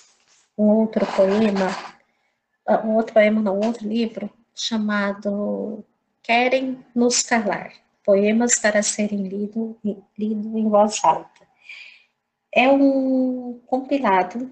um 0.59 0.65
outro 0.65 1.07
poema, 1.07 1.69
ah, 2.67 2.85
um 2.85 2.97
outro 2.97 3.15
poema, 3.15 3.41
não, 3.41 3.61
um 3.61 3.67
outro 3.67 3.87
livro, 3.87 4.29
chamado 4.55 5.85
Querem 6.23 6.85
Nos 6.95 7.23
Calar, 7.23 7.73
Poemas 8.05 8.59
para 8.59 8.83
Serem 8.83 9.29
Lidos 9.29 9.77
lido 10.19 10.59
em 10.59 10.69
Voz 10.69 10.99
Alta. 11.05 11.47
É 12.53 12.69
um 12.69 13.61
compilado 13.67 14.51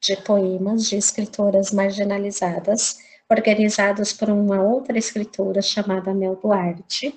de 0.00 0.16
poemas 0.16 0.88
de 0.88 0.96
escritoras 0.96 1.70
marginalizadas, 1.70 2.98
organizados 3.30 4.12
por 4.12 4.30
uma 4.30 4.60
outra 4.60 4.98
escritora 4.98 5.62
chamada 5.62 6.12
Mel 6.12 6.36
Duarte, 6.36 7.14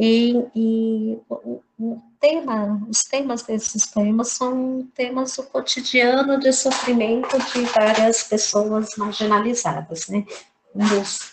e, 0.00 0.46
e 0.54 1.18
o, 1.28 2.00
tema, 2.20 2.86
os 2.88 3.02
temas 3.02 3.42
desses 3.42 3.84
poemas 3.84 4.28
são 4.28 4.88
temas 4.94 5.34
do 5.34 5.42
cotidiano 5.42 6.38
de 6.38 6.52
sofrimento 6.52 7.36
de 7.36 7.62
várias 7.62 8.22
pessoas 8.22 8.94
marginalizadas, 8.96 10.06
né? 10.06 10.24
Um 10.72 10.86
dos, 10.86 11.32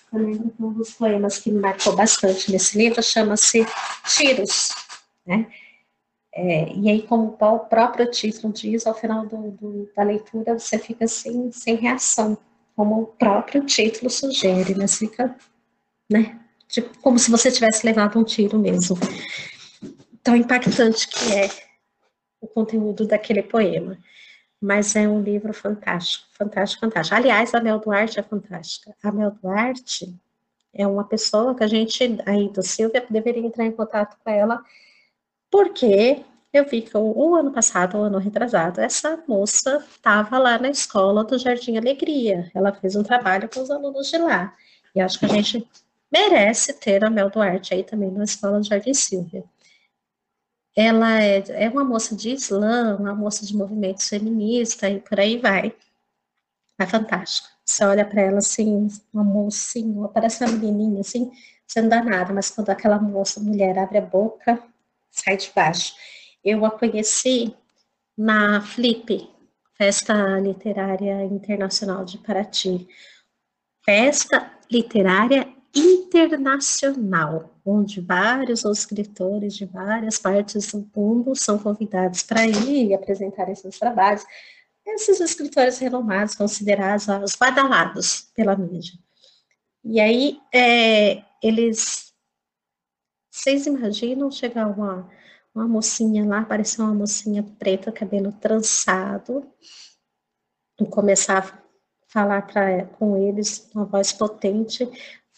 um 0.59 0.73
dos 0.73 0.93
poemas 0.93 1.37
que 1.37 1.51
me 1.51 1.59
marcou 1.59 1.95
bastante 1.95 2.51
nesse 2.51 2.75
livro 2.75 3.03
chama-se 3.03 3.67
Tiros, 4.03 4.69
né? 5.27 5.45
É, 6.33 6.73
e 6.73 6.89
aí, 6.89 7.03
como 7.03 7.37
o 7.39 7.59
próprio 7.59 8.09
título 8.09 8.51
diz, 8.51 8.87
ao 8.87 8.95
final 8.95 9.27
do, 9.27 9.51
do, 9.51 9.91
da 9.95 10.01
leitura 10.01 10.57
você 10.57 10.79
fica 10.79 11.07
sem, 11.07 11.51
sem 11.51 11.75
reação, 11.75 12.35
como 12.75 12.99
o 12.99 13.05
próprio 13.05 13.63
título 13.63 14.09
sugere, 14.09 14.73
né? 14.73 14.87
Você 14.87 15.07
fica, 15.07 15.35
né? 16.09 16.39
Tipo, 16.67 16.97
como 16.99 17.19
se 17.19 17.31
você 17.31 17.51
tivesse 17.51 17.85
levado 17.85 18.19
um 18.19 18.23
tiro 18.23 18.57
mesmo. 18.57 18.97
Tão 20.23 20.35
impactante 20.35 21.07
que 21.07 21.33
é 21.33 21.49
o 22.41 22.47
conteúdo 22.47 23.07
daquele 23.07 23.43
poema. 23.43 23.97
Mas 24.61 24.95
é 24.95 25.07
um 25.07 25.21
livro 25.21 25.53
fantástico, 25.53 26.27
fantástico, 26.33 26.81
fantástico. 26.81 27.15
Aliás, 27.15 27.53
a 27.53 27.61
Mel 27.61 27.79
Duarte 27.79 28.19
é 28.19 28.23
fantástica. 28.23 28.95
A 29.03 29.11
Mel 29.11 29.31
Duarte 29.31 30.13
é 30.73 30.87
uma 30.87 31.03
pessoa 31.03 31.55
que 31.55 31.63
a 31.63 31.67
gente, 31.67 32.17
aí 32.25 32.49
do 32.49 32.63
Silvia, 32.63 33.05
deveria 33.09 33.45
entrar 33.45 33.65
em 33.65 33.71
contato 33.71 34.17
com 34.23 34.29
ela, 34.29 34.63
porque 35.49 36.23
eu 36.51 36.65
vi 36.65 36.81
que 36.81 36.97
o, 36.97 37.35
ano 37.35 37.51
passado, 37.51 37.97
o 37.97 38.01
ano 38.01 38.17
retrasado, 38.17 38.79
essa 38.79 39.21
moça 39.27 39.85
estava 39.89 40.37
lá 40.37 40.57
na 40.57 40.69
escola 40.69 41.23
do 41.23 41.37
Jardim 41.37 41.77
Alegria. 41.77 42.49
Ela 42.53 42.73
fez 42.73 42.95
um 42.95 43.03
trabalho 43.03 43.49
com 43.53 43.61
os 43.61 43.69
alunos 43.69 44.09
de 44.09 44.17
lá. 44.17 44.53
E 44.93 45.01
acho 45.01 45.19
que 45.19 45.25
a 45.25 45.29
gente 45.29 45.67
merece 46.15 46.71
ter 46.71 47.03
a 47.03 47.09
Mel 47.09 47.29
Duarte 47.29 47.73
aí 47.73 47.83
também 47.83 48.09
na 48.09 48.23
Escola 48.23 48.63
Jardim 48.63 48.93
Silvia. 48.93 49.43
Ela 50.73 51.21
é, 51.21 51.43
é 51.65 51.69
uma 51.69 51.83
moça 51.83 52.15
de 52.15 52.29
Islã, 52.29 52.95
uma 52.97 53.13
moça 53.13 53.45
de 53.45 53.55
movimento 53.55 54.07
feminista 54.07 54.89
e 54.89 55.01
por 55.01 55.19
aí 55.19 55.37
vai. 55.37 55.75
É 56.79 56.85
fantástica. 56.85 57.49
Você 57.65 57.83
olha 57.83 58.05
para 58.05 58.21
ela 58.21 58.37
assim, 58.37 58.87
uma 59.13 59.23
mocinha, 59.23 60.07
parece 60.09 60.43
uma 60.43 60.53
menininha 60.53 61.01
assim, 61.01 61.31
você 61.67 61.81
não 61.81 61.89
dá 61.89 62.03
nada, 62.03 62.33
mas 62.33 62.49
quando 62.49 62.69
aquela 62.69 62.99
moça, 62.99 63.39
mulher, 63.39 63.77
abre 63.77 63.97
a 63.97 64.01
boca, 64.01 64.61
sai 65.09 65.35
de 65.37 65.51
baixo. 65.53 65.95
Eu 66.43 66.63
a 66.65 66.71
conheci 66.71 67.55
na 68.17 68.61
Flip, 68.61 69.29
Festa 69.77 70.39
Literária 70.39 71.23
Internacional 71.23 72.05
de 72.05 72.17
Paraty. 72.19 72.87
Festa 73.83 74.51
Literária 74.71 75.54
internacional, 75.75 77.53
onde 77.65 77.99
vários 77.99 78.63
escritores 78.63 79.55
de 79.55 79.65
várias 79.65 80.17
partes 80.17 80.71
do 80.71 80.89
mundo 80.95 81.35
são 81.35 81.59
convidados 81.59 82.23
para 82.23 82.47
ir 82.47 82.87
e 82.87 82.93
apresentar 82.93 83.53
seus 83.55 83.77
trabalhos. 83.77 84.23
Esses 84.85 85.19
escritores 85.19 85.77
renomados, 85.79 86.35
considerados 86.35 87.07
os 87.07 87.35
badalados 87.35 88.29
pela 88.35 88.55
mídia. 88.55 88.93
E 89.83 89.99
aí, 89.99 90.39
é, 90.53 91.23
eles. 91.41 92.13
Vocês 93.29 93.65
imaginam 93.65 94.31
chegar 94.31 94.67
uma, 94.67 95.09
uma 95.53 95.67
mocinha 95.67 96.25
lá, 96.25 96.39
aparecer 96.39 96.81
uma 96.81 96.93
mocinha 96.93 97.43
preta, 97.43 97.91
cabelo 97.91 98.31
trançado, 98.31 99.45
e 100.79 100.85
começar 100.85 101.39
a 101.39 101.65
falar 102.07 102.43
pra, 102.43 102.85
com 102.85 103.17
eles, 103.17 103.69
uma 103.75 103.85
voz 103.85 104.13
potente, 104.13 104.89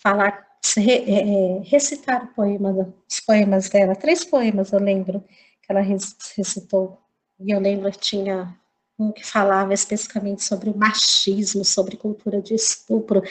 falar, 0.08 0.48
é, 0.78 1.62
recitar 1.66 2.24
o 2.24 2.28
poema, 2.28 2.94
os 3.10 3.20
poemas 3.20 3.70
dela, 3.70 3.96
três 3.96 4.24
poemas 4.24 4.72
eu 4.72 4.80
lembro 4.80 5.22
que 5.62 5.70
ela 5.70 5.82
recitou, 5.82 6.98
e 7.40 7.52
eu 7.52 7.60
lembro 7.60 7.92
que 7.92 8.00
tinha 8.00 8.56
um 8.98 9.12
que 9.12 9.26
falava 9.26 9.74
especificamente 9.74 10.44
sobre 10.44 10.74
machismo, 10.74 11.64
sobre 11.64 11.98
cultura 11.98 12.42
de 12.42 12.56
estupro, 12.56 13.22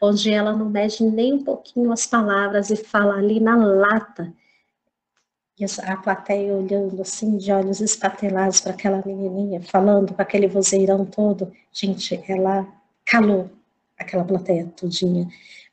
onde 0.00 0.30
ela 0.30 0.56
não 0.56 0.70
mede 0.70 1.02
nem 1.02 1.34
um 1.34 1.44
pouquinho 1.44 1.92
as 1.92 2.06
palavras 2.06 2.70
e 2.70 2.76
fala 2.76 3.14
ali 3.16 3.40
na 3.40 3.56
lata, 3.56 4.32
e 5.58 5.64
a 5.82 5.96
plateia 5.96 6.54
olhando 6.54 7.02
assim, 7.02 7.36
de 7.36 7.52
olhos 7.52 7.80
espatelados 7.80 8.60
para 8.60 8.72
aquela 8.72 9.02
menininha, 9.04 9.60
falando 9.62 10.14
com 10.14 10.22
aquele 10.22 10.46
vozeirão 10.46 11.04
todo, 11.04 11.52
gente, 11.72 12.22
ela 12.26 12.66
calou 13.04 13.50
aquela 13.98 14.24
plateia 14.24 14.72
todinha 14.74 15.28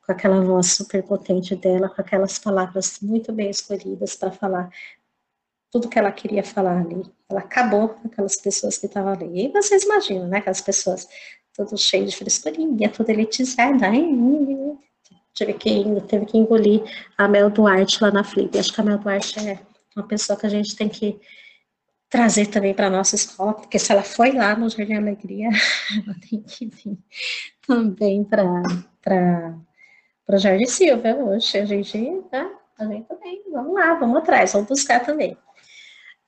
com 0.08 0.12
aquela 0.12 0.40
voz 0.40 0.72
super 0.72 1.02
potente 1.02 1.54
dela, 1.54 1.90
com 1.90 2.00
aquelas 2.00 2.38
palavras 2.38 2.98
muito 3.02 3.30
bem 3.30 3.50
escolhidas 3.50 4.16
para 4.16 4.32
falar 4.32 4.70
tudo 5.70 5.86
que 5.86 5.98
ela 5.98 6.10
queria 6.10 6.42
falar 6.42 6.80
ali. 6.80 7.02
Ela 7.28 7.40
acabou 7.40 7.90
com 7.90 8.08
aquelas 8.08 8.36
pessoas 8.36 8.78
que 8.78 8.86
estavam 8.86 9.12
ali. 9.12 9.44
E 9.44 9.52
vocês 9.52 9.82
imaginam, 9.82 10.26
né? 10.26 10.38
Aquelas 10.38 10.62
pessoas 10.62 11.06
tudo 11.52 11.76
cheio 11.76 12.06
de 12.06 12.16
frescurinha, 12.16 12.88
tudo 12.88 13.10
elitizada. 13.10 13.90
Teve 15.36 15.52
que, 15.52 15.84
teve 16.08 16.24
que 16.24 16.38
engolir 16.38 16.82
a 17.18 17.28
Mel 17.28 17.50
Duarte 17.50 18.02
lá 18.02 18.10
na 18.10 18.24
Flip. 18.24 18.58
Acho 18.58 18.72
que 18.72 18.80
a 18.80 18.84
Mel 18.84 18.96
Duarte 18.96 19.38
é 19.38 19.60
uma 19.94 20.08
pessoa 20.08 20.38
que 20.38 20.46
a 20.46 20.48
gente 20.48 20.74
tem 20.74 20.88
que 20.88 21.20
trazer 22.08 22.46
também 22.46 22.72
para 22.72 22.86
a 22.86 22.90
nossa 22.90 23.14
escola, 23.14 23.52
porque 23.52 23.78
se 23.78 23.92
ela 23.92 24.02
foi 24.02 24.32
lá 24.32 24.56
no 24.56 24.70
Jardim 24.70 24.94
Alegria, 24.94 25.50
ela 26.02 26.16
tem 26.30 26.40
que 26.40 26.64
vir 26.64 26.98
também 27.66 28.24
para 28.24 28.62
para 30.28 30.36
Jorge 30.36 30.66
Silva 30.66 31.14
hoje. 31.14 31.58
A 31.58 31.64
gente, 31.64 31.98
né, 32.30 32.54
a 32.78 32.84
gente 32.84 33.08
também, 33.08 33.42
vamos 33.50 33.72
lá, 33.72 33.94
vamos 33.94 34.18
atrás, 34.18 34.52
vamos 34.52 34.68
buscar 34.68 35.04
também. 35.04 35.32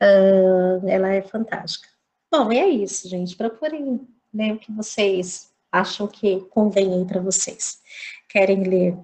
Uh, 0.03 0.89
ela 0.89 1.13
é 1.13 1.21
fantástica. 1.21 1.87
Bom, 2.33 2.51
e 2.51 2.59
é 2.59 2.67
isso, 2.67 3.07
gente. 3.07 3.37
Procurem 3.37 4.09
ler 4.33 4.55
o 4.55 4.59
que 4.59 4.73
vocês 4.73 5.53
acham 5.71 6.07
que 6.07 6.41
convém 6.49 7.05
para 7.05 7.21
vocês. 7.21 7.83
Querem 8.27 8.65
ler 8.65 8.97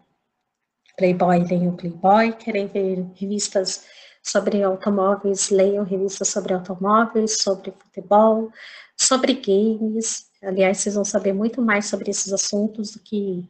Playboy, 0.97 1.45
leiam 1.45 1.77
Playboy. 1.77 2.33
Querem 2.33 2.67
ver 2.67 3.05
revistas 3.15 3.85
sobre 4.23 4.63
automóveis, 4.63 5.51
leiam 5.51 5.85
revistas 5.85 6.29
sobre 6.29 6.55
automóveis, 6.55 7.43
sobre 7.43 7.71
futebol, 7.71 8.51
sobre 8.97 9.35
games. 9.35 10.31
Aliás, 10.43 10.79
vocês 10.79 10.95
vão 10.95 11.05
saber 11.05 11.35
muito 11.35 11.61
mais 11.61 11.85
sobre 11.85 12.11
esses 12.11 12.33
assuntos 12.33 12.93
do 12.93 13.01
que 13.01 13.47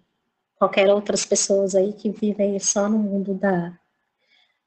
qualquer 0.56 0.88
outras 0.88 1.24
pessoas 1.24 1.74
aí 1.74 1.92
que 1.92 2.10
vivem 2.10 2.58
só 2.58 2.88
no 2.88 2.98
mundo 2.98 3.34
da, 3.34 3.78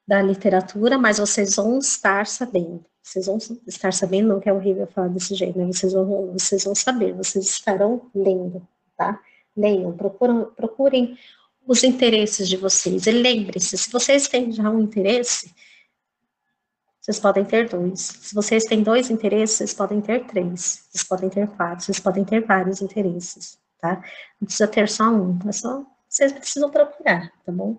da 0.08 0.22
literatura, 0.22 0.98
mas 0.98 1.18
vocês 1.18 1.56
vão 1.56 1.80
estar 1.80 2.26
sabendo. 2.26 2.86
Vocês 3.02 3.26
vão 3.26 3.38
estar 3.66 3.92
sabendo, 3.92 4.30
não 4.30 4.40
que 4.40 4.50
é 4.50 4.54
horrível 4.54 4.86
falar 4.88 5.08
desse 5.08 5.34
jeito, 5.34 5.58
né? 5.58 5.66
Vocês 5.66 5.94
vão, 5.94 6.32
vocês 6.34 6.64
vão 6.64 6.76
saber, 6.76 7.14
vocês 7.14 7.46
estarão 7.46 8.10
lendo, 8.14 8.68
tá? 8.96 9.20
Leiam, 9.58 9.96
procurem, 9.98 10.46
procurem 10.56 11.18
os 11.66 11.84
interesses 11.84 12.48
de 12.48 12.58
vocês. 12.58 13.08
E 13.08 13.12
lembre-se, 13.12 13.78
se 13.78 13.92
vocês 13.92 14.28
têm 14.28 14.52
já 14.52 14.70
um 14.70 14.80
interesse, 14.80 15.54
vocês 17.00 17.20
podem 17.20 17.46
ter 17.46 17.68
dois. 17.68 18.00
Se 18.00 18.36
vocês 18.36 18.66
têm 18.66 18.84
dois 18.84 19.10
interesses, 19.10 19.58
vocês 19.58 19.74
podem 19.74 20.02
ter 20.02 20.26
três. 20.28 20.88
Vocês 20.90 21.04
podem 21.04 21.30
ter 21.30 21.48
quatro, 21.48 21.86
vocês 21.86 22.00
podem 22.00 22.24
ter 22.24 22.46
vários 22.46 22.82
interesses, 22.82 23.58
tá? 23.80 24.04
Não 24.40 24.46
precisa 24.46 24.68
ter 24.68 24.90
só 24.90 25.10
um, 25.10 25.38
é 25.48 25.52
só 25.52 25.86
vocês 26.10 26.32
precisam 26.34 26.72
procurar, 26.72 27.32
tá 27.46 27.52
bom? 27.52 27.78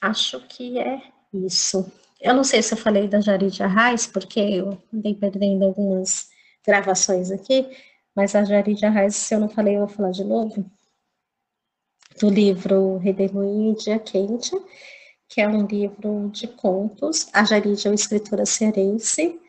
acho 0.00 0.40
que 0.46 0.78
é 0.78 1.02
isso. 1.32 1.90
Eu 2.20 2.34
não 2.34 2.44
sei 2.44 2.62
se 2.62 2.74
eu 2.74 2.78
falei 2.78 3.08
da 3.08 3.20
Jaridia 3.20 3.66
Reis, 3.66 4.06
porque 4.06 4.38
eu 4.38 4.78
andei 4.92 5.14
perdendo 5.14 5.64
algumas 5.64 6.28
gravações 6.64 7.30
aqui, 7.30 7.68
mas 8.14 8.34
a 8.34 8.44
Jaridia 8.44 8.90
Reis, 8.90 9.16
se 9.16 9.34
eu 9.34 9.40
não 9.40 9.48
falei, 9.48 9.76
eu 9.76 9.80
vou 9.80 9.88
falar 9.88 10.10
de 10.10 10.22
novo. 10.22 10.64
Do 12.20 12.28
livro 12.28 12.98
Redemoinho 12.98 13.74
Dia 13.76 13.98
Quente, 13.98 14.52
que 15.28 15.40
é 15.40 15.48
um 15.48 15.66
livro 15.66 16.30
de 16.32 16.46
contos. 16.46 17.28
A 17.32 17.44
Jaridia 17.44 17.88
é 17.88 17.90
uma 17.90 17.96
escritora 17.96 18.46
cearense, 18.46 19.40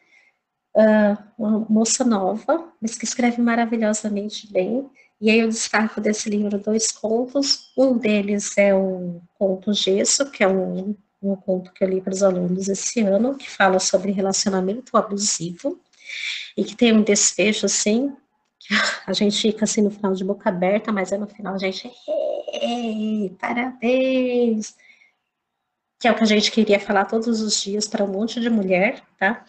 uma 1.37 1.65
moça 1.69 2.03
nova, 2.03 2.71
mas 2.81 2.97
que 2.97 3.05
escreve 3.05 3.41
maravilhosamente 3.41 4.51
bem. 4.51 4.89
E 5.21 5.29
aí 5.29 5.39
eu 5.39 5.47
destaco 5.47 6.01
desse 6.01 6.29
livro 6.29 6.57
dois 6.57 6.91
contos. 6.91 7.71
Um 7.77 7.97
deles 7.97 8.57
é 8.57 8.73
o 8.73 9.21
conto 9.37 9.73
Gesso, 9.73 10.29
que 10.31 10.43
é 10.43 10.47
um, 10.47 10.95
um 11.21 11.35
conto 11.35 11.71
que 11.71 11.83
eu 11.83 11.87
li 11.87 12.01
para 12.01 12.13
os 12.13 12.23
alunos 12.23 12.67
esse 12.67 13.01
ano, 13.01 13.35
que 13.35 13.49
fala 13.49 13.79
sobre 13.79 14.11
relacionamento 14.11 14.97
abusivo 14.97 15.79
e 16.57 16.63
que 16.63 16.75
tem 16.75 16.93
um 16.93 17.01
desfecho 17.01 17.65
assim, 17.65 18.15
a 19.07 19.13
gente 19.13 19.39
fica 19.39 19.65
assim 19.65 19.81
no 19.81 19.91
final 19.91 20.13
de 20.13 20.23
boca 20.23 20.49
aberta, 20.49 20.91
mas 20.91 21.11
é 21.11 21.17
no 21.17 21.27
final 21.27 21.55
a 21.55 21.57
gente, 21.57 21.89
parabéns! 23.39 24.75
Que 25.99 26.07
é 26.07 26.11
o 26.11 26.15
que 26.15 26.23
a 26.23 26.27
gente 26.27 26.51
queria 26.51 26.79
falar 26.79 27.05
todos 27.05 27.39
os 27.39 27.61
dias 27.61 27.87
para 27.87 28.03
um 28.03 28.07
monte 28.07 28.39
de 28.39 28.49
mulher, 28.49 29.01
tá? 29.17 29.45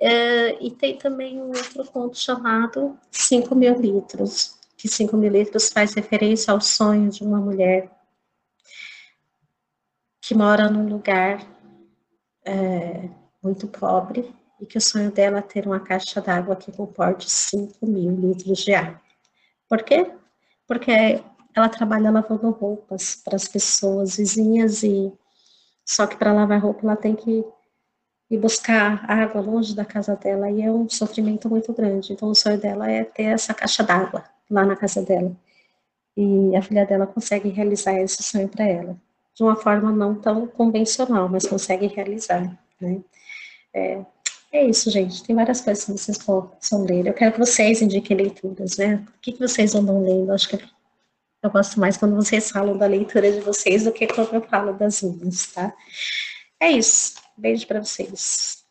Uh, 0.00 0.54
e 0.60 0.70
tem 0.70 0.96
também 0.96 1.40
um 1.40 1.48
outro 1.48 1.84
conto 1.86 2.16
chamado 2.16 2.96
5 3.10 3.54
mil 3.54 3.74
litros, 3.80 4.56
que 4.76 4.86
5 4.86 5.16
mil 5.16 5.32
litros 5.32 5.70
faz 5.70 5.94
referência 5.94 6.52
ao 6.52 6.60
sonho 6.60 7.10
de 7.10 7.24
uma 7.24 7.40
mulher 7.40 7.90
que 10.20 10.34
mora 10.34 10.68
num 10.70 10.86
lugar 10.86 11.42
é, 12.44 13.08
muito 13.42 13.66
pobre 13.66 14.30
e 14.60 14.66
que 14.66 14.76
o 14.76 14.80
sonho 14.80 15.10
dela 15.10 15.38
é 15.38 15.42
ter 15.42 15.66
uma 15.66 15.80
caixa 15.80 16.20
d'água 16.20 16.54
que 16.54 16.70
comporte 16.70 17.30
5 17.30 17.86
mil 17.86 18.14
litros 18.14 18.58
de 18.58 18.74
água. 18.74 19.00
Por 19.68 19.82
quê? 19.82 20.12
Porque 20.66 21.22
ela 21.54 21.68
trabalha 21.68 22.10
lavando 22.10 22.50
roupas 22.50 23.16
para 23.16 23.36
as 23.36 23.48
pessoas 23.48 24.16
vizinhas 24.16 24.82
e 24.82 25.12
só 25.84 26.06
que 26.06 26.16
para 26.16 26.32
lavar 26.32 26.60
roupa 26.60 26.80
ela 26.84 26.96
tem 26.96 27.16
que 27.16 27.42
ir 28.30 28.38
buscar 28.38 29.04
água 29.10 29.40
longe 29.40 29.74
da 29.74 29.84
casa 29.84 30.14
dela 30.16 30.50
e 30.50 30.62
é 30.62 30.70
um 30.70 30.88
sofrimento 30.88 31.48
muito 31.48 31.72
grande. 31.72 32.12
Então 32.12 32.28
o 32.28 32.34
sonho 32.34 32.58
dela 32.58 32.90
é 32.90 33.04
ter 33.04 33.24
essa 33.24 33.54
caixa 33.54 33.82
d'água 33.82 34.24
lá 34.50 34.64
na 34.64 34.76
casa 34.76 35.02
dela. 35.02 35.34
E 36.16 36.54
a 36.56 36.62
filha 36.62 36.84
dela 36.84 37.06
consegue 37.06 37.48
realizar 37.48 37.94
esse 37.94 38.22
sonho 38.22 38.48
para 38.48 38.66
ela. 38.66 38.96
De 39.34 39.42
uma 39.42 39.56
forma 39.56 39.92
não 39.92 40.14
tão 40.16 40.46
convencional, 40.46 41.28
mas 41.28 41.46
consegue 41.46 41.86
realizar, 41.86 42.58
né? 42.80 43.00
É, 43.72 44.04
é 44.50 44.64
isso, 44.64 44.90
gente. 44.90 45.22
Tem 45.22 45.36
várias 45.36 45.60
coisas 45.60 45.84
que 45.84 45.92
vocês 45.92 46.18
possam 46.18 46.84
ler. 46.84 47.06
Eu 47.06 47.14
quero 47.14 47.32
que 47.32 47.38
vocês 47.38 47.80
indiquem 47.80 48.16
leituras, 48.16 48.76
né? 48.76 49.04
O 49.16 49.20
que, 49.20 49.38
vocês 49.38 49.74
andam 49.74 50.02
lendo? 50.02 50.32
Acho 50.32 50.48
que 50.48 50.58
eu 51.42 51.50
gosto 51.50 51.78
mais 51.78 51.96
quando 51.96 52.16
vocês 52.16 52.50
falam 52.50 52.76
da 52.76 52.86
leitura 52.86 53.30
de 53.30 53.40
vocês 53.40 53.84
do 53.84 53.92
que 53.92 54.06
quando 54.08 54.34
eu 54.34 54.42
falo 54.42 54.72
das 54.72 55.02
minhas, 55.02 55.52
tá? 55.52 55.72
É 56.58 56.72
isso. 56.72 57.14
Beijo 57.38 57.68
para 57.68 57.78
vocês. 57.78 58.64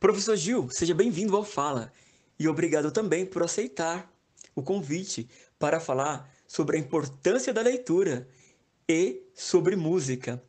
Professor 0.00 0.36
Gil, 0.36 0.70
seja 0.70 0.94
bem-vindo 0.94 1.36
ao 1.36 1.44
Fala 1.44 1.92
e 2.38 2.48
obrigado 2.48 2.90
também 2.90 3.26
por 3.26 3.42
aceitar 3.42 4.10
o 4.54 4.62
convite 4.62 5.28
para 5.58 5.78
falar 5.78 6.32
sobre 6.46 6.78
a 6.78 6.80
importância 6.80 7.52
da 7.52 7.60
leitura 7.60 8.26
e 8.88 9.22
sobre 9.34 9.76
música. 9.76 10.42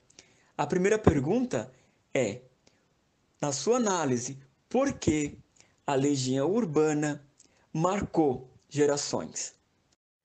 A 0.57 0.65
primeira 0.65 0.97
pergunta 0.97 1.69
é: 2.13 2.39
na 3.41 3.51
sua 3.51 3.75
análise, 3.75 4.39
por 4.69 4.93
que 4.93 5.37
a 5.85 5.95
Legião 5.95 6.49
Urbana 6.49 7.21
marcou 7.73 8.47
gerações? 8.69 9.55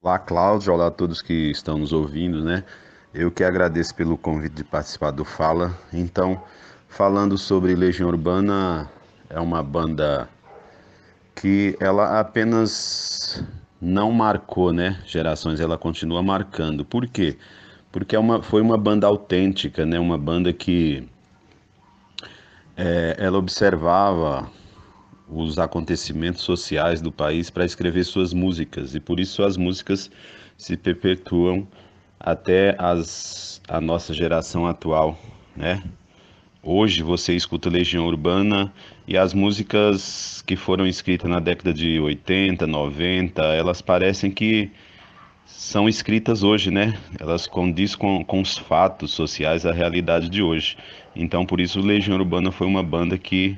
Olá, 0.03 0.19
Cláudio. 0.19 0.75
Olá 0.75 0.89
a 0.89 0.91
todos 0.91 1.23
que 1.23 1.51
estão 1.51 1.79
nos 1.79 1.93
ouvindo, 1.93 2.45
né? 2.45 2.63
Eu 3.15 3.31
que 3.31 3.43
agradeço 3.43 3.95
pelo 3.95 4.19
convite 4.19 4.57
de 4.57 4.65
participar 4.65 5.13
do 5.13 5.25
Fala. 5.25 5.77
Então, 5.93 6.43
falando 6.89 7.39
sobre 7.39 7.75
Legião 7.75 8.09
Urbana, 8.09 8.89
é 9.31 9.41
uma 9.41 9.63
banda 9.63 10.29
que 11.35 11.75
ela 11.81 12.21
apenas 12.21 13.43
não 13.81 14.13
marcou, 14.13 14.73
né, 14.73 15.01
gerações, 15.07 15.61
ela 15.61 15.79
continua 15.79 16.23
marcando. 16.23 16.85
Por 16.85 17.07
quê? 17.07 17.39
Porque 17.91 18.15
é 18.15 18.19
uma, 18.19 18.43
foi 18.43 18.61
uma 18.61 18.77
banda 18.77 19.07
autêntica, 19.07 19.87
né, 19.87 19.99
uma 19.99 20.19
banda 20.19 20.53
que 20.53 21.09
é, 22.77 23.17
ela 23.19 23.39
observava 23.39 24.51
os 25.31 25.59
acontecimentos 25.59 26.43
sociais 26.43 27.01
do 27.01 27.13
país 27.13 27.51
para 27.51 27.65
escrever 27.65 28.05
suas 28.05 28.33
músicas 28.33 28.95
e 28.95 29.01
por 29.01 29.21
isso 29.21 29.35
suas 29.35 29.57
músicas 29.57 30.11
se 30.57 30.77
perpetuam 30.77 31.67
até 32.19 32.75
as, 32.79 33.61
a 33.69 33.81
nossa 33.81 34.13
geração 34.13 34.67
atual, 34.67 35.19
né? 35.57 35.83
Hoje 36.63 37.03
você 37.03 37.35
escuta 37.35 37.71
Legião 37.71 38.07
Urbana 38.07 38.73
e 39.07 39.17
as 39.17 39.33
músicas 39.33 40.43
que 40.45 40.57
foram 40.57 40.87
escritas 40.87 41.31
na 41.31 41.39
década 41.39 41.73
de 41.73 42.01
80, 42.01 42.67
90, 42.67 43.43
elas 43.43 43.81
parecem 43.81 44.31
que 44.31 44.71
são 45.47 45.89
escritas 45.89 46.43
hoje, 46.43 46.71
né? 46.71 46.99
Elas 47.19 47.47
condiz 47.47 47.95
com, 47.95 48.25
com 48.25 48.41
os 48.41 48.59
fatos 48.59 49.13
sociais, 49.13 49.65
a 49.65 49.73
realidade 49.73 50.29
de 50.29 50.43
hoje. 50.43 50.77
Então, 51.17 51.47
por 51.47 51.61
isso, 51.61 51.81
Legião 51.81 52.19
Urbana 52.19 52.53
foi 52.53 52.67
uma 52.67 52.83
banda 52.83 53.17
que 53.17 53.57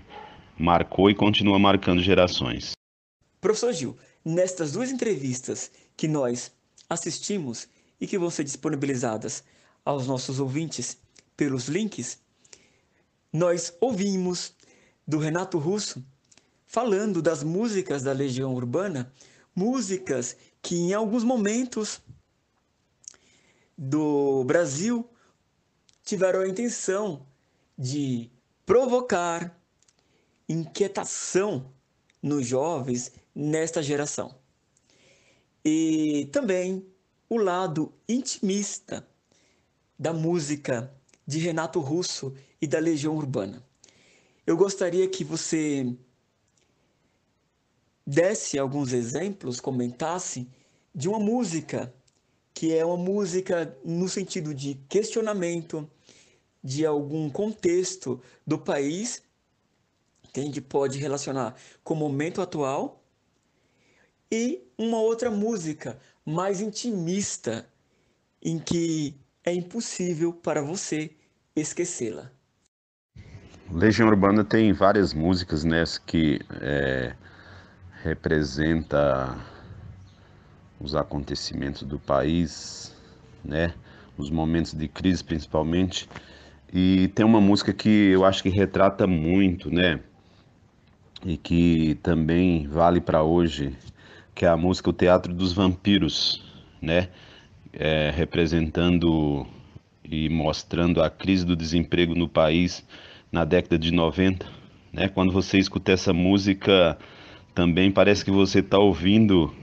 marcou 0.61 1.11
e 1.11 1.15
continua 1.15 1.59
marcando 1.59 2.03
gerações. 2.03 2.73
Professor 3.41 3.73
Gil, 3.73 3.97
nestas 4.25 4.73
duas 4.73 4.91
entrevistas 4.91 5.73
que 5.97 6.07
nós 6.07 6.53
assistimos 6.89 7.67
e 7.99 8.07
que 8.07 8.19
vão 8.19 8.29
ser 8.31 8.45
disponibilizadas 8.45 9.43
aos 9.85 10.07
nossos 10.07 10.39
ouvintes 10.39 10.99
pelos 11.37 11.69
links, 11.69 12.19
nós 13.33 13.75
ouvimos 13.81 14.55
do 15.07 15.19
Renato 15.19 15.59
Russo 15.59 16.05
falando 16.67 17.23
das 17.23 17.43
músicas 17.43 18.03
da 18.03 18.13
Legião 18.13 18.55
Urbana, 18.55 19.13
músicas 19.57 20.37
que 20.61 20.77
em 20.77 20.93
alguns 20.93 21.25
momentos 21.25 22.01
do 23.77 24.45
Brasil 24.45 25.09
tiveram 26.05 26.41
a 26.41 26.49
intenção 26.49 27.27
de 27.79 28.31
provocar 28.67 29.60
inquietação 30.53 31.73
nos 32.23 32.47
jovens 32.47 33.13
nesta 33.35 33.83
geração. 33.83 34.35
E 35.65 36.29
também 36.33 36.87
o 37.29 37.37
lado 37.37 37.93
intimista 38.09 39.07
da 39.99 40.13
música 40.13 40.93
de 41.27 41.39
Renato 41.39 41.81
Russo 41.81 42.35
e 42.61 42.67
da 42.67 42.79
Legião 42.79 43.15
Urbana. 43.15 43.65
Eu 44.47 44.57
gostaria 44.57 45.07
que 45.09 45.23
você 45.23 45.95
desse 48.07 48.59
alguns 48.59 48.93
exemplos, 48.93 49.61
comentasse 49.61 50.49
de 50.93 51.09
uma 51.09 51.21
música 51.21 51.95
que 52.53 52.75
é 52.75 52.85
uma 52.85 52.97
música 52.97 53.79
no 53.85 54.09
sentido 54.09 54.53
de 54.53 54.75
questionamento 54.89 55.89
de 56.63 56.85
algum 56.85 57.31
contexto 57.31 58.21
do 58.45 58.59
país 58.59 59.23
que 60.33 60.41
a 60.41 60.43
gente 60.43 60.61
pode 60.61 60.99
relacionar 60.99 61.55
com 61.83 61.95
o 61.95 61.97
momento 61.97 62.41
atual 62.41 63.03
e 64.31 64.63
uma 64.79 64.99
outra 64.99 65.31
música 65.31 65.99
mais 66.25 66.61
intimista 66.61 67.67
em 68.43 68.59
que 68.59 69.15
é 69.45 69.53
impossível 69.53 70.33
para 70.33 70.63
você 70.63 71.11
esquecê-la. 71.55 72.31
Legião 73.73 74.09
Urbana 74.09 74.45
tem 74.45 74.73
várias 74.73 75.15
músicas 75.15 75.65
né, 75.65 75.85
que 76.07 76.41
é, 76.61 77.15
representa 78.03 79.37
os 80.81 80.95
acontecimentos 80.95 81.83
do 81.83 81.99
país, 81.99 82.95
né, 83.45 83.75
os 84.17 84.31
momentos 84.31 84.73
de 84.73 84.89
crise 84.89 85.23
principalmente. 85.23 86.09
E 86.73 87.09
tem 87.09 87.25
uma 87.25 87.41
música 87.41 87.73
que 87.73 87.89
eu 87.89 88.25
acho 88.25 88.43
que 88.43 88.49
retrata 88.49 89.07
muito, 89.07 89.71
né, 89.71 90.01
e 91.25 91.37
que 91.37 91.99
também 92.03 92.67
vale 92.67 93.01
para 93.01 93.23
hoje, 93.23 93.75
que 94.35 94.45
é 94.45 94.49
a 94.49 94.57
música 94.57 94.91
O 94.91 94.93
Teatro 94.93 95.33
dos 95.35 95.53
Vampiros, 95.53 96.43
né? 96.81 97.09
É, 97.73 98.11
representando 98.11 99.47
e 100.05 100.29
mostrando 100.29 101.01
a 101.03 101.09
crise 101.09 101.47
do 101.47 101.55
desemprego 101.55 102.17
no 102.17 102.29
país 102.29 102.85
na 103.31 103.45
década 103.45 103.79
de 103.79 103.93
90. 103.93 104.45
Né? 104.93 105.09
Quando 105.09 105.31
você 105.31 105.59
escuta 105.59 105.93
essa 105.93 106.13
música, 106.13 106.99
também 107.55 107.93
parece 107.93 108.25
que 108.25 108.31
você 108.31 108.59
está 108.59 108.79
ouvindo 108.79 109.55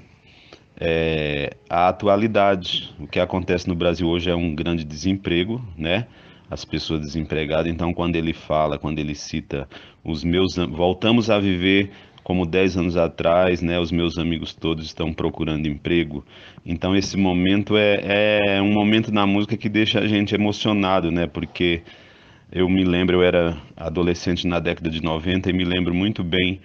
é, 0.80 1.58
a 1.70 1.90
atualidade. 1.90 2.96
O 2.98 3.08
que 3.08 3.20
acontece 3.20 3.68
no 3.68 3.76
Brasil 3.76 4.08
hoje 4.08 4.30
é 4.30 4.36
um 4.36 4.56
grande 4.56 4.84
desemprego, 4.84 5.62
né? 5.78 6.08
As 6.50 6.64
pessoas 6.64 7.02
desempregadas. 7.02 7.72
Então, 7.72 7.94
quando 7.94 8.16
ele 8.16 8.34
fala, 8.34 8.78
quando 8.78 9.00
ele 9.00 9.14
cita 9.14 9.68
os 10.04 10.24
meus, 10.24 10.56
voltamos 10.56 11.30
a 11.30 11.40
viver 11.40 11.92
como 12.24 12.46
10 12.46 12.78
anos 12.78 12.98
atrás, 12.98 13.62
né? 13.62 13.80
Os 13.80 13.92
meus 13.92 14.18
amigos 14.18 14.54
todos 14.54 14.86
estão 14.86 15.14
procurando 15.14 15.66
emprego. 15.66 16.26
Então, 16.66 16.96
esse 16.96 17.16
momento 17.16 17.78
é, 17.78 18.58
é 18.58 18.62
um 18.62 18.72
momento 18.72 19.14
na 19.14 19.26
música 19.26 19.56
que 19.56 19.70
deixa 19.70 20.00
a 20.00 20.08
gente 20.08 20.36
emocionado, 20.36 21.10
né? 21.10 21.26
Porque 21.26 21.84
eu 22.52 22.68
me 22.68 22.84
lembro, 22.84 23.18
eu 23.18 23.24
era 23.24 23.58
adolescente 23.76 24.48
na 24.48 24.60
década 24.60 24.90
de 24.90 25.02
90 25.02 25.50
e 25.50 25.54
me 25.54 25.64
lembro 25.66 25.94
muito 25.94 26.24
bem 26.24 26.60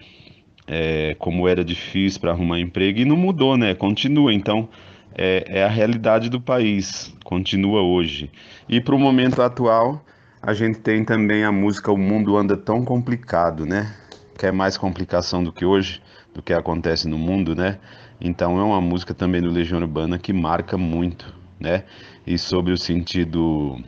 é, 0.66 1.14
como 1.18 1.48
era 1.48 1.64
difícil 1.64 2.20
para 2.20 2.30
arrumar 2.30 2.59
emprego 2.60 3.00
e 3.00 3.04
não 3.04 3.16
mudou, 3.16 3.56
né? 3.56 3.74
Continua. 3.74 4.32
Então, 4.32 4.68
é, 5.16 5.44
é 5.60 5.64
a 5.64 5.68
realidade 5.68 6.28
do 6.28 6.40
país, 6.40 7.14
continua 7.24 7.82
hoje. 7.82 8.30
E 8.68 8.80
para 8.80 8.94
o 8.94 8.98
momento 8.98 9.43
atual, 9.43 10.05
a 10.40 10.55
gente 10.55 10.80
tem 10.80 11.05
também 11.05 11.44
a 11.44 11.52
música 11.52 11.93
O 11.93 11.97
Mundo 11.97 12.36
Anda 12.36 12.56
Tão 12.56 12.84
Complicado, 12.84 13.64
né? 13.64 13.94
Que 14.36 14.47
é 14.47 14.52
mais 14.52 14.76
complicação 14.76 15.43
do 15.43 15.52
que 15.52 15.64
hoje, 15.64 16.02
do 16.34 16.43
que 16.43 16.52
acontece 16.52 17.06
no 17.06 17.18
mundo, 17.18 17.55
né? 17.55 17.78
Então 18.20 18.59
é 18.59 18.62
uma 18.62 18.80
música 18.80 19.14
também 19.14 19.40
do 19.40 19.51
Legião 19.51 19.80
Urbana 19.80 20.18
que 20.18 20.32
marca 20.32 20.76
muito, 20.76 21.34
né? 21.60 21.84
E 22.26 22.39
sobre 22.39 22.72
o 22.72 22.78
sentido 22.78 23.78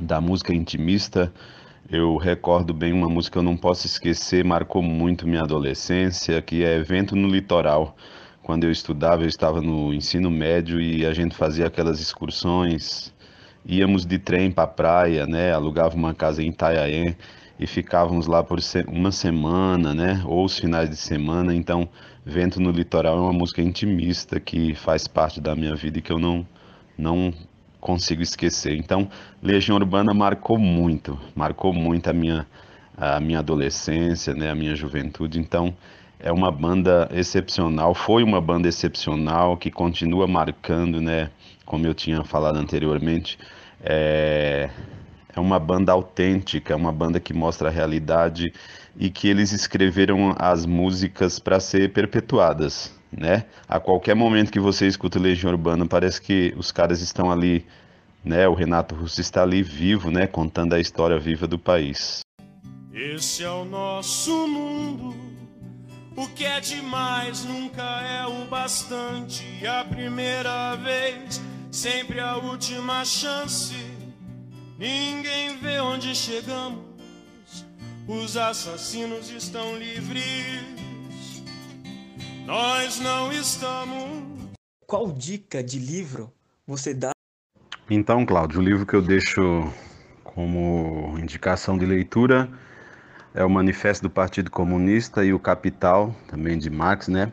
da 0.00 0.20
música 0.20 0.54
intimista, 0.54 1.32
eu 1.90 2.16
recordo 2.16 2.72
bem 2.72 2.92
uma 2.92 3.08
música 3.08 3.34
que 3.34 3.38
eu 3.38 3.42
não 3.42 3.56
posso 3.56 3.86
esquecer, 3.86 4.44
marcou 4.44 4.82
muito 4.82 5.26
minha 5.26 5.42
adolescência, 5.42 6.40
que 6.40 6.64
é 6.64 6.80
Vento 6.80 7.14
no 7.14 7.28
Litoral. 7.28 7.96
Quando 8.42 8.64
eu 8.64 8.70
estudava, 8.70 9.22
eu 9.22 9.28
estava 9.28 9.60
no 9.60 9.94
ensino 9.94 10.30
médio 10.30 10.80
e 10.80 11.06
a 11.06 11.12
gente 11.14 11.34
fazia 11.34 11.66
aquelas 11.66 12.00
excursões, 12.00 13.14
íamos 13.64 14.04
de 14.04 14.18
trem 14.18 14.50
para 14.50 14.64
a 14.64 14.66
praia, 14.66 15.26
né? 15.26 15.52
Alugava 15.52 15.94
uma 15.94 16.12
casa 16.12 16.42
em 16.42 16.48
Itaiaém 16.48 17.16
e 17.58 17.66
ficávamos 17.66 18.26
lá 18.26 18.42
por 18.42 18.58
uma 18.88 19.12
semana, 19.12 19.94
né? 19.94 20.22
Ou 20.26 20.44
os 20.44 20.58
finais 20.58 20.90
de 20.90 20.96
semana. 20.96 21.54
Então, 21.54 21.88
Vento 22.24 22.60
no 22.60 22.70
Litoral 22.70 23.16
é 23.16 23.20
uma 23.20 23.32
música 23.32 23.62
intimista 23.62 24.40
que 24.40 24.74
faz 24.74 25.06
parte 25.06 25.40
da 25.40 25.54
minha 25.54 25.74
vida 25.76 25.98
e 25.98 26.02
que 26.02 26.12
eu 26.12 26.18
não 26.18 26.46
não 26.98 27.32
consigo 27.80 28.22
esquecer. 28.22 28.76
Então, 28.76 29.08
Legião 29.42 29.76
Urbana 29.76 30.14
marcou 30.14 30.58
muito, 30.58 31.18
marcou 31.34 31.72
muito 31.72 32.08
a 32.08 32.12
minha, 32.12 32.46
a 32.96 33.18
minha 33.18 33.40
adolescência, 33.40 34.34
né, 34.34 34.50
a 34.50 34.54
minha 34.54 34.76
juventude. 34.76 35.40
Então, 35.40 35.74
é 36.22 36.30
uma 36.30 36.52
banda 36.52 37.08
excepcional, 37.12 37.94
foi 37.94 38.22
uma 38.22 38.40
banda 38.40 38.68
excepcional 38.68 39.56
que 39.56 39.70
continua 39.70 40.26
marcando, 40.28 41.00
né, 41.00 41.30
como 41.66 41.84
eu 41.84 41.92
tinha 41.92 42.22
falado 42.22 42.56
anteriormente. 42.56 43.36
É, 43.82 44.70
é 45.34 45.40
uma 45.40 45.58
banda 45.58 45.90
autêntica, 45.90 46.72
é 46.72 46.76
uma 46.76 46.92
banda 46.92 47.18
que 47.18 47.34
mostra 47.34 47.68
a 47.68 47.72
realidade 47.72 48.52
e 48.96 49.10
que 49.10 49.26
eles 49.26 49.50
escreveram 49.50 50.34
as 50.38 50.64
músicas 50.64 51.40
para 51.40 51.58
ser 51.58 51.92
perpetuadas, 51.92 52.94
né? 53.10 53.46
A 53.66 53.80
qualquer 53.80 54.14
momento 54.14 54.52
que 54.52 54.60
você 54.60 54.86
escuta 54.86 55.18
Legião 55.18 55.50
Urbana, 55.50 55.86
parece 55.86 56.20
que 56.20 56.54
os 56.56 56.70
caras 56.70 57.00
estão 57.00 57.32
ali, 57.32 57.66
né? 58.24 58.46
O 58.46 58.54
Renato 58.54 58.94
Russo 58.94 59.20
está 59.20 59.42
ali 59.42 59.62
vivo, 59.62 60.10
né? 60.10 60.26
Contando 60.26 60.74
a 60.74 60.80
história 60.80 61.18
viva 61.18 61.46
do 61.48 61.58
país. 61.58 62.20
Esse 62.92 63.42
é 63.42 63.50
o 63.50 63.64
nosso 63.64 64.46
mundo. 64.46 65.41
O 66.14 66.28
que 66.28 66.44
é 66.44 66.60
demais 66.60 67.44
nunca 67.44 67.82
é 67.82 68.26
o 68.26 68.44
bastante. 68.46 69.66
A 69.66 69.82
primeira 69.84 70.76
vez, 70.76 71.40
sempre 71.70 72.20
a 72.20 72.36
última 72.36 73.02
chance. 73.04 73.74
Ninguém 74.78 75.56
vê 75.56 75.80
onde 75.80 76.14
chegamos. 76.14 76.84
Os 78.06 78.36
assassinos 78.36 79.30
estão 79.30 79.78
livres. 79.78 81.42
Nós 82.44 83.00
não 83.00 83.32
estamos. 83.32 84.52
Qual 84.86 85.10
dica 85.12 85.62
de 85.62 85.78
livro 85.78 86.30
você 86.66 86.92
dá? 86.92 87.12
Então, 87.88 88.26
Cláudio, 88.26 88.60
o 88.60 88.62
livro 88.62 88.84
que 88.84 88.94
eu 88.94 89.02
deixo 89.02 89.40
como 90.22 91.16
indicação 91.18 91.78
de 91.78 91.86
leitura 91.86 92.50
é 93.34 93.44
o 93.44 93.50
Manifesto 93.50 94.02
do 94.04 94.10
Partido 94.10 94.50
Comunista 94.50 95.24
e 95.24 95.32
o 95.32 95.38
Capital, 95.38 96.14
também 96.28 96.58
de 96.58 96.68
Marx, 96.68 97.08
né? 97.08 97.32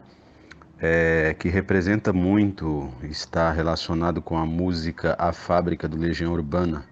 É, 0.82 1.36
que 1.38 1.50
representa 1.50 2.14
muito, 2.14 2.90
está 3.04 3.52
relacionado 3.52 4.22
com 4.22 4.38
a 4.38 4.46
música 4.46 5.14
A 5.20 5.34
Fábrica 5.34 5.90
do 5.90 5.98
Legião 5.98 6.32
Urbana, 6.32 6.86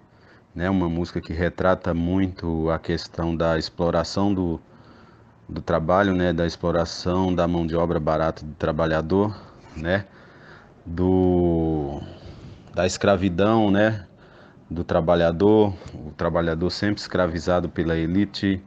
né? 0.54 0.68
Uma 0.68 0.90
música 0.90 1.22
que 1.22 1.32
retrata 1.32 1.94
muito 1.94 2.68
a 2.68 2.78
questão 2.78 3.34
da 3.34 3.58
exploração 3.58 4.34
do, 4.34 4.60
do 5.48 5.62
trabalho, 5.62 6.14
né, 6.14 6.32
da 6.32 6.46
exploração 6.46 7.34
da 7.34 7.48
mão 7.48 7.66
de 7.66 7.74
obra 7.74 7.98
barata 7.98 8.44
do 8.44 8.52
trabalhador, 8.54 9.34
né, 9.74 10.04
do 10.84 12.00
da 12.74 12.86
escravidão, 12.86 13.70
né, 13.70 14.06
do 14.70 14.84
trabalhador, 14.84 15.74
o 15.94 16.12
trabalhador 16.12 16.70
sempre 16.70 17.00
escravizado 17.00 17.68
pela 17.68 17.96
elite 17.96 18.62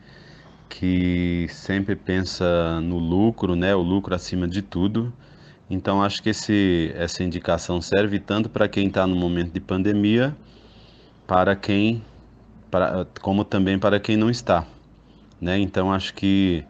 que 0.72 1.48
sempre 1.50 1.98
pensa 1.98 2.80
no 2.80 2.98
lucro, 2.98 3.56
né, 3.58 3.76
o 3.76 3.82
lucro 3.82 4.16
acima 4.16 4.48
de 4.48 4.62
tudo. 4.62 5.14
Então 5.70 6.02
acho 6.02 6.24
que 6.24 6.30
esse, 6.30 6.94
essa 6.96 7.24
indicação 7.24 7.82
serve 7.82 8.20
tanto 8.20 8.50
para 8.50 8.70
quem 8.70 8.88
está 8.88 9.06
no 9.06 9.16
momento 9.16 9.52
de 9.52 9.60
pandemia, 9.60 10.36
para 11.28 11.56
quem, 11.58 12.02
para, 12.70 13.06
como 13.22 13.44
também 13.44 13.78
para 13.78 14.00
quem 14.00 14.16
não 14.16 14.30
está. 14.30 14.66
Né? 15.42 15.60
Então 15.60 15.92
acho 15.92 16.14
que 16.14 16.64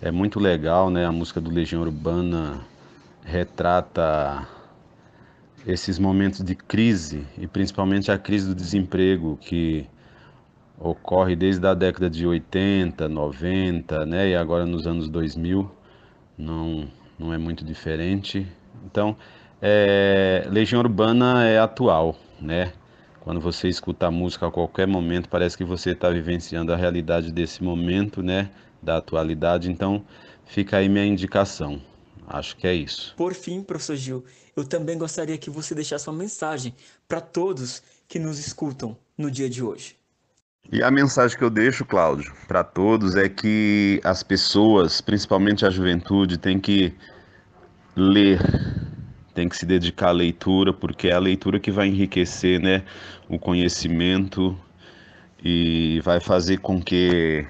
é 0.00 0.10
muito 0.12 0.38
legal, 0.38 0.88
né? 0.88 1.04
A 1.04 1.12
música 1.12 1.40
do 1.40 1.50
Legião 1.50 1.82
Urbana 1.82 2.60
retrata 3.24 4.46
esses 5.66 5.98
momentos 5.98 6.44
de 6.44 6.54
crise 6.54 7.26
e 7.36 7.46
principalmente 7.46 8.10
a 8.10 8.18
crise 8.18 8.46
do 8.46 8.54
desemprego 8.54 9.36
que 9.40 9.86
ocorre 10.80 11.34
desde 11.36 11.66
a 11.66 11.74
década 11.74 12.08
de 12.08 12.26
80, 12.26 13.08
90, 13.08 14.06
né? 14.06 14.30
E 14.30 14.36
agora 14.36 14.64
nos 14.66 14.86
anos 14.86 15.08
2000 15.08 15.70
não 16.36 16.88
não 17.18 17.32
é 17.32 17.38
muito 17.38 17.64
diferente. 17.64 18.46
Então, 18.84 19.16
é, 19.60 20.46
Legião 20.50 20.80
Urbana 20.80 21.44
é 21.44 21.58
atual, 21.58 22.16
né? 22.40 22.72
Quando 23.20 23.40
você 23.40 23.68
escuta 23.68 24.06
a 24.06 24.10
música 24.10 24.46
a 24.46 24.50
qualquer 24.50 24.86
momento, 24.86 25.28
parece 25.28 25.58
que 25.58 25.64
você 25.64 25.90
está 25.90 26.08
vivenciando 26.10 26.72
a 26.72 26.76
realidade 26.76 27.32
desse 27.32 27.62
momento, 27.62 28.22
né? 28.22 28.50
da 28.82 28.96
atualidade. 28.96 29.70
Então, 29.70 30.04
fica 30.44 30.78
aí 30.78 30.88
minha 30.88 31.04
indicação. 31.04 31.80
Acho 32.26 32.56
que 32.56 32.66
é 32.66 32.74
isso. 32.74 33.14
Por 33.16 33.34
fim, 33.34 33.62
professor 33.62 33.96
Gil, 33.96 34.24
eu 34.54 34.64
também 34.64 34.98
gostaria 34.98 35.38
que 35.38 35.50
você 35.50 35.74
deixasse 35.74 36.08
uma 36.08 36.16
mensagem 36.16 36.74
para 37.06 37.20
todos 37.20 37.82
que 38.06 38.18
nos 38.18 38.38
escutam 38.38 38.96
no 39.16 39.30
dia 39.30 39.48
de 39.48 39.62
hoje. 39.62 39.97
E 40.70 40.82
a 40.82 40.90
mensagem 40.90 41.38
que 41.38 41.42
eu 41.42 41.48
deixo, 41.48 41.82
Cláudio, 41.82 42.30
para 42.46 42.62
todos 42.62 43.16
é 43.16 43.26
que 43.26 44.02
as 44.04 44.22
pessoas, 44.22 45.00
principalmente 45.00 45.64
a 45.64 45.70
juventude, 45.70 46.36
tem 46.36 46.60
que 46.60 46.94
ler, 47.96 48.38
tem 49.34 49.48
que 49.48 49.56
se 49.56 49.64
dedicar 49.64 50.08
à 50.08 50.12
leitura, 50.12 50.74
porque 50.74 51.08
é 51.08 51.14
a 51.14 51.18
leitura 51.18 51.58
que 51.58 51.70
vai 51.70 51.88
enriquecer 51.88 52.60
né, 52.60 52.82
o 53.30 53.38
conhecimento 53.38 54.58
e 55.42 56.02
vai 56.04 56.20
fazer 56.20 56.58
com 56.58 56.82
que 56.82 57.46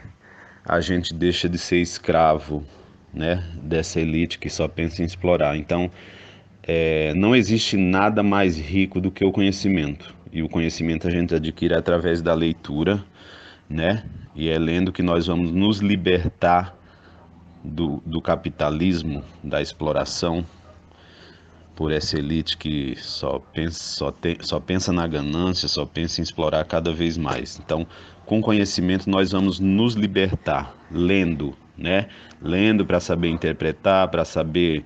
a 0.64 0.80
gente 0.80 1.12
deixa 1.12 1.48
de 1.48 1.58
ser 1.58 1.78
escravo 1.78 2.64
né, 3.12 3.42
dessa 3.60 4.00
elite 4.00 4.38
que 4.38 4.48
só 4.48 4.68
pensa 4.68 5.02
em 5.02 5.06
explorar. 5.06 5.56
Então, 5.56 5.90
é, 6.62 7.12
não 7.14 7.34
existe 7.34 7.76
nada 7.76 8.22
mais 8.22 8.56
rico 8.56 9.00
do 9.00 9.10
que 9.10 9.24
o 9.24 9.32
conhecimento. 9.32 10.14
E 10.32 10.42
o 10.42 10.48
conhecimento 10.48 11.06
a 11.06 11.10
gente 11.10 11.34
adquire 11.34 11.74
através 11.74 12.20
da 12.20 12.34
leitura, 12.34 13.04
né? 13.68 14.04
E 14.34 14.48
é 14.48 14.58
lendo 14.58 14.92
que 14.92 15.02
nós 15.02 15.26
vamos 15.26 15.50
nos 15.50 15.78
libertar 15.78 16.76
do, 17.64 18.02
do 18.04 18.20
capitalismo, 18.20 19.24
da 19.42 19.60
exploração 19.60 20.44
por 21.74 21.92
essa 21.92 22.18
elite 22.18 22.56
que 22.56 22.96
só 22.96 23.38
pensa, 23.38 23.78
só, 23.78 24.10
tem, 24.10 24.36
só 24.40 24.58
pensa 24.58 24.92
na 24.92 25.06
ganância, 25.06 25.68
só 25.68 25.86
pensa 25.86 26.20
em 26.20 26.24
explorar 26.24 26.64
cada 26.64 26.92
vez 26.92 27.16
mais. 27.16 27.60
Então, 27.64 27.86
com 28.26 28.40
conhecimento 28.40 29.08
nós 29.08 29.30
vamos 29.30 29.60
nos 29.60 29.94
libertar, 29.94 30.74
lendo, 30.90 31.56
né? 31.76 32.08
Lendo 32.42 32.84
para 32.84 33.00
saber 33.00 33.28
interpretar, 33.28 34.08
para 34.08 34.24
saber 34.24 34.84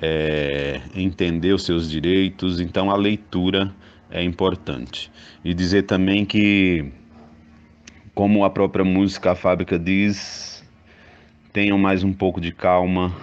é, 0.00 0.80
entender 0.94 1.52
os 1.52 1.64
seus 1.64 1.90
direitos. 1.90 2.60
Então 2.60 2.90
a 2.90 2.96
leitura 2.96 3.74
é 4.10 4.22
importante. 4.22 5.10
E 5.44 5.54
dizer 5.54 5.84
também 5.84 6.24
que, 6.24 6.92
como 8.14 8.44
a 8.44 8.50
própria 8.50 8.84
música 8.84 9.32
A 9.32 9.34
Fábrica 9.34 9.78
diz, 9.78 10.64
tenham 11.52 11.78
mais 11.78 12.02
um 12.02 12.12
pouco 12.12 12.40
de 12.40 12.52
calma, 12.52 13.14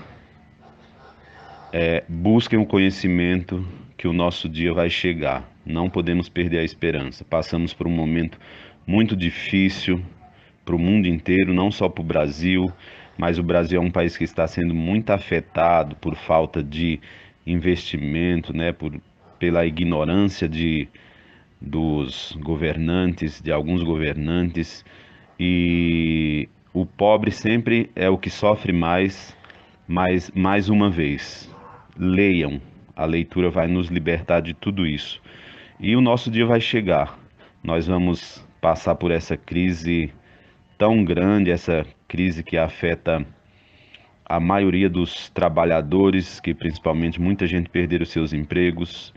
é, 1.73 2.03
busquem 2.07 2.59
o 2.59 2.65
conhecimento 2.65 3.65
que 3.97 4.07
o 4.07 4.13
nosso 4.13 4.49
dia 4.49 4.73
vai 4.73 4.89
chegar. 4.89 5.49
Não 5.65 5.89
podemos 5.89 6.27
perder 6.27 6.59
a 6.59 6.63
esperança. 6.63 7.23
Passamos 7.23 7.73
por 7.73 7.87
um 7.87 7.91
momento 7.91 8.37
muito 8.85 9.15
difícil 9.15 10.01
para 10.65 10.75
o 10.75 10.79
mundo 10.79 11.07
inteiro, 11.07 11.53
não 11.53 11.71
só 11.71 11.87
para 11.87 12.01
o 12.01 12.05
Brasil, 12.05 12.71
mas 13.17 13.37
o 13.37 13.43
Brasil 13.43 13.81
é 13.81 13.83
um 13.83 13.91
país 13.91 14.17
que 14.17 14.23
está 14.23 14.47
sendo 14.47 14.73
muito 14.73 15.11
afetado 15.11 15.95
por 15.95 16.15
falta 16.15 16.63
de 16.63 16.99
investimento, 17.45 18.55
né, 18.55 18.71
por, 18.71 18.99
pela 19.41 19.65
ignorância 19.65 20.47
de, 20.47 20.87
dos 21.59 22.37
governantes, 22.39 23.41
de 23.41 23.51
alguns 23.51 23.81
governantes, 23.81 24.85
e 25.39 26.47
o 26.71 26.85
pobre 26.85 27.31
sempre 27.31 27.89
é 27.95 28.07
o 28.07 28.19
que 28.19 28.29
sofre 28.29 28.71
mais, 28.71 29.35
mas 29.87 30.29
mais 30.35 30.69
uma 30.69 30.91
vez, 30.91 31.49
leiam, 31.97 32.61
a 32.95 33.03
leitura 33.03 33.49
vai 33.49 33.67
nos 33.67 33.87
libertar 33.87 34.41
de 34.41 34.53
tudo 34.53 34.85
isso. 34.85 35.19
E 35.79 35.95
o 35.95 36.01
nosso 36.01 36.29
dia 36.29 36.45
vai 36.45 36.61
chegar. 36.61 37.17
Nós 37.63 37.87
vamos 37.87 38.47
passar 38.61 38.93
por 38.93 39.09
essa 39.09 39.35
crise 39.35 40.13
tão 40.77 41.03
grande, 41.03 41.49
essa 41.49 41.83
crise 42.07 42.43
que 42.43 42.57
afeta 42.57 43.25
a 44.23 44.39
maioria 44.39 44.87
dos 44.87 45.29
trabalhadores, 45.29 46.39
que 46.39 46.53
principalmente 46.53 47.19
muita 47.19 47.47
gente 47.47 47.71
perderam 47.71 48.05
seus 48.05 48.33
empregos, 48.33 49.11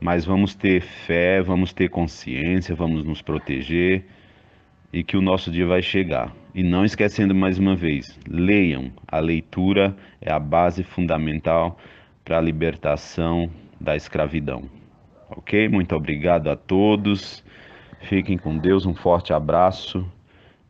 mas 0.00 0.24
vamos 0.24 0.54
ter 0.54 0.80
fé, 0.80 1.42
vamos 1.42 1.72
ter 1.72 1.88
consciência, 1.88 2.74
vamos 2.74 3.04
nos 3.04 3.22
proteger 3.22 4.04
e 4.92 5.02
que 5.02 5.16
o 5.16 5.22
nosso 5.22 5.50
dia 5.50 5.66
vai 5.66 5.82
chegar. 5.82 6.34
E 6.54 6.62
não 6.62 6.84
esquecendo 6.84 7.34
mais 7.34 7.58
uma 7.58 7.76
vez, 7.76 8.18
leiam. 8.28 8.90
A 9.06 9.18
leitura 9.18 9.96
é 10.20 10.32
a 10.32 10.38
base 10.38 10.82
fundamental 10.82 11.78
para 12.24 12.38
a 12.38 12.40
libertação 12.40 13.50
da 13.80 13.96
escravidão. 13.96 14.68
Ok? 15.30 15.68
Muito 15.68 15.94
obrigado 15.94 16.48
a 16.48 16.56
todos. 16.56 17.44
Fiquem 18.02 18.38
com 18.38 18.56
Deus. 18.56 18.86
Um 18.86 18.94
forte 18.94 19.32
abraço 19.32 20.06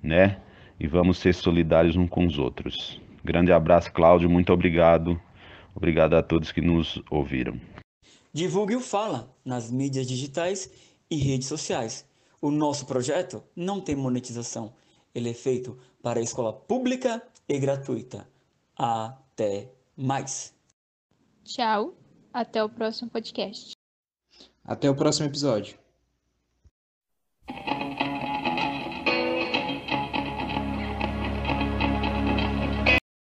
né? 0.03 0.39
E 0.79 0.87
vamos 0.87 1.19
ser 1.19 1.35
solidários 1.35 1.97
uns 1.97 2.09
com 2.09 2.27
os 2.27 2.39
outros. 2.39 3.01
Grande 3.25 3.53
abraço, 3.53 3.93
Cláudio, 3.93 4.31
muito 4.31 4.53
obrigado. 4.53 5.21
Obrigado 5.75 6.15
a 6.15 6.23
todos 6.23 6.53
que 6.53 6.61
nos 6.61 7.03
ouviram. 7.11 7.59
Divulgue 8.39 8.77
o 8.77 8.81
Fala 8.81 9.37
nas 9.45 9.69
mídias 9.69 10.07
digitais 10.07 10.71
e 11.11 11.17
redes 11.17 11.49
sociais. 11.49 12.07
O 12.41 12.53
nosso 12.53 12.87
projeto 12.87 13.43
não 13.57 13.81
tem 13.81 13.97
monetização. 13.97 14.73
Ele 15.13 15.31
é 15.31 15.35
feito 15.35 15.77
para 16.01 16.21
a 16.21 16.23
escola 16.23 16.53
pública 16.53 17.21
e 17.49 17.59
gratuita. 17.59 18.29
Até 18.77 19.73
mais. 19.97 20.55
Tchau, 21.43 21.97
até 22.33 22.63
o 22.63 22.69
próximo 22.69 23.11
podcast. 23.11 23.73
Até 24.65 24.89
o 24.89 24.95
próximo 24.95 25.27
episódio. 25.27 25.77